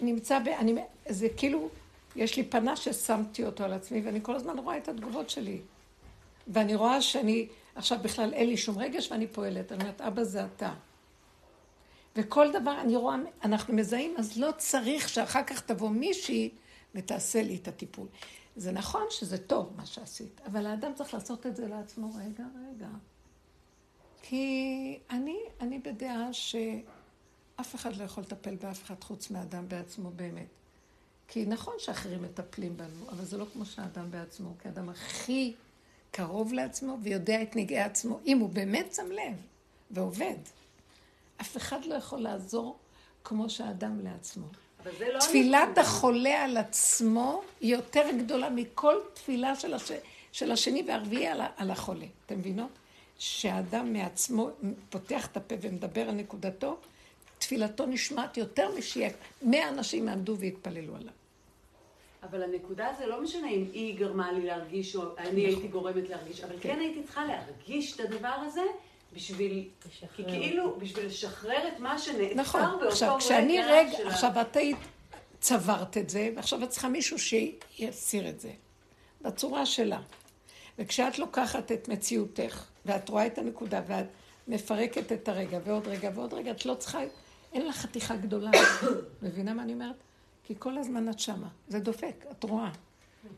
נמצא 0.00 0.38
ב... 0.38 0.48
אני, 0.48 0.74
זה 1.08 1.28
כאילו, 1.36 1.68
יש 2.16 2.36
לי 2.36 2.42
פנס 2.42 2.78
ששמתי 2.78 3.44
אותו 3.44 3.64
על 3.64 3.72
עצמי, 3.72 4.00
ואני 4.04 4.18
כל 4.22 4.34
הזמן 4.34 4.58
רואה 4.58 4.76
את 4.76 4.88
התגובות 4.88 5.30
שלי. 5.30 5.58
ואני 6.48 6.74
רואה 6.74 7.02
שאני, 7.02 7.46
עכשיו 7.74 7.98
בכלל 8.02 8.34
אין 8.34 8.48
לי 8.48 8.56
שום 8.56 8.78
רגש 8.78 9.10
ואני 9.10 9.26
פועלת. 9.26 9.72
אני 9.72 9.80
אומרת, 9.80 10.00
אבא 10.00 10.24
זה 10.24 10.44
אתה. 10.44 10.74
וכל 12.16 12.52
דבר 12.52 12.80
אני 12.80 12.96
רואה, 12.96 13.16
אנחנו 13.44 13.74
מזהים, 13.74 14.14
אז 14.18 14.38
לא 14.38 14.50
צריך 14.56 15.08
שאחר 15.08 15.42
כך 15.44 15.60
תבוא 15.60 15.90
מישהי 15.90 16.50
ותעשה 16.94 17.42
לי 17.42 17.56
את 17.56 17.68
הטיפול. 17.68 18.08
זה 18.56 18.72
נכון 18.72 19.02
שזה 19.10 19.38
טוב 19.38 19.72
מה 19.76 19.86
שעשית, 19.86 20.40
אבל 20.46 20.66
האדם 20.66 20.94
צריך 20.94 21.14
לעשות 21.14 21.46
את 21.46 21.56
זה 21.56 21.68
לעצמו 21.68 22.10
רגע, 22.14 22.44
רגע. 22.70 22.88
כי 24.22 24.98
אני, 25.10 25.38
אני 25.60 25.78
בדעה 25.78 26.32
שאף 26.32 27.74
אחד 27.74 27.96
לא 27.96 28.04
יכול 28.04 28.22
לטפל 28.22 28.54
באף 28.56 28.82
אחד 28.82 29.04
חוץ 29.04 29.30
מהאדם 29.30 29.68
בעצמו 29.68 30.10
באמת. 30.10 30.46
כי 31.28 31.46
נכון 31.46 31.74
שאחרים 31.78 32.22
מטפלים 32.22 32.76
בנו, 32.76 33.10
אבל 33.10 33.24
זה 33.24 33.38
לא 33.38 33.46
כמו 33.52 33.66
שהאדם 33.66 34.10
בעצמו, 34.10 34.54
כי 34.62 34.68
האדם 34.68 34.88
הכי 34.88 35.54
קרוב 36.16 36.52
לעצמו 36.52 36.98
ויודע 37.02 37.42
את 37.42 37.56
נגעי 37.56 37.80
עצמו, 37.80 38.18
אם 38.26 38.38
הוא 38.38 38.48
באמת 38.48 38.94
שם 38.94 39.12
לב 39.12 39.36
ועובד. 39.90 40.36
אף 41.40 41.56
אחד 41.56 41.84
לא 41.84 41.94
יכול 41.94 42.18
לעזור 42.18 42.78
כמו 43.24 43.50
שהאדם 43.50 44.00
לעצמו. 44.04 44.46
לא 44.86 45.20
תפילת. 45.20 45.78
החולה 45.78 46.44
על 46.44 46.56
עצמו 46.56 47.42
היא 47.60 47.72
יותר 47.72 48.04
גדולה 48.18 48.50
מכל 48.50 48.94
תפילה 49.14 49.56
של, 49.56 49.74
הש... 49.74 49.92
של 50.32 50.52
השני 50.52 50.82
והרביעי 50.86 51.26
על, 51.26 51.40
ה... 51.40 51.46
על 51.56 51.70
החולה. 51.70 52.06
אתם 52.26 52.38
מבינות? 52.38 52.70
שהאדם 53.18 53.92
מעצמו 53.92 54.50
פותח 54.90 55.26
את 55.26 55.36
הפה 55.36 55.54
ומדבר 55.60 56.08
על 56.08 56.14
נקודתו, 56.14 56.76
תפילתו 57.38 57.86
נשמעת 57.86 58.36
יותר 58.36 58.70
משיהיה. 58.78 59.10
מאה 59.42 59.68
אנשים 59.68 60.08
יעמדו 60.08 60.36
ויתפללו 60.38 60.96
עליו. 60.96 61.12
אבל 62.30 62.42
הנקודה 62.42 62.88
זה 62.98 63.06
לא 63.06 63.22
משנה 63.22 63.48
אם 63.48 63.64
היא 63.72 63.98
גרמה 63.98 64.32
לי 64.32 64.46
להרגיש 64.46 64.96
או 64.96 65.02
אני 65.18 65.40
הייתי 65.40 65.68
גורמת 65.68 66.08
להרגיש, 66.08 66.44
אבל 66.44 66.56
כן 66.60 66.80
הייתי 66.80 67.02
צריכה 67.02 67.24
להרגיש 67.24 67.94
את 67.94 68.00
הדבר 68.00 68.34
הזה 68.46 68.62
בשביל, 69.12 69.68
כי 70.16 70.24
כאילו, 70.24 70.76
בשביל 70.78 71.06
לשחרר 71.06 71.68
את 71.68 71.80
מה 71.80 71.98
שנעצר 71.98 72.34
נכון. 72.34 72.60
באותו 72.60 72.88
עכשיו, 72.88 73.16
כשאני 73.18 73.62
רגע, 73.62 73.92
של 73.96 74.08
עכשיו 74.08 74.30
את 74.40 74.56
היית, 74.56 74.78
צברת 75.40 75.96
את 75.96 76.10
זה, 76.10 76.30
ועכשיו 76.36 76.64
את 76.64 76.68
צריכה 76.68 76.88
מישהו 76.88 77.18
שיסיר 77.18 78.28
את 78.28 78.40
זה. 78.40 78.50
בצורה 79.20 79.66
שלה. 79.66 80.00
וכשאת 80.78 81.18
לוקחת 81.18 81.72
את 81.72 81.88
מציאותך, 81.88 82.64
ואת 82.86 83.08
רואה 83.08 83.26
את 83.26 83.38
הנקודה, 83.38 83.80
ואת 83.86 84.06
מפרקת 84.48 85.12
את 85.12 85.28
הרגע, 85.28 85.58
ועוד 85.64 85.88
רגע 85.88 86.10
ועוד 86.14 86.34
רגע, 86.34 86.50
את 86.50 86.66
לא 86.66 86.74
צריכה, 86.74 87.00
אין 87.52 87.66
לך 87.66 87.76
חתיכה 87.76 88.16
גדולה. 88.16 88.50
מבינה 89.22 89.54
מה 89.54 89.62
אני 89.62 89.72
אומרת? 89.72 89.96
כי 90.44 90.54
כל 90.58 90.78
הזמן 90.78 91.08
את 91.08 91.20
שמה. 91.20 91.48
זה 91.68 91.78
דופק, 91.78 92.24
את 92.30 92.44
רואה. 92.44 92.70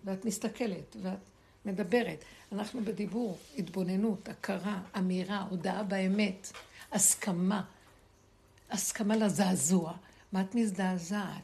ואת 0.04 0.24
מסתכלת, 0.24 0.96
ואת 1.02 1.18
מדברת. 1.64 2.24
אנחנו 2.52 2.84
בדיבור, 2.84 3.38
התבוננות, 3.58 4.28
הכרה, 4.28 4.80
אמירה, 4.98 5.46
הודעה 5.50 5.82
באמת, 5.82 6.52
הסכמה. 6.92 7.64
הסכמה 8.70 9.16
לזעזוע. 9.16 9.92
מה 10.32 10.40
את 10.40 10.54
מזדעזעת? 10.54 11.42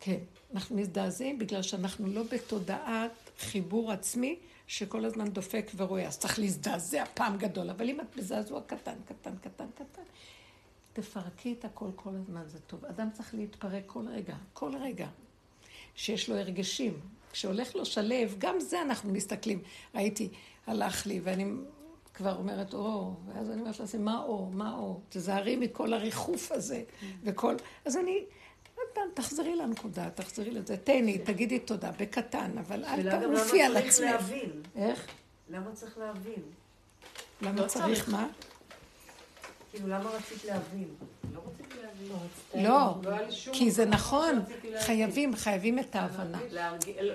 כן, 0.00 0.18
אנחנו 0.54 0.76
מזדעזעים 0.76 1.38
בגלל 1.38 1.62
שאנחנו 1.62 2.06
לא 2.06 2.22
בתודעת 2.22 3.30
חיבור 3.38 3.92
עצמי 3.92 4.36
שכל 4.66 5.04
הזמן 5.04 5.28
דופק 5.28 5.70
ורואה. 5.76 6.06
אז 6.06 6.18
צריך 6.18 6.38
להזדעזע 6.38 7.04
פעם 7.14 7.36
גדול. 7.36 7.70
אבל 7.70 7.88
אם 7.88 8.00
את 8.00 8.16
בזעזוע 8.16 8.60
קטן, 8.66 8.94
קטן, 9.08 9.36
קטן, 9.36 9.66
קטן, 9.74 10.02
תפרקי 10.92 11.54
את 11.58 11.64
הכל 11.64 11.88
כל 11.96 12.10
הזמן, 12.14 12.42
זה 12.46 12.58
טוב. 12.60 12.84
אדם 12.84 13.10
צריך 13.12 13.34
להתפרק 13.34 13.82
כל 13.86 14.04
רגע, 14.08 14.34
כל 14.52 14.76
רגע. 14.76 15.06
שיש 15.94 16.28
לו 16.30 16.36
הרגשים. 16.36 17.00
כשהולך 17.32 17.76
לו 17.76 17.84
שלב, 17.84 18.34
גם 18.38 18.60
זה 18.60 18.82
אנחנו 18.82 19.12
מסתכלים. 19.12 19.62
ראיתי, 19.94 20.28
הלך 20.66 21.06
לי, 21.06 21.20
ואני 21.22 21.46
כבר 22.14 22.36
אומרת, 22.36 22.74
או, 22.74 23.14
ואז 23.26 23.50
אני 23.50 23.60
אומרת 23.60 23.80
לעצמי, 23.80 24.02
מה 24.02 24.22
או, 24.22 24.50
מה 24.52 24.74
או? 24.74 25.00
תזהרי 25.08 25.56
מכל 25.56 25.92
הריחוף 25.92 26.52
הזה, 26.52 26.82
וכל... 27.22 27.54
אז 27.84 27.96
אני, 27.96 28.24
פעם, 28.94 29.08
תחזרי 29.14 29.56
לנקודה, 29.56 30.10
תחזרי 30.10 30.50
לזה, 30.50 30.76
תהני, 30.76 31.18
תגידי 31.18 31.58
תודה, 31.58 31.90
בקטן, 31.98 32.58
אבל 32.58 32.84
אל 32.84 33.10
גם 33.12 33.20
תעופי 33.20 33.62
על 33.62 33.72
למה 33.72 33.80
צריך 33.80 33.90
עצמך. 33.90 34.10
להבין? 34.10 34.50
איך? 34.76 35.06
למה 35.50 35.72
צריך 35.72 35.98
להבין? 35.98 36.42
למה 37.42 37.62
לא 37.62 37.66
צריך. 37.66 38.08
מה? 38.08 38.28
כאילו, 39.72 39.88
למה 39.88 40.10
רצית 40.10 40.44
להבין? 40.44 40.88
לא. 41.34 42.14
לא, 42.54 42.94
לא 43.04 43.30
שום 43.30 43.54
כי 43.54 43.70
זה 43.70 43.84
נכון. 43.84 44.42
חייבים, 44.80 45.36
חייבים 45.36 45.78
את 45.78 45.96
ההבנה. 45.96 46.38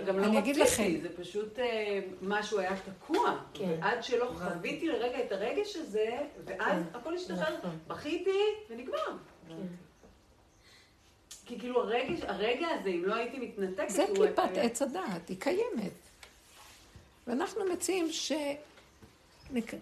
גם 0.08 0.20
לא 0.20 0.26
אני 0.26 0.40
אגיד 0.40 0.58
רציתי, 0.58 0.98
לכם. 0.98 1.02
זה 1.02 1.24
פשוט 1.24 1.60
אה, 1.60 2.00
משהו 2.22 2.60
היה 2.60 2.72
תקוע. 2.78 3.38
כן. 3.54 3.76
ועד 3.82 4.04
שלא 4.04 4.32
חוויתי 4.38 4.88
לרגע 4.88 5.24
את 5.26 5.32
הרגש 5.32 5.76
הזה, 5.76 6.18
ואז 6.46 6.84
כן, 6.92 6.98
הכל 7.00 7.16
השתחרר, 7.16 7.58
נכון. 7.58 7.78
בכיתי 7.88 8.40
ונגמר. 8.70 9.18
כי 11.46 11.60
כאילו 11.60 11.82
הרגש, 11.84 12.20
הרגע 12.22 12.68
הזה, 12.68 12.90
אם 12.90 13.06
לא 13.06 13.16
הייתי 13.16 13.40
מתנתקת, 13.40 13.90
זה 13.90 14.06
קליפת 14.16 14.50
עץ 14.56 14.82
הדעת, 14.82 15.30
היא 15.30 15.38
קיימת. 15.40 15.92
ואנחנו 17.28 17.62
מציעים 17.74 18.08
שנתבונן 18.12 19.80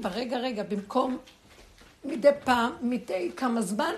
ברגע 0.00 0.38
רגע, 0.38 0.62
במקום 0.62 1.18
מדי 2.04 2.28
פעם, 2.44 2.72
מדי 2.80 3.30
כמה 3.36 3.62
זמן, 3.62 3.94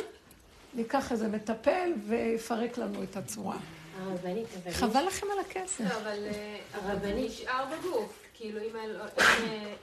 ניקח 0.74 1.12
איזה 1.12 1.28
מטפל 1.28 1.92
ויפרק 2.06 2.78
לנו 2.78 3.02
את 3.02 3.16
הצורה. 3.16 3.56
הרבנית, 4.00 4.46
אבל... 4.62 4.72
חבל 4.72 5.06
לכם 5.06 5.26
על 5.32 5.38
הכסף. 5.38 5.80
לא, 5.80 5.86
אבל 5.86 6.26
אה, 6.26 6.58
הרבנית. 6.72 7.30
נשאר 7.30 7.64
בגוף. 7.64 8.18
כאילו, 8.34 8.60
אם 8.60 8.76
אה, 8.76 9.06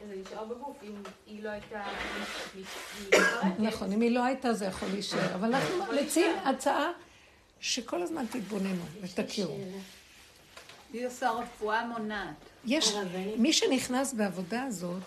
זה 0.07 0.15
נשאר 0.15 0.45
בגוף, 0.45 0.77
אם 0.83 0.93
היא 1.27 1.43
לא 1.43 1.49
הייתה. 1.49 1.83
נכון, 3.59 3.91
אם 3.91 4.01
היא 4.01 4.11
לא 4.11 4.23
הייתה 4.23 4.53
זה 4.53 4.65
יכול 4.65 4.87
להישאר. 4.93 5.35
אבל 5.35 5.53
אנחנו 5.53 5.83
מציעים 6.03 6.35
הצעה 6.45 6.91
שכל 7.59 8.01
הזמן 8.01 8.25
תתבוננו 8.25 8.83
ותכירו. 9.01 9.57
היא 10.93 11.07
עושה 11.07 11.29
רפואה 11.29 11.85
מונעת. 11.85 12.35
יש, 12.65 12.93
הרבנית. 12.93 13.37
מי 13.37 13.53
שנכנס 13.53 14.13
בעבודה 14.13 14.63
הזאת, 14.63 15.03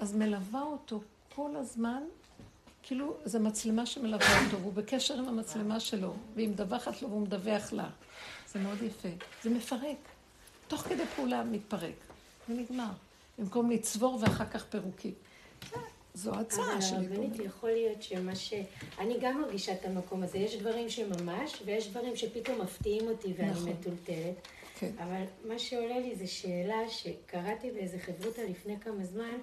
אז 0.00 0.14
מלווה 0.14 0.62
אותו 0.62 1.00
כל 1.34 1.56
הזמן, 1.56 2.02
כאילו 2.82 3.16
זו 3.24 3.40
מצלמה 3.40 3.86
שמלווה 3.86 4.44
אותו, 4.44 4.60
והוא 4.60 4.72
בקשר 4.72 5.18
עם 5.18 5.28
המצלמה 5.28 5.80
שלו, 5.80 6.14
והיא 6.34 6.48
מדווחת 6.48 7.02
לו 7.02 7.08
והוא 7.10 7.22
מדווח 7.22 7.72
לה. 7.72 7.88
זה 8.52 8.58
מאוד 8.58 8.82
יפה. 8.82 9.08
זה 9.42 9.50
מפרק. 9.50 9.96
תוך 10.68 10.80
כדי 10.80 11.06
פעולה 11.16 11.44
מתפרק. 11.44 11.94
ונגמר. 12.48 12.90
במקום 13.38 13.70
לצבור 13.70 14.18
ואחר 14.20 14.46
כך 14.46 14.64
פירוקים. 14.64 15.14
זו 16.14 16.34
הצעה 16.34 16.72
אבל 16.72 16.80
שלי. 16.80 16.96
הרבנית, 16.96 17.40
יכול 17.44 17.70
להיות 17.70 18.02
שמה 18.02 18.34
ש... 18.34 18.54
אני 18.98 19.16
גם 19.20 19.40
מרגישה 19.40 19.72
את 19.72 19.84
המקום 19.84 20.22
הזה. 20.22 20.38
יש 20.38 20.56
דברים 20.56 20.90
שממש, 20.90 21.62
ויש 21.64 21.88
דברים 21.88 22.16
שפתאום 22.16 22.60
מפתיעים 22.60 23.08
אותי 23.08 23.34
ואני 23.36 23.50
נכון. 23.50 23.68
מטולטלת. 23.68 24.48
כן. 24.78 24.90
אבל 24.98 25.22
מה 25.48 25.58
שעולה 25.58 25.98
לי 25.98 26.16
זה 26.16 26.26
שאלה 26.26 26.88
שקראתי 26.88 27.70
באיזה 27.70 27.98
חברותא 27.98 28.40
לפני 28.40 28.80
כמה 28.80 29.04
זמן, 29.04 29.38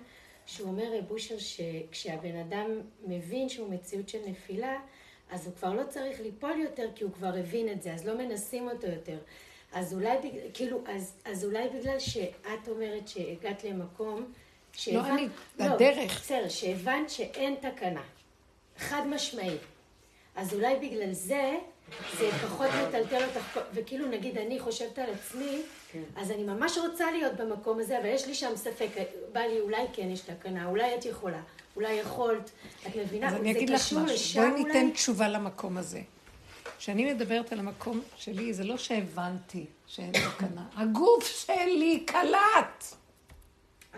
שהוא 0.48 0.68
אומר 0.68 0.98
רב 0.98 1.12
אושר 1.12 1.36
שכשהבן 1.40 2.36
אדם 2.36 2.82
מבין 3.08 3.50
שהוא 3.50 3.70
מציאות 3.70 4.10
של 4.10 4.20
נפילה, 4.26 4.80
אז 5.32 5.46
הוא 5.48 5.56
כבר 5.56 5.74
לא 5.74 5.84
צריך 5.84 6.22
ליפול 6.22 6.60
יותר 6.60 6.90
כי 6.96 7.04
הוא 7.04 7.12
כבר 7.14 7.34
הבין 7.40 7.70
את 7.70 7.82
זה, 7.82 7.94
אז 7.94 8.08
לא 8.08 8.18
מנסים 8.18 8.70
אותו 8.70 8.88
יותר. 8.88 9.18
אז 9.72 9.94
אולי, 9.94 10.18
כאילו, 10.54 10.84
אז, 10.88 11.14
אז 11.26 11.46
אולי 11.46 11.70
בגלל 11.70 12.00
שאת 12.00 12.68
אומרת 12.68 13.08
שהגעת 13.08 13.64
למקום, 13.64 14.34
לא 14.92 15.06
אני, 15.06 15.28
הדרך. 15.60 16.22
בסדר, 16.22 16.50
שהבנת 16.50 17.10
שאין 17.10 17.56
תקנה. 17.56 18.04
חד 18.78 19.08
משמעי. 19.08 19.58
אז 20.36 20.54
אולי 20.54 20.76
בגלל 20.76 21.12
זה, 21.12 21.58
זה 22.20 22.30
פחות 22.32 22.70
מטלטל 22.88 23.24
אותך, 23.26 23.60
וכאילו 23.74 24.08
נגיד 24.08 24.38
אני 24.38 24.60
חושבת 24.60 25.00
על 25.00 25.10
עצמי, 25.10 25.62
כן. 25.92 26.04
אז 26.16 26.32
אני 26.32 26.44
ממש 26.44 26.78
רוצה 26.78 27.12
להיות 27.12 27.34
במקום 27.34 27.80
הזה, 27.80 27.98
אבל 27.98 28.06
יש 28.06 28.28
לי 28.28 28.36
שם 28.36 28.56
ספק, 28.56 28.90
בא 29.32 29.40
לי 29.40 29.60
אולי 29.60 29.84
כן 29.94 30.10
יש 30.10 30.20
תקנה, 30.20 30.66
אולי 30.66 30.96
את 30.96 31.06
יכולה, 31.06 31.42
אולי 31.76 31.94
יכולת, 31.94 32.52
את 32.88 32.96
מבינה? 32.96 33.28
אז 33.28 33.34
אני 33.34 33.52
אגיד 33.52 33.70
לך 33.70 33.94
משהו. 33.94 34.42
בואי 34.42 34.52
אולי? 34.52 34.64
ניתן 34.64 34.92
תשובה 34.92 35.28
למקום 35.28 35.78
הזה. 35.78 36.02
כשאני 36.78 37.14
מדברת 37.14 37.52
על 37.52 37.60
המקום 37.60 38.02
שלי, 38.16 38.54
זה 38.54 38.64
לא 38.64 38.78
שהבנתי 38.78 39.66
שאין 39.88 40.12
תקנה. 40.12 40.66
הגוף 40.76 41.46
שלי 41.46 42.04
קלט. 42.06 42.86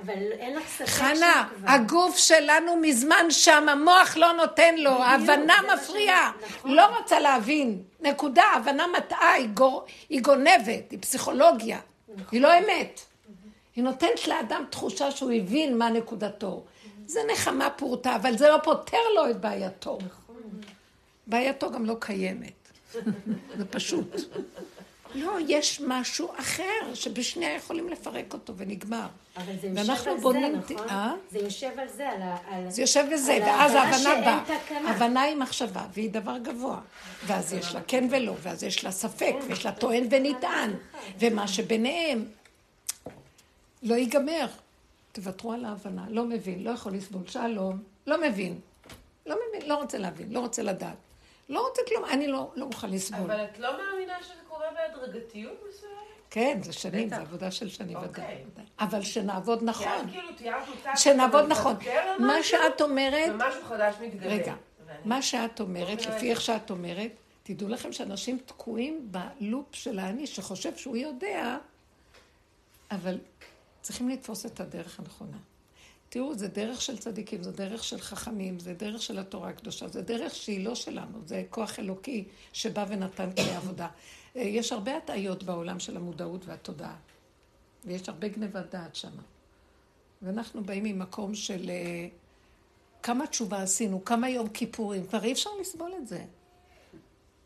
אבל 0.05 0.31
אין 0.31 0.55
לך 0.55 0.67
ספק 0.67 0.85
חנה. 0.85 1.47
הגוף 1.63 2.17
שלנו 2.17 2.75
מזמן 2.75 3.25
שם, 3.29 3.69
המוח 3.69 4.17
לא 4.17 4.31
נותן 4.33 4.75
לו, 4.75 4.91
בדיוק, 4.91 5.05
ההבנה 5.05 5.55
מפריעה. 5.73 6.31
נכון. 6.47 6.71
לא 6.71 6.97
רוצה 6.97 7.19
להבין. 7.19 7.83
נקודה, 8.01 8.43
הבנה 8.55 8.85
מטעה, 8.97 9.31
היא, 9.31 9.47
גור... 9.47 9.85
היא 10.09 10.21
גונבת, 10.21 10.91
היא 10.91 10.99
פסיכולוגיה. 11.01 11.79
נכון. 12.09 12.25
היא 12.31 12.41
לא 12.41 12.57
אמת. 12.57 13.01
היא 13.75 13.83
נותנת 13.83 14.27
לאדם 14.27 14.63
תחושה 14.69 15.11
שהוא 15.11 15.31
הבין 15.31 15.77
מה 15.77 15.89
נקודתו. 15.89 16.63
זה 17.05 17.19
נחמה 17.33 17.69
פורתא, 17.69 18.15
אבל 18.15 18.37
זה 18.37 18.49
לא 18.49 18.57
פותר 18.63 18.97
לו 19.15 19.29
את 19.29 19.41
בעייתו. 19.41 19.97
בעייתו 21.27 21.71
גם 21.71 21.85
לא 21.85 21.95
קיימת. 21.99 22.53
זה 23.57 23.65
פשוט. 23.69 24.15
לא, 25.15 25.37
יש 25.47 25.81
משהו 25.87 26.29
אחר 26.39 26.93
שבשנייה 26.93 27.55
יכולים 27.55 27.89
לפרק 27.89 28.33
אותו 28.33 28.53
ונגמר. 28.57 29.07
אבל 29.39 29.53
זה 29.61 29.67
יושב 29.67 29.89
ואנחנו 29.89 30.11
על 30.11 30.19
זה, 30.19 30.73
נכון? 30.73 30.89
אה? 30.89 31.13
זה 31.31 31.39
יושב 31.39 31.79
על 31.79 31.87
זה, 31.87 32.09
על 32.09 32.21
ה... 32.21 32.69
זה 32.69 32.81
יושב 32.81 33.05
בזה, 33.13 33.37
ואז 33.41 33.73
ההבנה 33.73 34.15
באה. 34.21 34.89
הבנה 34.89 35.21
היא 35.21 35.35
מחשבה, 35.35 35.85
והיא 35.93 36.11
דבר 36.11 36.37
גבוה. 36.37 36.79
ואז 37.25 37.53
יש 37.53 37.75
לה 37.75 37.81
כן 37.87 38.07
ולא, 38.11 38.33
ואז 38.41 38.63
יש 38.63 38.83
לה 38.83 38.91
ספק, 38.91 39.35
ויש 39.47 39.65
לה 39.65 39.71
טוען 39.71 40.07
ונטען, 40.11 40.73
ומה 41.19 41.47
שביניהם 41.47 42.25
לא 43.83 43.95
ייגמר. 43.95 44.45
תוותרו 45.11 45.53
על 45.53 45.65
ההבנה, 45.65 46.05
לא 46.09 46.25
מבין, 46.25 46.63
לא 46.63 46.71
יכול 46.71 46.93
לסבול, 46.93 47.27
שלום, 47.27 47.79
לא 48.07 48.21
מבין. 48.21 48.59
לא 49.25 49.35
מבין, 49.49 49.69
לא 49.69 49.75
רוצה 49.75 49.97
להבין, 49.97 50.31
לא 50.31 50.39
רוצה 50.39 50.63
לדעת. 50.63 50.95
לא 51.49 51.67
רוצה 51.67 51.81
כלום, 51.87 52.05
אני 52.05 52.27
לא, 52.27 52.51
לא 52.55 52.65
מוכן 52.65 52.89
לסבול. 52.89 53.31
אבל 53.31 53.43
את 53.43 53.59
לא 53.59 53.69
מאמינה 53.77 54.23
שזה 54.23 54.41
קורה 54.49 54.65
בהדרגתיות 54.73 55.57
מסוימת? 55.69 56.08
כן, 56.29 56.59
זה 56.63 56.73
שנים. 56.73 57.09
זה 57.09 57.15
עבודה 57.15 57.51
של 57.51 57.69
שנים, 57.69 57.97
אוקיי. 57.97 58.43
ודאי. 58.53 58.65
אבל 58.79 59.01
שנעבוד 59.01 59.63
נכון. 59.63 60.09
כאילו 60.11 60.29
מצב 60.31 60.89
שנעבוד 60.95 61.45
נכון. 61.47 61.75
מה 62.19 62.43
שאת 62.43 62.81
אומרת, 62.81 63.31
ומשהו 63.33 63.63
חדש 63.63 63.95
מתגלה. 64.01 64.33
רגע, 64.33 64.53
מה 65.05 65.21
שאת 65.21 65.59
אומרת, 65.59 66.05
לפי 66.05 66.31
איך 66.31 66.41
שאת 66.41 66.69
אומרת, 66.69 67.11
תדעו 67.43 67.69
לכם 67.69 67.93
שאנשים 67.93 68.37
תקועים 68.45 69.11
בלופ 69.11 69.75
של 69.75 69.99
האני 69.99 70.27
שחושב 70.27 70.75
שהוא 70.77 70.97
יודע, 70.97 71.57
אבל 72.91 73.17
צריכים 73.81 74.09
לתפוס 74.09 74.45
את 74.45 74.59
הדרך 74.59 74.99
הנכונה. 74.99 75.37
תראו, 76.09 76.35
זה 76.35 76.47
דרך 76.47 76.81
של 76.81 76.97
צדיקים, 76.97 77.43
זה 77.43 77.51
דרך 77.51 77.83
של 77.83 78.01
חכמים, 78.01 78.59
זה 78.59 78.73
דרך 78.73 79.01
של 79.01 79.19
התורה 79.19 79.49
הקדושה, 79.49 79.87
זה 79.87 80.01
דרך 80.01 80.35
שהיא 80.35 80.65
לא 80.65 80.75
שלנו, 80.75 81.17
זה 81.25 81.43
כוח 81.49 81.79
אלוקי 81.79 82.23
שבא 82.53 82.85
ונתן 82.89 83.31
כלי 83.31 83.55
עבודה. 83.55 83.87
אה, 84.35 84.41
יש 84.41 84.71
הרבה 84.71 84.97
הטעיות 84.97 85.43
בעולם 85.43 85.79
של 85.79 85.97
המודעות 85.97 86.45
והתודעה, 86.45 86.95
ויש 87.85 88.09
הרבה 88.09 88.27
גניבת 88.27 88.71
דעת 88.71 88.95
שם. 88.95 89.11
ואנחנו 90.21 90.63
באים 90.63 90.83
ממקום 90.83 91.35
של 91.35 91.69
אה, 91.69 92.07
כמה 93.03 93.27
תשובה 93.27 93.61
עשינו, 93.61 94.05
כמה 94.05 94.29
יום 94.29 94.49
כיפורים, 94.49 95.07
כבר 95.07 95.23
אי 95.23 95.31
אפשר 95.31 95.49
לסבול 95.61 95.91
את 95.97 96.07
זה. 96.07 96.25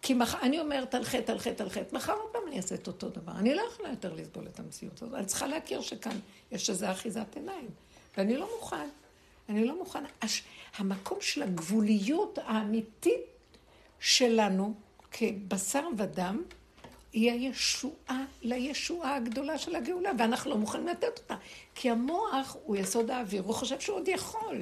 כי 0.01 0.13
מח... 0.13 0.35
אני 0.35 0.59
אומרת 0.59 0.95
על 0.95 1.03
חטא, 1.03 1.31
על 1.31 1.39
חטא, 1.39 1.63
על 1.63 1.69
חטא, 1.69 1.95
מחר 1.95 2.13
עוד 2.13 2.31
פעם 2.31 2.41
אני 2.47 2.57
אעשה 2.57 2.75
את 2.75 2.87
אותו 2.87 3.09
דבר. 3.09 3.31
אני 3.31 3.55
לא 3.55 3.61
יכולה 3.61 3.89
יותר 3.89 4.13
לסבול 4.13 4.47
את 4.47 4.59
המציאות 4.59 5.01
הזאת. 5.01 5.13
אני 5.13 5.25
צריכה 5.25 5.47
להכיר 5.47 5.81
שכאן 5.81 6.19
יש 6.51 6.69
איזו 6.69 6.91
אחיזת 6.91 7.35
עיניים. 7.35 7.69
ואני 8.17 8.37
לא 8.37 8.49
מוכן. 8.55 8.89
אני 9.49 9.65
לא 9.65 9.77
מוכן. 9.77 10.03
הש... 10.21 10.43
המקום 10.77 11.17
של 11.21 11.43
הגבוליות 11.43 12.39
האמיתית 12.45 13.21
שלנו 13.99 14.73
כבשר 15.11 15.87
ודם, 15.97 16.43
היא 17.13 17.31
הישועה 17.31 18.25
לישועה 18.41 19.15
הגדולה 19.15 19.57
של 19.57 19.75
הגאולה, 19.75 20.11
ואנחנו 20.19 20.51
לא 20.51 20.57
מוכנים 20.57 20.87
לתת 20.87 21.19
אותה. 21.19 21.35
כי 21.75 21.89
המוח 21.89 22.57
הוא 22.63 22.75
יסוד 22.75 23.11
האוויר, 23.11 23.43
הוא 23.43 23.53
חושב 23.53 23.79
שהוא 23.79 23.97
עוד 23.97 24.07
יכול. 24.07 24.61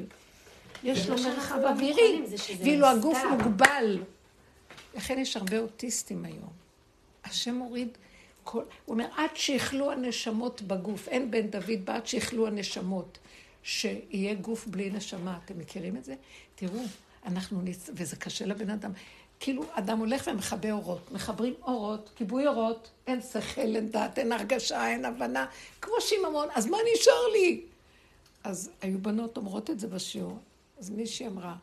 יש 0.84 1.10
לו 1.10 1.16
מרחב 1.16 1.60
לא 1.60 1.70
אווירי, 1.70 2.22
ואילו 2.60 2.88
הגוף. 2.88 3.18
מוגבל. 3.32 4.04
לכן 4.96 5.20
יש 5.20 5.38
הרבה 5.38 5.60
אוטיסטים 5.60 6.26
היום. 6.26 6.50
השם 7.24 7.56
מוריד 7.56 7.98
כל... 8.44 8.64
הוא 8.86 8.94
אומר, 8.94 9.08
עד 9.18 9.30
שיכלו 9.36 9.92
הנשמות 9.92 10.62
בגוף, 10.62 11.08
אין 11.08 11.32
בן 11.32 11.48
דוד 11.48 11.86
בעד 11.86 12.08
שיכלו 12.08 12.48
הנשמות, 12.48 13.18
שיהיה 13.64 14.34
גוף 14.34 14.68
בלי 14.68 14.90
נשמה. 14.90 15.40
אתם 15.46 15.60
מכירים 15.60 15.98
את 15.98 16.06
זה? 16.06 16.16
תראו, 16.56 16.80
אנחנו, 17.26 17.62
נצ... 17.62 17.90
וזה 17.94 18.16
קשה 18.16 18.46
לבן 18.46 18.70
אדם. 18.70 18.92
כאילו, 19.42 19.64
אדם 19.74 20.00
הולך 20.00 20.28
ומכבה 20.28 20.72
אורות. 20.72 21.12
מחברים 21.12 21.54
אורות, 21.64 22.10
כיבוי 22.16 22.48
אורות, 22.48 22.90
אין 23.08 23.22
שכל, 23.22 23.62
אין 23.62 23.90
דעת, 23.90 24.20
אין 24.20 24.32
הרגשה, 24.32 24.88
אין 24.88 25.06
הבנה. 25.06 25.46
כמו 25.82 25.94
שיממון, 26.00 26.48
אז 26.56 26.66
מה 26.66 26.78
נשאר 26.94 27.28
לי? 27.34 27.62
אז 28.44 28.70
היו 28.82 29.00
בנות 29.00 29.38
אומרות 29.38 29.70
את 29.70 29.80
זה 29.80 29.88
בשיעור. 29.88 30.38
אז 30.80 30.90
מישהי 30.90 31.28
אמרה, 31.28 31.56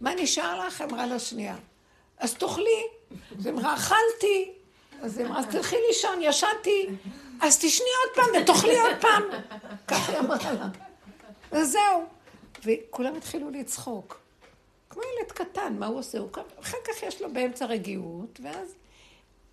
מה 0.00 0.14
נשאר 0.14 0.66
לך? 0.66 0.80
אמרה 0.80 1.06
לשנייה. 1.06 1.56
אז 2.18 2.34
תאכלי. 2.34 2.82
אז 3.38 3.46
אמרה, 3.46 3.74
אכלתי. 3.74 4.52
אז 5.02 5.20
אמרה, 5.20 5.38
אז 5.38 5.46
תלכי 5.46 5.76
לישון, 5.88 6.18
ישנתי. 6.22 6.86
אז 7.40 7.58
תשני 7.58 7.86
עוד 8.04 8.14
פעם 8.14 8.42
ותאכלי 8.42 8.80
עוד 8.80 8.96
פעם. 9.00 9.22
ככה 9.88 10.12
היא 10.12 10.20
אמרה 10.20 10.52
לה. 10.52 10.68
וזהו. 11.52 12.04
וכולם 12.64 13.14
התחילו 13.14 13.50
לצחוק. 13.50 14.23
כמו 14.94 15.02
ילד 15.02 15.32
קטן, 15.32 15.76
מה 15.78 15.86
הוא 15.86 15.98
עושה? 15.98 16.18
הוא 16.18 16.28
קם, 16.30 16.42
אחר 16.60 16.76
כך 16.84 17.02
יש 17.02 17.22
לו 17.22 17.32
באמצע 17.32 17.66
רגיעות, 17.66 18.40
ואז 18.42 18.74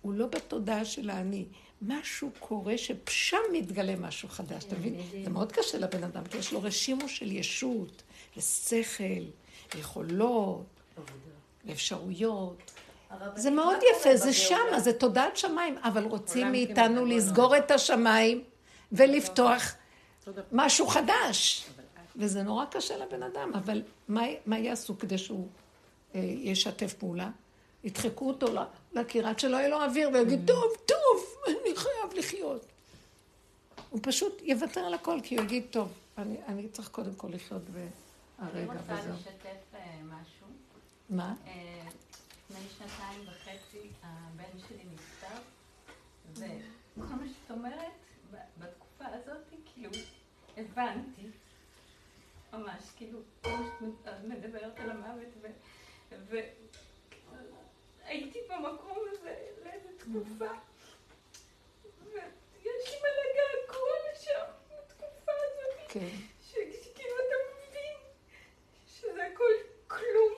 הוא 0.02 0.14
לא 0.14 0.26
בתודעה 0.26 0.84
של 0.84 1.10
האני. 1.10 1.44
משהו 1.82 2.30
קורה 2.38 2.74
ששם 2.78 3.36
מתגלה 3.52 3.96
משהו 3.96 4.28
חדש, 4.28 4.64
אתה 4.64 4.76
מבין? 4.76 4.94
זה 5.24 5.30
מאוד 5.30 5.52
קשה 5.52 5.78
לבן 5.78 6.04
אדם, 6.04 6.24
כי 6.24 6.38
יש 6.38 6.52
לו 6.52 6.62
רשימו 6.62 7.08
של 7.08 7.32
ישות, 7.32 8.02
ושכל, 8.36 9.22
ויכולות, 9.74 10.66
ואפשרויות. 11.64 12.72
זה 13.36 13.50
מאוד 13.50 13.76
יפה, 13.96 14.16
זה 14.16 14.32
שמה, 14.32 14.80
זה 14.80 14.92
תודעת 14.92 15.36
שמיים, 15.36 15.78
אבל 15.78 16.04
רוצים 16.04 16.50
מאיתנו 16.52 16.76
כמנהגו 16.84 17.06
לסגור 17.06 17.56
את 17.56 17.70
השמיים 17.70 18.44
ולפתוח 18.92 19.74
משהו 20.52 20.86
חדש. 20.86 21.66
וזה 22.16 22.42
נורא 22.42 22.64
קשה 22.64 22.96
לבן 22.96 23.22
אדם, 23.22 23.52
אבל 23.54 23.82
מה, 24.08 24.22
מה 24.46 24.58
יעשו 24.58 24.98
כדי 24.98 25.18
שהוא 25.18 25.48
אה, 26.14 26.20
ישתף 26.20 26.94
פעולה? 26.94 27.30
ידחקו 27.84 28.28
אותו 28.28 28.46
לקיר 28.92 29.28
עד 29.28 29.38
שלא 29.38 29.56
יהיה 29.56 29.68
לו 29.68 29.82
אוויר, 29.82 30.10
ויגיד, 30.12 30.40
טוב, 30.46 30.64
טוב, 30.86 31.24
אני 31.46 31.76
חייב 31.76 32.12
לחיות. 32.14 32.66
הוא 33.90 34.00
פשוט 34.02 34.42
יוותר 34.42 34.80
על 34.80 34.94
הכל, 34.94 35.18
כי 35.22 35.36
הוא 35.36 35.44
יגיד, 35.44 35.64
טוב, 35.70 35.92
אני, 36.18 36.36
אני 36.48 36.68
צריך 36.68 36.88
קודם 36.88 37.14
כל 37.14 37.28
לחיות 37.32 37.62
אני 37.72 38.52
בהרגע 38.52 38.72
רוצה 38.72 38.94
וזהו. 39.00 39.12
לשתף 39.14 39.74
אה, 39.74 39.98
משהו. 40.04 40.46
מה? 41.10 41.34
אה, 41.46 41.84
לפני 42.50 42.64
שנתיים 42.78 43.20
וחצי 43.26 43.88
הבן 44.02 44.58
שלי 44.68 44.84
נפטר, 44.94 45.40
וכל 46.34 47.14
מה 47.14 47.26
שאת 47.26 47.50
אומרת, 47.50 47.92
בתקופה 48.58 49.04
הזאת, 49.06 49.42
כאילו, 49.74 49.90
הבנתי, 50.56 51.22
ממש, 52.52 52.82
כאילו, 52.96 53.18
את 53.40 54.24
מדברת 54.24 54.80
על 54.80 54.90
המוות, 54.90 55.28
והייתי 58.00 58.38
במקום 58.48 58.98
הזה 59.12 59.36
לאיזה 59.64 59.88
תקופה, 59.98 60.50
ויש 62.04 62.90
לי 62.90 62.96
מלא 63.00 63.26
געגוע 63.36 63.92
לשם, 64.12 64.44
בתקופה 64.70 65.32
הזאת. 65.32 65.88
כן. 65.88 66.08
שכאילו 66.42 67.14
אתה 67.26 67.34
מבין 67.68 67.96
שזה 68.86 69.26
הכל 69.26 69.52
כלום, 69.88 70.32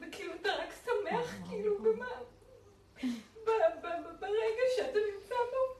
וכאילו 0.00 0.34
אתה 0.34 0.48
רק 0.54 0.74
שמח 0.84 1.34
כאילו 1.48 1.78
במה, 1.82 2.10
ב- 3.44 3.48
ב- 3.48 3.86
ב- 3.86 4.20
ברגע 4.20 4.62
שאתה 4.76 4.98
נמצא 5.12 5.34
בו. 5.34 5.78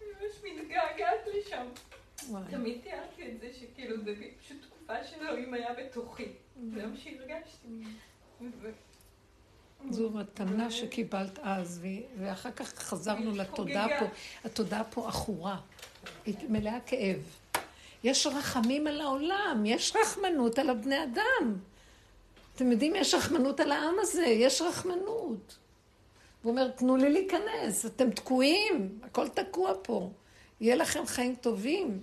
ממש 0.00 0.34
מתגעגעת 0.42 1.26
לשם. 1.26 1.66
תמיד 2.50 2.80
תיארתי 2.82 3.28
את 3.28 3.40
זה 3.40 3.50
שכאילו 3.60 4.04
זה 4.04 4.14
פשוט 4.42 4.56
תקופה 4.62 5.04
שאלוהים 5.04 5.54
היה 5.54 5.74
בתוכי. 5.74 6.28
זה 6.74 6.86
מה 6.86 6.96
שהרגשתי. 6.96 7.68
ו- 8.40 8.70
זו 9.90 10.10
מתנה 10.10 10.70
שקיבלת 10.70 11.38
אז, 11.42 11.80
ואחר 12.18 12.50
כך 12.50 12.74
חזרנו 12.74 13.36
לתודעה. 13.36 13.88
פה. 14.00 14.06
התודעה 14.44 14.84
פה 14.84 15.08
עכורה, 15.08 15.60
היא 16.26 16.34
מלאה 16.48 16.80
כאב. 16.86 17.38
יש 18.04 18.26
רחמים 18.26 18.86
על 18.86 19.00
העולם, 19.00 19.62
יש 19.66 19.96
רחמנות 20.02 20.58
על 20.58 20.70
הבני 20.70 21.04
אדם. 21.04 21.56
אתם 22.54 22.72
יודעים, 22.72 22.94
יש 22.96 23.14
רחמנות 23.14 23.60
על 23.60 23.72
העם 23.72 23.94
הזה, 23.98 24.26
יש 24.26 24.62
רחמנות. 24.62 25.58
הוא 26.42 26.50
אומר, 26.50 26.68
תנו 26.68 26.96
לי 26.96 27.12
להיכנס, 27.12 27.86
אתם 27.86 28.10
תקועים, 28.10 28.98
הכל 29.02 29.28
תקוע 29.28 29.72
פה. 29.82 30.10
יהיה 30.60 30.76
לכם 30.76 31.06
חיים 31.06 31.34
טובים. 31.34 32.02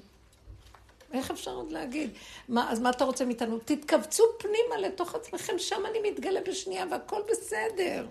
איך 1.16 1.32
אפשר 1.32 1.52
עוד 1.52 1.72
להגיד? 1.72 2.10
מה, 2.50 2.72
אז 2.72 2.80
מה 2.80 2.90
אתה 2.90 3.04
רוצה 3.04 3.26
מאיתנו? 3.26 3.60
תתכווצו 3.66 4.24
פנימה 4.40 4.88
לתוך 4.88 5.16
עצמכם, 5.16 5.60
שם 5.60 5.84
אני 5.90 6.12
מתגלה 6.12 6.40
בשנייה 6.42 6.86
והכל 6.92 7.22
בסדר. 7.32 8.08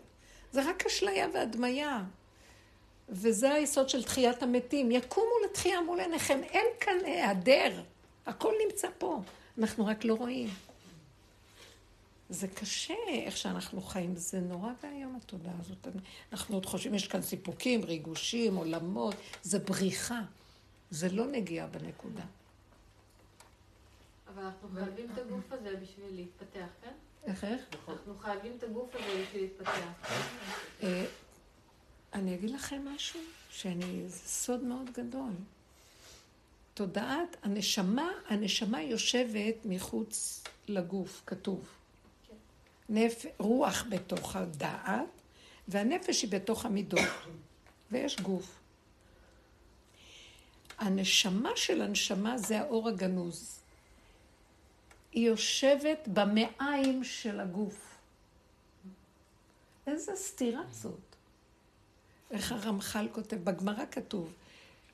זה 0.52 0.68
רק 0.70 0.86
אשליה 0.86 1.28
והדמיה. 1.34 2.02
וזה 3.08 3.52
היסוד 3.52 3.88
של 3.88 4.02
תחיית 4.02 4.42
המתים. 4.42 4.90
יקומו 4.90 5.32
לתחייה 5.44 5.80
מול 5.80 6.00
עיניכם, 6.00 6.40
אין 6.50 6.66
כאן 6.80 6.96
היעדר. 7.04 7.82
הכל 8.26 8.52
נמצא 8.66 8.88
פה, 8.98 9.20
אנחנו 9.58 9.86
רק 9.86 10.04
לא 10.04 10.14
רואים. 10.14 10.48
זה 12.28 12.48
קשה 12.48 12.94
איך 13.08 13.36
שאנחנו 13.36 13.80
חיים, 13.80 14.16
זה 14.16 14.40
נורא 14.40 14.70
ואיום 14.82 15.16
התודעה 15.16 15.52
הזאת. 15.60 15.86
אנחנו 16.32 16.56
עוד 16.56 16.66
חושבים, 16.66 16.94
יש 16.94 17.08
כאן 17.08 17.22
סיפוקים, 17.22 17.84
ריגושים, 17.84 18.56
עולמות, 18.56 19.14
זה 19.42 19.58
בריחה. 19.58 20.20
זה 20.90 21.08
לא 21.08 21.26
נגיעה 21.26 21.66
בנקודה. 21.66 22.22
אבל 24.34 24.42
אנחנו 24.42 24.68
חייבים 24.74 25.10
את 25.12 25.18
הגוף 25.18 25.52
הזה 25.52 25.76
בשביל 25.82 26.14
להתפתח, 26.14 26.66
כן? 26.82 26.92
איך 27.24 27.44
איך? 27.44 27.60
אנחנו 27.88 28.18
חייבים 28.18 28.56
את 28.58 28.62
הגוף 28.62 28.94
הזה 28.94 29.22
בשביל 29.22 29.42
להתפתח. 29.42 30.10
אה, 30.82 31.06
אני 32.12 32.34
אגיד 32.34 32.50
לכם 32.50 32.84
משהו, 32.94 33.20
שאני, 33.50 34.08
זה 34.08 34.18
סוד 34.28 34.62
מאוד 34.62 34.90
גדול. 34.92 35.32
תודעת 36.74 37.36
הנשמה, 37.42 38.10
הנשמה 38.28 38.82
יושבת 38.82 39.54
מחוץ 39.64 40.44
לגוף, 40.68 41.22
כתוב. 41.26 41.68
נפ... 42.88 43.24
רוח 43.38 43.84
בתוך 43.88 44.36
הדעת, 44.36 45.08
והנפש 45.68 46.22
היא 46.22 46.30
בתוך 46.30 46.66
המידות, 46.66 47.08
ויש 47.90 48.20
גוף. 48.20 48.60
הנשמה 50.78 51.50
של 51.56 51.82
הנשמה 51.82 52.38
זה 52.38 52.60
האור 52.60 52.88
הגנוז. 52.88 53.63
היא 55.14 55.26
יושבת 55.28 56.08
במעיים 56.12 57.04
של 57.04 57.40
הגוף. 57.40 57.96
איזה 59.86 60.12
סתירה 60.16 60.62
זאת. 60.70 61.00
איך 62.30 62.52
הרמח"ל 62.52 63.08
כותב, 63.12 63.36
בגמרא 63.36 63.84
כתוב, 63.90 64.32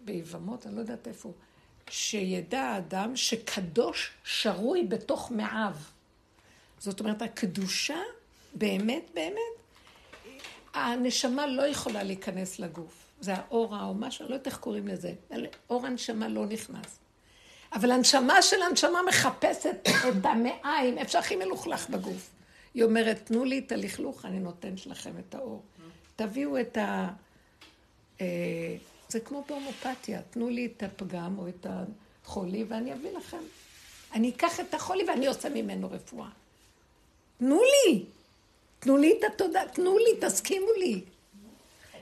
ביבמות, 0.05 0.67
אני 0.67 0.75
לא 0.75 0.81
יודעת 0.81 1.09
איפה, 1.09 1.33
שידע 1.91 2.63
האדם 2.63 3.17
שקדוש 3.17 4.11
שרוי 4.25 4.87
בתוך 4.87 5.31
מעיו. 5.31 5.75
זאת 6.79 7.01
אומרת, 7.01 7.23
הקדושה, 7.23 7.99
באמת, 8.55 9.11
באמת, 9.15 9.61
הנשמה 10.75 11.47
לא 11.47 11.63
יכולה 11.63 12.03
להיכנס 12.03 12.59
לגוף. 12.59 13.07
זה 13.21 13.35
האורה 13.35 13.85
או 13.85 13.93
אני 13.93 14.11
לא 14.21 14.25
יודעת 14.25 14.47
איך 14.47 14.59
קוראים 14.59 14.89
לזה. 14.89 15.15
אור 15.71 15.87
הנשמה 15.87 16.29
לא 16.29 16.47
נכנס. 16.47 16.99
אבל 17.73 17.91
הנשמה 17.91 18.43
של 18.43 18.63
הנשמה 18.63 18.99
מחפשת 19.09 19.77
את 19.85 20.25
המעיים, 20.25 20.99
איפה 20.99 21.11
שהכי 21.11 21.37
מלוכלך 21.37 21.91
בגוף. 21.91 22.31
היא 22.75 22.85
אומרת, 22.85 23.21
תנו 23.25 23.45
לי 23.45 23.59
את 23.59 23.73
הלכלוך, 23.73 24.25
אני 24.25 24.39
נותן 24.39 24.75
לכם 24.87 25.13
את 25.19 25.35
האור. 25.35 25.63
תביאו 26.17 26.61
את 26.61 26.77
ה... 26.77 27.09
אה, 28.21 28.27
זה 29.09 29.21
כמו 29.21 29.45
בהומופתיה, 29.49 30.21
תנו 30.31 30.49
לי 30.49 30.67
את 30.67 30.83
הפגם 30.83 31.39
או 31.39 31.49
את 31.49 31.67
החולי 32.25 32.65
ואני 32.69 32.93
אביא 32.93 33.11
לכם. 33.17 33.43
אני 34.13 34.31
אקח 34.31 34.61
את 34.61 34.75
החולי 34.75 35.05
ואני 35.05 35.27
עושה 35.27 35.49
ממנו 35.49 35.91
רפואה. 35.91 36.29
תנו 37.39 37.61
לי, 37.63 38.05
תנו 38.79 38.97
לי 38.97 39.15
את 39.19 39.25
התודה, 39.25 39.61
תנו 39.73 39.99
לי, 39.99 40.21
תסכימו 40.21 40.73
לי. 40.79 41.01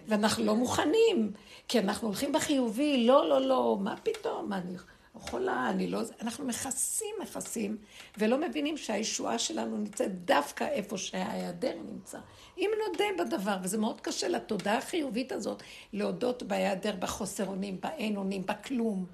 ואנחנו 0.09 0.45
לא 0.45 0.55
מוכנים, 0.55 1.33
כי 1.69 1.79
אנחנו 1.79 2.09
הולכים 2.09 2.33
בחיובי, 2.33 3.07
לא, 3.07 3.29
לא, 3.29 3.41
לא, 3.41 3.79
מה 3.81 3.97
פתאום, 4.03 4.53
אני 4.53 4.77
חולה, 5.21 5.71
אני 5.71 5.87
לא... 5.87 6.01
אנחנו 6.21 6.45
מכסים, 6.45 7.15
מכסים, 7.23 7.77
ולא 8.19 8.41
מבינים 8.41 8.77
שהישועה 8.77 9.39
שלנו 9.39 9.77
נמצאת 9.77 10.25
דווקא 10.25 10.65
איפה 10.65 10.99
שההיעדר 10.99 11.75
נמצא. 11.93 12.19
אם 12.59 12.71
נודה 12.87 13.05
בדבר, 13.19 13.57
וזה 13.63 13.79
מאוד 13.79 14.01
קשה 14.01 14.29
לתודעה 14.29 14.79
החיובית 14.79 15.33
הזאת, 15.33 15.63
להודות 15.93 16.43
בהיעדר, 16.43 16.97
בחוסר 16.99 17.47
אונים, 17.47 17.81
באין 17.81 18.17
אונים, 18.17 18.47
בכלום. 18.47 19.07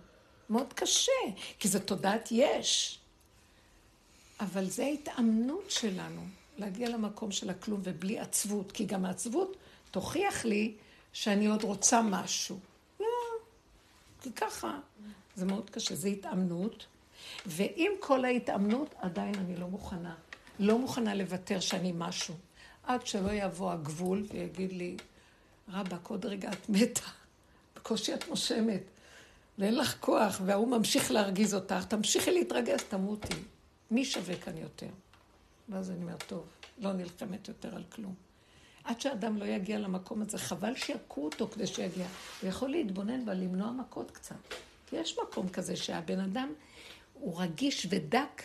מאוד 0.50 0.72
קשה, 0.72 1.12
כי 1.58 1.68
זה 1.68 1.80
תודעת 1.80 2.28
יש. 2.30 2.98
אבל 4.40 4.64
זה 4.64 4.84
ההתאמנות 4.84 5.70
שלנו, 5.70 6.20
להגיע 6.58 6.88
למקום 6.88 7.30
של 7.30 7.50
הכלום 7.50 7.80
ובלי 7.84 8.18
עצבות, 8.18 8.72
כי 8.72 8.84
גם 8.84 9.04
העצבות 9.04 9.56
תוכיח 9.90 10.44
לי 10.44 10.74
שאני 11.12 11.46
עוד 11.46 11.62
רוצה 11.62 12.02
משהו. 12.02 12.58
לא, 13.00 13.06
כי 14.22 14.32
ככה. 14.32 14.78
זה 15.36 15.44
מאוד 15.46 15.70
קשה, 15.70 15.94
זה 15.94 16.08
התאמנות. 16.08 16.86
ועם 17.46 17.92
כל 18.00 18.24
ההתאמנות, 18.24 18.94
עדיין 18.98 19.34
אני 19.34 19.56
לא 19.56 19.68
מוכנה. 19.68 20.14
לא 20.58 20.78
מוכנה 20.78 21.14
לוותר 21.14 21.60
שאני 21.60 21.92
משהו. 21.96 22.34
עד 22.82 23.06
שלא 23.06 23.32
יבוא 23.32 23.72
הגבול 23.72 24.26
ויגיד 24.32 24.72
לי, 24.72 24.96
רבאק, 25.68 26.06
עוד 26.06 26.26
רגע 26.26 26.52
את 26.52 26.68
מתה. 26.68 27.08
בקושי 27.76 28.14
את 28.14 28.28
נושמת. 28.28 28.82
ואין 29.58 29.76
לך 29.76 29.96
כוח, 30.00 30.40
וההוא 30.44 30.68
ממשיך 30.68 31.10
להרגיז 31.10 31.54
אותך. 31.54 31.84
תמשיכי 31.88 32.30
להתרגז, 32.30 32.80
תמותי. 32.88 33.34
מי 33.90 34.04
שווה 34.04 34.36
כאן 34.36 34.56
יותר? 34.56 34.88
ואז 35.68 35.90
אני 35.90 36.02
אומרת, 36.02 36.22
טוב, 36.26 36.44
לא 36.78 36.92
נלחמת 36.92 37.48
יותר 37.48 37.76
על 37.76 37.84
כלום. 37.92 38.14
עד 38.84 39.00
שאדם 39.00 39.36
לא 39.36 39.44
יגיע 39.44 39.78
למקום 39.78 40.22
הזה, 40.22 40.38
חבל 40.38 40.76
שיכו 40.76 41.24
אותו 41.24 41.48
כדי 41.48 41.66
שיגיע. 41.66 42.06
הוא 42.42 42.48
יכול 42.48 42.70
להתבונן 42.70 43.28
ולמנוע 43.28 43.70
מכות 43.70 44.10
קצת. 44.10 44.36
יש 44.92 45.18
מקום 45.18 45.48
כזה 45.48 45.76
שהבן 45.76 46.20
אדם 46.20 46.52
הוא 47.14 47.40
רגיש 47.40 47.86
ודק, 47.90 48.42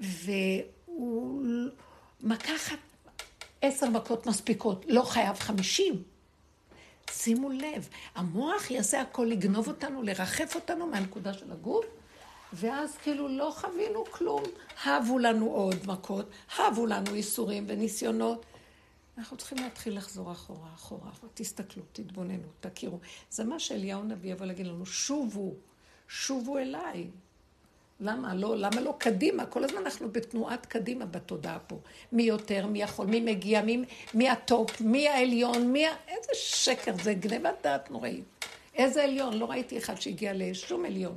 והוא 0.00 1.42
מכה 2.20 2.52
עשר 3.62 3.90
מכות 3.90 4.26
מספיקות, 4.26 4.84
לא 4.88 5.02
חייב 5.02 5.38
חמישים. 5.38 6.02
שימו 7.10 7.50
לב, 7.50 7.88
המוח 8.14 8.70
יעשה 8.70 9.00
הכל 9.00 9.26
לגנוב 9.30 9.68
אותנו, 9.68 10.02
לרחף 10.02 10.54
אותנו 10.54 10.86
מהנקודה 10.86 11.32
של 11.32 11.52
הגוף, 11.52 11.84
ואז 12.52 12.96
כאילו 12.96 13.28
לא 13.28 13.52
חווינו 13.56 14.04
כלום. 14.10 14.42
הבו 14.84 15.18
לנו 15.18 15.46
עוד 15.46 15.76
מכות, 15.86 16.26
הבו 16.56 16.86
לנו 16.86 17.14
איסורים 17.14 17.64
וניסיונות. 17.68 18.46
אנחנו 19.18 19.36
צריכים 19.36 19.58
להתחיל 19.58 19.96
לחזור 19.96 20.32
אחורה, 20.32 20.68
אחורה, 20.74 21.10
אחורה. 21.10 21.32
תסתכלו, 21.34 21.82
תתבוננו, 21.92 22.48
תכירו. 22.60 22.98
זה 23.30 23.44
מה 23.44 23.58
שאליהו 23.58 24.00
הנביא 24.00 24.32
יבוא 24.32 24.46
להגיד 24.46 24.66
לנו, 24.66 24.86
שובו, 24.86 25.54
שובו 26.08 26.58
אליי. 26.58 27.06
למה 28.00 28.34
לא? 28.34 28.56
למה 28.56 28.80
לא 28.80 28.94
קדימה? 28.98 29.46
כל 29.46 29.64
הזמן 29.64 29.78
אנחנו 29.78 30.12
בתנועת 30.12 30.66
קדימה 30.66 31.06
בתודעה 31.06 31.58
פה. 31.58 31.78
מי 32.12 32.22
יותר, 32.22 32.66
מי 32.66 32.82
יכול, 32.82 33.06
מי 33.06 33.20
מגיע, 33.20 33.62
מי, 33.62 33.84
מי 34.14 34.28
הטופ, 34.30 34.80
מי 34.80 35.08
העליון, 35.08 35.72
מי 35.72 35.86
ה... 35.86 35.90
איזה 36.08 36.32
שקר, 36.34 36.92
זה 37.02 37.14
גנבת 37.14 37.54
דעת 37.62 37.90
נוראית. 37.90 38.24
איזה 38.74 39.04
עליון? 39.04 39.32
לא 39.32 39.50
ראיתי 39.50 39.78
אחד 39.78 40.00
שהגיע 40.00 40.32
לשום 40.34 40.84
עליון. 40.84 41.16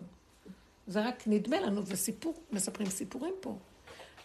זה 0.87 1.01
רק 1.07 1.23
נדמה 1.27 1.59
לנו, 1.59 1.85
זה 1.85 1.97
סיפור, 1.97 2.33
מספרים 2.51 2.89
סיפורים 2.89 3.33
פה. 3.39 3.55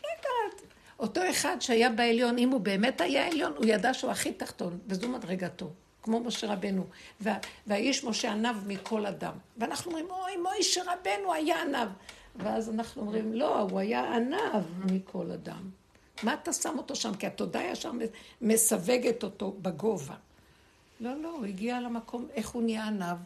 לא 0.05 0.09
יודעת. 0.09 0.63
אותו 0.99 1.21
אחד 1.31 1.57
שהיה 1.61 1.91
בעליון, 1.91 2.39
אם 2.39 2.51
הוא 2.51 2.61
באמת 2.61 3.01
היה 3.01 3.27
עליון, 3.27 3.53
הוא 3.57 3.67
ידע 3.67 3.95
שהוא 3.95 4.11
הכי 4.11 4.33
תחתון, 4.33 4.79
וזו 4.87 5.09
מדרגתו. 5.09 5.71
כמו 6.07 6.21
משה 6.21 6.53
רבנו. 6.53 6.85
וה, 7.21 7.39
והאיש 7.67 8.05
משה 8.05 8.33
ענב 8.33 8.57
מכל 8.67 9.07
אדם. 9.07 9.33
ואנחנו 9.57 9.91
אומרים, 9.91 10.11
אוי, 10.11 10.33
משה 10.61 10.83
רבנו 10.83 11.33
היה 11.33 11.63
ענב. 11.63 11.89
ואז 12.37 12.71
אנחנו 12.71 13.03
אומרים, 13.03 13.35
לא, 13.35 13.61
הוא 13.61 13.79
היה 13.79 14.15
ענב 14.17 14.65
מכל 14.93 15.31
אדם. 15.31 15.71
מה 16.23 16.35
אתה 16.35 16.53
שם 16.53 16.75
אותו 16.79 16.97
שם? 16.97 17.15
כי 17.15 17.27
התודה 17.27 17.63
ישר 17.63 17.91
מסווגת 18.41 19.25
אותו 19.25 19.57
בגובה. 19.63 20.15
לא, 21.01 21.23
לא, 21.23 21.31
הוא 21.31 21.45
הגיע 21.45 21.81
למקום, 21.81 22.27
איך 22.35 22.49
הוא 22.49 22.63
נהיה 22.63 22.87
ענב, 22.87 23.17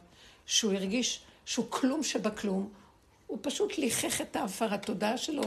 שהוא 0.46 0.72
הרגיש 0.72 1.20
שהוא 1.44 1.66
כלום 1.68 2.02
שבכלום, 2.02 2.68
הוא 3.26 3.38
פשוט 3.42 3.78
ליחך 3.78 4.20
את 4.20 4.36
העפר 4.36 4.74
התודעה 4.74 5.18
שלו. 5.18 5.42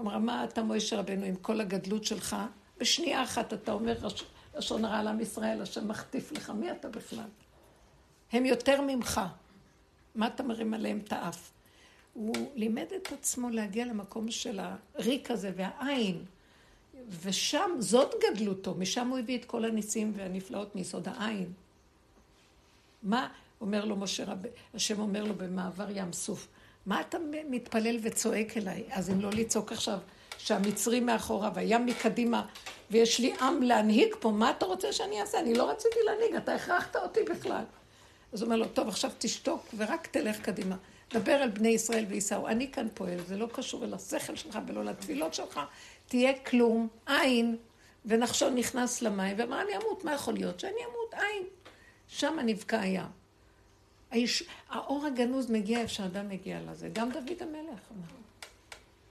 אמרה, 0.00 0.18
מה 0.18 0.44
אתה 0.44 0.62
מוישה 0.62 0.98
רבנו 0.98 1.24
עם 1.24 1.36
כל 1.36 1.60
הגדלות 1.60 2.04
שלך? 2.04 2.36
בשנייה 2.78 3.22
אחת 3.22 3.52
אתה 3.52 3.72
אומר 3.72 4.06
לשון 4.54 4.84
הרע 4.84 5.02
לעם 5.02 5.20
ישראל, 5.20 5.62
השם 5.62 5.88
מחטיף 5.88 6.32
לך, 6.32 6.50
מי 6.50 6.70
אתה 6.70 6.88
בכלל? 6.88 7.28
הם 8.32 8.46
יותר 8.46 8.80
ממך. 8.80 9.20
מה 10.14 10.26
אתה 10.26 10.42
מרים 10.42 10.74
עליהם 10.74 10.98
את 11.04 11.12
האף? 11.12 11.50
הוא 12.14 12.34
לימד 12.54 12.86
את 12.96 13.12
עצמו 13.12 13.50
להגיע 13.50 13.86
למקום 13.86 14.30
של 14.30 14.60
הריק 14.94 15.30
הזה 15.30 15.50
והעין, 15.56 16.24
ושם, 17.22 17.70
זאת 17.78 18.14
גדלותו, 18.22 18.74
משם 18.74 19.08
הוא 19.08 19.18
הביא 19.18 19.38
את 19.38 19.44
כל 19.44 19.64
הניסים 19.64 20.12
והנפלאות 20.16 20.76
מיסוד 20.76 21.08
העין. 21.08 21.52
מה 23.02 23.28
אומר 23.60 23.84
לו 23.84 23.96
משה 23.96 24.24
רב... 24.24 24.38
השם 24.74 25.00
אומר 25.00 25.24
לו 25.24 25.34
במעבר 25.34 25.90
ים 25.90 26.12
סוף, 26.12 26.48
מה 26.86 27.00
אתה 27.00 27.18
מתפלל 27.50 27.98
וצועק 28.02 28.56
אליי? 28.56 28.84
אז 28.90 29.10
אם 29.10 29.20
לא 29.20 29.30
לצעוק 29.30 29.72
עכשיו 29.72 29.98
שהמצרים 30.44 31.06
מאחורה 31.06 31.50
והים 31.54 31.86
מקדימה 31.86 32.46
ויש 32.90 33.18
לי 33.18 33.34
עם 33.40 33.62
להנהיג 33.62 34.14
פה, 34.20 34.30
מה 34.30 34.50
אתה 34.50 34.66
רוצה 34.66 34.92
שאני 34.92 35.20
אעשה? 35.20 35.40
אני 35.40 35.54
לא 35.54 35.70
רציתי 35.70 35.98
להנהיג, 36.04 36.34
אתה 36.34 36.54
הכרחת 36.54 36.96
אותי 36.96 37.20
בכלל. 37.22 37.64
אז 38.32 38.42
הוא 38.42 38.46
אומר 38.46 38.56
לו, 38.56 38.68
טוב, 38.68 38.88
עכשיו 38.88 39.10
תשתוק 39.18 39.66
ורק 39.76 40.06
תלך 40.06 40.40
קדימה. 40.40 40.76
דבר 41.12 41.32
על 41.32 41.48
בני 41.48 41.68
ישראל 41.68 42.04
וייסעו. 42.08 42.48
אני 42.48 42.72
כאן 42.72 42.88
פועל, 42.94 43.20
זה 43.26 43.36
לא 43.36 43.48
קשור 43.52 43.84
אל 43.84 43.94
השכל 43.94 44.36
שלך 44.36 44.58
ולא 44.66 44.84
לתפילות 44.84 45.34
שלך. 45.34 45.60
תהיה 46.06 46.38
כלום, 46.38 46.88
עין, 47.06 47.56
ונחשון 48.06 48.54
נכנס 48.54 49.02
למים 49.02 49.36
ואמר, 49.38 49.62
אני 49.62 49.76
אמות, 49.76 50.04
מה 50.04 50.14
יכול 50.14 50.34
להיות? 50.34 50.60
שאני 50.60 50.84
אמות, 50.84 51.14
עין. 51.14 51.46
שם 52.08 52.38
נבקע 52.44 52.80
הים. 52.80 53.10
האיש, 54.10 54.42
האור 54.68 55.06
הגנוז 55.06 55.50
מגיע 55.50 55.80
איפה 55.80 55.92
שאדם 55.92 56.28
מגיע 56.28 56.58
לזה. 56.70 56.88
גם 56.92 57.10
דוד 57.10 57.42
המלך 57.42 57.80
אמר. 57.92 58.21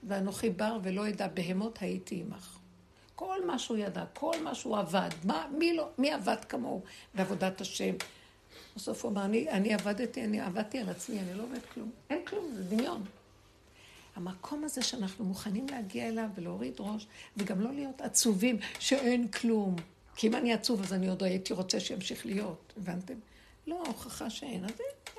ואנוכי 0.02 0.50
בר 0.50 0.78
ולא 0.82 1.08
אדע 1.08 1.28
בהמות 1.28 1.78
הייתי 1.82 2.20
עמך. 2.20 2.58
כל 3.14 3.46
מה 3.46 3.58
שהוא 3.58 3.76
ידע, 3.76 4.04
כל 4.14 4.34
מה 4.42 4.54
שהוא 4.54 4.78
עבד, 4.78 5.10
מה, 5.24 5.46
מי, 5.58 5.76
לא, 5.76 5.88
מי 5.98 6.12
עבד 6.12 6.44
כמוהו 6.48 6.82
בעבודת 7.14 7.60
השם. 7.60 7.94
בסוף 8.76 9.04
הוא 9.04 9.12
אמר, 9.12 9.24
אני, 9.24 9.50
אני 9.50 9.74
עבדתי, 9.74 10.24
אני 10.24 10.40
עבדתי 10.40 10.78
על 10.78 10.88
עצמי, 10.88 11.20
אני 11.20 11.34
לא 11.34 11.42
עובד 11.42 11.60
כלום. 11.74 11.90
אין 12.10 12.24
כלום, 12.26 12.52
זה 12.54 12.64
דמיון. 12.64 13.04
המקום 14.16 14.64
הזה 14.64 14.82
שאנחנו 14.82 15.24
מוכנים 15.24 15.66
להגיע 15.68 16.08
אליו 16.08 16.28
ולהוריד 16.34 16.74
ראש, 16.78 17.06
וגם 17.36 17.60
לא 17.60 17.72
להיות 17.72 18.00
עצובים 18.00 18.58
שאין 18.78 19.28
כלום. 19.28 19.76
כי 20.16 20.26
אם 20.26 20.34
אני 20.34 20.52
עצוב, 20.52 20.82
אז 20.82 20.92
אני 20.92 21.08
עוד 21.08 21.22
הייתי 21.22 21.52
רוצה 21.52 21.80
שימשיך 21.80 22.26
להיות, 22.26 22.72
הבנתם? 22.76 23.14
לא, 23.66 23.82
הוכחה 23.86 24.30
שאין, 24.30 24.64
אז 24.64 24.70
אין. 24.70 25.12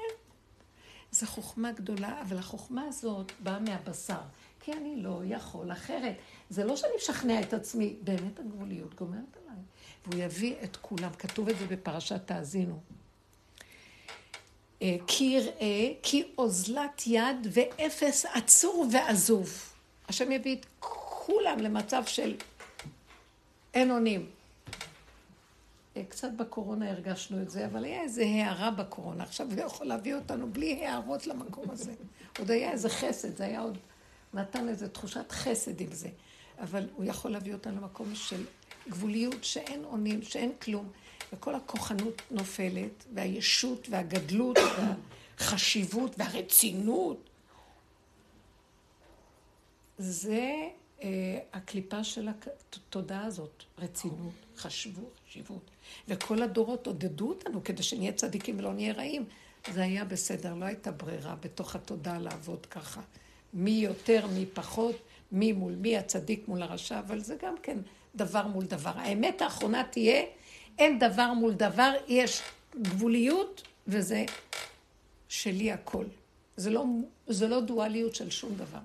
זו 1.11 1.26
חוכמה 1.26 1.72
גדולה, 1.72 2.22
אבל 2.22 2.38
החוכמה 2.38 2.84
הזאת 2.88 3.31
באה 3.39 3.60
מהבשר. 3.60 4.22
כי 4.65 4.73
אני 4.73 4.95
לא 4.95 5.22
יכול 5.26 5.72
אחרת. 5.72 6.15
זה 6.49 6.64
לא 6.64 6.76
שאני 6.76 6.91
משכנע 6.98 7.41
את 7.41 7.53
עצמי, 7.53 7.95
באמת 8.02 8.40
הגבוליות 8.40 8.95
גומרת 8.95 9.38
עליי. 9.44 9.61
והוא 10.06 10.23
יביא 10.23 10.56
את 10.64 10.77
כולם, 10.81 11.10
כתוב 11.19 11.49
את 11.49 11.57
זה 11.57 11.65
בפרשת 11.68 12.22
תאזינו. 12.27 12.80
אה, 14.81 14.95
כי 15.07 15.23
יראה, 15.23 15.94
כי 16.03 16.23
אוזלת 16.38 17.03
יד 17.07 17.48
ואפס 17.52 18.26
עצור 18.26 18.85
ועזוב. 18.91 19.73
השם 20.10 20.31
יביא 20.31 20.56
את 20.56 20.65
כולם 20.80 21.60
למצב 21.60 22.03
של 22.06 22.35
אין 23.73 23.91
אונים. 23.91 24.30
אה, 25.98 26.02
קצת 26.10 26.31
בקורונה 26.31 26.91
הרגשנו 26.91 27.41
את 27.41 27.49
זה, 27.49 27.65
אבל 27.65 27.84
היה 27.84 28.02
איזו 28.02 28.22
הערה 28.22 28.72
בקורונה. 28.72 29.23
עכשיו 29.23 29.48
הוא 29.52 29.61
יכול 29.61 29.88
להביא 29.88 30.15
אותנו 30.15 30.52
בלי 30.52 30.85
הערות 30.85 31.27
למקום 31.27 31.69
הזה. 31.69 31.94
עוד 32.40 32.52
היה 32.52 32.72
איזה 32.72 32.90
חסד, 32.90 33.38
זה 33.38 33.45
היה 33.45 33.61
עוד... 33.61 33.77
נתן 34.34 34.69
איזו 34.69 34.88
תחושת 34.88 35.31
חסד 35.31 35.81
עם 35.81 35.91
זה. 35.91 36.10
אבל 36.60 36.89
הוא 36.95 37.05
יכול 37.05 37.31
להביא 37.31 37.53
אותנו 37.53 37.81
למקום 37.81 38.15
של 38.15 38.45
גבוליות, 38.89 39.43
שאין 39.43 39.84
אונים, 39.85 40.22
שאין 40.22 40.51
כלום. 40.61 40.89
וכל 41.34 41.55
הכוחנות 41.55 42.22
נופלת, 42.31 43.05
והישות 43.14 43.88
והגדלות 43.89 44.57
והחשיבות 45.38 46.15
והרצינות. 46.18 47.30
זה 49.97 50.51
אה, 51.03 51.39
הקליפה 51.53 52.03
של 52.03 52.30
התודעה 52.30 53.26
הזאת, 53.26 53.64
רצינות, 53.77 54.34
חשבות, 54.57 55.19
חשיבות. 55.27 55.72
וכל 56.07 56.41
הדורות 56.41 56.88
עודדו 56.88 57.30
אותנו 57.30 57.64
כדי 57.64 57.84
שנהיה 57.84 58.11
צדיקים 58.11 58.60
ולא 58.60 58.73
נהיה 58.73 58.93
רעים. 58.93 59.26
זה 59.73 59.84
היה 59.84 60.05
בסדר, 60.05 60.53
לא 60.53 60.65
הייתה 60.65 60.91
ברירה 60.91 61.35
בתוך 61.35 61.76
התודעה 61.76 62.19
לעבוד 62.19 62.65
ככה. 62.65 63.01
מי 63.53 63.71
יותר, 63.71 64.27
מי 64.27 64.45
פחות, 64.53 64.95
מי 65.31 65.51
מול 65.51 65.73
מי, 65.75 65.97
הצדיק 65.97 66.47
מול 66.47 66.61
הרשע, 66.61 66.99
אבל 66.99 67.19
זה 67.19 67.35
גם 67.41 67.55
כן 67.63 67.77
דבר 68.15 68.47
מול 68.47 68.65
דבר. 68.65 68.91
האמת 68.95 69.41
האחרונה 69.41 69.84
תהיה 69.91 70.23
אין 70.80 70.99
דבר 70.99 71.34
מול 71.34 71.53
דבר, 71.53 71.93
יש 72.07 72.41
גבוליות, 72.81 73.61
וזה 73.88 74.25
שלי 75.30 75.71
הכל. 75.71 76.05
זה 76.57 76.69
לא, 76.69 76.85
זה 77.27 77.47
לא 77.47 77.61
דואליות 77.61 78.15
של 78.15 78.30
שום 78.30 78.55
דבר. 78.55 78.80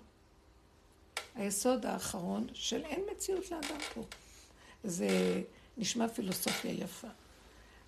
היסוד 1.35 1.87
האחרון 1.87 2.47
של 2.55 2.85
אין 2.85 3.01
מציאות 3.13 3.51
לאדם 3.51 3.79
פה. 3.95 4.03
זה 4.85 5.43
נשמע 5.77 6.09
פילוסופיה 6.09 6.73
יפה. 6.73 7.09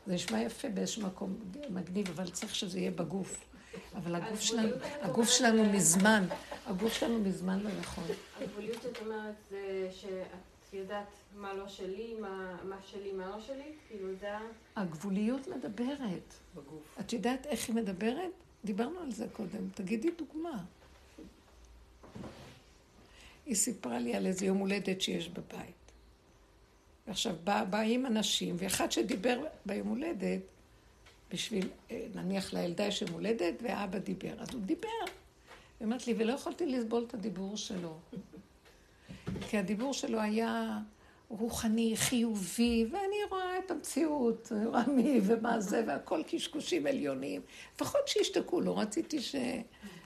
זה 0.07 0.15
נשמע 0.15 0.43
יפה 0.43 0.69
באיזשהו 0.69 1.03
מקום 1.03 1.39
מגניב, 1.69 2.09
אבל 2.09 2.31
צריך 2.31 2.55
שזה 2.55 2.79
יהיה 2.79 2.91
בגוף. 2.91 3.50
אבל 3.97 4.15
הגוף 4.15 4.41
שלנו, 4.41 4.75
הגוף 5.01 5.29
שלנו 5.29 5.65
מזמן, 5.65 6.25
הגוף 6.67 6.93
שלנו 6.93 7.19
מזמן 7.19 7.61
לא 7.61 7.69
יכול. 7.81 8.05
הגבוליות, 8.41 8.83
זאת 8.83 8.99
אומרת, 9.07 9.35
זה 9.51 9.89
שאת 9.93 10.73
יודעת 10.73 11.07
מה 11.37 11.55
לא 11.55 11.69
שלי, 11.69 12.15
מה, 12.21 12.57
מה 12.65 12.77
שלי, 12.87 13.13
מה 13.13 13.27
לא 13.27 13.41
שלי? 13.41 13.73
כאילו 13.89 14.09
זה. 14.21 14.29
הגבוליות 14.77 15.49
מדברת. 15.49 16.35
בגוף. 16.55 16.97
את 17.01 17.13
יודעת 17.13 17.47
איך 17.47 17.69
היא 17.69 17.77
מדברת? 17.77 18.31
דיברנו 18.65 19.01
על 19.01 19.13
זה 19.13 19.27
קודם. 19.33 19.69
תגידי 19.75 20.11
דוגמה. 20.19 20.63
היא 23.47 23.55
סיפרה 23.55 23.99
לי 23.99 24.15
על 24.15 24.27
איזה 24.27 24.47
יום 24.47 24.59
הולדת 24.59 25.01
שיש 25.01 25.29
בבית. 25.29 25.75
ועכשיו 27.07 27.35
בא, 27.45 27.65
באים 27.65 28.07
אנשים, 28.07 28.57
ואחד 28.59 28.93
שדיבר 28.93 29.41
ביום 29.67 29.89
הולדת, 29.89 30.41
בשביל, 31.33 31.69
אה, 31.91 32.07
נניח 32.15 32.53
לילדה 32.53 32.85
יש 32.85 33.03
יום 33.03 33.11
הולדת, 33.11 33.55
ואבא 33.63 33.99
דיבר. 33.99 34.33
אז 34.39 34.49
הוא 34.53 34.61
דיבר. 34.61 34.89
היא 35.81 35.87
אומרת 35.87 36.07
לי, 36.07 36.15
ולא 36.19 36.33
יכולתי 36.33 36.67
לסבול 36.67 37.05
את 37.09 37.15
הדיבור 37.15 37.57
שלו. 37.57 37.99
כי 39.49 39.59
הדיבור 39.59 39.95
שלו 39.95 40.21
היה 40.21 40.79
רוחני, 41.29 41.97
חיובי, 41.97 42.87
ואני 42.91 43.17
רואה 43.31 43.59
את 43.59 43.71
המציאות, 43.71 44.53
אני 44.53 44.67
רואה 44.67 44.87
מי 44.87 45.21
ומה 45.23 45.61
זה, 45.61 45.85
והכל 45.87 46.23
קשקושים 46.27 46.87
עליונים. 46.87 47.41
לפחות 47.75 48.09
שישתקו, 48.09 48.61
לא 48.61 48.79
רציתי 48.79 49.23
ש... 49.23 49.35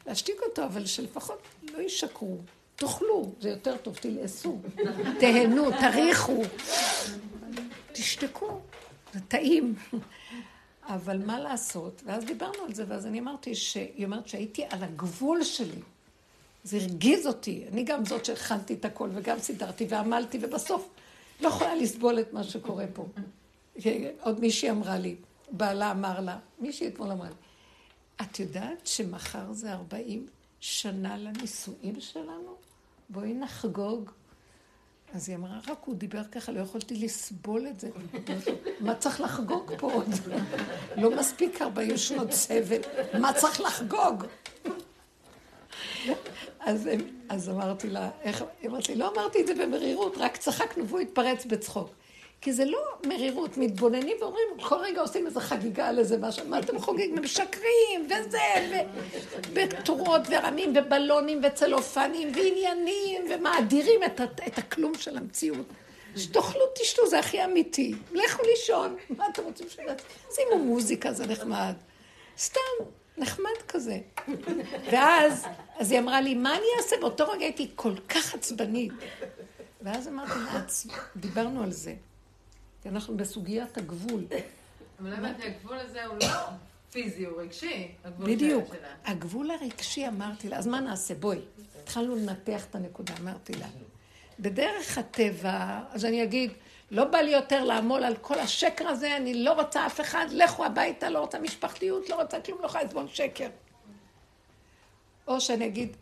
להשתיק 0.07 0.37
אותו, 0.49 0.65
אבל 0.65 0.87
שלפחות 0.87 1.43
לא 1.73 1.79
ישקרו. 1.79 2.39
תאכלו, 2.77 3.33
זה 3.41 3.49
יותר 3.51 3.77
טוב, 3.77 3.97
תלעסו, 3.97 4.59
תהנו, 5.21 5.71
תריחו, 5.71 6.43
תשתקו, 7.93 8.61
זה 9.13 9.21
טעים. 9.21 9.75
אבל 10.87 11.27
מה 11.27 11.41
לעשות? 11.41 12.03
ואז 12.05 12.25
דיברנו 12.25 12.63
על 12.67 12.75
זה, 12.75 12.85
ואז 12.89 13.07
אני 13.07 13.21
אמרתי, 13.21 13.53
היא 13.75 14.05
אומרת 14.05 14.29
שהייתי 14.29 14.65
על 14.71 14.85
הגבול 14.85 15.45
שלי. 15.45 15.81
זה 16.65 16.77
הרגיז 16.77 17.27
אותי. 17.27 17.65
אני 17.73 17.85
גם 17.85 18.05
זאת 18.05 18.25
שהכנתי 18.25 18.75
את 18.75 18.85
הכל, 18.85 19.09
וגם 19.15 19.39
סידרתי 19.39 19.87
ועמלתי, 19.89 20.39
ובסוף 20.43 20.89
לא 21.41 21.49
יכולה 21.49 21.75
לסבול 21.75 22.21
את 22.21 22.33
מה 22.33 22.45
שקורה 22.45 22.85
פה. 22.95 23.07
עוד 24.21 24.41
מישהי 24.41 24.71
אמרה 24.71 24.99
לי, 24.99 25.17
בעלה 25.51 25.91
אמר 25.91 26.21
לה, 26.21 26.39
מישהי 26.61 26.89
אתמול 26.89 27.11
אמרה 27.11 27.29
לי, 27.29 27.35
את 28.23 28.41
יודעת 28.41 28.87
שמחר 28.87 29.53
זה 29.53 29.73
ארבעים 29.73 30.27
שנה 30.61 31.17
לנישואים 31.17 32.01
שלנו? 32.01 32.55
בואי 33.09 33.35
נחגוג. 33.35 34.11
אז 35.15 35.29
היא 35.29 35.37
אמרה, 35.37 35.59
רק 35.69 35.79
הוא 35.85 35.95
דיבר 35.95 36.25
ככה, 36.25 36.53
לא 36.53 36.61
יכולתי 36.61 36.95
לסבול 36.95 37.67
את 37.67 37.81
זה. 37.81 37.89
מה 38.81 38.95
צריך 38.95 39.21
לחגוג 39.21 39.73
פה 39.79 39.93
עוד? 39.93 40.07
לא 40.97 41.17
מספיק 41.17 41.63
40 41.63 41.97
שנות 41.97 42.33
סבל, 42.33 42.81
מה 43.21 43.33
צריך 43.33 43.61
לחגוג? 43.61 44.25
אז, 46.61 46.89
אז 47.29 47.49
אמרתי 47.49 47.91
לה, 47.91 48.11
איך, 48.23 48.45
היא 48.61 48.71
אמרת 48.71 48.89
לי, 48.89 48.95
לא 48.95 49.13
אמרתי 49.13 49.41
את 49.41 49.47
זה 49.47 49.55
במרירות, 49.55 50.19
רק 50.19 50.37
צחקנו 50.37 50.89
והוא 50.89 51.01
התפרץ 51.01 51.45
בצחוק. 51.45 51.91
כי 52.45 52.53
זה 52.53 52.65
לא 52.65 52.79
מרירות, 53.07 53.57
מתבוננים 53.57 54.17
ואומרים, 54.21 54.45
כל 54.63 54.75
רגע 54.75 55.01
עושים 55.01 55.27
איזו 55.27 55.41
חגיגה 55.41 55.89
על 55.89 55.99
איזה 55.99 56.19
משהו, 56.19 56.49
מה 56.49 56.59
אתם 56.59 56.79
חוגגים? 56.79 57.23
משקרים, 57.23 58.07
וזה, 58.07 58.77
ובתורות 59.53 60.21
ורמים 60.31 60.73
ובלונים 60.77 61.41
וצלופנים 61.45 62.33
ועניינים, 62.35 63.25
ומאדירים 63.31 64.01
את, 64.03 64.21
את 64.47 64.59
הכלום 64.59 64.95
של 64.95 65.17
המציאות. 65.17 65.67
שתאכלו, 66.17 66.61
תשתו, 66.81 67.07
זה 67.07 67.19
הכי 67.19 67.45
אמיתי. 67.45 67.95
לכו 68.13 68.43
לישון, 68.43 68.97
מה 69.11 69.29
אתם 69.29 69.43
רוצים 69.43 69.69
ש... 69.69 69.79
שימו 70.35 70.65
מוזיקה, 70.65 71.13
זה 71.13 71.27
נחמד. 71.27 71.75
סתם, 72.39 72.85
נחמד 73.17 73.63
כזה. 73.69 73.99
ואז, 74.91 75.47
אז 75.79 75.91
היא 75.91 76.01
אמרה 76.01 76.21
לי, 76.21 76.35
מה 76.35 76.57
אני 76.57 76.67
אעשה? 76.79 76.97
באותו 77.01 77.31
רגע 77.31 77.45
הייתי 77.45 77.71
כל 77.75 77.95
כך 78.09 78.35
עצבנית. 78.35 78.93
ואז 79.83 80.09
אמרתי 80.09 80.33
דיברנו 81.17 81.63
על 81.63 81.73
זה. 81.73 81.95
כי 82.85 82.89
אנחנו 82.89 83.17
בסוגיית 83.17 83.79
הגבול. 83.79 84.25
אבל 85.01 85.13
הבנתי, 85.13 85.43
הגבול 85.47 85.79
הזה 85.79 86.05
הוא 86.05 86.17
לא 86.23 86.29
פיזי, 86.93 87.25
הוא 87.25 87.41
רגשי. 87.41 87.89
בדיוק. 88.19 88.75
הגבול 89.05 89.51
הרגשי, 89.51 90.09
אמרתי 90.09 90.49
לה, 90.49 90.59
אז 90.59 90.67
מה 90.67 90.81
נעשה? 90.81 91.15
בואי. 91.15 91.39
התחלנו 91.83 92.17
לנתח 92.17 92.65
את 92.65 92.75
הנקודה, 92.75 93.15
אמרתי 93.21 93.53
לה. 93.55 93.67
בדרך 94.41 94.99
הטבע, 94.99 95.81
אז 95.91 96.05
אני 96.05 96.23
אגיד, 96.25 96.51
לא 96.91 97.05
בא 97.05 97.19
לי 97.19 97.31
יותר 97.31 97.65
לעמול 97.65 98.05
על 98.05 98.17
כל 98.17 98.39
השקר 98.39 98.89
הזה, 98.89 99.17
אני 99.17 99.35
לא 99.45 99.53
רוצה 99.53 99.87
אף 99.87 100.01
אחד, 100.01 100.27
לכו 100.31 100.65
הביתה, 100.65 101.11
לא 101.11 101.19
רוצה 101.19 101.39
משפחתיות, 101.39 102.11
לא 102.11 102.15
רוצה 102.15 102.41
כלום, 102.41 102.61
לא 102.61 102.67
יכולה 102.67 102.85
לסבול 102.85 103.09
שקר. 103.09 103.49
או 105.27 105.41
שאני 105.41 105.67
אגיד, 105.67 105.97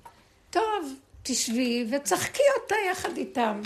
טוב, 0.50 0.94
תשבי 1.22 1.86
וצחקי 1.90 2.42
אותה 2.62 2.74
יחד 2.90 3.16
איתם. 3.16 3.60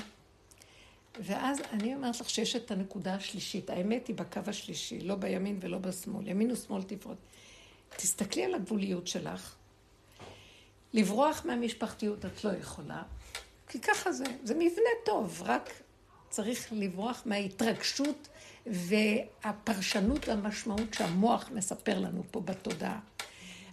ואז 1.21 1.61
אני 1.73 1.95
אומרת 1.95 2.21
לך 2.21 2.31
שיש 2.31 2.57
את 2.57 2.71
הנקודה 2.71 3.15
השלישית. 3.15 3.71
האמת 3.71 4.07
היא 4.07 4.17
בקו 4.17 4.41
השלישי, 4.47 5.01
לא 5.01 5.15
בימין 5.15 5.59
ולא 5.61 5.79
בשמאל. 5.79 6.29
ימין 6.29 6.51
ושמאל 6.51 6.83
תפרוט. 6.83 7.19
תסתכלי 7.97 8.45
על 8.45 8.55
הגבוליות 8.55 9.07
שלך. 9.07 9.57
לברוח 10.93 11.43
מהמשפחתיות 11.45 12.25
את 12.25 12.45
לא 12.45 12.51
יכולה, 12.51 13.03
כי 13.69 13.81
ככה 13.81 14.13
זה. 14.13 14.25
זה 14.45 14.55
מבנה 14.55 14.91
טוב, 15.05 15.43
רק 15.45 15.71
צריך 16.29 16.69
לברוח 16.73 17.23
מההתרגשות 17.27 18.29
והפרשנות 18.67 20.29
והמשמעות 20.29 20.95
שהמוח 20.95 21.51
מספר 21.55 21.99
לנו 21.99 22.23
פה 22.31 22.41
בתודעה. 22.41 23.01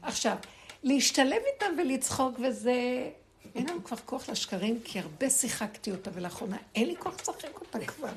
עכשיו, 0.02 0.38
להשתלב 0.84 1.41
איתם 1.53 1.76
ולצחוק 1.78 2.40
וזה 2.40 3.10
אין 3.56 3.70
לנו 3.70 3.84
כבר 3.84 3.98
כוח 3.98 4.30
לשקרים, 4.30 4.80
כי 4.84 5.00
הרבה 5.00 5.30
שיחקתי 5.30 5.92
אותה, 5.92 6.12
ולאחרונה 6.14 6.58
אין 6.76 6.88
לי 6.88 6.96
כוח 6.96 7.16
לשחק 7.22 7.60
אותה 7.60 7.86
כבר. 7.86 8.10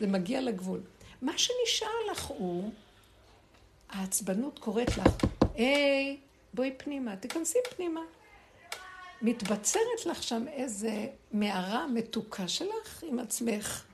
זה 0.00 0.06
מגיע 0.06 0.40
לגבול. 0.40 0.80
מה 1.22 1.32
שנשאר 1.38 2.12
לך 2.12 2.24
הוא, 2.24 2.70
העצבנות 3.88 4.58
קוראת 4.58 4.96
לך, 4.96 5.24
היי, 5.54 6.16
בואי 6.54 6.72
פנימה, 6.76 7.16
תיכנסי 7.16 7.58
פנימה. 7.76 8.00
מתבצרת 9.22 10.06
לך 10.06 10.22
שם 10.22 10.44
איזה 10.52 11.06
מערה 11.32 11.86
מתוקה 11.86 12.48
שלך 12.48 13.02
עם 13.02 13.18
עצמך. 13.18 13.84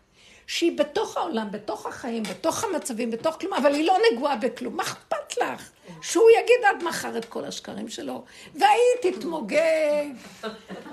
שהיא 0.46 0.78
בתוך 0.78 1.16
העולם, 1.16 1.50
בתוך 1.50 1.86
החיים, 1.86 2.22
בתוך 2.22 2.64
המצבים, 2.64 3.10
בתוך 3.10 3.36
כלום, 3.40 3.54
אבל 3.54 3.74
היא 3.74 3.86
לא 3.86 3.96
נגועה 4.12 4.36
בכלום. 4.36 4.76
מה 4.76 4.82
אכפת 4.82 5.36
לך? 5.36 5.70
שהוא 6.02 6.30
יגיד 6.30 6.64
עד 6.68 6.82
מחר 6.82 7.18
את 7.18 7.24
כל 7.24 7.44
השקרים 7.44 7.88
שלו, 7.88 8.24
והיא 8.54 9.12
תתמוגג, 9.12 10.04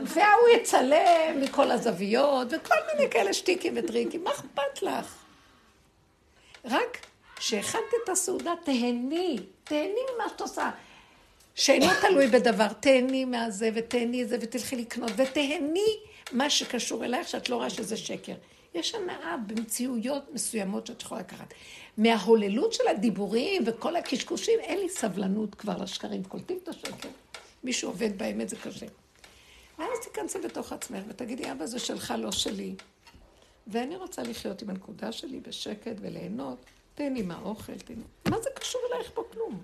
וההוא 0.02 0.50
יצלם 0.56 1.42
מכל 1.42 1.72
הזוויות, 1.72 2.48
וכל 2.52 2.76
מיני 2.94 3.10
כאלה 3.10 3.34
שטיקים 3.34 3.74
וטריקים. 3.78 4.24
מה 4.24 4.32
אכפת 4.32 4.82
לך? 4.82 5.16
רק 6.66 6.98
כשהכנת 7.36 7.82
את 8.04 8.10
הסעודה, 8.10 8.54
תהני, 8.64 9.38
תהני 9.64 10.00
ממה 10.16 10.30
שאת 10.30 10.42
עושה. 10.42 10.70
שאינו 11.56 11.88
תלוי 12.02 12.28
בדבר, 12.28 12.68
תהני 12.80 13.26
מהזה 13.26 13.70
ותהני 13.76 14.26
זה 14.26 14.38
ותלכי 14.42 14.76
לקנות 14.76 15.12
ותהני 15.18 15.98
מה 16.32 16.50
שקשור 16.50 17.06
אלייך 17.06 17.28
שאת 17.28 17.50
לא 17.50 17.56
רואה 17.56 17.70
שזה 17.70 17.98
שקר. 17.98 18.34
יש 18.74 18.96
הנאה 18.96 19.36
במציאויות 19.48 20.34
מסוימות 20.34 20.88
שאת 20.88 21.02
יכולה 21.02 21.22
לקחת. 21.22 21.54
מההוללות 21.98 22.74
של 22.74 22.88
הדיבורים 22.88 23.64
וכל 23.66 23.96
הקשקושים, 23.96 24.60
אין 24.60 24.80
לי 24.80 24.90
סבלנות 24.90 25.56
כבר 25.56 25.78
לשקרים. 25.78 26.24
קולטים 26.24 26.60
את 26.64 26.68
השקר. 26.68 27.10
מי 27.64 27.74
שעובד 27.74 28.18
באמת 28.18 28.50
זה 28.50 28.56
קשה. 28.56 28.86
ואז 29.80 30.00
תיכנסי 30.04 30.40
בתוך 30.40 30.74
עצמך 30.74 31.04
ותגידי, 31.08 31.52
אבא 31.52 31.66
זה 31.66 31.80
שלך, 31.80 32.14
לא 32.18 32.32
שלי. 32.32 32.76
ואני 33.68 33.96
רוצה 33.96 34.24
לחיות 34.24 34.62
עם 34.62 34.70
הנקודה 34.70 35.12
שלי 35.12 35.40
בשקט 35.40 35.96
וליהנות. 36.02 36.58
תהני 36.96 37.22
מהאוכל, 37.22 37.78
תהני... 37.78 38.04
מה 38.30 38.42
זה 38.42 38.50
קשור 38.56 38.82
אלייך 38.92 39.12
פה 39.14 39.24
כלום? 39.34 39.64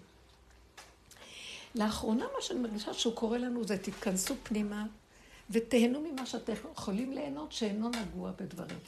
לאחרונה 1.76 2.26
מה 2.36 2.42
שאני 2.42 2.60
מרגישה 2.60 2.94
שהוא 2.94 3.16
קורא 3.16 3.38
לנו 3.38 3.64
זה 3.64 3.78
תתכנסו 3.78 4.36
פנימה 4.44 4.86
ותהנו 5.50 6.02
ממה 6.02 6.26
שאתם 6.26 6.54
יכולים 6.74 7.12
ליהנות 7.12 7.52
שאינו 7.52 7.90
נגוע 7.90 8.32
בדברים. 8.40 8.80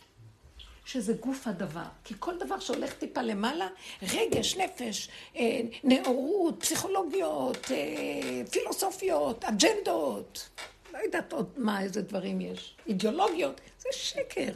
שזה 0.86 1.14
גוף 1.14 1.48
הדבר. 1.48 1.86
כי 2.04 2.14
כל 2.20 2.38
דבר 2.38 2.60
שהולך 2.60 2.94
טיפה 2.94 3.22
למעלה, 3.22 3.68
רגש, 4.14 4.58
נפש, 4.58 5.10
אה, 5.36 5.62
נאורות, 5.84 6.56
פסיכולוגיות, 6.60 7.72
אה, 7.72 8.42
פילוסופיות, 8.52 9.46
אג'נדות, 9.46 10.50
לא 10.94 10.98
יודעת 10.98 11.34
עוד 11.34 11.50
מה, 11.58 11.82
איזה 11.82 12.02
דברים 12.02 12.42
יש, 12.42 12.76
אידיאולוגיות, 12.88 13.62
זה 13.80 13.90
שקר. 13.92 14.52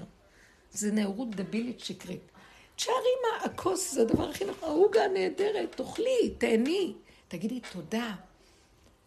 זה 0.71 0.91
נאורות 0.91 1.29
דבילית 1.29 1.79
שקרית. 1.79 2.31
תשארי 2.75 2.95
מה, 3.21 3.45
הכוס 3.45 3.93
זה 3.93 4.01
הדבר 4.01 4.29
הכי 4.29 4.45
נכון, 4.45 4.69
העוגה 4.69 5.07
נהדרת, 5.07 5.75
תאכלי, 5.75 6.33
תהני, 6.37 6.93
תגידי 7.27 7.59
תודה. 7.71 8.15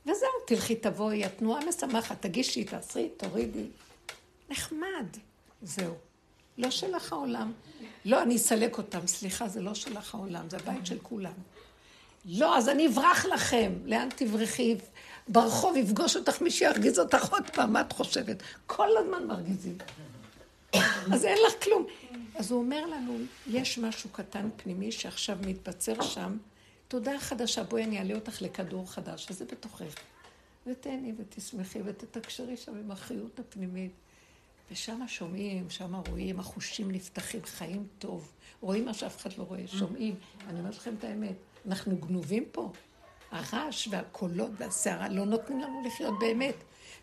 וזהו, 0.07 0.29
תלכי 0.47 0.77
תבואי, 0.77 1.25
התנועה 1.25 1.61
משמחת, 1.69 2.23
תגישי, 2.23 2.65
תעשרי, 2.65 3.09
תורידי. 3.17 3.67
נחמד, 4.49 5.07
זהו. 5.63 5.95
לא 6.61 6.71
שלך 6.71 7.13
העולם. 7.13 7.53
לא, 8.05 8.23
אני 8.23 8.37
אסלק 8.37 8.79
אותם. 8.79 9.07
סליחה, 9.07 9.49
זה 9.49 9.61
לא 9.61 9.75
שלך 9.75 10.15
העולם, 10.15 10.51
זה 10.51 10.57
הבית 10.57 10.87
של 10.87 10.99
כולם. 11.03 11.33
לא, 12.25 12.59
אז 12.59 12.69
אני 12.69 12.87
אברח 12.87 13.25
לכם. 13.25 13.73
לאן 13.85 14.09
תברחי? 14.17 14.77
ברחוב 15.29 15.77
יפגוש 15.77 16.17
אותך 16.17 16.43
מי 16.43 16.51
שירגיז 16.51 16.99
אותך 16.99 17.33
עוד 17.33 17.51
פעם, 17.53 17.73
מה 17.73 17.81
את 17.81 17.93
חושבת? 17.93 18.43
כל 18.67 18.89
הזמן 18.97 19.27
מרגיזים. 19.27 19.79
אז 21.13 21.25
אין 21.25 21.39
לך 21.47 21.65
כלום. 21.65 21.87
אז 22.35 22.51
הוא 22.51 22.61
אומר 22.61 22.87
לנו, 22.87 23.19
יש 23.47 23.79
משהו 23.79 24.11
קטן 24.11 24.49
פנימי 24.57 24.93
שעכשיו 24.93 25.37
מתבצר 25.47 26.03
שם, 26.03 26.37
תודה 26.89 27.19
חדשה, 27.19 27.63
בואי 27.63 27.85
אני 27.85 27.99
אעלה 27.99 28.15
אותך 28.15 28.43
לכדור 28.43 28.91
חדש, 28.91 29.27
וזה 29.31 29.45
בתוכך. 29.45 29.95
ותהני 30.67 31.13
ותשמחי 31.19 31.79
ותתקשרי 31.85 32.57
שם 32.57 32.73
עם 32.75 32.91
החיות 32.91 33.39
הפנימית. 33.39 33.93
ושם 34.71 35.01
שומעים, 35.09 35.71
שם 35.71 35.95
רואים, 36.09 36.41
החושים 36.41 36.91
נפתחים, 36.91 37.41
חיים 37.45 37.87
טוב. 37.99 38.33
רואים 38.61 38.85
מה 38.85 38.95
שאף 38.95 39.17
אחד 39.17 39.31
לא 39.39 39.43
רואה, 39.43 39.61
שומעים. 39.67 40.15
אני 40.49 40.59
אומרת 40.59 40.77
לכם 40.77 40.95
את 40.99 41.05
האמת, 41.05 41.35
אנחנו 41.67 41.97
גנובים 41.97 42.45
פה. 42.53 42.73
הרעש 43.31 43.89
והקולות 43.91 44.51
והסערה 44.59 45.09
לא 45.09 45.25
נותנים 45.25 45.61
לנו 45.61 45.83
לחיות 45.87 46.19
באמת. 46.19 46.55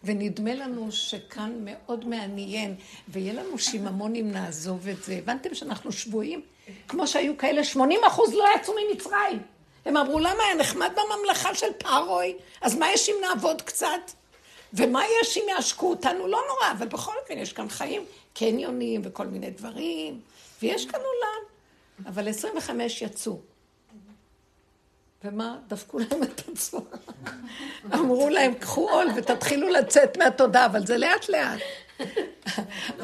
ונדמה 0.04 0.54
לנו 0.54 0.92
שכאן 0.92 1.58
מאוד 1.62 2.08
מעניין, 2.08 2.76
ויהיה 3.08 3.34
לנו 3.34 3.58
שיממון 3.58 4.16
אם 4.16 4.32
נעזוב 4.32 4.88
את 4.88 5.04
זה. 5.04 5.14
הבנתם 5.14 5.56
שאנחנו 5.56 5.92
שבויים? 5.92 6.42
כמו 6.88 7.08
שהיו 7.08 7.38
כאלה, 7.38 7.64
80 7.64 8.00
אחוז 8.08 8.34
לא 8.34 8.46
יצאו 8.56 8.74
ממצרים. 8.90 9.42
הם 9.86 9.98
אמרו, 9.98 10.20
למה 10.20 10.44
היה 10.46 10.56
נחמד 10.56 10.92
בממלכה 10.92 11.56
של 11.56 11.74
פארוי? 11.78 12.36
אז 12.62 12.76
מה 12.76 12.92
יש 12.94 13.10
אם 13.10 13.16
נעבוד 13.22 13.62
קצת? 13.62 14.12
ומה 14.74 15.04
יש 15.22 15.38
אם 15.38 15.44
יעשקו 15.50 15.90
אותנו? 15.90 16.28
לא 16.28 16.42
נורא, 16.48 16.72
אבל 16.72 16.88
בכל 16.88 17.12
אופן 17.22 17.38
יש 17.38 17.54
כאן 17.54 17.70
חיים, 17.70 18.06
קניונים 18.34 19.02
וכל 19.04 19.28
מיני 19.28 19.50
דברים, 19.50 20.22
ויש 20.62 20.86
כאן 20.86 21.00
עולם. 21.00 21.48
אבל 22.06 22.30
25 22.30 23.02
יצאו. 23.02 23.40
ומה? 25.24 25.58
דפקו 25.68 26.00
להם 26.00 26.24
את 26.24 26.42
הצורה. 26.50 26.98
אמרו 27.94 28.30
להם, 28.30 28.54
קחו 28.54 28.90
עול 28.90 29.08
ותתחילו 29.16 29.70
לצאת 29.70 30.18
מהתודה, 30.18 30.66
אבל 30.66 30.86
זה 30.86 30.98
לאט 30.98 31.30
לאט. 31.30 31.60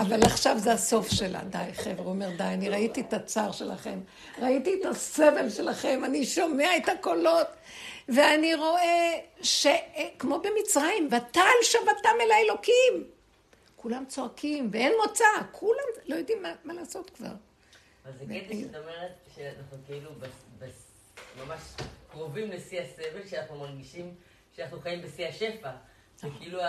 אבל 0.01 0.23
עכשיו 0.23 0.59
זה 0.59 0.71
הסוף 0.73 1.09
שלה. 1.11 1.39
די, 1.49 1.73
חבר'ה, 1.73 2.03
הוא 2.03 2.09
אומר, 2.09 2.29
די, 2.37 2.43
אני 2.43 2.69
ראיתי 2.69 3.01
את 3.01 3.13
הצער 3.13 3.51
שלכם, 3.51 3.99
ראיתי 4.41 4.75
את 4.81 4.85
הסבל 4.85 5.49
שלכם, 5.49 6.01
אני 6.05 6.25
שומע 6.25 6.77
את 6.77 6.89
הקולות. 6.89 7.47
ואני 8.09 8.55
רואה 8.55 9.19
שכמו 9.41 10.39
במצרים, 10.39 11.07
ותעל 11.07 11.63
שבתם 11.63 12.15
אל 12.21 12.31
האלוקים. 12.31 13.09
כולם 13.75 14.05
צועקים, 14.07 14.69
ואין 14.73 14.93
מוצא, 15.03 15.25
כולם 15.51 15.83
לא 16.05 16.15
יודעים 16.15 16.41
מה, 16.41 16.53
מה 16.63 16.73
לעשות 16.73 17.09
כבר. 17.09 17.33
אז 18.05 18.13
זה 18.19 18.25
קטע 18.25 18.55
שאת 18.55 18.75
אומרת 18.75 19.11
שאנחנו 19.35 19.77
כאילו 19.87 20.11
ממש 21.37 21.61
קרובים 22.11 22.51
לשיא 22.51 22.81
הסבל, 22.81 23.27
שאנחנו 23.27 23.59
מרגישים 23.59 24.15
שאנחנו 24.55 24.79
חיים 24.81 25.01
בשיא 25.01 25.27
השפע. 25.27 25.71
זה 26.17 26.27
כאילו 26.39 26.59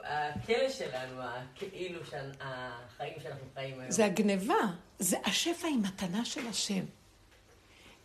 הכלא 0.00 0.68
שלנו, 0.70 1.22
כאילו 1.54 2.00
החיים 2.40 3.20
שאנחנו 3.22 3.46
חיים 3.54 3.80
היום. 3.80 3.90
זה 3.90 4.04
הגניבה, 4.04 4.60
זה 4.98 5.16
השפע 5.24 5.66
היא 5.66 5.78
מתנה 5.78 6.24
של 6.24 6.46
השם. 6.46 6.84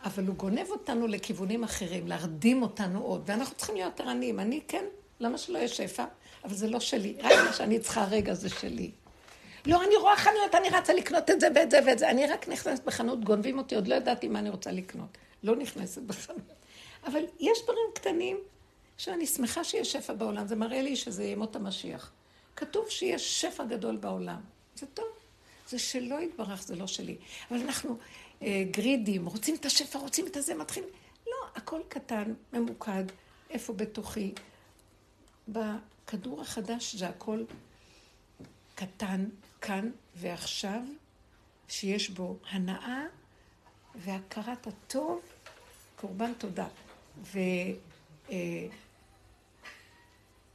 אבל 0.04 0.26
הוא 0.26 0.36
גונב 0.36 0.70
אותנו 0.70 1.06
לכיוונים 1.06 1.64
אחרים, 1.64 2.06
להרדים 2.06 2.62
אותנו 2.62 3.02
עוד, 3.02 3.22
ואנחנו 3.26 3.54
צריכים 3.56 3.74
להיות 3.76 4.00
ערניים. 4.00 4.40
אני 4.40 4.60
כן, 4.68 4.84
למה 5.20 5.38
שלא 5.38 5.58
יהיה 5.58 5.68
שפע? 5.68 6.04
אבל 6.44 6.54
זה 6.54 6.68
לא 6.68 6.80
שלי, 6.80 7.14
רק 7.22 7.32
מה 7.46 7.52
שאני 7.52 7.78
צריכה 7.78 8.02
הרגע 8.02 8.34
זה 8.34 8.48
שלי. 8.48 8.90
לא, 9.66 9.84
אני 9.84 9.96
רואה 9.96 10.16
חנויות, 10.16 10.54
אני 10.54 10.68
רצה 10.70 10.92
לקנות 10.92 11.30
את 11.30 11.40
זה 11.40 11.48
ואת 11.54 11.70
זה 11.70 11.78
ואת 11.86 11.98
זה. 11.98 12.10
אני 12.10 12.26
רק 12.26 12.48
נכנסת 12.48 12.84
בחנות, 12.84 13.24
גונבים 13.24 13.58
אותי, 13.58 13.74
עוד 13.74 13.88
לא 13.88 13.94
ידעתי 13.94 14.28
מה 14.28 14.38
אני 14.38 14.50
רוצה 14.50 14.72
לקנות. 14.72 15.18
לא 15.42 15.56
נכנסת 15.56 16.02
בחנות. 16.02 16.52
אבל 17.06 17.22
יש 17.40 17.58
דברים 17.62 17.86
קטנים 17.94 18.36
שאני 18.96 19.26
שמחה 19.26 19.64
שיש 19.64 19.92
שפע 19.92 20.12
בעולם, 20.12 20.46
זה 20.46 20.56
מראה 20.56 20.82
לי 20.82 20.96
שזה 20.96 21.24
ימות 21.24 21.56
המשיח. 21.56 22.12
כתוב 22.56 22.88
שיש 22.88 23.40
שפע 23.40 23.64
גדול 23.64 23.96
בעולם. 23.96 24.40
זה 24.76 24.86
טוב. 24.86 25.06
זה 25.68 25.78
שלא 25.78 26.20
יתברך, 26.20 26.62
זה 26.62 26.76
לא 26.76 26.86
שלי. 26.86 27.16
אבל 27.50 27.60
אנחנו 27.60 27.96
גרידים, 28.70 29.26
רוצים 29.26 29.54
את 29.54 29.64
השפע, 29.64 29.98
רוצים 29.98 30.26
את 30.26 30.36
הזה, 30.36 30.54
מתחילים... 30.54 30.88
לא, 31.26 31.48
הכל 31.54 31.80
קטן, 31.88 32.32
ממוקד, 32.52 33.04
איפה 33.50 33.72
בתוכי. 33.72 34.32
בכדור 35.48 36.40
החדש 36.40 36.94
זה 36.94 37.08
הכל 37.08 37.44
קטן, 38.74 39.24
כאן 39.60 39.90
ועכשיו, 40.14 40.80
שיש 41.68 42.10
בו 42.10 42.36
הנאה 42.50 43.04
והכרת 43.94 44.66
הטוב, 44.66 45.20
קורבן 45.96 46.32
תודה. 46.38 46.66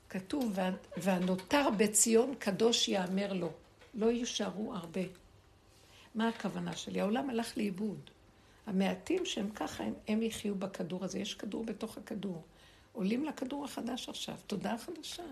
וכתוב, 0.07 0.59
אה, 0.59 0.71
והנותר 0.97 1.69
בציון 1.77 2.35
קדוש 2.39 2.87
יאמר 2.87 3.33
לו, 3.33 3.51
לא 3.93 4.11
יישארו 4.11 4.73
הרבה. 4.75 5.01
מה 6.15 6.27
הכוונה 6.27 6.75
שלי? 6.75 7.01
העולם 7.01 7.29
הלך 7.29 7.57
לאיבוד. 7.57 8.09
המעטים 8.67 9.25
שהם 9.25 9.49
ככה, 9.49 9.83
הם, 9.83 9.93
הם 10.07 10.21
יחיו 10.21 10.55
בכדור 10.55 11.05
הזה. 11.05 11.19
יש 11.19 11.33
כדור 11.33 11.63
בתוך 11.63 11.97
הכדור. 11.97 12.43
עולים 12.91 13.25
לכדור 13.25 13.65
החדש 13.65 14.09
עכשיו, 14.09 14.35
תודעה 14.47 14.77
חדשה. 14.77 15.23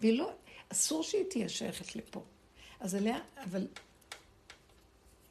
והיא 0.00 0.18
לא, 0.18 0.32
אסור 0.68 1.02
שהיא 1.02 1.24
תהיה 1.30 1.48
שייכת 1.48 1.96
לפה. 1.96 2.22
אז 2.80 2.94
אליה, 2.94 3.18
אבל 3.44 3.66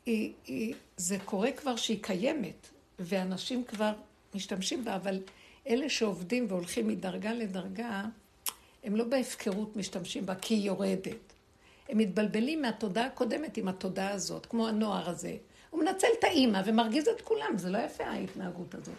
היא, 0.05 0.33
היא, 0.45 0.75
זה 0.97 1.17
קורה 1.25 1.51
כבר 1.51 1.75
שהיא 1.75 2.03
קיימת, 2.03 2.69
ואנשים 2.99 3.63
כבר 3.63 3.93
משתמשים 4.35 4.85
בה, 4.85 4.95
אבל 4.95 5.21
אלה 5.67 5.89
שעובדים 5.89 6.45
והולכים 6.49 6.87
מדרגה 6.87 7.33
לדרגה, 7.33 8.05
הם 8.83 8.95
לא 8.95 9.03
בהפקרות 9.03 9.75
משתמשים 9.75 10.25
בה, 10.25 10.35
כי 10.35 10.53
היא 10.53 10.63
יורדת. 10.63 11.30
הם 11.91 11.97
מתבלבלים 11.97 12.61
מהתודעה 12.61 13.05
הקודמת 13.05 13.57
עם 13.57 13.67
התודעה 13.67 14.11
הזאת, 14.11 14.45
כמו 14.45 14.67
הנוער 14.67 15.09
הזה. 15.09 15.35
הוא 15.69 15.81
מנצל 15.83 16.07
את 16.19 16.23
האימא 16.23 16.61
ומרגיז 16.65 17.07
את 17.07 17.21
כולם, 17.21 17.57
זה 17.57 17.69
לא 17.69 17.77
יפה 17.77 18.03
ההתנהגות 18.03 18.75
הזאת. 18.75 18.95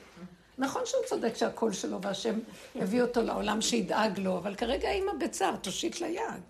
נכון 0.59 0.83
שהוא 0.85 1.01
צודק 1.07 1.37
שהקול 1.37 1.73
שלו 1.73 2.03
והשם 2.03 2.39
הביא 2.75 3.03
אותו 3.03 3.23
לעולם 3.23 3.61
שידאג 3.61 4.19
לו, 4.19 4.39
אבל 4.39 4.55
כרגע 4.55 4.89
האימא 4.89 5.13
בצער, 5.21 5.57
תושיט 5.57 6.01
לה 6.01 6.09
יד. 6.09 6.43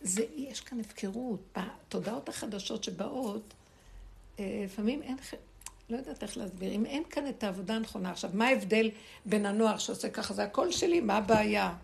זה, 0.00 0.24
יש 0.36 0.60
כאן 0.60 0.80
הפקרות. 0.80 1.40
בתודעות 1.58 2.28
החדשות 2.28 2.84
שבאות, 2.84 3.54
אה, 4.38 4.62
לפעמים 4.64 5.02
אין, 5.02 5.16
לא 5.90 5.96
יודעת 5.96 6.22
איך 6.22 6.36
להסביר, 6.36 6.72
אם 6.72 6.86
אין 6.86 7.02
כאן 7.10 7.28
את 7.28 7.44
העבודה 7.44 7.74
הנכונה. 7.74 8.10
עכשיו, 8.10 8.30
מה 8.34 8.46
ההבדל 8.46 8.90
בין 9.26 9.46
הנוער 9.46 9.78
שעושה 9.78 10.10
ככה, 10.10 10.34
זה 10.34 10.44
הקול 10.44 10.72
שלי, 10.72 11.00
מה 11.00 11.16
הבעיה? 11.16 11.74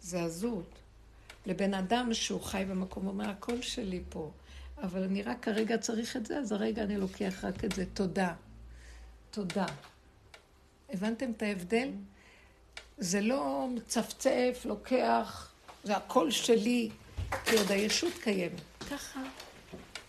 זה 0.00 0.22
הזות. 0.22 0.85
לבן 1.46 1.74
אדם 1.74 2.14
שהוא 2.14 2.40
חי 2.40 2.64
במקום, 2.68 3.04
הוא 3.04 3.12
אומר, 3.12 3.30
הקול 3.30 3.62
שלי 3.62 4.02
פה, 4.08 4.30
אבל 4.82 5.02
אני 5.02 5.22
רק 5.22 5.44
כרגע 5.44 5.78
צריך 5.78 6.16
את 6.16 6.26
זה, 6.26 6.38
אז 6.38 6.52
הרגע 6.52 6.82
אני 6.82 6.96
לוקח 6.96 7.44
רק 7.44 7.64
את 7.64 7.72
זה. 7.72 7.84
תודה. 7.94 8.34
תודה. 9.30 9.66
הבנתם 10.90 11.30
את 11.30 11.42
ההבדל? 11.42 11.88
זה 12.98 13.20
לא 13.20 13.68
מצפצף, 13.74 14.62
לוקח, 14.64 15.52
זה 15.84 15.96
הקול 15.96 16.30
שלי, 16.30 16.90
כי 17.44 17.56
עוד 17.56 17.70
הישות 17.70 18.12
קיימת. 18.22 18.60
ככה, 18.90 19.22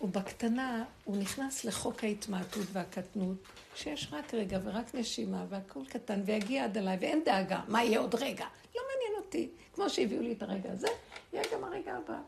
ובקטנה 0.01 0.84
הוא 1.03 1.18
נכנס 1.18 1.65
לחוק 1.65 2.03
ההתמעטות 2.03 2.65
והקטנות, 2.73 3.38
שיש 3.76 4.07
רק 4.11 4.34
רגע 4.34 4.59
ורק 4.64 4.95
נשימה 4.95 5.45
והכל 5.49 5.80
קטן, 5.89 6.22
ויגיע 6.26 6.64
עד 6.64 6.77
אליי, 6.77 6.97
ואין 7.01 7.22
דאגה, 7.26 7.61
מה 7.68 7.84
יהיה 7.84 7.99
עוד 7.99 8.15
רגע? 8.15 8.45
לא 8.76 8.81
מעניין 8.81 9.26
אותי. 9.26 9.49
כמו 9.76 9.89
שהביאו 9.89 10.22
לי 10.22 10.31
את 10.31 10.41
הרגע 10.41 10.72
הזה, 10.72 10.88
יהיה 11.34 11.44
גם 11.54 11.64
הרגע 11.64 11.94
הבא. 11.95 12.20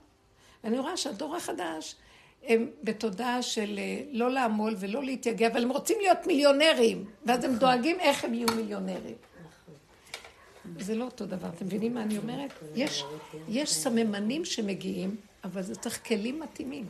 ואני 0.64 0.80
רואה 0.80 0.98
שהדור 0.98 1.36
החדש, 1.36 1.96
הם 2.44 2.70
בתודעה 2.84 3.42
של 3.42 3.80
אה, 3.80 4.02
לא 4.12 4.32
לעמול 4.32 4.76
ולא 4.80 5.04
להתייגע, 5.04 5.48
אבל 5.48 5.64
הם 5.64 5.70
רוצים 5.70 5.98
להיות 6.02 6.28
מיליונרים, 6.28 7.06
ואז 7.26 7.44
הם 7.44 7.56
דואגים 7.56 8.00
איך 8.00 8.24
הם 8.24 8.34
יהיו 8.34 8.48
מיליונרים. 8.56 9.16
זה 10.80 10.96
לא 10.96 11.06
אותו 11.06 11.26
דבר, 11.26 11.50
אתם 11.50 11.66
מבינים 11.66 11.94
מה 11.94 12.02
אני 12.02 12.18
אומרת? 12.18 12.54
יש, 12.76 13.04
יש 13.48 13.74
סממנים 13.74 14.46
שמגיעים, 14.46 15.16
אבל 15.44 15.62
זה 15.62 15.76
צריך 15.76 16.08
כלים 16.08 16.40
מתאימים. 16.40 16.90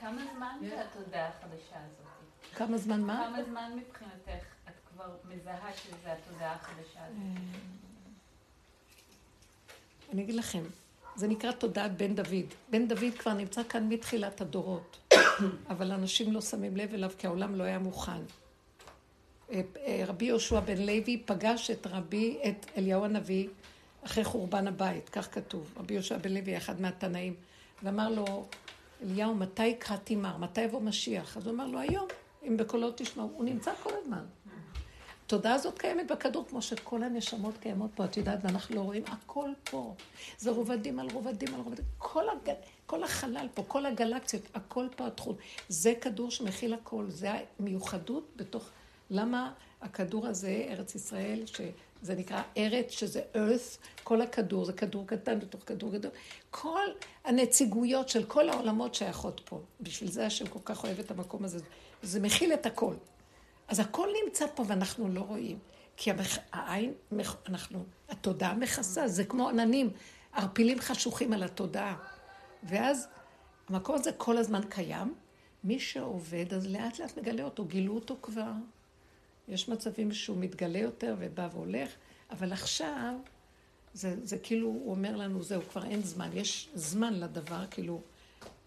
כמה 0.00 0.22
זמן 0.36 0.56
זה 0.60 0.80
התודעה 0.80 1.28
החדשה 1.28 1.76
הזאת? 1.76 2.56
כמה 2.56 2.78
זמן 2.78 3.00
מה? 3.00 3.26
כמה 3.26 3.44
זמן 3.44 3.72
מבחינתך 3.76 4.44
את 4.68 4.72
כבר 4.90 5.16
מזהה 5.24 5.70
שזה 5.76 6.12
התודעה 6.12 6.52
החדשה 6.52 7.04
הזאת? 7.06 7.18
אה, 7.18 7.42
אני 10.12 10.22
אגיד 10.22 10.34
לכם, 10.34 10.62
זה 11.16 11.28
נקרא 11.28 11.52
תודעת 11.52 11.96
בן 11.96 12.14
דוד. 12.14 12.54
בן 12.70 12.88
דוד 12.88 13.14
כבר 13.18 13.32
נמצא 13.32 13.62
כאן 13.68 13.88
מתחילת 13.88 14.40
הדורות, 14.40 15.14
אבל 15.70 15.92
אנשים 15.92 16.32
לא 16.32 16.40
שמים 16.40 16.76
לב 16.76 16.94
אליו 16.94 17.10
כי 17.18 17.26
העולם 17.26 17.54
לא 17.54 17.64
היה 17.64 17.78
מוכן. 17.78 18.22
אה, 19.52 19.60
אה, 19.86 20.02
רבי 20.06 20.24
יהושע 20.24 20.60
בן 20.60 20.78
לוי 20.78 21.22
פגש 21.26 21.70
את 21.70 21.86
רבי, 21.86 22.38
את 22.48 22.66
אליהו 22.76 23.04
הנביא, 23.04 23.48
אחרי 24.04 24.24
חורבן 24.24 24.66
הבית, 24.66 25.08
כך 25.08 25.34
כתוב. 25.34 25.74
רבי 25.76 25.94
יהושע 25.94 26.18
בן 26.18 26.32
לוי, 26.32 26.56
אחד 26.56 26.80
מהתנאים, 26.80 27.34
ואמר 27.82 28.08
לו, 28.08 28.46
אליהו, 29.02 29.34
מתי 29.34 29.66
יקרא 29.66 29.96
תימר? 29.96 30.36
מתי 30.36 30.60
יבוא 30.60 30.80
משיח? 30.80 31.36
אז 31.36 31.46
הוא 31.46 31.54
אמר 31.54 31.66
לו, 31.66 31.78
היום, 31.78 32.06
אם 32.48 32.56
בקולות 32.56 32.96
תשמעו. 32.96 33.30
הוא 33.36 33.44
נמצא 33.44 33.72
כל 33.82 33.90
הזמן. 34.02 34.24
התודעה 35.30 35.54
הזאת 35.54 35.78
קיימת 35.78 36.10
בכדור, 36.10 36.44
כמו 36.48 36.62
שכל 36.62 37.02
הנשמות 37.02 37.58
קיימות 37.58 37.90
פה, 37.94 38.04
את 38.04 38.16
יודעת, 38.16 38.38
ואנחנו 38.42 38.76
לא 38.76 38.80
רואים, 38.80 39.02
הכל 39.06 39.50
פה. 39.70 39.94
זה 40.38 40.50
רובדים 40.50 40.98
על 40.98 41.08
רובדים 41.12 41.54
על 41.54 41.60
רובדים. 41.60 41.84
כל, 41.98 42.28
הג... 42.28 42.54
כל 42.86 43.04
החלל 43.04 43.48
פה, 43.54 43.64
כל 43.68 43.86
הגלקסיות, 43.86 44.42
הכל 44.54 44.86
פה 44.96 45.06
התחום. 45.06 45.36
זה 45.68 45.94
כדור 46.00 46.30
שמכיל 46.30 46.74
הכל, 46.74 47.04
זה 47.08 47.30
המיוחדות 47.60 48.28
בתוך... 48.36 48.70
למה 49.10 49.52
הכדור 49.82 50.26
הזה, 50.26 50.66
ארץ 50.68 50.94
ישראל, 50.94 51.42
שזה 51.46 52.14
נקרא 52.14 52.42
ארץ, 52.56 52.90
שזה 52.90 53.22
earth, 53.34 53.78
כל 54.04 54.20
הכדור, 54.22 54.64
זה 54.64 54.72
כדור 54.72 55.06
קטן 55.06 55.38
בתוך 55.38 55.60
כדור 55.66 55.90
גדול. 55.90 56.10
כל 56.50 56.86
הנציגויות 57.24 58.08
של 58.08 58.24
כל 58.24 58.48
העולמות 58.48 58.94
שייכות 58.94 59.40
פה. 59.44 59.60
בשביל 59.80 60.10
זה 60.10 60.26
השם 60.26 60.46
כל 60.46 60.58
כך 60.64 60.84
אוהב 60.84 60.98
את 60.98 61.10
המקום 61.10 61.44
הזה. 61.44 61.58
זה 62.02 62.20
מכיל 62.20 62.52
את 62.52 62.66
הכל. 62.66 62.94
אז 63.70 63.80
הכל 63.80 64.08
נמצא 64.24 64.46
פה 64.54 64.64
ואנחנו 64.66 65.08
לא 65.08 65.20
רואים. 65.20 65.58
כי 65.96 66.10
המח... 66.10 66.38
העין, 66.52 66.92
אנחנו, 67.46 67.84
התודעה 68.08 68.54
מכסה, 68.54 69.08
זה 69.08 69.24
כמו 69.24 69.48
עננים, 69.48 69.90
ערפילים 70.32 70.80
חשוכים 70.80 71.32
על 71.32 71.42
התודעה. 71.42 71.96
ואז 72.62 73.08
המקום 73.68 73.94
הזה 73.94 74.12
כל 74.12 74.36
הזמן 74.36 74.60
קיים. 74.68 75.14
מי 75.64 75.80
שעובד, 75.80 76.54
אז 76.54 76.66
לאט 76.66 76.98
לאט 76.98 77.18
מגלה 77.18 77.42
אותו, 77.42 77.64
גילו 77.64 77.94
אותו 77.94 78.16
כבר. 78.22 78.52
יש 79.48 79.68
מצבים 79.68 80.12
שהוא 80.12 80.36
מתגלה 80.36 80.78
יותר 80.78 81.16
ובא 81.18 81.48
והולך, 81.52 81.90
אבל 82.30 82.52
עכשיו, 82.52 83.14
זה, 83.94 84.16
זה 84.22 84.38
כאילו, 84.38 84.68
הוא 84.68 84.90
אומר 84.90 85.16
לנו, 85.16 85.42
זהו, 85.42 85.62
כבר 85.70 85.84
אין 85.84 86.02
זמן. 86.02 86.30
יש 86.32 86.70
זמן 86.74 87.14
לדבר, 87.14 87.66
כאילו, 87.70 88.00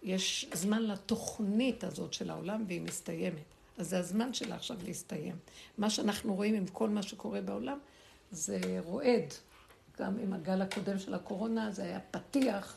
יש 0.02 0.46
זמן 0.52 0.82
לתוכנית 0.82 1.84
הזאת 1.84 2.12
של 2.12 2.30
העולם 2.30 2.64
והיא 2.66 2.80
מסתיימת. 2.80 3.53
אז 3.78 3.88
זה 3.88 3.98
הזמן 3.98 4.34
שלה 4.34 4.54
עכשיו 4.54 4.76
להסתיים. 4.84 5.36
מה 5.78 5.90
שאנחנו 5.90 6.34
רואים 6.34 6.54
עם 6.54 6.66
כל 6.66 6.88
מה 6.88 7.02
שקורה 7.02 7.40
בעולם, 7.40 7.78
זה 8.30 8.60
רועד. 8.84 9.34
גם 9.98 10.18
עם 10.18 10.32
הגל 10.32 10.62
הקודם 10.62 10.98
של 10.98 11.14
הקורונה, 11.14 11.70
זה 11.70 11.82
היה 11.82 12.00
פתיח. 12.10 12.76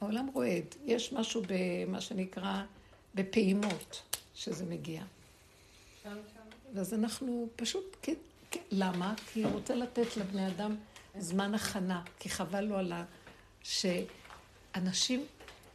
העולם 0.00 0.30
רועד. 0.34 0.64
יש 0.84 1.12
משהו 1.12 1.42
במה 1.48 2.00
שנקרא, 2.00 2.62
בפעימות, 3.14 4.02
שזה 4.34 4.64
מגיע. 4.64 5.02
ואז 6.74 6.94
אנחנו 6.94 7.48
פשוט 7.56 8.06
למה? 8.70 9.14
כי 9.26 9.44
הוא 9.44 9.52
רוצה 9.52 9.74
לתת 9.74 10.16
לבני 10.16 10.46
אדם 10.46 10.76
זמן 11.18 11.54
הכנה, 11.54 12.02
כי 12.18 12.28
חבל 12.28 12.64
לו 12.64 12.76
על 12.78 12.92
ה... 12.92 13.04
שאנשים, 13.62 15.26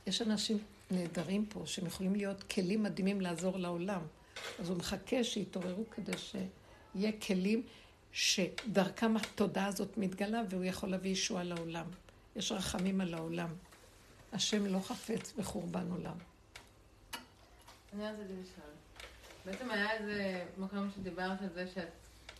יש 0.07 0.22
אנשים 0.22 0.57
נהדרים 0.91 1.45
פה, 1.45 1.64
שהם 1.65 1.86
יכולים 1.86 2.15
להיות 2.15 2.44
כלים 2.44 2.84
מדהימים 2.84 3.22
לעזור 3.22 3.57
לעולם. 3.57 4.02
אז 4.59 4.69
הוא 4.69 4.77
מחכה 4.77 5.23
שיתעוררו 5.23 5.84
כדי 5.91 6.18
שיהיה 6.18 7.11
כלים 7.27 7.64
שדרכם 8.11 9.18
התודעה 9.18 9.65
הזאת 9.65 9.97
מתגלה 9.97 10.41
והוא 10.49 10.64
יכול 10.64 10.89
להביא 10.89 11.11
ישועה 11.11 11.43
לעולם. 11.43 11.85
יש 12.35 12.51
רחמים 12.51 13.01
על 13.01 13.14
העולם. 13.14 13.49
השם 14.34 14.65
לא 14.65 14.80
חפץ 14.80 15.34
בחורבן 15.38 15.91
עולם. 15.91 16.18
אני 17.93 18.03
רציתי 18.03 18.34
לשאול. 18.34 18.72
בעצם 19.45 19.72
היה 19.72 19.91
איזה 19.93 20.45
מקום 20.57 20.89
שדיברת 20.95 21.41
על 21.41 21.49
זה 21.53 21.68
שאת 21.76 21.91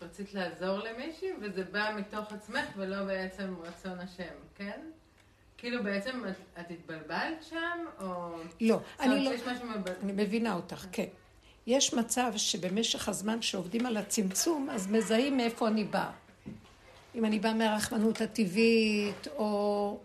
רצית 0.01 0.33
לעזור 0.33 0.79
למישהי, 0.79 1.29
וזה 1.41 1.63
בא 1.63 1.95
מתוך 1.97 2.33
עצמך 2.33 2.65
ולא 2.75 3.03
בעצם 3.03 3.55
רצון 3.61 3.99
השם, 3.99 4.33
כן? 4.55 4.81
כאילו 5.57 5.83
בעצם 5.83 6.23
את, 6.29 6.59
את 6.59 6.71
התבלבלת 6.71 7.43
שם, 7.49 7.85
או... 7.99 8.35
לא, 8.61 8.79
אני 8.99 9.25
לא... 9.25 9.33
יש 9.33 9.41
משהו 9.41 9.65
מבלבל. 9.65 9.93
אני 10.03 10.11
מבינה 10.11 10.53
אותך, 10.53 10.85
כן. 10.91 11.07
יש 11.68 11.94
מצב 11.94 12.31
שבמשך 12.35 13.10
הזמן 13.10 13.41
שעובדים 13.41 13.85
על 13.85 13.98
הצמצום, 13.98 14.69
אז 14.69 14.88
מזהים 14.88 15.38
מאיפה 15.38 15.68
אני 15.68 15.84
באה. 15.84 16.11
אם 17.15 17.26
אני 17.26 17.39
באה 17.39 17.53
מהרחמנות 17.53 18.22
הטבעית, 18.22 19.27
או 19.38 19.99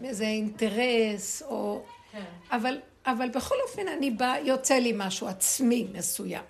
מאיזה 0.00 0.24
אינטרס, 0.24 1.42
או... 1.42 1.82
כן. 2.12 2.24
אבל, 2.50 2.80
אבל 3.06 3.28
בכל 3.28 3.54
אופן 3.68 3.88
אני 3.88 4.10
באה, 4.10 4.40
יוצא 4.40 4.74
לי 4.74 4.92
משהו 4.96 5.28
עצמי 5.28 5.88
מסוים. 5.92 6.42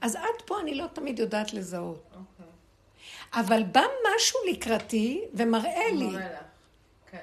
אז 0.00 0.16
עד 0.16 0.42
פה 0.46 0.60
אני 0.60 0.74
לא 0.74 0.86
תמיד 0.92 1.18
יודעת 1.18 1.54
לזהות. 1.54 2.04
אוקיי. 2.10 2.52
אבל 3.34 3.62
בא 3.62 3.84
משהו 4.16 4.40
לקראתי 4.50 5.20
ומראה 5.34 5.90
לי. 5.92 6.10
כן. 7.10 7.18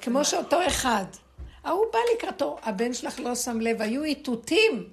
כמו. 0.00 0.24
שאותו 0.24 0.66
אחד. 0.66 1.04
ההוא 1.64 1.86
בא 1.92 1.98
לקראתו, 2.14 2.58
הבן 2.62 2.94
שלך 2.94 3.20
לא 3.20 3.34
שם 3.34 3.60
לב, 3.60 3.82
היו 3.82 4.04
איתותים 4.04 4.90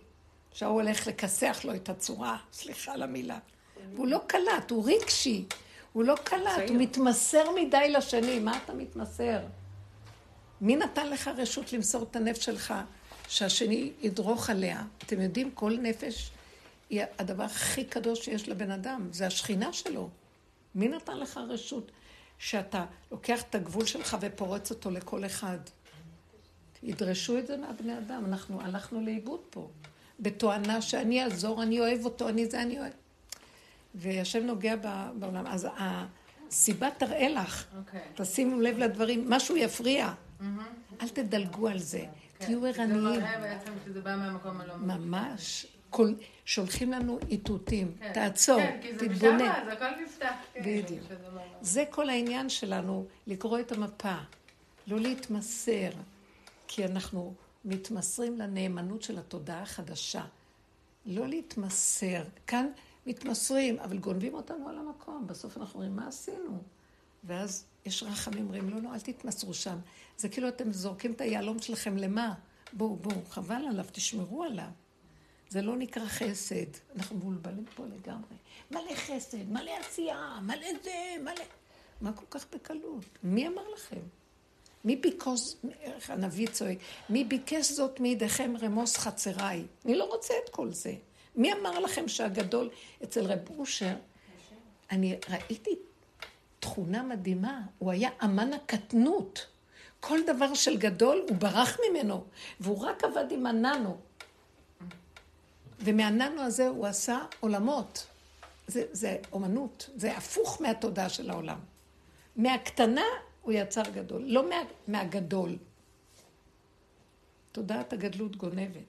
שההוא 0.56 0.82
הולך 0.82 1.08
לכסח 1.08 1.62
לו 1.64 1.76
את 1.76 1.90
הצורה, 1.90 2.38
סליחה 2.54 2.94
על 2.94 3.04
המילה. 3.04 3.40
והוא 3.94 4.08
לא 4.08 4.22
קלט, 4.28 4.72
הוא 4.72 4.92
רגשי, 4.92 5.46
הוא 5.94 6.04
לא 6.04 6.16
קלט, 6.24 6.70
הוא 6.70 6.78
מתמסר 6.78 7.44
מדי 7.56 7.90
לשני, 7.92 8.40
מה 8.40 8.58
אתה 8.64 8.74
מתמסר? 8.74 9.40
מי 10.62 10.76
נתן 10.76 11.10
לך 11.10 11.30
רשות 11.38 11.74
למסור 11.74 12.04
את 12.04 12.16
הנפש 12.16 12.46
שלך, 12.46 12.74
שהשני 13.28 13.92
ידרוך 14.02 14.50
עליה? 14.50 14.84
אתם 15.06 15.22
יודעים, 15.22 15.52
כל 15.52 15.78
נפש 15.82 16.32
היא 16.90 17.02
הדבר 17.20 17.44
הכי 17.44 17.86
קדוש 17.86 18.26
שיש 18.26 18.50
לבן 18.50 18.72
אדם, 18.72 19.08
זה 19.12 19.28
השכינה 19.28 19.74
שלו. 19.74 20.10
מי 20.76 20.88
נתן 20.88 21.18
לך 21.18 21.40
רשות 21.50 21.92
שאתה 22.38 22.86
לוקח 23.12 23.42
את 23.42 23.56
הגבול 23.56 23.86
שלך 23.86 24.18
ופורץ 24.22 24.72
אותו 24.72 24.92
לכל 24.92 25.26
אחד? 25.26 25.60
ידרשו 26.84 27.38
את 27.38 27.48
זה 27.48 27.58
מהבני 27.58 27.98
אדם, 27.98 28.26
אנחנו 28.26 28.62
הלכנו 28.62 29.02
לאיבוד 29.02 29.40
פה. 29.50 29.70
בתואנה 30.20 30.82
שאני 30.82 31.24
אעזור, 31.24 31.64
אני 31.64 31.80
אוהב 31.80 32.06
אותו, 32.06 32.30
אני 32.30 32.46
זה, 32.46 32.62
אני 32.62 32.80
אוהב. 32.80 32.92
והשם 33.96 34.44
נוגע 34.44 34.76
בעולם. 35.20 35.48
אז 35.48 35.68
הסיבה 35.78 36.90
תראה 36.98 37.30
לך, 37.30 37.66
אוקיי. 37.78 38.02
תשימו 38.16 38.62
לב 38.62 38.78
לדברים, 38.78 39.30
משהו 39.30 39.58
יפריע. 39.58 40.14
מהמם. 40.40 40.64
אל 41.02 41.10
תדלגו 41.10 41.68
על 41.68 41.80
זה, 41.80 42.00
כן. 42.40 42.46
תהיו 42.46 42.62
זה 42.62 42.68
ערניים. 42.68 43.22
מראה 43.22 43.40
בעצם 43.40 43.72
שזה 43.86 44.02
בא 44.02 44.16
מהמקום 44.16 44.62
הלא 44.62 44.78
מודע. 44.78 44.96
ממש. 44.96 45.66
כל, 45.90 46.14
שולחים 46.46 46.92
לנו 46.92 47.20
איתותים, 47.30 47.92
כן. 48.00 48.14
תעצור, 48.14 48.60
כן, 48.60 48.78
כי 48.82 48.94
זה 48.94 49.10
תתבונן. 49.10 49.36
משם, 49.36 49.52
אז 49.52 49.68
הכל 49.68 50.04
נפתח. 50.04 50.34
כן, 50.54 50.62
בדיוק. 50.62 51.02
זה 51.62 51.84
כל 51.90 52.10
העניין 52.10 52.50
שלנו, 52.50 53.06
לקרוא 53.28 53.60
את 53.60 53.72
המפה, 53.72 54.16
לא 54.88 55.00
להתמסר, 55.00 55.90
כי 56.68 56.86
אנחנו 56.86 57.34
מתמסרים 57.66 58.38
לנאמנות 58.38 59.02
של 59.02 59.20
התודעה 59.20 59.62
החדשה. 59.62 60.26
לא 61.06 61.28
להתמסר. 61.28 62.24
כאן 62.48 62.68
מתמסרים, 63.06 63.80
אבל 63.80 63.98
גונבים 63.98 64.34
אותנו 64.34 64.70
על 64.70 64.78
המקום. 64.78 65.28
בסוף 65.28 65.58
אנחנו 65.58 65.74
אומרים, 65.80 65.96
מה 65.96 66.08
עשינו? 66.08 66.64
ואז 67.24 67.66
יש 67.86 68.04
רחמים, 68.04 68.46
אומרים, 68.46 68.70
לא, 68.70 68.82
לא, 68.82 68.94
אל 68.94 69.00
תתמסרו 69.00 69.54
שם. 69.54 69.78
זה 70.18 70.30
כאילו 70.30 70.48
אתם 70.48 70.72
זורקים 70.72 71.12
את 71.12 71.22
היהלום 71.22 71.60
שלכם 71.60 71.98
למה? 71.98 72.34
בואו, 72.74 72.96
בואו, 72.96 73.26
חבל 73.30 73.64
עליו, 73.70 73.86
תשמרו 73.92 74.44
עליו. 74.44 74.70
זה 75.50 75.62
לא 75.62 75.78
נקרא 75.78 76.06
חסד. 76.06 76.72
אנחנו 76.96 77.16
מבולבלים 77.16 77.66
פה 77.76 77.86
לגמרי. 77.86 78.36
מלא 78.72 78.96
חסד, 78.96 79.50
מלא 79.50 79.72
עשייה, 79.80 80.40
מלא 80.42 80.68
זה, 80.84 81.24
מלא... 81.24 81.44
מה 82.02 82.14
כל 82.14 82.26
כך 82.30 82.46
בקלות? 82.54 83.06
מי 83.24 83.48
אמר 83.48 83.70
לכם? 83.74 84.02
מי 84.86 84.96
ביקש, 84.96 85.56
הנביא 86.10 86.48
צועק, 86.48 86.78
מי 87.10 87.24
ביקש 87.24 87.72
זאת 87.72 88.00
מידיכם 88.00 88.54
רמוס 88.62 88.98
חצריי? 88.98 89.64
אני 89.86 89.96
לא 89.96 90.04
רוצה 90.04 90.34
את 90.44 90.50
כל 90.50 90.72
זה. 90.72 90.94
מי 91.36 91.54
אמר 91.54 91.80
לכם 91.80 92.08
שהגדול 92.08 92.70
אצל 93.04 93.26
רב 93.26 93.40
אושר, 93.58 93.96
אני 94.92 95.18
ראיתי 95.30 95.76
תכונה 96.60 97.04
מדהימה, 97.04 97.62
הוא 97.78 97.92
היה 97.92 98.10
אמן 98.24 98.54
הקטנות. 98.54 99.48
כל 100.00 100.20
דבר 100.28 100.54
של 100.54 100.78
גדול, 100.78 101.26
הוא 101.30 101.38
ברח 101.38 101.78
ממנו, 101.90 102.24
והוא 102.60 102.86
רק 102.86 103.04
עבד 103.04 103.32
עם 103.32 103.46
הננו. 103.46 103.98
ומהננו 105.80 106.42
הזה 106.42 106.68
הוא 106.68 106.86
עשה 106.86 107.20
עולמות. 107.40 108.08
זה, 108.68 108.84
זה 108.92 109.18
אומנות, 109.32 109.90
זה 109.96 110.18
הפוך 110.18 110.62
מהתודעה 110.62 111.10
של 111.10 111.30
העולם. 111.30 111.60
מהקטנה 112.36 113.06
הוא 113.46 113.54
יצר 113.54 113.84
גדול, 113.94 114.22
לא 114.26 114.50
מה, 114.50 114.56
מהגדול. 114.88 115.56
תודעת 117.52 117.94
הגדלות 117.94 118.36
גונבת, 118.36 118.84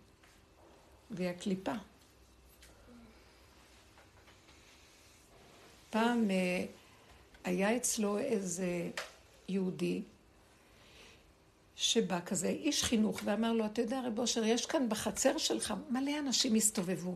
והיא 1.11 1.29
הקליפה. 1.29 1.73
פעם 5.91 6.31
אה, 6.31 6.65
היה 7.45 7.77
אצלו 7.77 8.19
איזה 8.19 8.91
יהודי 9.49 10.03
שבא 11.77 12.21
כזה, 12.27 12.49
איש 12.49 12.85
חינוך, 12.85 13.21
ואמר 13.25 13.53
לו, 13.53 13.67
אתה 13.67 13.83
יודע, 13.83 14.01
רב 14.07 14.19
אושר, 14.19 14.45
יש 14.45 14.67
כאן 14.67 14.89
בחצר 14.89 15.39
שלך, 15.39 15.75
מלא 15.91 16.19
אנשים 16.19 16.55
הסתובבו. 16.55 17.15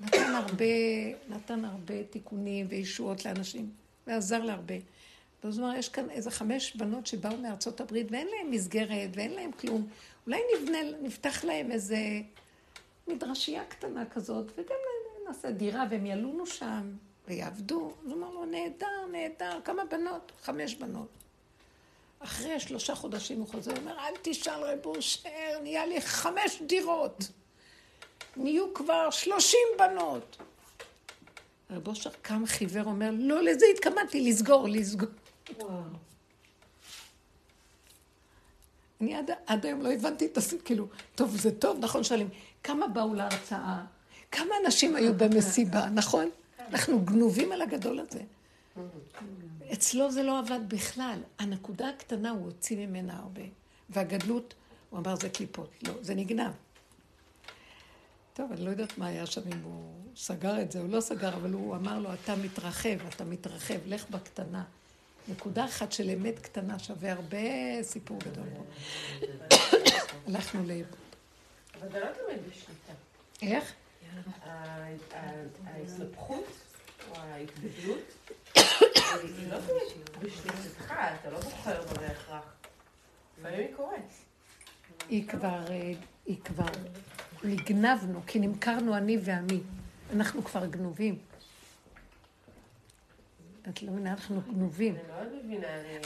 נתן 0.00 0.34
הרבה, 0.34 0.64
נתן 1.28 1.64
הרבה 1.64 2.04
תיקונים 2.04 2.66
וישועות 2.68 3.24
לאנשים, 3.24 3.70
ועזר 4.06 4.44
להרבה. 4.44 4.74
ואז 5.44 5.58
הוא 5.58 5.66
אמר, 5.66 5.76
יש 5.76 5.88
כאן 5.88 6.10
איזה 6.10 6.30
חמש 6.30 6.76
בנות 6.76 7.06
שבאו 7.06 7.36
מארצות 7.36 7.80
הברית, 7.80 8.06
ואין 8.10 8.26
להם 8.26 8.50
מסגרת, 8.50 9.10
ואין 9.14 9.32
להם 9.32 9.52
כלום. 9.52 9.88
אולי 10.26 10.40
נבנה, 10.54 10.78
נפתח 11.02 11.44
להם 11.44 11.70
איזה 11.70 11.98
מדרשייה 13.08 13.64
קטנה 13.64 14.06
כזאת, 14.06 14.52
וגם 14.56 14.76
נעשה 15.28 15.50
דירה, 15.50 15.84
והם 15.90 16.06
ילונו 16.06 16.46
שם, 16.46 16.90
ויעבדו. 17.28 17.92
אז 18.04 18.12
הוא 18.12 18.18
אמר 18.18 18.30
לו, 18.30 18.44
נהדר, 18.44 19.06
נהדר, 19.12 19.60
כמה 19.64 19.84
בנות? 19.84 20.32
חמש 20.42 20.74
בנות. 20.74 21.08
אחרי 22.18 22.60
שלושה 22.60 22.94
חודשים 22.94 23.38
הוא 23.38 23.48
חוזר, 23.48 23.76
אומר, 23.76 23.98
אל 23.98 24.14
תשאל 24.22 24.62
רב 24.64 24.86
אושר, 24.86 25.60
נהיה 25.62 25.86
לי 25.86 26.00
חמש 26.00 26.62
דירות. 26.66 27.28
נהיו 28.36 28.74
כבר 28.74 29.10
שלושים 29.10 29.68
בנות. 29.78 30.36
רב 31.70 31.88
אושר 31.88 32.10
קם 32.22 32.46
חיוור, 32.46 32.84
אומר, 32.84 33.10
לא 33.18 33.42
לזה 33.42 33.66
התכוונתי, 33.74 34.20
לסגור, 34.20 34.68
לסגור. 34.68 35.08
וואו. 35.58 35.82
אני 39.00 39.14
עד, 39.14 39.30
עד 39.46 39.66
היום 39.66 39.80
לא 39.80 39.92
הבנתי 39.92 40.26
את 40.26 40.36
הסיפור, 40.36 40.64
כאילו, 40.64 40.86
טוב, 41.14 41.36
זה 41.36 41.58
טוב, 41.58 41.78
נכון, 41.80 42.04
שואלים, 42.04 42.28
כמה 42.62 42.88
באו 42.88 43.14
להרצאה? 43.14 43.84
כמה 44.32 44.54
אנשים 44.64 44.96
היו 44.96 45.14
במסיבה, 45.14 45.86
נכון? 45.86 46.30
אנחנו 46.58 47.00
גנובים 47.04 47.52
על 47.52 47.62
הגדול 47.62 48.00
הזה. 48.00 48.20
אצלו 49.72 50.10
זה 50.10 50.22
לא 50.22 50.38
עבד 50.38 50.60
בכלל. 50.68 51.18
הנקודה 51.38 51.88
הקטנה, 51.88 52.30
הוא 52.30 52.44
הוציא 52.44 52.86
ממנה 52.86 53.16
הרבה. 53.16 53.42
והגדלות, 53.90 54.54
הוא 54.90 54.98
אמר, 54.98 55.16
זה 55.16 55.28
קליפות. 55.28 55.70
לא, 55.82 55.94
זה 56.00 56.14
נגנב. 56.14 56.52
טוב, 58.34 58.52
אני 58.52 58.64
לא 58.64 58.70
יודעת 58.70 58.98
מה 58.98 59.06
היה 59.06 59.26
שם, 59.26 59.40
אם 59.46 59.60
הוא 59.62 59.92
סגר 60.16 60.62
את 60.62 60.72
זה 60.72 60.80
או 60.80 60.86
לא 60.88 61.00
סגר, 61.00 61.34
אבל 61.36 61.52
הוא 61.52 61.76
אמר 61.76 61.98
לו, 61.98 62.14
אתה 62.14 62.36
מתרחב, 62.36 63.06
אתה 63.08 63.24
מתרחב, 63.24 63.78
לך 63.86 64.10
בקטנה. 64.10 64.64
נקודה 65.30 65.64
אחת 65.64 65.92
של 65.92 66.10
אמת 66.10 66.38
קטנה 66.38 66.78
שווה 66.78 67.12
הרבה 67.12 67.38
סיפור 67.82 68.18
גדול 68.18 68.44
פה. 68.56 68.64
הלכנו 70.26 70.66
לאיבוד. 70.66 70.96
אבל 71.80 71.88
זה 71.92 72.00
לא 72.00 72.06
תמיד 72.06 72.38
בשליטה. 72.50 72.92
איך? 73.42 73.72
ה- 74.44 74.50
ה- 75.12 75.30
ההתלבחות 75.66 76.44
או 77.10 77.16
ההתגדלות 77.16 77.98
היא 78.54 79.48
לא 79.50 79.56
תמיד 79.58 80.10
בשליטתך, 80.22 80.92
אתה 81.20 81.30
לא 81.30 81.40
בוחר 81.40 81.82
בה 81.86 81.94
בהכרח. 82.00 82.44
לפעמים 83.40 83.58
היא 83.60 83.74
קורית. 83.76 84.00
היא 85.08 85.28
כבר, 85.28 85.64
אה, 85.70 85.92
היא 86.26 86.36
כבר, 86.44 86.66
נגנבנו, 87.44 88.20
כי 88.26 88.38
נמכרנו 88.38 88.96
אני 88.96 89.18
ועמי. 89.24 89.60
אנחנו 90.14 90.44
כבר 90.44 90.66
גנובים. 90.66 91.18
את 93.70 93.82
לא 93.82 93.92
מבינה, 93.92 94.10
אנחנו 94.10 94.40
גנובים. 94.54 94.94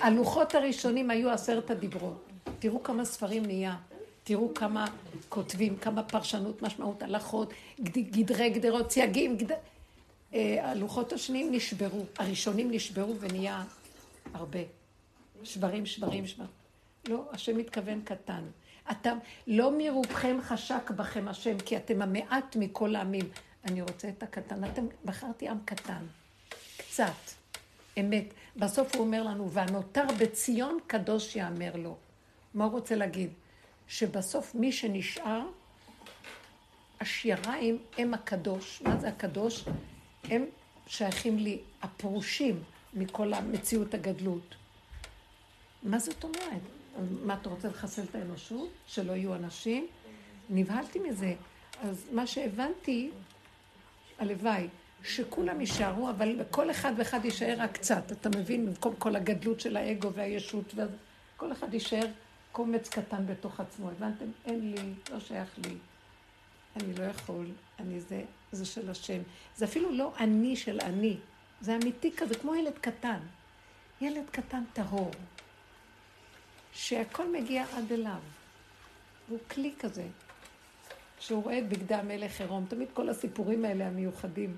הלוחות 0.01 0.55
הראשונים 0.55 1.11
היו 1.11 1.31
עשרת 1.31 1.71
הדיברות. 1.71 2.29
תראו 2.59 2.83
כמה 2.83 3.05
ספרים 3.05 3.47
נהיה. 3.47 3.77
תראו 4.25 4.55
כמה 4.55 4.87
כותבים, 5.29 5.77
כמה 5.77 6.03
פרשנות, 6.03 6.63
משמעות, 6.63 7.03
הלכות, 7.03 7.53
גד- 7.81 8.11
גדרי 8.11 8.51
גדרות, 8.51 8.91
סייגים. 8.93 9.37
גד... 9.37 9.57
אה, 10.35 10.71
הלוחות 10.71 11.13
השניים 11.13 11.53
נשברו, 11.53 12.05
הראשונים 12.19 12.71
נשברו 12.71 13.15
ונהיה 13.21 13.65
הרבה. 14.35 14.59
שברים, 15.45 15.87
שברים, 15.87 16.27
שברים. 16.27 16.51
לא, 17.09 17.25
השם 17.33 17.57
מתכוון 17.59 18.01
קטן. 18.05 18.45
אתם, 18.91 19.19
לא 19.47 19.73
מרובכם 19.79 20.37
חשק 20.43 20.91
בכם 20.91 21.29
השם, 21.29 21.59
כי 21.59 21.77
אתם 21.77 22.03
המעט 22.03 22.57
מכל 22.57 22.97
העמים. 22.97 23.29
אני 23.65 23.83
רוצה 23.83 24.09
את 24.09 24.23
הקטן. 24.23 24.65
אתם, 24.65 24.87
בחרתי 25.05 25.49
עם 25.49 25.59
קטן. 25.65 26.03
קצת. 26.77 27.34
אמת. 28.01 28.35
בסוף 28.57 28.95
הוא 28.95 29.05
אומר 29.05 29.23
לנו, 29.23 29.51
והנותר 29.51 30.05
בציון 30.21 30.79
קדוש 30.87 31.37
יאמר 31.37 31.77
לו. 31.77 31.97
מה 32.55 32.65
הוא 32.65 32.73
רוצה 32.73 32.97
להגיד? 32.97 33.31
שבסוף 33.89 34.55
מי 34.55 34.73
שנשאר, 34.73 35.43
השיריים 37.01 37.79
הם 37.99 38.15
הקדוש. 38.15 38.83
מה 38.83 38.97
זה 38.97 39.09
הקדוש? 39.09 39.65
הם 40.25 40.45
שייכים 40.87 41.39
לי, 41.39 41.59
הפרושים 41.83 42.63
מכל 42.95 43.35
המציאות 43.35 43.95
הגדלות. 43.95 44.55
מה 45.83 45.99
זאת 45.99 46.25
אומרת? 46.25 46.63
מה, 47.25 47.35
אתה 47.35 47.49
רוצה 47.49 47.69
לחסל 47.69 48.03
את 48.03 48.15
האנושות? 48.15 48.69
שלא 48.87 49.13
יהיו 49.13 49.35
אנשים? 49.35 49.87
נבהלתי 50.51 50.99
מזה. 50.99 51.35
אז 51.83 52.07
מה 52.13 52.27
שהבנתי, 52.27 53.11
הלוואי, 54.19 54.69
שכולם 55.05 55.61
יישארו, 55.61 56.11
אבל 56.11 56.41
כל 56.51 56.71
אחד 56.71 56.93
ואחד 56.97 57.25
יישאר 57.25 57.55
רק 57.59 57.73
קצת. 57.73 58.13
אתה 58.13 58.29
מבין? 58.29 58.67
במקום 58.67 58.95
כל 58.99 59.17
הגדלות 59.17 59.61
של 59.61 59.77
האגו 59.77 60.13
והישות, 60.13 60.75
כל 61.37 61.53
אחד 61.53 61.75
יישאר 61.75 62.07
קומץ 62.53 62.89
קטן 62.89 63.27
בתוך 63.27 63.61
עצמו. 63.61 63.91
הבנתם? 63.91 64.25
אין 64.45 64.71
לי, 64.71 64.93
לא 65.13 65.21
שייך 65.21 65.49
לי. 65.65 65.75
אני 66.77 66.95
לא 66.95 67.05
יכול, 67.05 67.47
אני 67.79 68.01
זה, 68.01 68.23
זה 68.53 68.65
של 68.65 68.91
השם. 68.91 69.23
זה 69.57 69.65
אפילו 69.65 69.93
לא 69.93 70.13
אני 70.21 70.57
של 70.57 70.81
אני, 70.81 71.17
זה 71.61 71.77
אמיתי 71.77 72.13
כזה, 72.17 72.35
כמו 72.35 72.55
ילד 72.55 72.79
קטן. 72.81 73.19
ילד 74.01 74.25
קטן 74.31 74.63
טהור, 74.73 75.11
שהכל 76.73 77.33
מגיע 77.33 77.65
עד 77.77 77.93
אליו. 77.93 78.21
הוא 79.29 79.39
כלי 79.51 79.73
כזה, 79.79 80.07
שהוא 81.19 81.43
רואה 81.43 81.59
את 81.59 81.69
בגדי 81.69 81.95
המלך 81.95 82.41
עירום. 82.41 82.67
תמיד 82.69 82.89
כל 82.95 83.09
הסיפורים 83.09 83.65
האלה 83.65 83.87
המיוחדים. 83.87 84.57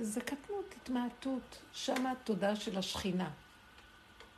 זה 0.00 0.20
קטנות, 0.20 0.74
התמעטות. 0.76 1.62
שם 1.72 2.06
התודעה 2.06 2.56
של 2.56 2.78
השכינה, 2.78 3.30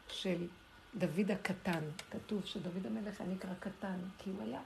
של 0.08 0.46
דוד 0.94 1.30
הקטן. 1.30 1.80
כתוב 2.10 2.44
שדוד 2.44 2.86
המלך 2.86 3.20
היה 3.20 3.30
נקרא 3.30 3.54
קטן, 3.60 3.98
כי 4.18 4.30
הוא 4.30 4.42
היה 4.42 4.60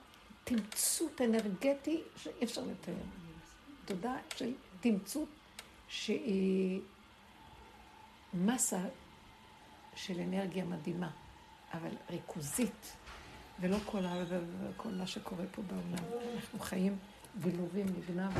תמצות 0.44 1.20
אנרגטי 1.20 2.02
שאי 2.16 2.44
אפשר 2.44 2.60
לתאר. 2.60 2.94
תודעה 3.84 4.16
של 4.36 4.52
תמצות 4.80 5.28
שהיא 5.88 6.80
מסה 8.34 8.80
של 9.94 10.20
אנרגיה 10.20 10.64
מדהימה, 10.64 11.10
אבל 11.72 11.90
ריכוזית, 12.10 12.96
ולא 13.60 13.76
כל. 13.86 14.02
כל 14.76 14.88
מה 14.88 15.06
שקורה 15.06 15.44
פה 15.50 15.62
בעולם. 15.62 16.04
אנחנו 16.36 16.58
חיים 16.58 16.98
בילובים, 17.34 17.86
נגנב, 17.86 18.32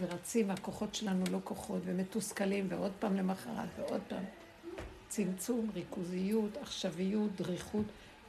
ורצים, 0.00 0.48
והכוחות 0.48 0.94
שלנו 0.94 1.24
לא 1.30 1.38
כוחות, 1.44 1.82
ומתוסכלים, 1.84 2.66
ועוד 2.68 2.92
פעם 2.98 3.16
למחרת, 3.16 3.68
ועוד 3.78 4.00
פעם. 4.08 4.24
צמצום, 5.08 5.70
ריכוזיות, 5.74 6.56
עכשוויות, 6.56 7.30
דריכות, 7.36 7.84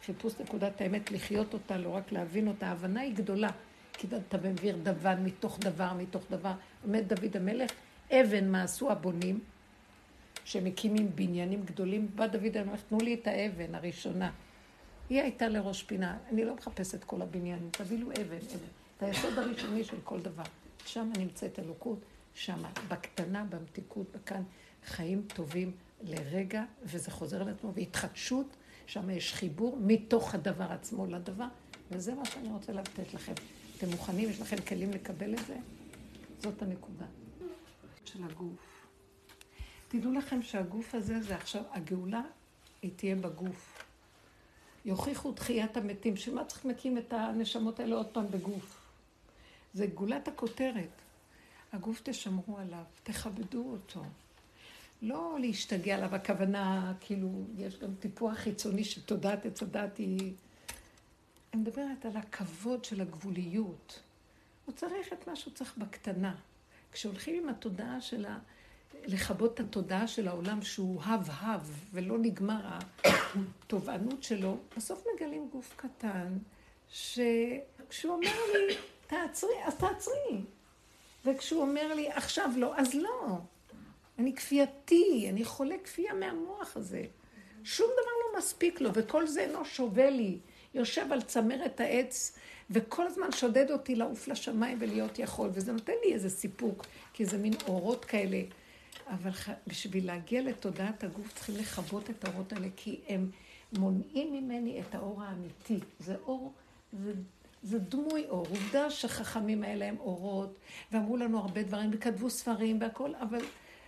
חיפוש 0.05 0.33
נקודת 0.39 0.81
האמת, 0.81 1.11
לחיות 1.11 1.53
אותה, 1.53 1.77
לא 1.77 1.89
רק 1.89 2.11
להבין 2.11 2.47
אותה. 2.47 2.67
ההבנה 2.67 3.01
היא 3.01 3.15
גדולה, 3.15 3.49
כי 3.93 4.07
אתה 4.27 4.37
מעביר 4.37 4.77
דבר 4.83 5.13
מתוך 5.23 5.59
דבר, 5.59 5.93
מתוך 5.93 6.23
דבר. 6.29 6.53
עומד 6.83 7.13
דוד 7.13 7.37
המלך, 7.37 7.71
אבן 8.11 8.51
מה 8.51 8.63
עשו 8.63 8.91
הבונים, 8.91 9.39
שמקימים 10.45 11.11
בניינים 11.15 11.63
גדולים, 11.65 12.07
בא 12.15 12.27
דוד 12.27 12.57
המלך, 12.57 12.81
תנו 12.89 12.97
לי 12.97 13.13
את 13.13 13.27
האבן 13.27 13.75
הראשונה. 13.75 14.31
היא 15.09 15.21
הייתה 15.21 15.47
לראש 15.47 15.83
פינה, 15.83 16.17
אני 16.31 16.45
לא 16.45 16.55
מחפשת 16.55 17.03
כל 17.03 17.21
הבניינים, 17.21 17.69
תביאו 17.71 18.11
אבן, 18.11 18.21
אבן. 18.21 18.67
את 18.97 19.03
היסוד 19.03 19.39
הראשוני 19.39 19.83
של 19.83 19.97
כל 20.03 20.19
דבר. 20.19 20.43
שם 20.85 21.11
נמצאת 21.17 21.59
אלוקות, 21.59 21.99
שם, 22.33 22.63
בקטנה, 22.87 23.43
במתיקות, 23.43 24.07
בכאן, 24.11 24.43
חיים 24.85 25.21
טובים 25.27 25.71
לרגע, 26.01 26.63
וזה 26.83 27.11
חוזר 27.11 27.41
על 27.41 27.49
עצמו, 27.49 27.73
והתחדשות, 27.73 28.55
שם 28.87 29.09
יש 29.09 29.33
חיבור 29.33 29.77
מתוך 29.81 30.35
הדבר 30.35 30.71
עצמו 30.71 31.05
לדבר, 31.05 31.47
וזה 31.91 32.13
מה 32.13 32.25
שאני 32.25 32.49
רוצה 32.49 32.73
לתת 32.73 33.13
לכם. 33.13 33.33
אתם 33.77 33.89
מוכנים? 33.89 34.29
יש 34.29 34.41
לכם 34.41 34.57
כלים 34.67 34.91
לקבל 34.91 35.33
את 35.33 35.45
זה? 35.47 35.57
זאת 36.39 36.61
הנקודה. 36.61 37.05
של 38.05 38.23
הגוף. 38.23 38.87
תדעו 39.87 40.11
לכם 40.11 40.41
שהגוף 40.41 40.95
הזה 40.95 41.21
זה 41.21 41.35
עכשיו, 41.35 41.61
הגאולה, 41.71 42.21
היא 42.81 42.91
תהיה 42.95 43.15
בגוף. 43.15 43.83
יוכיחו 44.85 45.31
תחיית 45.31 45.77
המתים, 45.77 46.17
שמה 46.17 46.45
צריך 46.45 46.65
להקים 46.65 46.97
את 46.97 47.13
הנשמות 47.13 47.79
האלה 47.79 47.95
עוד 47.95 48.07
פעם 48.07 48.25
בגוף? 48.31 48.74
זה 49.75 49.85
גאולת 49.87 50.27
הכותרת. 50.27 51.01
הגוף 51.73 52.01
תשמרו 52.03 52.57
עליו, 52.57 52.83
תכבדו 53.03 53.71
אותו. 53.71 54.03
לא 55.01 55.37
להשתגע 55.39 55.95
עליו, 55.95 56.15
הכוונה, 56.15 56.93
כאילו, 56.99 57.29
יש 57.57 57.79
גם 57.79 57.95
טיפוח 57.99 58.33
חיצוני 58.33 58.83
שתודעת 58.83 59.45
עץ 59.45 59.63
הדת 59.63 59.97
היא... 59.97 60.33
אני 61.53 61.61
מדברת 61.61 62.05
על 62.05 62.17
הכבוד 62.17 62.85
של 62.85 63.01
הגבוליות. 63.01 63.99
הוא 64.65 64.75
צריך 64.75 65.13
את 65.13 65.27
מה 65.27 65.35
שהוא 65.35 65.53
צריך 65.53 65.77
בקטנה. 65.77 66.35
כשהולכים 66.91 67.43
עם 67.43 67.49
התודעה 67.49 68.01
של 68.01 68.25
ה... 68.25 68.39
לכבות 69.05 69.53
את 69.53 69.59
התודעה 69.59 70.07
של 70.07 70.27
העולם 70.27 70.61
שהוא 70.61 71.01
הב-הב 71.03 71.85
ולא 71.91 72.17
נגמר 72.17 72.77
התובענות 73.05 74.23
שלו, 74.23 74.57
בסוף 74.77 75.03
מגלים 75.15 75.49
גוף 75.51 75.73
קטן, 75.75 76.37
שכשהוא 76.89 78.13
אומר 78.13 78.31
לי, 78.53 78.75
תעצרי, 79.07 79.63
אז 79.63 79.75
תעצרי. 79.75 80.41
וכשהוא 81.25 81.61
אומר 81.61 81.93
לי, 81.93 82.11
עכשיו 82.11 82.49
לא, 82.57 82.75
אז 82.77 82.93
לא. 82.93 83.37
אני 84.19 84.35
כפייתי, 84.35 85.27
אני 85.29 85.45
חולה 85.45 85.75
כפייה 85.83 86.13
מהמוח 86.13 86.77
הזה. 86.77 87.03
שום 87.63 87.87
דבר 87.87 88.11
לא 88.33 88.39
מספיק 88.39 88.81
לו, 88.81 88.89
וכל 88.93 89.27
זה 89.27 89.41
אינו 89.41 89.65
שווה 89.65 90.09
לי. 90.09 90.37
יושב 90.73 91.11
על 91.11 91.21
צמרת 91.21 91.79
העץ, 91.79 92.37
וכל 92.69 93.07
הזמן 93.07 93.31
שודד 93.31 93.71
אותי 93.71 93.95
לעוף 93.95 94.27
לשמיים 94.27 94.77
ולהיות 94.81 95.19
יכול, 95.19 95.49
וזה 95.53 95.71
נותן 95.71 95.93
לי 96.05 96.13
איזה 96.13 96.29
סיפוק, 96.29 96.85
כי 97.13 97.25
זה 97.25 97.37
מין 97.37 97.53
אורות 97.67 98.05
כאלה. 98.05 98.41
אבל 99.07 99.31
בשביל 99.67 100.07
להגיע 100.07 100.41
לתודעת 100.41 101.03
הגוף 101.03 101.33
צריכים 101.33 101.55
לכבות 101.55 102.09
את 102.09 102.25
האורות 102.25 102.53
האלה, 102.53 102.67
כי 102.75 102.99
הם 103.07 103.29
מונעים 103.77 104.33
ממני 104.33 104.81
את 104.81 104.95
האור 104.95 105.23
האמיתי. 105.23 105.79
זה 105.99 106.15
אור, 106.25 106.53
זה, 106.93 107.13
זה 107.65 107.79
דמוי 107.79 108.25
אור. 108.29 108.47
עובדה 108.49 108.89
שחכמים 108.89 109.63
האלה 109.63 109.85
הם 109.85 109.95
אורות, 109.99 110.59
ואמרו 110.91 111.17
לנו 111.17 111.39
הרבה 111.39 111.63
דברים, 111.63 111.89
וכתבו 111.93 112.29
ספרים 112.29 112.81
והכל, 112.81 113.15
אבל 113.15 113.41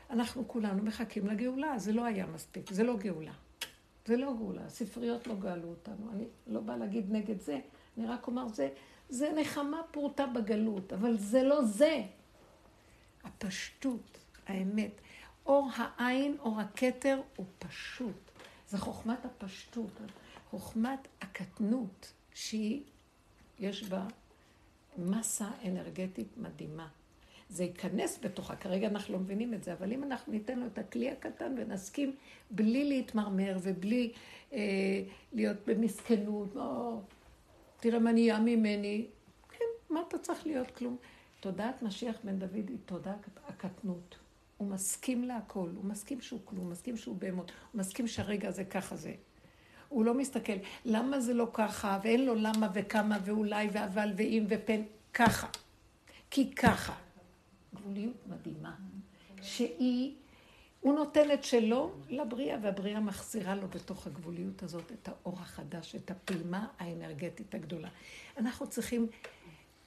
אנחנו 0.09 0.47
כולנו 0.47 0.83
מחכים 0.83 1.27
לגאולה. 1.27 1.79
זה 1.79 1.93
לא 1.93 2.05
היה 2.05 2.25
מספיק, 2.25 2.73
זה 2.73 2.83
לא 2.83 2.97
גאולה. 2.97 3.33
זה 4.05 4.17
לא 4.17 4.33
גאולה, 4.37 4.65
הספריות 4.65 5.27
לא 5.27 5.35
גאלו 5.35 5.67
אותנו. 5.67 6.11
אני 6.11 6.25
לא 6.47 6.59
באה 6.59 6.77
להגיד 6.77 7.11
נגד 7.11 7.41
זה, 7.41 7.59
אני 7.97 8.07
רק 8.07 8.27
אומר, 8.27 8.47
זה, 8.47 8.69
זה 9.09 9.29
נחמה 9.35 9.81
פורטה 9.91 10.25
בגלות, 10.25 10.93
אבל 10.93 11.17
זה 11.17 11.43
לא 11.43 11.63
זה. 11.63 12.03
הפשטות, 13.23 14.17
האמת. 14.47 14.91
אור 15.45 15.69
העין, 15.75 16.37
אור 16.39 16.59
הכתר, 16.59 17.21
הוא 17.35 17.45
פשוט. 17.59 18.31
זה 18.69 18.77
חוכמת 18.77 19.25
הפשטות, 19.25 19.91
חוכמת 20.49 21.07
הקטנות, 21.21 22.13
שהיא, 22.33 22.83
יש 23.59 23.83
בה 23.83 24.07
מסה 24.97 25.47
אנרגטית 25.65 26.27
מדהימה. 26.37 26.87
זה 27.49 27.63
ייכנס 27.63 28.19
בתוכה, 28.23 28.55
כרגע 28.55 28.87
אנחנו 28.87 29.13
לא 29.13 29.19
מבינים 29.19 29.53
את 29.53 29.63
זה, 29.63 29.73
אבל 29.73 29.91
אם 29.93 30.03
אנחנו 30.03 30.33
ניתן 30.33 30.59
לו 30.59 30.65
את 30.65 30.77
הכלי 30.77 31.11
הקטן 31.11 31.55
ונסכים 31.57 32.15
בלי 32.51 32.83
להתמרמר 32.85 33.57
ובלי 33.63 34.11
אה, 34.53 34.59
להיות 35.33 35.57
במסכנות, 35.67 36.55
או 36.55 37.01
תראה 37.79 37.99
מה 37.99 38.11
נהיה 38.11 38.39
ממני, 38.39 39.07
כן, 39.49 39.65
מה 39.89 40.01
אתה 40.07 40.17
צריך 40.17 40.47
להיות 40.47 40.71
כלום? 40.71 40.97
תודעת 41.39 41.81
משיח 41.81 42.17
בן 42.23 42.39
דוד 42.39 42.69
היא 42.69 42.77
תודעת 42.85 43.29
הקטנות. 43.47 44.17
הוא 44.57 44.67
מסכים 44.67 45.23
להכל, 45.23 45.69
הוא 45.75 45.85
מסכים 45.85 46.21
שהוא 46.21 46.39
כלום, 46.45 46.61
הוא 46.61 46.71
מסכים 46.71 46.97
שהוא 46.97 47.15
בהמות, 47.15 47.51
הוא 47.71 47.79
מסכים 47.79 48.07
שהרגע 48.07 48.47
הזה 48.47 48.63
ככה 48.63 48.95
זה. 48.95 49.13
הוא 49.89 50.05
לא 50.05 50.13
מסתכל, 50.13 50.53
למה 50.85 51.19
זה 51.19 51.33
לא 51.33 51.47
ככה, 51.53 51.99
ואין 52.03 52.25
לו 52.25 52.35
למה 52.35 52.69
וכמה 52.73 53.17
ואולי 53.25 53.69
ואבל 53.71 54.13
ואם 54.17 54.45
ופן, 54.49 54.81
ככה. 55.13 55.47
כי 56.29 56.55
ככה. 56.55 56.93
גבוליות 57.75 58.27
מדהימה, 58.27 58.75
שהיא 59.41 60.13
הוא 60.81 60.95
נותן 60.95 61.31
את 61.31 61.43
שלו 61.43 61.91
לבריאה, 62.09 62.57
והבריאה 62.61 62.99
מחזירה 62.99 63.55
לו 63.55 63.67
בתוך 63.67 64.07
הגבוליות 64.07 64.63
הזאת 64.63 64.91
את 64.91 65.07
האור 65.07 65.39
החדש, 65.39 65.95
את 65.95 66.11
הפעימה 66.11 66.67
האנרגטית 66.79 67.55
הגדולה. 67.55 67.89
אנחנו 68.37 68.69
צריכים 68.69 69.07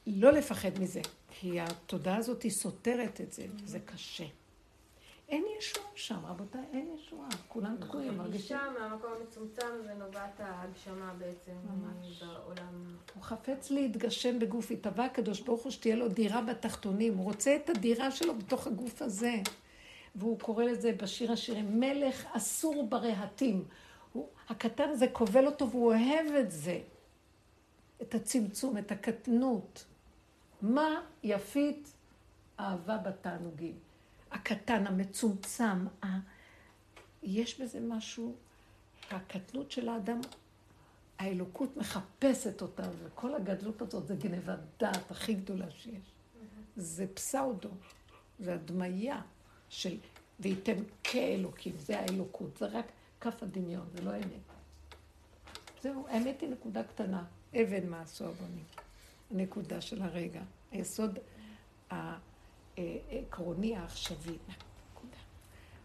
לא 0.07 0.31
לפחד 0.31 0.79
מזה, 0.81 1.01
כי 1.31 1.61
התודעה 1.61 2.17
הזאת 2.17 2.43
היא 2.43 2.53
סותרת 2.53 3.21
את 3.21 3.33
זה, 3.33 3.47
זה 3.65 3.79
קשה. 3.81 4.25
אין 5.31 5.45
ישועה 5.59 5.87
שם, 5.95 6.27
רבותיי, 6.27 6.65
אין 6.73 6.95
ישועה. 6.99 7.29
כולם 7.49 7.77
תקועים, 7.81 8.19
מרגישים. 8.19 8.57
הגישה 8.57 8.81
מהמקום 8.81 9.11
המצומצם 9.21 9.67
זה 9.85 9.95
נובעת 9.95 10.41
ההגשמה 10.41 11.15
בעצם 11.19 11.53
ממש. 11.65 12.23
בעולם. 12.23 12.97
הוא 13.15 13.23
חפץ 13.23 13.71
להתגשם 13.71 14.39
בגוף, 14.39 14.71
התהווה 14.71 15.05
הקדוש 15.05 15.41
ברוך 15.41 15.63
הוא 15.63 15.71
שתהיה 15.73 15.97
לו 15.97 16.09
דירה 16.09 16.43
בתחתונים. 16.43 17.17
הוא 17.17 17.25
רוצה 17.25 17.57
את 17.57 17.71
הדירה 17.71 18.11
שלו 18.11 18.35
בתוך 18.35 18.67
הגוף 18.67 19.03
הזה. 19.03 19.35
והוא 20.15 20.39
קורא 20.41 20.65
לזה 20.65 20.93
בשיר 20.93 21.33
השירים, 21.33 21.81
מלך 21.81 22.27
אסור 22.33 22.87
ברהטים. 22.89 23.65
הוא, 24.13 24.29
הקטן 24.49 24.89
הזה 24.89 25.07
כובל 25.13 25.47
אותו 25.47 25.71
והוא 25.71 25.87
אוהב 25.87 26.27
את 26.41 26.51
זה. 26.51 26.81
את 28.03 28.15
הצמצום, 28.15 28.79
את 28.79 28.93
הקטנות. 28.93 29.85
מה 30.63 31.01
יפית 31.23 31.93
אהבה 32.61 32.99
בתענוגים? 32.99 33.90
הקטן, 34.31 34.87
המצומצם, 34.87 35.87
ה... 36.05 36.07
יש 37.23 37.61
בזה 37.61 37.81
משהו, 37.81 38.35
הקטנות 39.11 39.71
של 39.71 39.89
האדם, 39.89 40.21
האלוקות 41.19 41.77
מחפשת 41.77 42.63
אותה, 42.63 42.83
וכל 42.99 43.35
הגדלות 43.35 43.83
הזאת 43.83 44.07
זה 44.07 44.15
גנבת 44.15 44.59
דעת 44.79 45.11
הכי 45.11 45.35
גדולה 45.35 45.71
שיש. 45.71 46.15
זה 46.77 47.07
פסאודו, 47.15 47.69
זה 48.39 48.55
הדמיה 48.55 49.21
של 49.69 49.97
וייתם 50.41 50.77
כאלוקים, 51.05 51.73
זה 51.79 52.01
האלוקות, 52.01 52.57
זה 52.57 52.67
רק 52.67 52.87
כף 53.21 53.43
הדמיון, 53.43 53.87
זה 53.95 54.03
לא 54.03 54.17
אמת. 54.17 54.51
זהו, 55.83 56.07
האמת 56.09 56.41
היא 56.41 56.51
נקודה 56.51 56.83
קטנה, 56.83 57.25
אבן 57.55 57.89
מעשו 57.89 58.25
הבונים. 58.25 58.65
הנקודה 59.31 59.81
של 59.81 60.03
הרגע, 60.03 60.43
היסוד 60.73 61.19
העקרוני 62.77 63.77
העכשווי. 63.77 64.39
נקודה. 64.49 65.17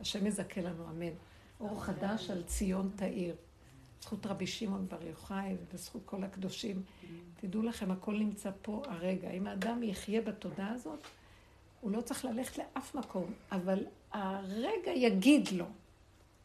השם 0.02 0.28
יזכה 0.28 0.62
לנו, 0.62 0.90
אמן. 0.90 1.14
אור 1.60 1.84
חדש 1.84 2.30
על 2.30 2.44
ציון 2.44 2.92
תאיר. 2.96 3.36
זכות 4.02 4.26
רבי 4.26 4.48
שמעון 4.48 4.88
בר 4.88 5.04
יוחאי 5.04 5.56
ובזכות 5.62 6.02
כל 6.06 6.24
הקדושים. 6.24 6.84
תדעו 7.42 7.62
לכם, 7.62 7.92
הכל 7.92 8.18
נמצא 8.18 8.50
פה 8.62 8.84
הרגע. 8.88 9.30
אם 9.30 9.48
האדם 9.48 9.84
יחיה 9.84 10.22
בתודעה 10.22 10.72
הזאת, 10.72 11.00
הוא 11.82 11.92
לא 11.92 12.02
צריך 12.02 12.26
ללכת 12.26 12.58
לאף 12.58 12.96
מקום, 12.96 13.34
אבל 13.52 13.86
הרגע 14.12 14.92
יגיד 14.92 15.50
לו. 15.52 15.66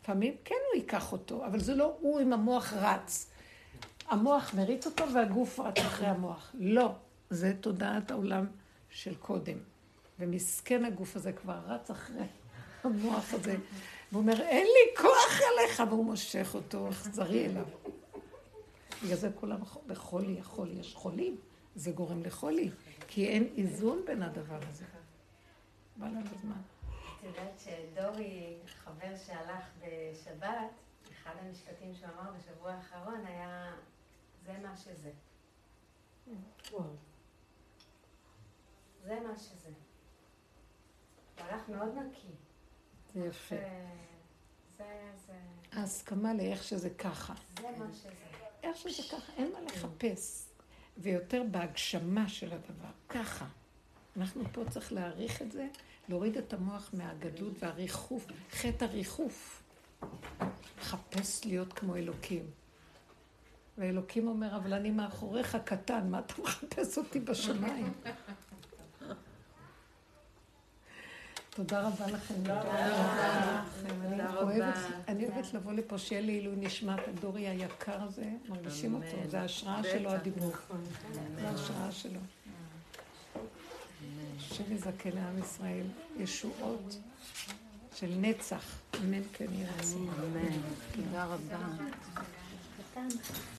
לפעמים 0.03 0.35
כן 0.45 0.55
הוא 0.73 0.83
ייקח 0.83 1.13
אותו, 1.13 1.47
אבל 1.47 1.61
זה 1.61 1.75
לא 1.75 1.97
הוא 2.01 2.21
עם 2.21 2.33
המוח 2.33 2.73
רץ. 2.73 3.31
המוח 4.09 4.55
מריץ 4.55 4.87
אותו 4.87 5.05
והגוף 5.15 5.61
רץ 5.61 5.79
אחרי 5.79 6.07
המוח. 6.07 6.51
לא, 6.55 6.93
זה 7.31 7.55
תודעת 7.61 8.11
העולם 8.11 8.47
של 8.91 9.15
קודם. 9.15 9.59
ומסכן 10.21 10.85
הגוף 10.85 11.17
הזה 11.17 11.33
כבר 11.33 11.59
רץ 11.67 11.91
אחרי 11.91 12.27
המוח 12.85 13.35
הזה. 13.35 13.57
והוא 14.13 14.23
אומר, 14.23 14.41
אין 14.41 14.67
לי 14.67 14.97
כוח 14.97 15.41
אליך, 15.41 15.83
והוא 15.89 16.05
מושך 16.05 16.51
אותו 16.55 16.89
אכזרי 16.89 17.47
אליו. 17.47 17.65
בגלל 19.05 19.17
זה 19.17 19.31
כולם 19.35 19.61
בחולי 19.87 20.33
יכול, 20.33 20.71
יש 20.71 20.95
חולים, 20.95 21.37
זה 21.75 21.91
גורם 21.91 22.23
לחולי, 22.23 22.71
כי 23.09 23.29
אין 23.29 23.49
איזון 23.57 24.03
בין 24.07 24.23
הדבר 24.23 24.59
הזה. 24.69 24.85
בא 25.97 26.07
לנו 26.07 26.31
זמן. 26.43 26.61
את 27.19 27.25
יודעת 27.25 27.61
שדורי, 27.65 28.57
חבר 28.67 29.17
שהלך 29.27 29.65
בשבת, 29.79 30.71
אחד 31.13 31.33
המשפטים 31.41 31.95
שהוא 31.95 32.09
אמר 32.09 32.31
בשבוע 32.39 32.73
האחרון 32.73 33.27
היה, 33.27 33.73
זה 34.47 34.53
מה 34.63 34.77
שזה. 34.77 35.11
זה 39.05 39.21
מה 39.21 39.39
שזה. 39.39 39.71
הוא 41.41 41.49
הלך 41.49 41.69
מאוד 41.69 41.95
נקי. 41.99 42.29
זה 43.15 43.27
יפה. 43.27 43.57
זה, 44.79 44.85
ההסכמה 45.73 46.35
לאיך 46.35 46.65
שזה 46.65 46.91
ככה. 46.91 47.35
זה 47.61 47.69
מה 47.79 47.87
שזה. 47.93 48.09
איך 48.63 48.77
שזה 48.77 49.03
ככה, 49.13 49.33
אין 49.37 49.53
מה 49.53 49.61
לחפש. 49.61 50.47
ויותר 50.99 51.43
בהגשמה 51.51 52.29
של 52.29 52.53
הדבר. 52.53 52.91
ככה. 53.09 53.47
אנחנו 54.17 54.45
פה 54.53 54.63
צריך 54.71 54.93
להעריך 54.93 55.43
את 55.43 55.53
זה, 55.53 55.67
להוריד 56.09 56.37
את 56.37 56.53
המוח 56.53 56.91
מהגדלות 56.93 57.63
והריחוף, 57.63 58.27
חטא 58.51 58.85
הריחוף. 58.85 59.63
לחפש 60.81 61.45
להיות 61.45 61.73
כמו 61.73 61.97
אלוקים. 61.97 62.51
ואלוקים 63.79 64.29
אומר, 64.29 64.57
אבל 64.57 64.73
אני 64.73 64.91
מאחוריך 64.91 65.57
קטן, 65.65 66.11
מה 66.11 66.19
אתה 66.19 66.43
מחפש 66.43 66.99
אותי 66.99 67.21
בשמיים? 67.21 67.93
תודה 71.51 71.81
רבה 71.81 72.07
לכם. 72.07 72.35
תודה 72.35 72.61
רבה 72.61 74.57
לכם. 74.59 74.83
אני 75.09 75.29
אוהבת, 75.29 75.55
לבוא 75.55 75.73
לפה, 75.73 75.99
שיהיה 75.99 76.23
לי 76.23 76.33
עילוי 76.33 76.57
נשמת 76.57 77.09
הדורי 77.09 77.49
היקר 77.49 78.03
הזה, 78.03 78.31
מרגישים 78.49 78.95
אותו, 78.95 79.31
זה 79.31 79.41
ההשראה 79.41 79.83
שלו 79.83 80.11
הדיבור. 80.11 80.53
זה 81.37 81.49
ההשראה 81.49 81.93
שלו. 81.93 82.21
השם 84.37 84.73
יזכה 84.73 85.11
לעם 85.15 85.39
ישראל 85.39 85.87
ישועות 86.19 86.99
של 87.95 88.15
נצח, 88.21 88.65
אמן 89.01 89.23
כן 89.33 89.47
רצון. 89.79 90.09
אמן. 90.19 90.59
תודה 90.93 91.25
רבה. 91.25 91.59